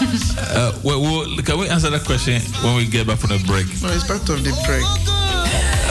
Uh, 0.00 0.72
well, 0.84 1.00
well, 1.02 1.26
can 1.42 1.58
we 1.58 1.68
answer 1.68 1.90
that 1.90 2.04
question 2.04 2.40
when 2.62 2.76
we 2.76 2.86
get 2.86 3.04
back 3.06 3.18
from 3.18 3.30
the 3.30 3.42
break? 3.46 3.66
No, 3.82 3.90
it's 3.90 4.06
part 4.06 4.22
of 4.30 4.44
the 4.46 4.54
break. 4.62 4.86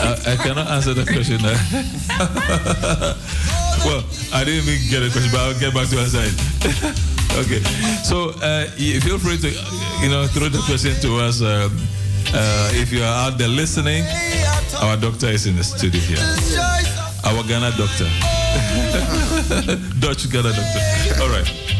Uh, 0.00 0.16
I 0.32 0.36
cannot 0.40 0.66
answer 0.68 0.94
that 0.94 1.06
question. 1.08 1.36
now. 1.44 1.52
well, 3.84 4.00
I 4.32 4.44
didn't 4.44 4.64
even 4.64 4.80
get 4.88 5.02
a 5.04 5.10
question, 5.12 5.30
but 5.30 5.40
I'll 5.44 5.58
get 5.60 5.74
back 5.74 5.88
to 5.92 5.98
answer 6.00 6.24
it. 6.24 6.32
okay. 7.44 7.60
So 8.00 8.32
uh, 8.40 8.64
feel 9.04 9.18
free 9.18 9.36
to, 9.44 9.50
you 10.00 10.08
know, 10.08 10.26
throw 10.26 10.48
the 10.48 10.62
question 10.64 10.96
to 11.02 11.20
us. 11.20 11.42
Um, 11.42 11.68
uh, 12.32 12.70
if 12.72 12.90
you 12.92 13.02
are 13.02 13.28
out 13.28 13.36
there 13.36 13.48
listening, 13.48 14.04
our 14.80 14.96
doctor 14.96 15.28
is 15.28 15.44
in 15.46 15.56
the 15.56 15.64
studio 15.64 16.00
here. 16.00 16.24
Our 17.28 17.44
Ghana 17.44 17.76
doctor. 17.76 18.08
Dutch 20.00 20.30
Ghana 20.32 20.52
doctor. 20.56 20.80
All 21.20 21.28
right. 21.28 21.76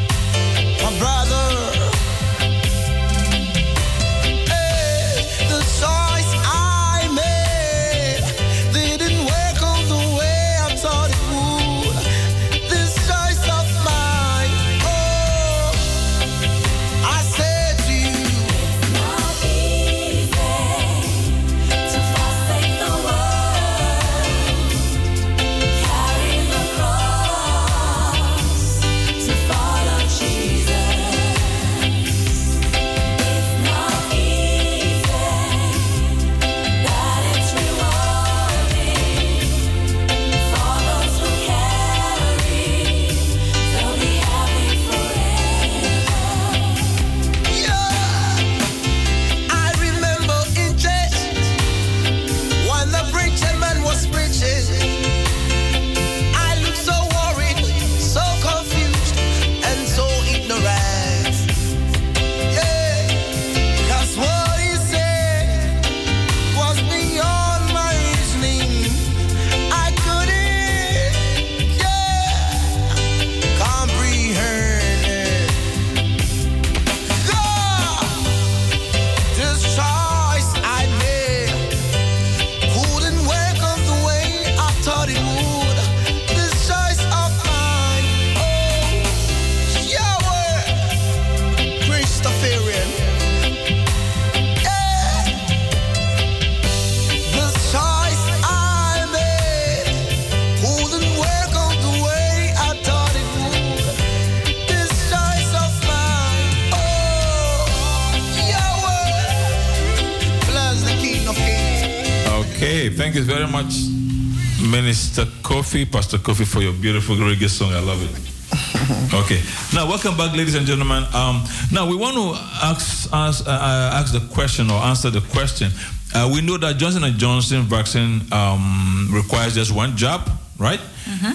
Kofi, 115.69 115.85
Pastor 115.93 116.17
Kofi, 116.17 116.47
for 116.47 116.63
your 116.63 116.73
beautiful 116.73 117.15
reggae 117.17 117.47
song. 117.47 117.73
I 117.73 117.81
love 117.81 118.01
it. 118.03 119.13
okay, 119.15 119.39
now 119.75 119.87
welcome 119.87 120.17
back, 120.17 120.35
ladies 120.35 120.55
and 120.55 120.67
gentlemen. 120.67 121.05
Um, 121.13 121.45
now 121.71 121.87
we 121.87 121.95
want 121.95 122.17
to 122.17 122.41
ask 122.65 123.13
ask, 123.13 123.47
uh, 123.47 123.51
uh, 123.51 124.01
ask 124.01 124.15
the 124.15 124.27
question 124.33 124.71
or 124.71 124.81
answer 124.81 125.11
the 125.11 125.21
question. 125.21 125.71
Uh, 126.15 126.31
we 126.33 126.41
know 126.41 126.57
that 126.57 126.79
Johnson 126.79 127.05
and 127.05 127.19
Johnson 127.19 127.65
vaccine 127.65 128.23
um, 128.33 129.09
requires 129.13 129.55
just 129.55 129.75
one 129.75 129.95
jab, 129.95 130.23
right? 130.59 130.81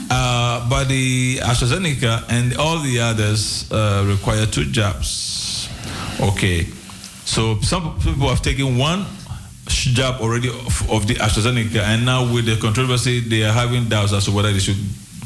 Uh, 0.09 0.67
but 0.67 0.85
the 0.87 1.37
AstraZeneca 1.37 2.23
and 2.29 2.57
all 2.57 2.79
the 2.79 2.99
others 2.99 3.71
uh, 3.71 4.03
require 4.07 4.47
two 4.47 4.65
jabs. 4.65 5.69
Okay. 6.19 6.65
So 7.25 7.59
some 7.61 7.99
people 7.99 8.29
have 8.29 8.41
taken 8.41 8.77
one 8.79 9.05
jab 9.85 10.21
already 10.21 10.49
of, 10.49 10.89
of 10.89 11.07
the 11.07 11.15
AstraZeneca, 11.15 11.79
and 11.79 12.05
now 12.05 12.31
with 12.33 12.45
the 12.45 12.57
controversy, 12.57 13.19
they 13.19 13.43
are 13.43 13.53
having 13.53 13.89
doubts 13.89 14.13
as 14.13 14.25
to 14.25 14.31
whether 14.31 14.51
they 14.51 14.59
should 14.59 14.77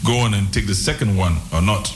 go 0.06 0.18
on 0.20 0.34
and 0.34 0.52
take 0.54 0.68
the 0.68 0.76
second 0.76 1.16
one 1.18 1.38
or 1.54 1.62
not. 1.62 1.94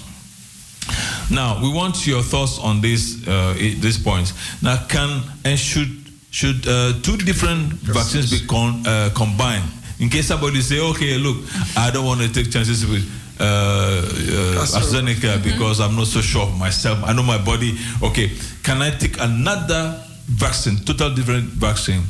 Now, 1.30 1.62
we 1.62 1.70
want 1.70 2.06
your 2.06 2.22
thoughts 2.22 2.60
on 2.60 2.82
this 2.82 3.26
uh, 3.28 3.54
these 3.54 3.98
points. 3.98 4.34
Now, 4.62 4.78
can 4.88 5.22
and 5.46 5.58
should 5.58 5.90
should 6.32 6.68
uh, 6.68 6.94
two 7.02 7.18
different 7.18 7.74
vaccines 7.74 8.32
be 8.32 8.46
con- 8.48 8.86
uh, 8.86 9.10
combined? 9.16 9.64
In 10.00 10.10
case 10.10 10.28
somebody 10.28 10.62
say, 10.62 10.80
okay, 10.80 11.18
look, 11.18 11.38
I 11.78 11.92
don't 11.92 12.06
want 12.06 12.22
to 12.22 12.28
take 12.34 12.52
chances 12.52 12.86
with 12.86 13.04
uh, 13.40 13.44
uh, 13.44 14.64
AstraZeneca 14.64 15.44
because 15.44 15.80
I'm 15.80 15.96
not 15.96 16.08
so 16.08 16.22
sure 16.22 16.44
of 16.44 16.58
myself. 16.58 17.00
I 17.04 17.14
know 17.14 17.24
my 17.24 17.38
body. 17.38 17.78
Okay, 18.02 18.32
can 18.64 18.82
I 18.82 18.90
take 18.90 19.20
another 19.22 20.04
vaccine, 20.26 20.78
total 20.78 21.14
different 21.14 21.46
vaccine, 21.46 22.02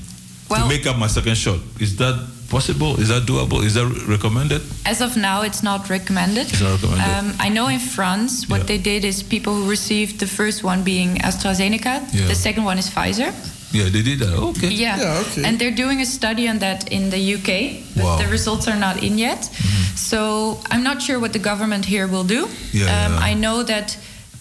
to 0.59 0.67
make 0.67 0.85
up 0.87 0.97
my 0.97 1.07
second 1.07 1.35
shot? 1.35 1.59
Is 1.79 1.95
that 1.97 2.15
possible? 2.49 2.99
Is 2.99 3.07
that 3.07 3.23
doable? 3.23 3.63
Is 3.63 3.73
that 3.75 3.87
recommended? 4.07 4.61
As 4.85 5.01
of 5.01 5.15
now, 5.15 5.41
it's 5.41 5.63
not 5.63 5.89
recommended. 5.89 6.47
It's 6.51 6.61
not 6.61 6.81
recommended. 6.81 7.07
Um, 7.07 7.33
I 7.39 7.49
know 7.49 7.67
in 7.69 7.79
France, 7.79 8.47
what 8.49 8.59
Yeah. 8.61 8.65
they 8.71 8.77
did 8.77 9.05
is 9.05 9.23
people 9.23 9.53
who 9.55 9.69
received 9.69 10.19
the 10.19 10.27
first 10.27 10.63
one 10.63 10.83
being 10.83 11.17
AstraZeneca, 11.19 11.93
Yeah. 12.13 12.27
the 12.27 12.35
second 12.35 12.63
one 12.65 12.77
is 12.77 12.89
Pfizer. 12.89 13.31
Yeah, 13.73 13.87
they 13.89 14.01
did 14.01 14.19
that. 14.19 14.33
Okay. 14.33 14.67
Yeah. 14.67 15.23
Okay. 15.23 15.43
And 15.45 15.57
they're 15.57 15.71
doing 15.83 16.01
a 16.01 16.05
study 16.05 16.49
on 16.49 16.59
that 16.59 16.89
in 16.91 17.09
the 17.09 17.19
UK, 17.35 17.83
but 17.95 18.03
Wow. 18.03 18.17
the 18.17 18.27
results 18.27 18.67
are 18.67 18.75
not 18.77 19.01
in 19.01 19.17
yet. 19.17 19.49
So 19.95 20.59
I'm 20.71 20.83
not 20.83 21.01
sure 21.01 21.19
what 21.19 21.31
the 21.31 21.39
government 21.39 21.85
here 21.85 22.05
will 22.07 22.25
do. 22.25 22.49
Yeah, 22.73 23.05
um, 23.05 23.13
yeah. 23.13 23.29
I 23.29 23.33
know 23.33 23.63
that 23.63 23.95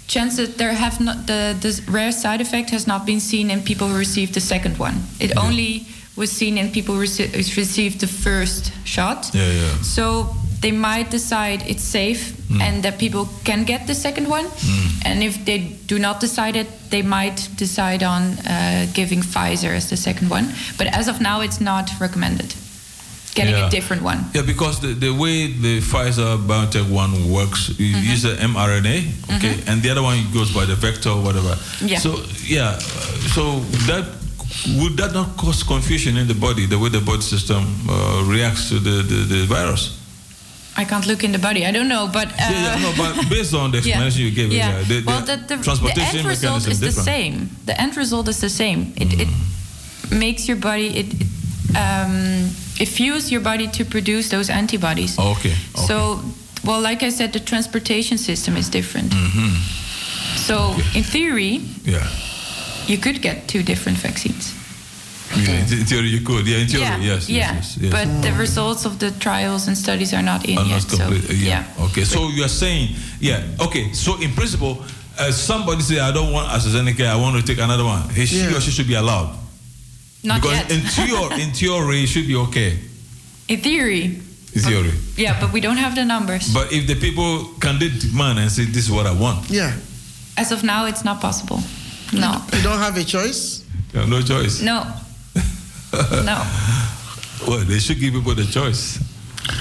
chances 0.09 0.49
there 0.57 0.73
have 0.74 0.99
not 1.01 1.27
the, 1.28 1.55
the 1.61 1.81
rare 1.89 2.11
side 2.12 2.41
effect 2.41 2.70
has 2.70 2.87
not 2.87 3.07
been 3.07 3.20
seen 3.20 3.51
in 3.51 3.61
people 3.62 3.87
who 3.87 3.97
received 3.97 4.32
the 4.35 4.41
second 4.41 4.78
one. 4.78 4.95
It 5.20 5.31
only 5.37 5.87
was 6.16 6.31
seen 6.31 6.59
in 6.59 6.70
people 6.70 6.95
who 6.95 7.03
rece- 7.03 7.57
received 7.57 8.01
the 8.01 8.07
first 8.07 8.73
shot. 8.85 9.31
Yeah, 9.32 9.51
yeah. 9.53 9.82
So 9.82 10.35
they 10.61 10.73
might 10.73 11.11
decide 11.11 11.62
it's 11.66 11.82
safe 11.85 12.35
Mm. 12.51 12.61
and 12.61 12.82
that 12.82 12.99
people 12.99 13.28
can 13.45 13.65
get 13.65 13.87
the 13.87 13.95
second 13.95 14.28
one. 14.28 14.47
And 15.05 15.23
if 15.23 15.45
they 15.45 15.59
do 15.87 15.99
not 15.99 16.20
decide 16.20 16.57
it, 16.57 16.66
they 16.91 17.03
might 17.03 17.49
decide 17.57 18.03
on 18.03 18.23
uh, 18.39 18.87
giving 18.93 19.23
Pfizer 19.23 19.70
as 19.77 19.89
the 19.89 19.97
second 19.97 20.31
one. 20.31 20.53
But 20.77 20.89
as 20.89 21.07
of 21.09 21.20
now, 21.20 21.41
it's 21.43 21.61
not 21.61 21.89
recommended. 22.01 22.53
Getting 23.35 23.55
Yeah. 23.55 23.69
a 23.69 23.70
different 23.70 24.03
one. 24.03 24.19
Yeah, 24.35 24.43
because 24.43 24.81
the, 24.81 24.89
the 24.89 25.11
way 25.15 25.47
the 25.53 25.81
Pfizer 25.81 26.37
BioNTech 26.47 26.91
one 26.91 27.31
works, 27.31 27.69
you 27.78 27.95
Mm-hmm. 27.95 28.11
use 28.12 28.23
the 28.23 28.35
mRNA, 28.43 28.97
okay, 29.37 29.55
and 29.69 29.81
the 29.82 29.91
other 29.91 30.03
one 30.03 30.19
goes 30.32 30.51
by 30.53 30.65
the 30.66 30.74
vector 30.74 31.11
or 31.11 31.23
whatever. 31.23 31.57
Yeah. 31.81 32.01
So 32.01 32.11
yeah, 32.49 32.78
so 33.35 33.61
that 33.87 34.05
would 34.79 34.97
that 34.97 35.13
not 35.13 35.37
cause 35.37 35.63
confusion 35.63 36.17
in 36.17 36.27
the 36.27 36.35
body, 36.35 36.67
the 36.67 36.79
way 36.79 36.89
the 36.89 37.01
body 37.01 37.23
system 37.23 37.65
uh, 37.89 38.25
reacts 38.27 38.69
to 38.69 38.79
the, 38.79 39.03
the, 39.03 39.19
the 39.35 39.47
virus? 39.47 39.97
I 40.77 40.85
can't 40.85 41.07
look 41.07 41.25
in 41.25 41.33
the 41.33 41.39
body. 41.39 41.67
I 41.67 41.73
don't 41.73 41.89
know, 41.89 42.09
but 42.13 42.29
uh, 42.29 42.35
yeah, 42.39 42.77
yeah, 42.77 42.83
no, 42.83 42.93
but 42.97 43.29
based 43.29 43.55
on 43.55 43.71
the 43.71 43.79
explanation 43.83 44.23
you 44.23 44.31
gave, 44.31 44.53
yeah, 44.53 44.83
the, 44.83 45.01
the 45.01 45.05
well, 45.07 45.21
the, 45.21 45.37
the, 45.37 45.57
the 45.57 45.63
transportation 45.63 46.21
end 46.21 46.29
result 46.29 46.63
mechanism 46.63 46.89
is 46.89 46.95
the 46.97 47.03
same. 47.03 47.51
The 47.67 47.81
end 47.81 47.97
result 47.97 48.29
is 48.29 48.41
the 48.41 48.49
same. 48.49 48.93
It, 48.97 49.21
it 49.21 49.29
makes 50.11 50.49
your 50.49 50.57
body 50.57 50.89
it, 50.99 51.15
it 51.21 51.27
um, 51.77 52.51
it 52.81 52.89
fuels 52.89 53.31
your 53.31 53.41
body 53.41 53.69
to 53.69 53.85
produce 53.85 54.31
those 54.31 54.51
antibodies. 54.51 55.19
Okay. 55.19 55.31
okay. 55.31 55.55
So, 55.87 56.21
well, 56.65 56.81
like 56.81 57.03
I 57.03 57.11
said, 57.11 57.33
the 57.33 57.41
transportation 57.41 58.19
system 58.19 58.57
is 58.57 58.69
different. 58.69 59.13
Mm 59.13 59.31
-hmm. 59.31 59.53
So, 60.47 60.77
in 60.95 61.05
theory, 61.05 61.61
Yeah. 61.85 62.07
You 62.91 62.99
could 62.99 63.23
get 63.23 63.47
two 63.47 63.62
different 63.62 63.99
vaccines. 63.99 64.55
Yeah, 65.37 65.62
in, 65.62 65.79
in 65.79 65.85
theory 65.87 66.09
you 66.09 66.23
could. 66.27 66.45
Yeah, 66.47 66.59
in 66.59 66.67
theory, 66.67 66.83
yeah, 66.83 66.97
yes, 67.12 67.29
yes, 67.29 67.29
yeah. 67.29 67.55
yes, 67.55 67.77
yes. 67.79 67.93
But 67.93 68.07
the 68.27 68.33
results 68.33 68.85
of 68.85 68.99
the 68.99 69.12
trials 69.12 69.69
and 69.69 69.79
studies 69.79 70.12
are 70.12 70.23
not 70.23 70.45
in 70.49 70.59
Are 70.59 70.65
yet. 70.65 70.83
not 70.83 70.99
complete. 71.01 71.23
So, 71.23 71.33
yeah. 71.33 71.65
yeah. 71.79 71.85
Okay. 71.87 72.03
So 72.05 72.29
you 72.29 72.43
are 72.43 72.49
saying, 72.65 72.97
yeah. 73.21 73.47
Okay. 73.67 73.93
So 73.93 74.21
in 74.21 74.33
principle, 74.33 74.83
uh, 75.21 75.31
somebody 75.31 75.83
say, 75.83 76.01
I 76.01 76.11
don't 76.11 76.33
want 76.33 76.49
AstraZeneca. 76.49 77.07
I 77.07 77.15
want 77.17 77.37
to 77.41 77.47
take 77.47 77.62
another 77.62 77.85
one. 77.85 78.03
He, 78.11 78.27
she 78.27 78.39
Yeah. 78.41 78.57
or 78.57 78.61
she 78.61 78.73
should 78.73 78.89
be 78.89 78.95
allowed. 78.95 79.37
Not 80.25 80.43
because 80.43 80.59
yet. 80.59 80.71
in 80.73 80.81
theory, 80.81 81.43
in 81.43 81.51
theory, 81.53 82.03
it 82.03 82.09
should 82.09 82.27
be 82.27 82.37
okay. 82.47 82.79
In 83.49 83.61
theory, 83.61 84.05
In 84.55 84.62
theory. 84.62 84.93
yeah, 85.17 85.39
but 85.41 85.53
we 85.53 85.61
don't 85.61 85.79
have 85.79 85.95
the 85.95 86.05
numbers. 86.05 86.53
But 86.53 86.73
if 86.73 86.87
the 86.87 86.97
people 86.97 87.55
can 87.61 87.79
demand 87.79 88.39
and 88.41 88.51
say, 88.51 88.65
this 88.65 88.85
is 88.85 88.91
what 88.91 89.07
I 89.07 89.12
want, 89.15 89.49
Yeah. 89.49 89.73
As 90.37 90.53
of 90.53 90.62
now, 90.62 90.87
it's 90.87 91.05
not 91.05 91.21
possible. 91.21 91.61
No. 92.12 92.43
You 92.53 92.62
don't 92.62 92.78
have 92.78 92.97
a 92.97 93.05
choice? 93.05 93.65
you 93.93 94.01
have 94.01 94.09
no 94.09 94.20
choice. 94.23 94.61
No. 94.62 94.85
no. 96.24 96.43
Well, 97.47 97.65
they 97.65 97.78
should 97.78 97.99
give 98.01 98.15
people 98.15 98.35
the 98.35 98.45
choice. 98.45 98.99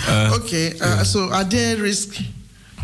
Uh, 0.07 0.38
Okay, 0.41 0.73
uh, 0.81 1.03
so 1.03 1.30
are 1.31 1.43
there 1.43 1.77
risks 1.77 2.21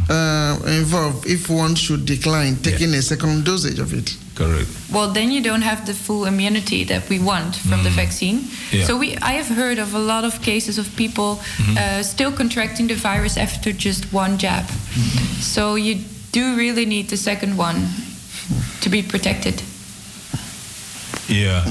uh, 0.09 0.57
involved 0.67 1.25
if 1.27 1.49
one 1.49 1.75
should 1.75 2.05
decline 2.05 2.55
taking 2.57 2.93
a 2.93 3.01
second 3.01 3.43
dosage 3.45 3.79
of 3.79 3.93
it? 3.93 4.15
Correct. 4.35 4.67
Well, 4.91 5.11
then 5.11 5.31
you 5.31 5.41
don't 5.41 5.61
have 5.61 5.85
the 5.85 5.93
full 5.93 6.25
immunity 6.25 6.83
that 6.85 7.07
we 7.09 7.19
want 7.19 7.55
from 7.55 7.83
the 7.83 7.89
vaccine. 7.89 8.41
Yeah. 8.71 8.85
So 8.85 8.97
we, 8.97 9.15
I 9.17 9.33
have 9.33 9.47
heard 9.47 9.79
of 9.79 9.93
a 9.93 9.99
lot 9.99 10.23
of 10.25 10.41
cases 10.41 10.77
of 10.77 10.93
people 10.95 11.39
uh, 11.77 12.03
still 12.03 12.31
contracting 12.31 12.87
the 12.87 12.95
virus 12.95 13.37
after 13.37 13.71
just 13.71 14.11
one 14.13 14.37
jab. 14.37 14.65
So 15.39 15.75
you 15.75 15.99
do 16.31 16.55
really 16.57 16.85
need 16.85 17.09
the 17.09 17.17
second 17.17 17.55
one 17.57 17.87
to 18.81 18.89
be 18.89 19.01
protected. 19.01 19.61
Yeah. 21.27 21.63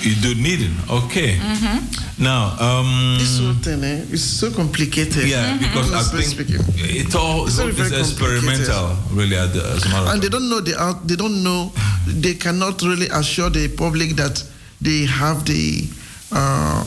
You 0.00 0.14
do 0.16 0.34
need 0.34 0.60
it. 0.62 0.70
Okay. 0.90 1.36
Mm-hmm. 1.36 2.22
Now, 2.24 2.56
um, 2.58 3.18
This 3.18 3.38
whole 3.38 3.52
thing 3.54 3.84
eh, 3.84 4.04
is 4.10 4.22
so 4.24 4.50
complicated. 4.50 5.28
Yeah, 5.28 5.58
because 5.58 5.92
I 5.92 6.02
think 6.16 6.24
speaking. 6.24 6.60
it 6.76 7.14
all 7.14 7.46
It's 7.46 7.56
very, 7.56 7.70
is 7.70 7.76
very 7.76 8.00
experimental, 8.00 8.96
really. 9.12 9.36
At 9.36 9.52
the, 9.52 9.60
as 9.62 9.84
a 9.84 9.88
matter 9.90 10.10
and 10.12 10.22
they 10.22 10.28
don't 10.30 10.48
know 10.48 10.60
the 10.60 10.74
out. 10.80 11.06
They 11.06 11.16
don't 11.16 11.42
know. 11.42 11.72
They 12.06 12.34
cannot 12.34 12.80
really 12.82 13.08
assure 13.12 13.50
the 13.50 13.68
public 13.68 14.16
that 14.16 14.42
they 14.80 15.04
have 15.04 15.44
the. 15.44 15.84
Uh, 16.32 16.84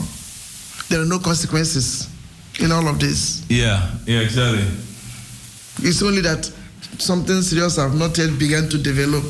there 0.88 1.00
are 1.00 1.06
no 1.06 1.18
consequences 1.20 2.08
in 2.60 2.72
all 2.72 2.88
of 2.88 2.98
this. 2.98 3.44
Yeah, 3.48 3.90
yeah, 4.06 4.20
exactly. 4.20 4.64
It's 5.82 6.02
only 6.02 6.20
that 6.22 6.50
something 6.98 7.42
serious 7.42 7.76
have 7.76 7.94
not 7.94 8.16
yet 8.18 8.38
begun 8.38 8.68
to 8.68 8.78
develop. 8.78 9.24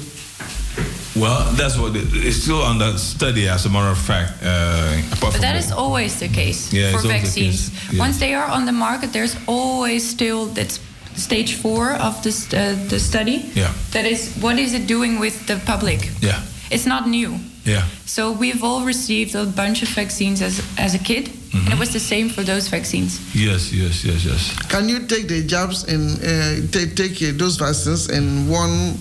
Well, 1.17 1.53
that's 1.53 1.79
what 1.79 1.95
it, 1.95 2.09
it's 2.13 2.43
still 2.43 2.61
under 2.63 2.99
study, 2.99 3.47
as 3.49 3.67
a 3.67 3.71
matter 3.71 3.91
of 3.91 3.99
fact. 3.99 4.33
Uh, 4.43 4.99
apart 5.13 5.21
But 5.21 5.33
from 5.33 5.41
that 5.43 5.53
the- 5.53 5.59
is 5.59 5.71
always 5.73 6.19
the 6.19 6.29
case 6.29 6.73
Yeah, 6.73 6.91
for 6.91 6.97
it's 6.97 7.05
always 7.07 7.23
the 7.35 7.41
vaccines. 7.41 7.69
case, 7.71 7.93
yeah. 7.93 8.01
Once 8.01 8.19
they 8.19 8.35
are 8.35 8.47
on 8.51 8.67
the 8.67 8.73
market, 8.73 9.13
there's 9.13 9.37
always 9.47 10.03
still 10.09 10.47
that 10.55 10.77
stage 11.15 11.55
four 11.55 11.93
of 11.93 12.21
the, 12.25 12.33
st- 12.33 12.55
uh, 12.55 12.89
the 12.89 12.99
study. 12.99 13.45
Yeah. 13.55 13.73
That 13.93 14.07
is, 14.07 14.35
what 14.41 14.59
is 14.59 14.75
it 14.75 14.89
doing 14.89 15.21
with 15.21 15.47
the 15.47 15.57
public? 15.65 16.11
Yeah, 16.21 16.43
It's 16.71 16.85
not 16.87 17.07
new. 17.09 17.39
Yeah. 17.65 17.85
So 18.07 18.33
we've 18.33 18.63
all 18.63 18.85
received 18.85 19.35
a 19.35 19.45
bunch 19.45 19.83
of 19.83 19.89
vaccines 19.89 20.41
as, 20.43 20.61
as 20.79 20.95
a 20.95 20.99
kid, 20.99 21.31
and 21.55 21.73
it 21.73 21.79
was 21.79 21.93
the 21.93 22.01
same 22.01 22.29
for 22.29 22.43
those 22.43 22.69
vaccines. 22.69 23.19
Yes, 23.35 23.73
yes, 23.73 24.05
yes, 24.05 24.25
yes. 24.25 24.53
Can 24.69 24.89
you 24.89 25.07
take 25.07 25.29
the 25.29 25.43
jabs 25.47 25.85
and 25.85 26.19
uh, 26.23 26.67
take 26.73 26.95
take 26.97 27.23
uh, 27.23 27.33
those 27.39 27.57
vaccines 27.57 28.09
in 28.11 28.49
one 28.51 28.95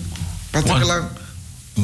particular? 0.52 1.08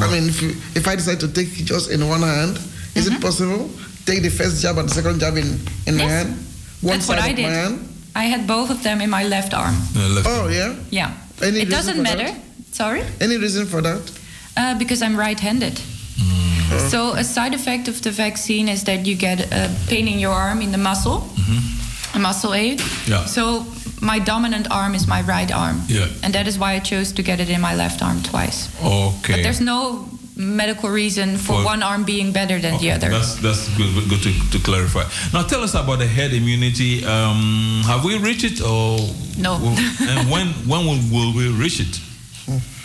I 0.00 0.06
mean, 0.12 0.28
if 0.28 0.40
you, 0.42 0.50
if 0.74 0.86
I 0.86 0.94
decide 0.96 1.18
to 1.20 1.28
take 1.28 1.48
it 1.60 1.64
just 1.66 1.90
in 1.90 2.00
one 2.08 2.22
hand, 2.22 2.56
is 2.94 3.06
Mm-hmm. 3.06 3.16
it 3.16 3.20
possible? 3.22 3.70
Take 4.06 4.22
the 4.22 4.30
first 4.30 4.62
jab 4.62 4.78
and 4.78 4.88
the 4.88 4.94
second 4.94 5.20
jab 5.20 5.36
in 5.36 5.58
in 5.86 5.96
my 5.96 6.04
hand. 6.08 6.28
One 6.82 6.94
That's 6.94 7.06
side 7.06 7.16
what 7.18 7.24
I 7.24 7.30
of 7.30 7.36
did. 7.36 7.42
my 7.46 7.52
hand. 7.52 7.76
I 8.14 8.24
had 8.24 8.46
both 8.46 8.70
of 8.70 8.82
them 8.82 9.00
in 9.00 9.10
my 9.10 9.24
left 9.24 9.52
arm. 9.54 9.74
Oh 10.24 10.48
yeah. 10.48 10.74
Yeah. 10.90 11.10
Any 11.42 11.60
it 11.60 11.70
doesn't 11.70 12.00
matter. 12.02 12.24
that? 12.24 12.40
Sorry? 12.72 13.02
Any 13.20 13.36
reason 13.36 13.66
for 13.66 13.82
that? 13.82 14.00
Uh, 14.56 14.78
because 14.78 15.02
I'm 15.02 15.16
So 16.78 17.12
a 17.14 17.24
side 17.24 17.54
effect 17.54 17.88
of 17.88 18.00
the 18.02 18.10
vaccine 18.10 18.68
is 18.68 18.84
that 18.84 19.06
you 19.06 19.16
get 19.16 19.40
a 19.52 19.70
pain 19.88 20.06
in 20.08 20.18
your 20.18 20.32
arm 20.32 20.62
in 20.62 20.70
the 20.72 20.78
muscle, 20.78 21.22
a 22.14 22.18
muscle 22.18 22.54
ache. 22.54 22.80
Yeah. 23.06 23.24
So 23.26 23.64
my 24.00 24.18
dominant 24.18 24.66
arm 24.70 24.94
is 24.94 25.06
my 25.06 25.22
right 25.22 25.50
arm, 25.52 25.82
Yeah. 25.88 26.06
and 26.22 26.32
that 26.34 26.46
is 26.46 26.58
why 26.58 26.74
I 26.76 26.80
chose 26.80 27.12
to 27.12 27.22
get 27.22 27.40
it 27.40 27.48
in 27.50 27.60
my 27.60 27.74
left 27.74 28.02
arm 28.02 28.22
twice. 28.22 28.68
Okay. 28.82 29.34
But 29.34 29.42
there's 29.42 29.60
no 29.60 30.08
medical 30.36 30.88
reason 30.88 31.36
for 31.36 31.52
For- 31.58 31.64
one 31.64 31.82
arm 31.82 32.04
being 32.04 32.32
better 32.32 32.58
than 32.60 32.78
the 32.78 32.92
other. 32.92 33.10
That's 33.10 33.34
that's 33.42 33.68
good, 33.76 33.92
good 34.08 34.22
to, 34.22 34.32
to 34.52 34.58
clarify. 34.58 35.04
Now, 35.32 35.42
tell 35.42 35.62
us 35.62 35.74
about 35.74 35.98
the 35.98 36.06
herd 36.06 36.32
immunity. 36.32 37.04
Um, 37.04 37.82
have 37.86 38.04
we 38.04 38.16
reached 38.18 38.44
it, 38.44 38.60
or 38.62 38.98
No. 39.36 39.54
and 40.08 40.30
when 40.30 40.46
when 40.70 40.86
will, 40.86 41.00
will 41.12 41.32
we 41.34 41.48
reach 41.62 41.80
it? 41.80 42.00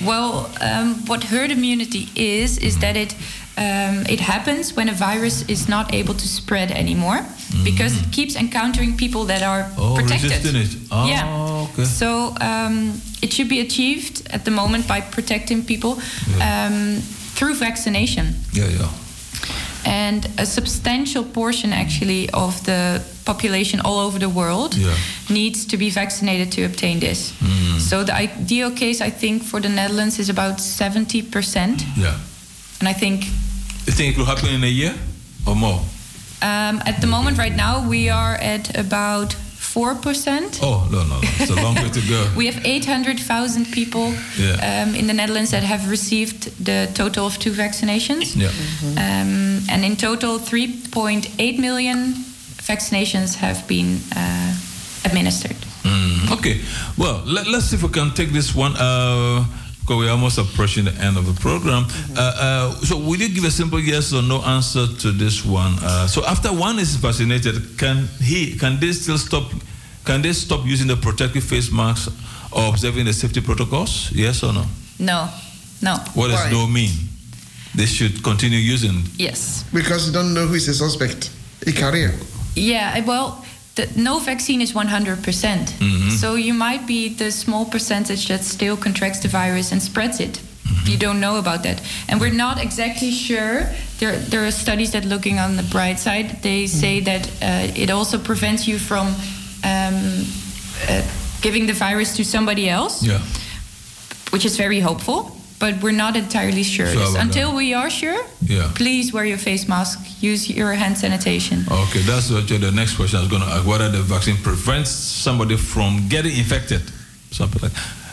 Well, 0.01 0.49
um, 0.61 0.95
what 1.07 1.23
herd 1.23 1.49
immunity 1.49 2.09
is, 2.15 2.57
is 2.57 2.77
that 2.79 2.95
it 2.97 3.15
um, 3.57 4.05
it 4.09 4.19
happens 4.19 4.73
when 4.75 4.89
a 4.89 4.93
virus 4.93 5.43
is 5.47 5.67
not 5.67 5.93
able 5.93 6.13
to 6.13 6.27
spread 6.27 6.71
anymore 6.71 7.25
because 7.63 7.97
it 8.01 8.11
keeps 8.11 8.35
encountering 8.35 8.97
people 8.97 9.25
that 9.25 9.41
are. 9.43 9.71
Oh, 9.77 9.95
protected. 9.95 10.31
resisting 10.31 10.61
it. 10.61 10.87
Oh, 10.91 11.07
yeah. 11.07 11.67
okay. 11.71 11.85
So 11.85 12.33
um, 12.41 13.01
it 13.21 13.31
should 13.33 13.47
be 13.49 13.61
achieved 13.61 14.27
at 14.33 14.43
the 14.43 14.51
moment 14.51 14.87
by 14.87 14.99
protecting 15.01 15.63
people 15.63 15.91
um, 16.41 16.99
through 17.35 17.55
vaccination. 17.55 18.35
Yeah, 18.51 18.67
yeah. 18.67 18.89
And 19.85 20.27
a 20.39 20.45
substantial 20.45 21.23
portion, 21.23 21.71
actually, 21.71 22.29
of 22.31 22.63
the 22.65 23.01
population 23.23 23.79
all 23.85 23.99
over 23.99 24.19
the 24.19 24.29
world 24.29 24.75
Yeah. 24.75 24.93
needs 25.29 25.65
to 25.65 25.77
be 25.77 25.89
vaccinated 25.91 26.51
to 26.53 26.63
obtain 26.65 26.99
this. 26.99 27.31
Mm. 27.39 27.79
So 27.79 28.03
the 28.03 28.13
ideal 28.15 28.71
case, 28.71 28.99
I 28.99 29.11
think, 29.11 29.43
for 29.43 29.61
the 29.61 29.69
Netherlands 29.69 30.17
is 30.19 30.29
about 30.29 30.57
70%. 30.59 31.83
Yeah. 31.97 32.15
And 32.79 32.87
I 32.89 32.93
think 32.93 33.25
You 33.85 33.93
think 33.93 34.13
it 34.13 34.17
will 34.17 34.25
happen 34.25 34.49
in 34.49 34.63
a 34.63 34.67
year 34.67 34.93
or 35.47 35.55
more? 35.55 35.79
um, 36.41 36.81
at 36.85 36.99
the 37.01 37.07
moment, 37.07 37.37
right 37.37 37.55
now, 37.55 37.87
we 37.89 38.09
are 38.09 38.35
at 38.35 38.77
about 38.77 39.29
4%. 39.29 40.59
Oh, 40.61 40.87
no, 40.91 40.99
no, 41.03 41.07
no. 41.07 41.19
It's 41.39 41.49
a 41.49 41.55
long 41.63 41.75
way 41.75 41.89
to 41.89 42.01
go. 42.09 42.27
We 42.37 42.45
have 42.47 42.59
800,000 42.63 43.65
people 43.71 44.13
Yeah. 44.37 44.83
um, 44.83 44.95
in 44.95 45.07
the 45.07 45.13
Netherlands 45.13 45.51
that 45.51 45.63
have 45.63 45.89
received 45.89 46.41
the 46.65 46.87
total 46.93 47.25
of 47.25 47.37
two 47.39 47.51
vaccinations. 47.51 48.35
Yeah. 48.35 48.51
Um, 48.97 49.61
and 49.69 49.83
in 49.83 49.95
total, 49.95 50.39
3.8 50.39 51.59
million 51.59 52.13
vaccinations 52.67 53.35
have 53.35 53.65
been 53.67 53.99
uh, 54.15 54.53
administered. 55.03 55.57
Mm, 55.83 56.31
okay. 56.37 56.61
Well, 56.97 57.21
let, 57.25 57.47
us 57.47 57.69
see 57.69 57.75
if 57.77 57.83
we 57.83 57.89
can 57.89 58.11
take 58.13 58.31
this 58.31 58.53
one. 58.55 58.73
Uh, 58.77 59.43
because 59.85 59.99
we're 59.99 60.11
almost 60.11 60.39
approaching 60.39 60.85
the 60.85 60.93
end 60.93 61.15
of 61.15 61.27
the 61.27 61.39
program. 61.39 61.85
Uh, 62.17 62.19
uh, 62.19 62.71
so, 62.81 62.97
will 62.97 63.17
you 63.17 63.29
give 63.29 63.43
a 63.43 63.51
simple 63.51 63.79
yes 63.79 64.13
or 64.13 64.23
no 64.23 64.41
answer 64.41 64.87
to 64.87 65.11
this 65.11 65.45
one? 65.45 65.75
Uh, 65.79 66.07
so, 66.07 66.25
after 66.25 66.49
one 66.51 66.79
is 66.79 66.95
vaccinated, 66.95 67.77
can 67.77 68.07
he, 68.19 68.57
can 68.57 68.79
they 68.79 68.91
still 68.93 69.17
stop? 69.17 69.43
Can 70.03 70.23
they 70.23 70.33
stop 70.33 70.65
using 70.65 70.87
the 70.87 70.95
protective 70.95 71.43
face 71.43 71.71
masks 71.71 72.11
or 72.51 72.69
observing 72.69 73.05
the 73.05 73.13
safety 73.13 73.41
protocols? 73.41 74.11
Yes 74.11 74.43
or 74.43 74.53
no? 74.53 74.65
No, 74.97 75.29
no. 75.83 75.97
What 76.15 76.29
does 76.29 76.51
no 76.51 76.65
mean? 76.65 76.91
They 77.75 77.85
should 77.85 78.23
continue 78.23 78.57
using. 78.57 79.03
Yes. 79.17 79.65
Because 79.73 80.07
you 80.07 80.13
don't 80.13 80.33
know 80.33 80.47
who 80.47 80.55
is 80.55 80.67
a 80.67 80.73
suspect. 80.73 81.29
A 81.67 81.71
career. 81.71 82.13
Yeah, 82.55 83.03
well, 83.05 83.45
the, 83.75 83.87
no 83.95 84.19
vaccine 84.19 84.61
is 84.61 84.73
100%. 84.73 85.21
percent 85.23 85.73
Mhm. 85.79 86.11
So 86.11 86.35
you 86.35 86.53
might 86.53 86.85
be 86.87 87.09
the 87.09 87.31
small 87.31 87.65
percentage 87.65 88.27
that 88.27 88.43
still 88.43 88.77
contracts 88.77 89.19
the 89.19 89.27
virus 89.27 89.71
and 89.71 89.81
spreads 89.81 90.19
it. 90.19 90.39
You 90.85 90.97
don't 90.97 91.19
know 91.19 91.37
about 91.37 91.63
that. 91.63 91.81
And 92.07 92.19
we're 92.21 92.33
not 92.33 92.57
exactly 92.59 93.11
sure. 93.11 93.67
There, 93.99 94.17
there 94.29 94.45
are 94.45 94.51
studies 94.51 94.91
that 94.91 95.03
looking 95.05 95.39
on 95.39 95.55
the 95.57 95.63
bright 95.63 95.99
side, 95.99 96.41
they 96.41 96.67
say 96.67 97.01
that 97.01 97.27
uh, 97.41 97.81
it 97.81 97.89
also 97.89 98.17
prevents 98.17 98.67
you 98.67 98.77
from 98.79 99.07
um, 99.63 100.25
uh, 100.89 101.01
giving 101.41 101.67
the 101.67 101.73
virus 101.73 102.15
to 102.15 102.23
somebody 102.23 102.69
else, 102.69 103.03
Yeah. 103.03 103.19
which 104.31 104.45
is 104.45 104.57
very 104.57 104.79
hopeful. 104.79 105.31
But 105.57 105.81
we're 105.81 105.97
not 106.05 106.15
entirely 106.15 106.63
sure. 106.63 106.91
About 106.91 107.15
Until 107.17 107.55
we 107.55 107.73
are 107.73 107.89
sure, 107.89 108.21
Yeah. 108.45 108.69
please 108.75 109.11
wear 109.13 109.25
your 109.25 109.37
face 109.37 109.67
mask, 109.67 109.99
use 110.21 110.49
your 110.49 110.73
hand 110.73 110.97
sanitation. 110.97 111.65
Okay, 111.71 112.01
that's 112.01 112.29
actually 112.31 112.57
the 112.59 112.71
next 112.71 112.95
question 112.95 113.17
I 113.19 113.21
was 113.21 113.29
going 113.31 113.41
to 113.41 113.47
ask. 113.47 113.65
Whether 113.65 113.89
the 113.89 114.01
vaccine 114.03 114.37
prevents 114.37 114.89
somebody 114.91 115.55
from 115.57 116.07
getting 116.09 116.35
infected, 116.37 116.81
something 117.31 117.61
like. 117.61 117.71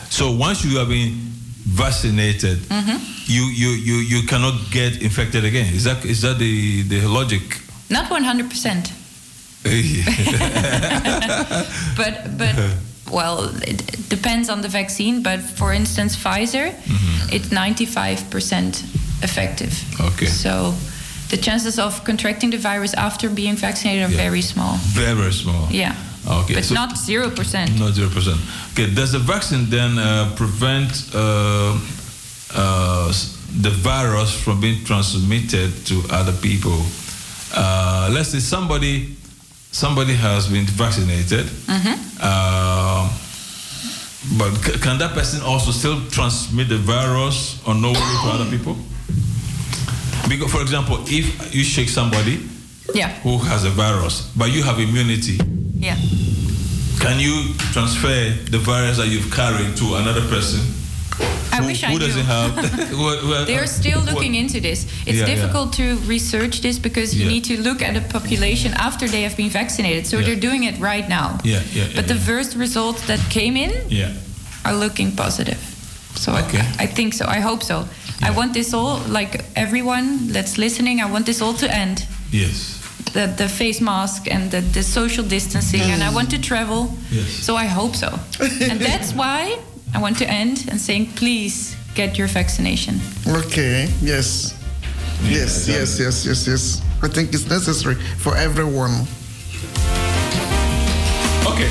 So 0.09 0.31
once 0.31 0.63
you 0.63 0.77
have 0.79 0.87
been 0.87 1.17
vaccinated, 1.67 2.59
Mhm. 2.69 2.99
you, 3.27 3.43
you 3.61 3.69
you 3.87 3.95
you 4.13 4.23
cannot 4.27 4.55
get 4.71 5.01
infected 5.01 5.43
again. 5.43 5.73
Is 5.73 5.83
that 5.83 6.05
is 6.05 6.21
that 6.21 6.37
the 6.39 6.83
the 6.83 7.01
logic? 7.07 7.59
Not 7.89 8.09
100%. 8.09 8.91
but 11.97 12.37
but 12.37 12.55
well, 13.13 13.49
it 13.67 14.09
depends 14.09 14.49
on 14.49 14.61
the 14.61 14.67
vaccine. 14.69 15.21
But 15.23 15.39
for 15.39 15.73
instance, 15.73 16.15
Pfizer, 16.15 16.73
it's 17.31 17.49
ninety 17.51 17.85
five 17.85 18.19
percent 18.29 18.83
effective. 19.21 19.73
Okay. 19.99 20.25
So 20.27 20.73
the 21.29 21.37
chances 21.37 21.77
of 21.79 22.03
contracting 22.03 22.51
the 22.51 22.57
virus 22.57 22.93
after 22.93 23.29
being 23.29 23.55
vaccinated 23.55 24.03
are 24.03 24.11
Yeah. 24.11 24.29
very 24.29 24.41
small. 24.41 24.77
Very 24.93 25.31
small. 25.33 25.67
Yeah. 25.71 25.95
Okay. 26.27 26.55
But 26.55 26.63
so- 26.65 26.75
not 26.75 26.97
zero 26.97 27.29
percent. 27.29 27.69
Not 27.79 27.93
zero 27.93 28.09
percent. 28.09 28.37
Okay. 28.73 28.93
Does 28.93 29.11
the 29.11 29.19
vaccine 29.19 29.69
then 29.69 29.97
uh, 29.97 30.31
prevent 30.35 30.91
uh, 31.13 31.77
uh, 32.55 33.11
the 33.61 33.69
virus 33.69 34.31
from 34.43 34.59
being 34.59 34.83
transmitted 34.85 35.71
to 35.85 35.95
other 36.09 36.33
people? 36.41 36.79
Uh, 37.55 38.09
let's 38.11 38.29
say 38.29 38.39
somebody 38.39 39.15
somebody 39.73 40.13
has 40.13 40.47
been 40.47 40.65
vaccinated, 40.65 41.49
uh, 42.21 43.09
but 44.37 44.51
c- 44.63 44.79
can 44.79 44.97
that 44.99 45.13
person 45.13 45.41
also 45.41 45.71
still 45.71 45.99
transmit 46.09 46.69
the 46.69 46.77
virus 46.77 47.59
or 47.65 47.73
unknowingly 47.73 48.15
to 48.23 48.29
other 48.31 48.49
people? 48.49 48.77
Because, 50.29 50.51
for 50.51 50.61
example, 50.61 50.99
if 51.07 51.53
you 51.53 51.63
shake 51.63 51.89
somebody 51.89 52.39
Yeah. 52.95 53.09
who 53.23 53.37
has 53.39 53.65
a 53.65 53.69
virus, 53.71 54.29
but 54.35 54.51
you 54.51 54.63
have 54.63 54.79
immunity, 54.79 55.39
Yeah. 55.79 55.97
can 56.99 57.19
you 57.19 57.53
transfer 57.73 58.33
the 58.51 58.59
virus 58.59 58.97
that 58.97 59.07
you've 59.07 59.31
carried 59.31 59.75
to 59.77 59.95
another 59.95 60.21
person? 60.29 60.61
I 61.53 61.57
who, 61.61 61.65
wish 61.67 61.83
I 61.83 61.87
who 61.87 61.99
knew. 61.99 62.05
doesn't 62.07 62.25
have? 62.25 62.51
They're 63.49 63.67
still 63.67 64.01
looking 64.01 64.33
into 64.35 64.59
this. 64.59 64.79
It's 65.05 65.17
Yeah, 65.19 65.25
yeah. 65.27 65.35
difficult 65.35 65.73
to 65.73 65.85
research 66.07 66.61
this 66.61 66.79
because 66.79 67.09
you 67.15 67.23
Yeah. 67.25 67.33
need 67.33 67.43
to 67.51 67.55
look 67.67 67.81
at 67.81 67.93
the 67.93 68.01
population 68.19 68.73
after 68.73 69.07
they 69.07 69.21
have 69.23 69.35
been 69.37 69.49
vaccinated. 69.49 70.05
So 70.07 70.17
Yeah. 70.17 70.25
they're 70.25 70.39
doing 70.49 70.63
it 70.63 70.75
right 70.79 71.07
now. 71.09 71.27
Yeah, 71.43 71.61
yeah, 71.73 71.85
But 71.95 72.05
yeah, 72.07 72.13
the 72.13 72.19
first 72.31 72.55
results 72.55 73.01
that 73.07 73.19
came 73.29 73.55
in 73.65 73.71
yeah. 73.89 74.11
are 74.65 74.75
looking 74.85 75.11
positive. 75.15 75.57
So 76.15 76.31
Okay. 76.35 76.59
I, 76.79 76.83
I 76.85 76.87
think 76.87 77.13
so. 77.13 77.25
I 77.37 77.39
hope 77.39 77.63
so. 77.63 77.87
I 78.21 78.31
want 78.31 78.53
this 78.53 78.73
all, 78.73 78.99
like 79.19 79.43
everyone 79.55 80.07
that's 80.33 80.57
listening, 80.57 81.01
I 81.01 81.05
want 81.11 81.25
this 81.25 81.41
all 81.41 81.53
to 81.55 81.67
end. 81.67 82.05
Yes. 82.31 82.79
The, 83.13 83.27
the 83.37 83.47
face 83.49 83.81
mask 83.81 84.27
and 84.31 84.49
the, 84.49 84.61
the 84.61 84.81
social 84.83 85.25
distancing, 85.25 85.81
and 85.81 86.01
I 86.03 86.09
want 86.13 86.29
to 86.31 86.37
travel. 86.39 86.81
Yes. 87.11 87.27
So 87.45 87.55
I 87.57 87.65
hope 87.65 87.95
so. 87.95 88.07
and 88.69 88.79
that's 88.79 89.11
why 89.21 89.57
I 89.93 89.99
want 90.01 90.17
to 90.19 90.29
end 90.29 90.65
and 90.69 90.79
saying, 90.79 91.07
please 91.13 91.75
get 91.95 92.17
your 92.17 92.27
vaccination. 92.27 92.99
Okay, 93.27 93.87
yes. 94.01 94.59
Yes, 95.23 95.67
yes, 95.67 95.99
yes, 95.99 96.25
yes, 96.25 96.47
yes. 96.47 96.81
I 97.01 97.07
think 97.07 97.33
it's 97.33 97.47
necessary 97.49 97.95
for 97.95 98.35
everyone. 98.35 99.05
Okay. 101.45 101.69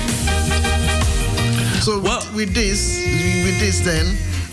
So 1.80 1.98
with, 2.00 2.34
with 2.34 2.54
this, 2.54 3.02
with 3.44 3.58
this 3.58 3.80
then, 3.80 4.06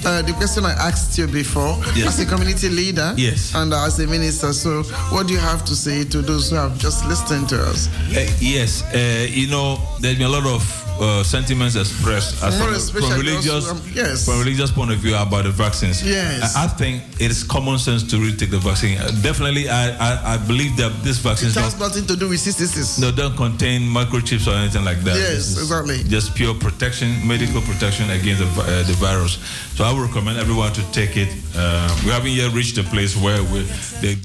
uh, 0.06 0.22
the 0.24 0.34
question 0.34 0.66
I 0.66 0.72
asked 0.72 1.18
you 1.18 1.28
before, 1.28 1.78
Yes. 1.94 2.08
as 2.08 2.20
a 2.22 2.26
community 2.26 2.70
leader 2.70 3.14
Yes. 3.18 3.54
and 3.54 3.72
as 3.74 4.00
a 4.00 4.08
minister, 4.08 4.52
so 4.54 4.84
what 5.12 5.28
do 5.28 5.34
you 5.34 5.40
have 5.40 5.64
to 5.66 5.76
say 5.76 6.04
to 6.06 6.22
those 6.22 6.50
who 6.50 6.56
have 6.56 6.78
just 6.80 7.06
listened 7.06 7.50
to 7.50 7.62
us? 7.62 7.88
Uh, 8.16 8.26
yes, 8.40 8.82
uh, 8.96 9.28
you 9.30 9.48
know, 9.48 9.78
there's 10.00 10.18
been 10.18 10.28
a 10.28 10.30
lot 10.30 10.46
of 10.48 10.64
uh, 11.00 11.24
sentiments 11.24 11.76
expressed 11.76 12.44
as 12.44 12.92
from, 12.92 13.02
from 13.02 13.12
religious, 13.20 13.70
who, 13.70 13.76
um, 13.76 13.82
yes. 13.94 14.26
from 14.26 14.40
religious 14.40 14.72
point 14.72 14.92
of 14.92 14.98
view 14.98 15.16
about 15.16 15.44
the 15.44 15.52
vaccines. 15.52 16.06
Yes. 16.06 16.56
I, 16.56 16.66
I 16.66 16.68
think 16.68 17.04
it 17.20 17.32
is 17.32 17.44
common 17.44 17.78
sense 17.78 18.04
to 18.12 18.18
really 18.18 18.36
take 18.36 18.52
the 18.52 18.60
vaccine. 18.60 18.98
Uh, 18.98 19.12
definitely, 19.22 19.70
I, 19.70 19.92
I, 19.98 20.34
I 20.34 20.38
believe 20.48 20.78
that 20.78 20.92
this 21.04 21.18
vaccine 21.18 21.52
has 21.52 21.80
nothing 21.80 22.06
to 22.08 22.16
do 22.16 22.30
with 22.30 22.40
CCCs. 22.40 23.00
no, 23.00 23.12
don't 23.12 23.36
contain 23.36 23.82
microchips 23.82 24.48
or 24.48 24.56
anything 24.56 24.86
like 24.86 25.00
that. 25.02 25.16
Yes, 25.16 25.58
exactly. 25.58 26.04
Just 26.04 26.36
pure 26.36 26.54
protection, 26.54 27.10
medical 27.28 27.62
protection 27.62 28.10
against 28.12 28.42
the, 28.42 28.62
uh, 28.62 28.84
the 28.84 28.94
virus. 29.00 29.40
So 29.76 29.84
I 29.84 29.94
would 29.94 30.08
recommend 30.08 30.40
everyone 30.40 30.74
to 30.74 30.92
take 30.92 31.18
it. 31.18 31.30
Uh, 31.56 31.88
we 32.06 32.12
haven't 32.12 32.32
yet 32.32 32.54
reached 32.54 32.76
the 32.76 32.84
place 32.84 33.16
where 33.16 33.42
we, 33.44 33.64
they 34.02 34.18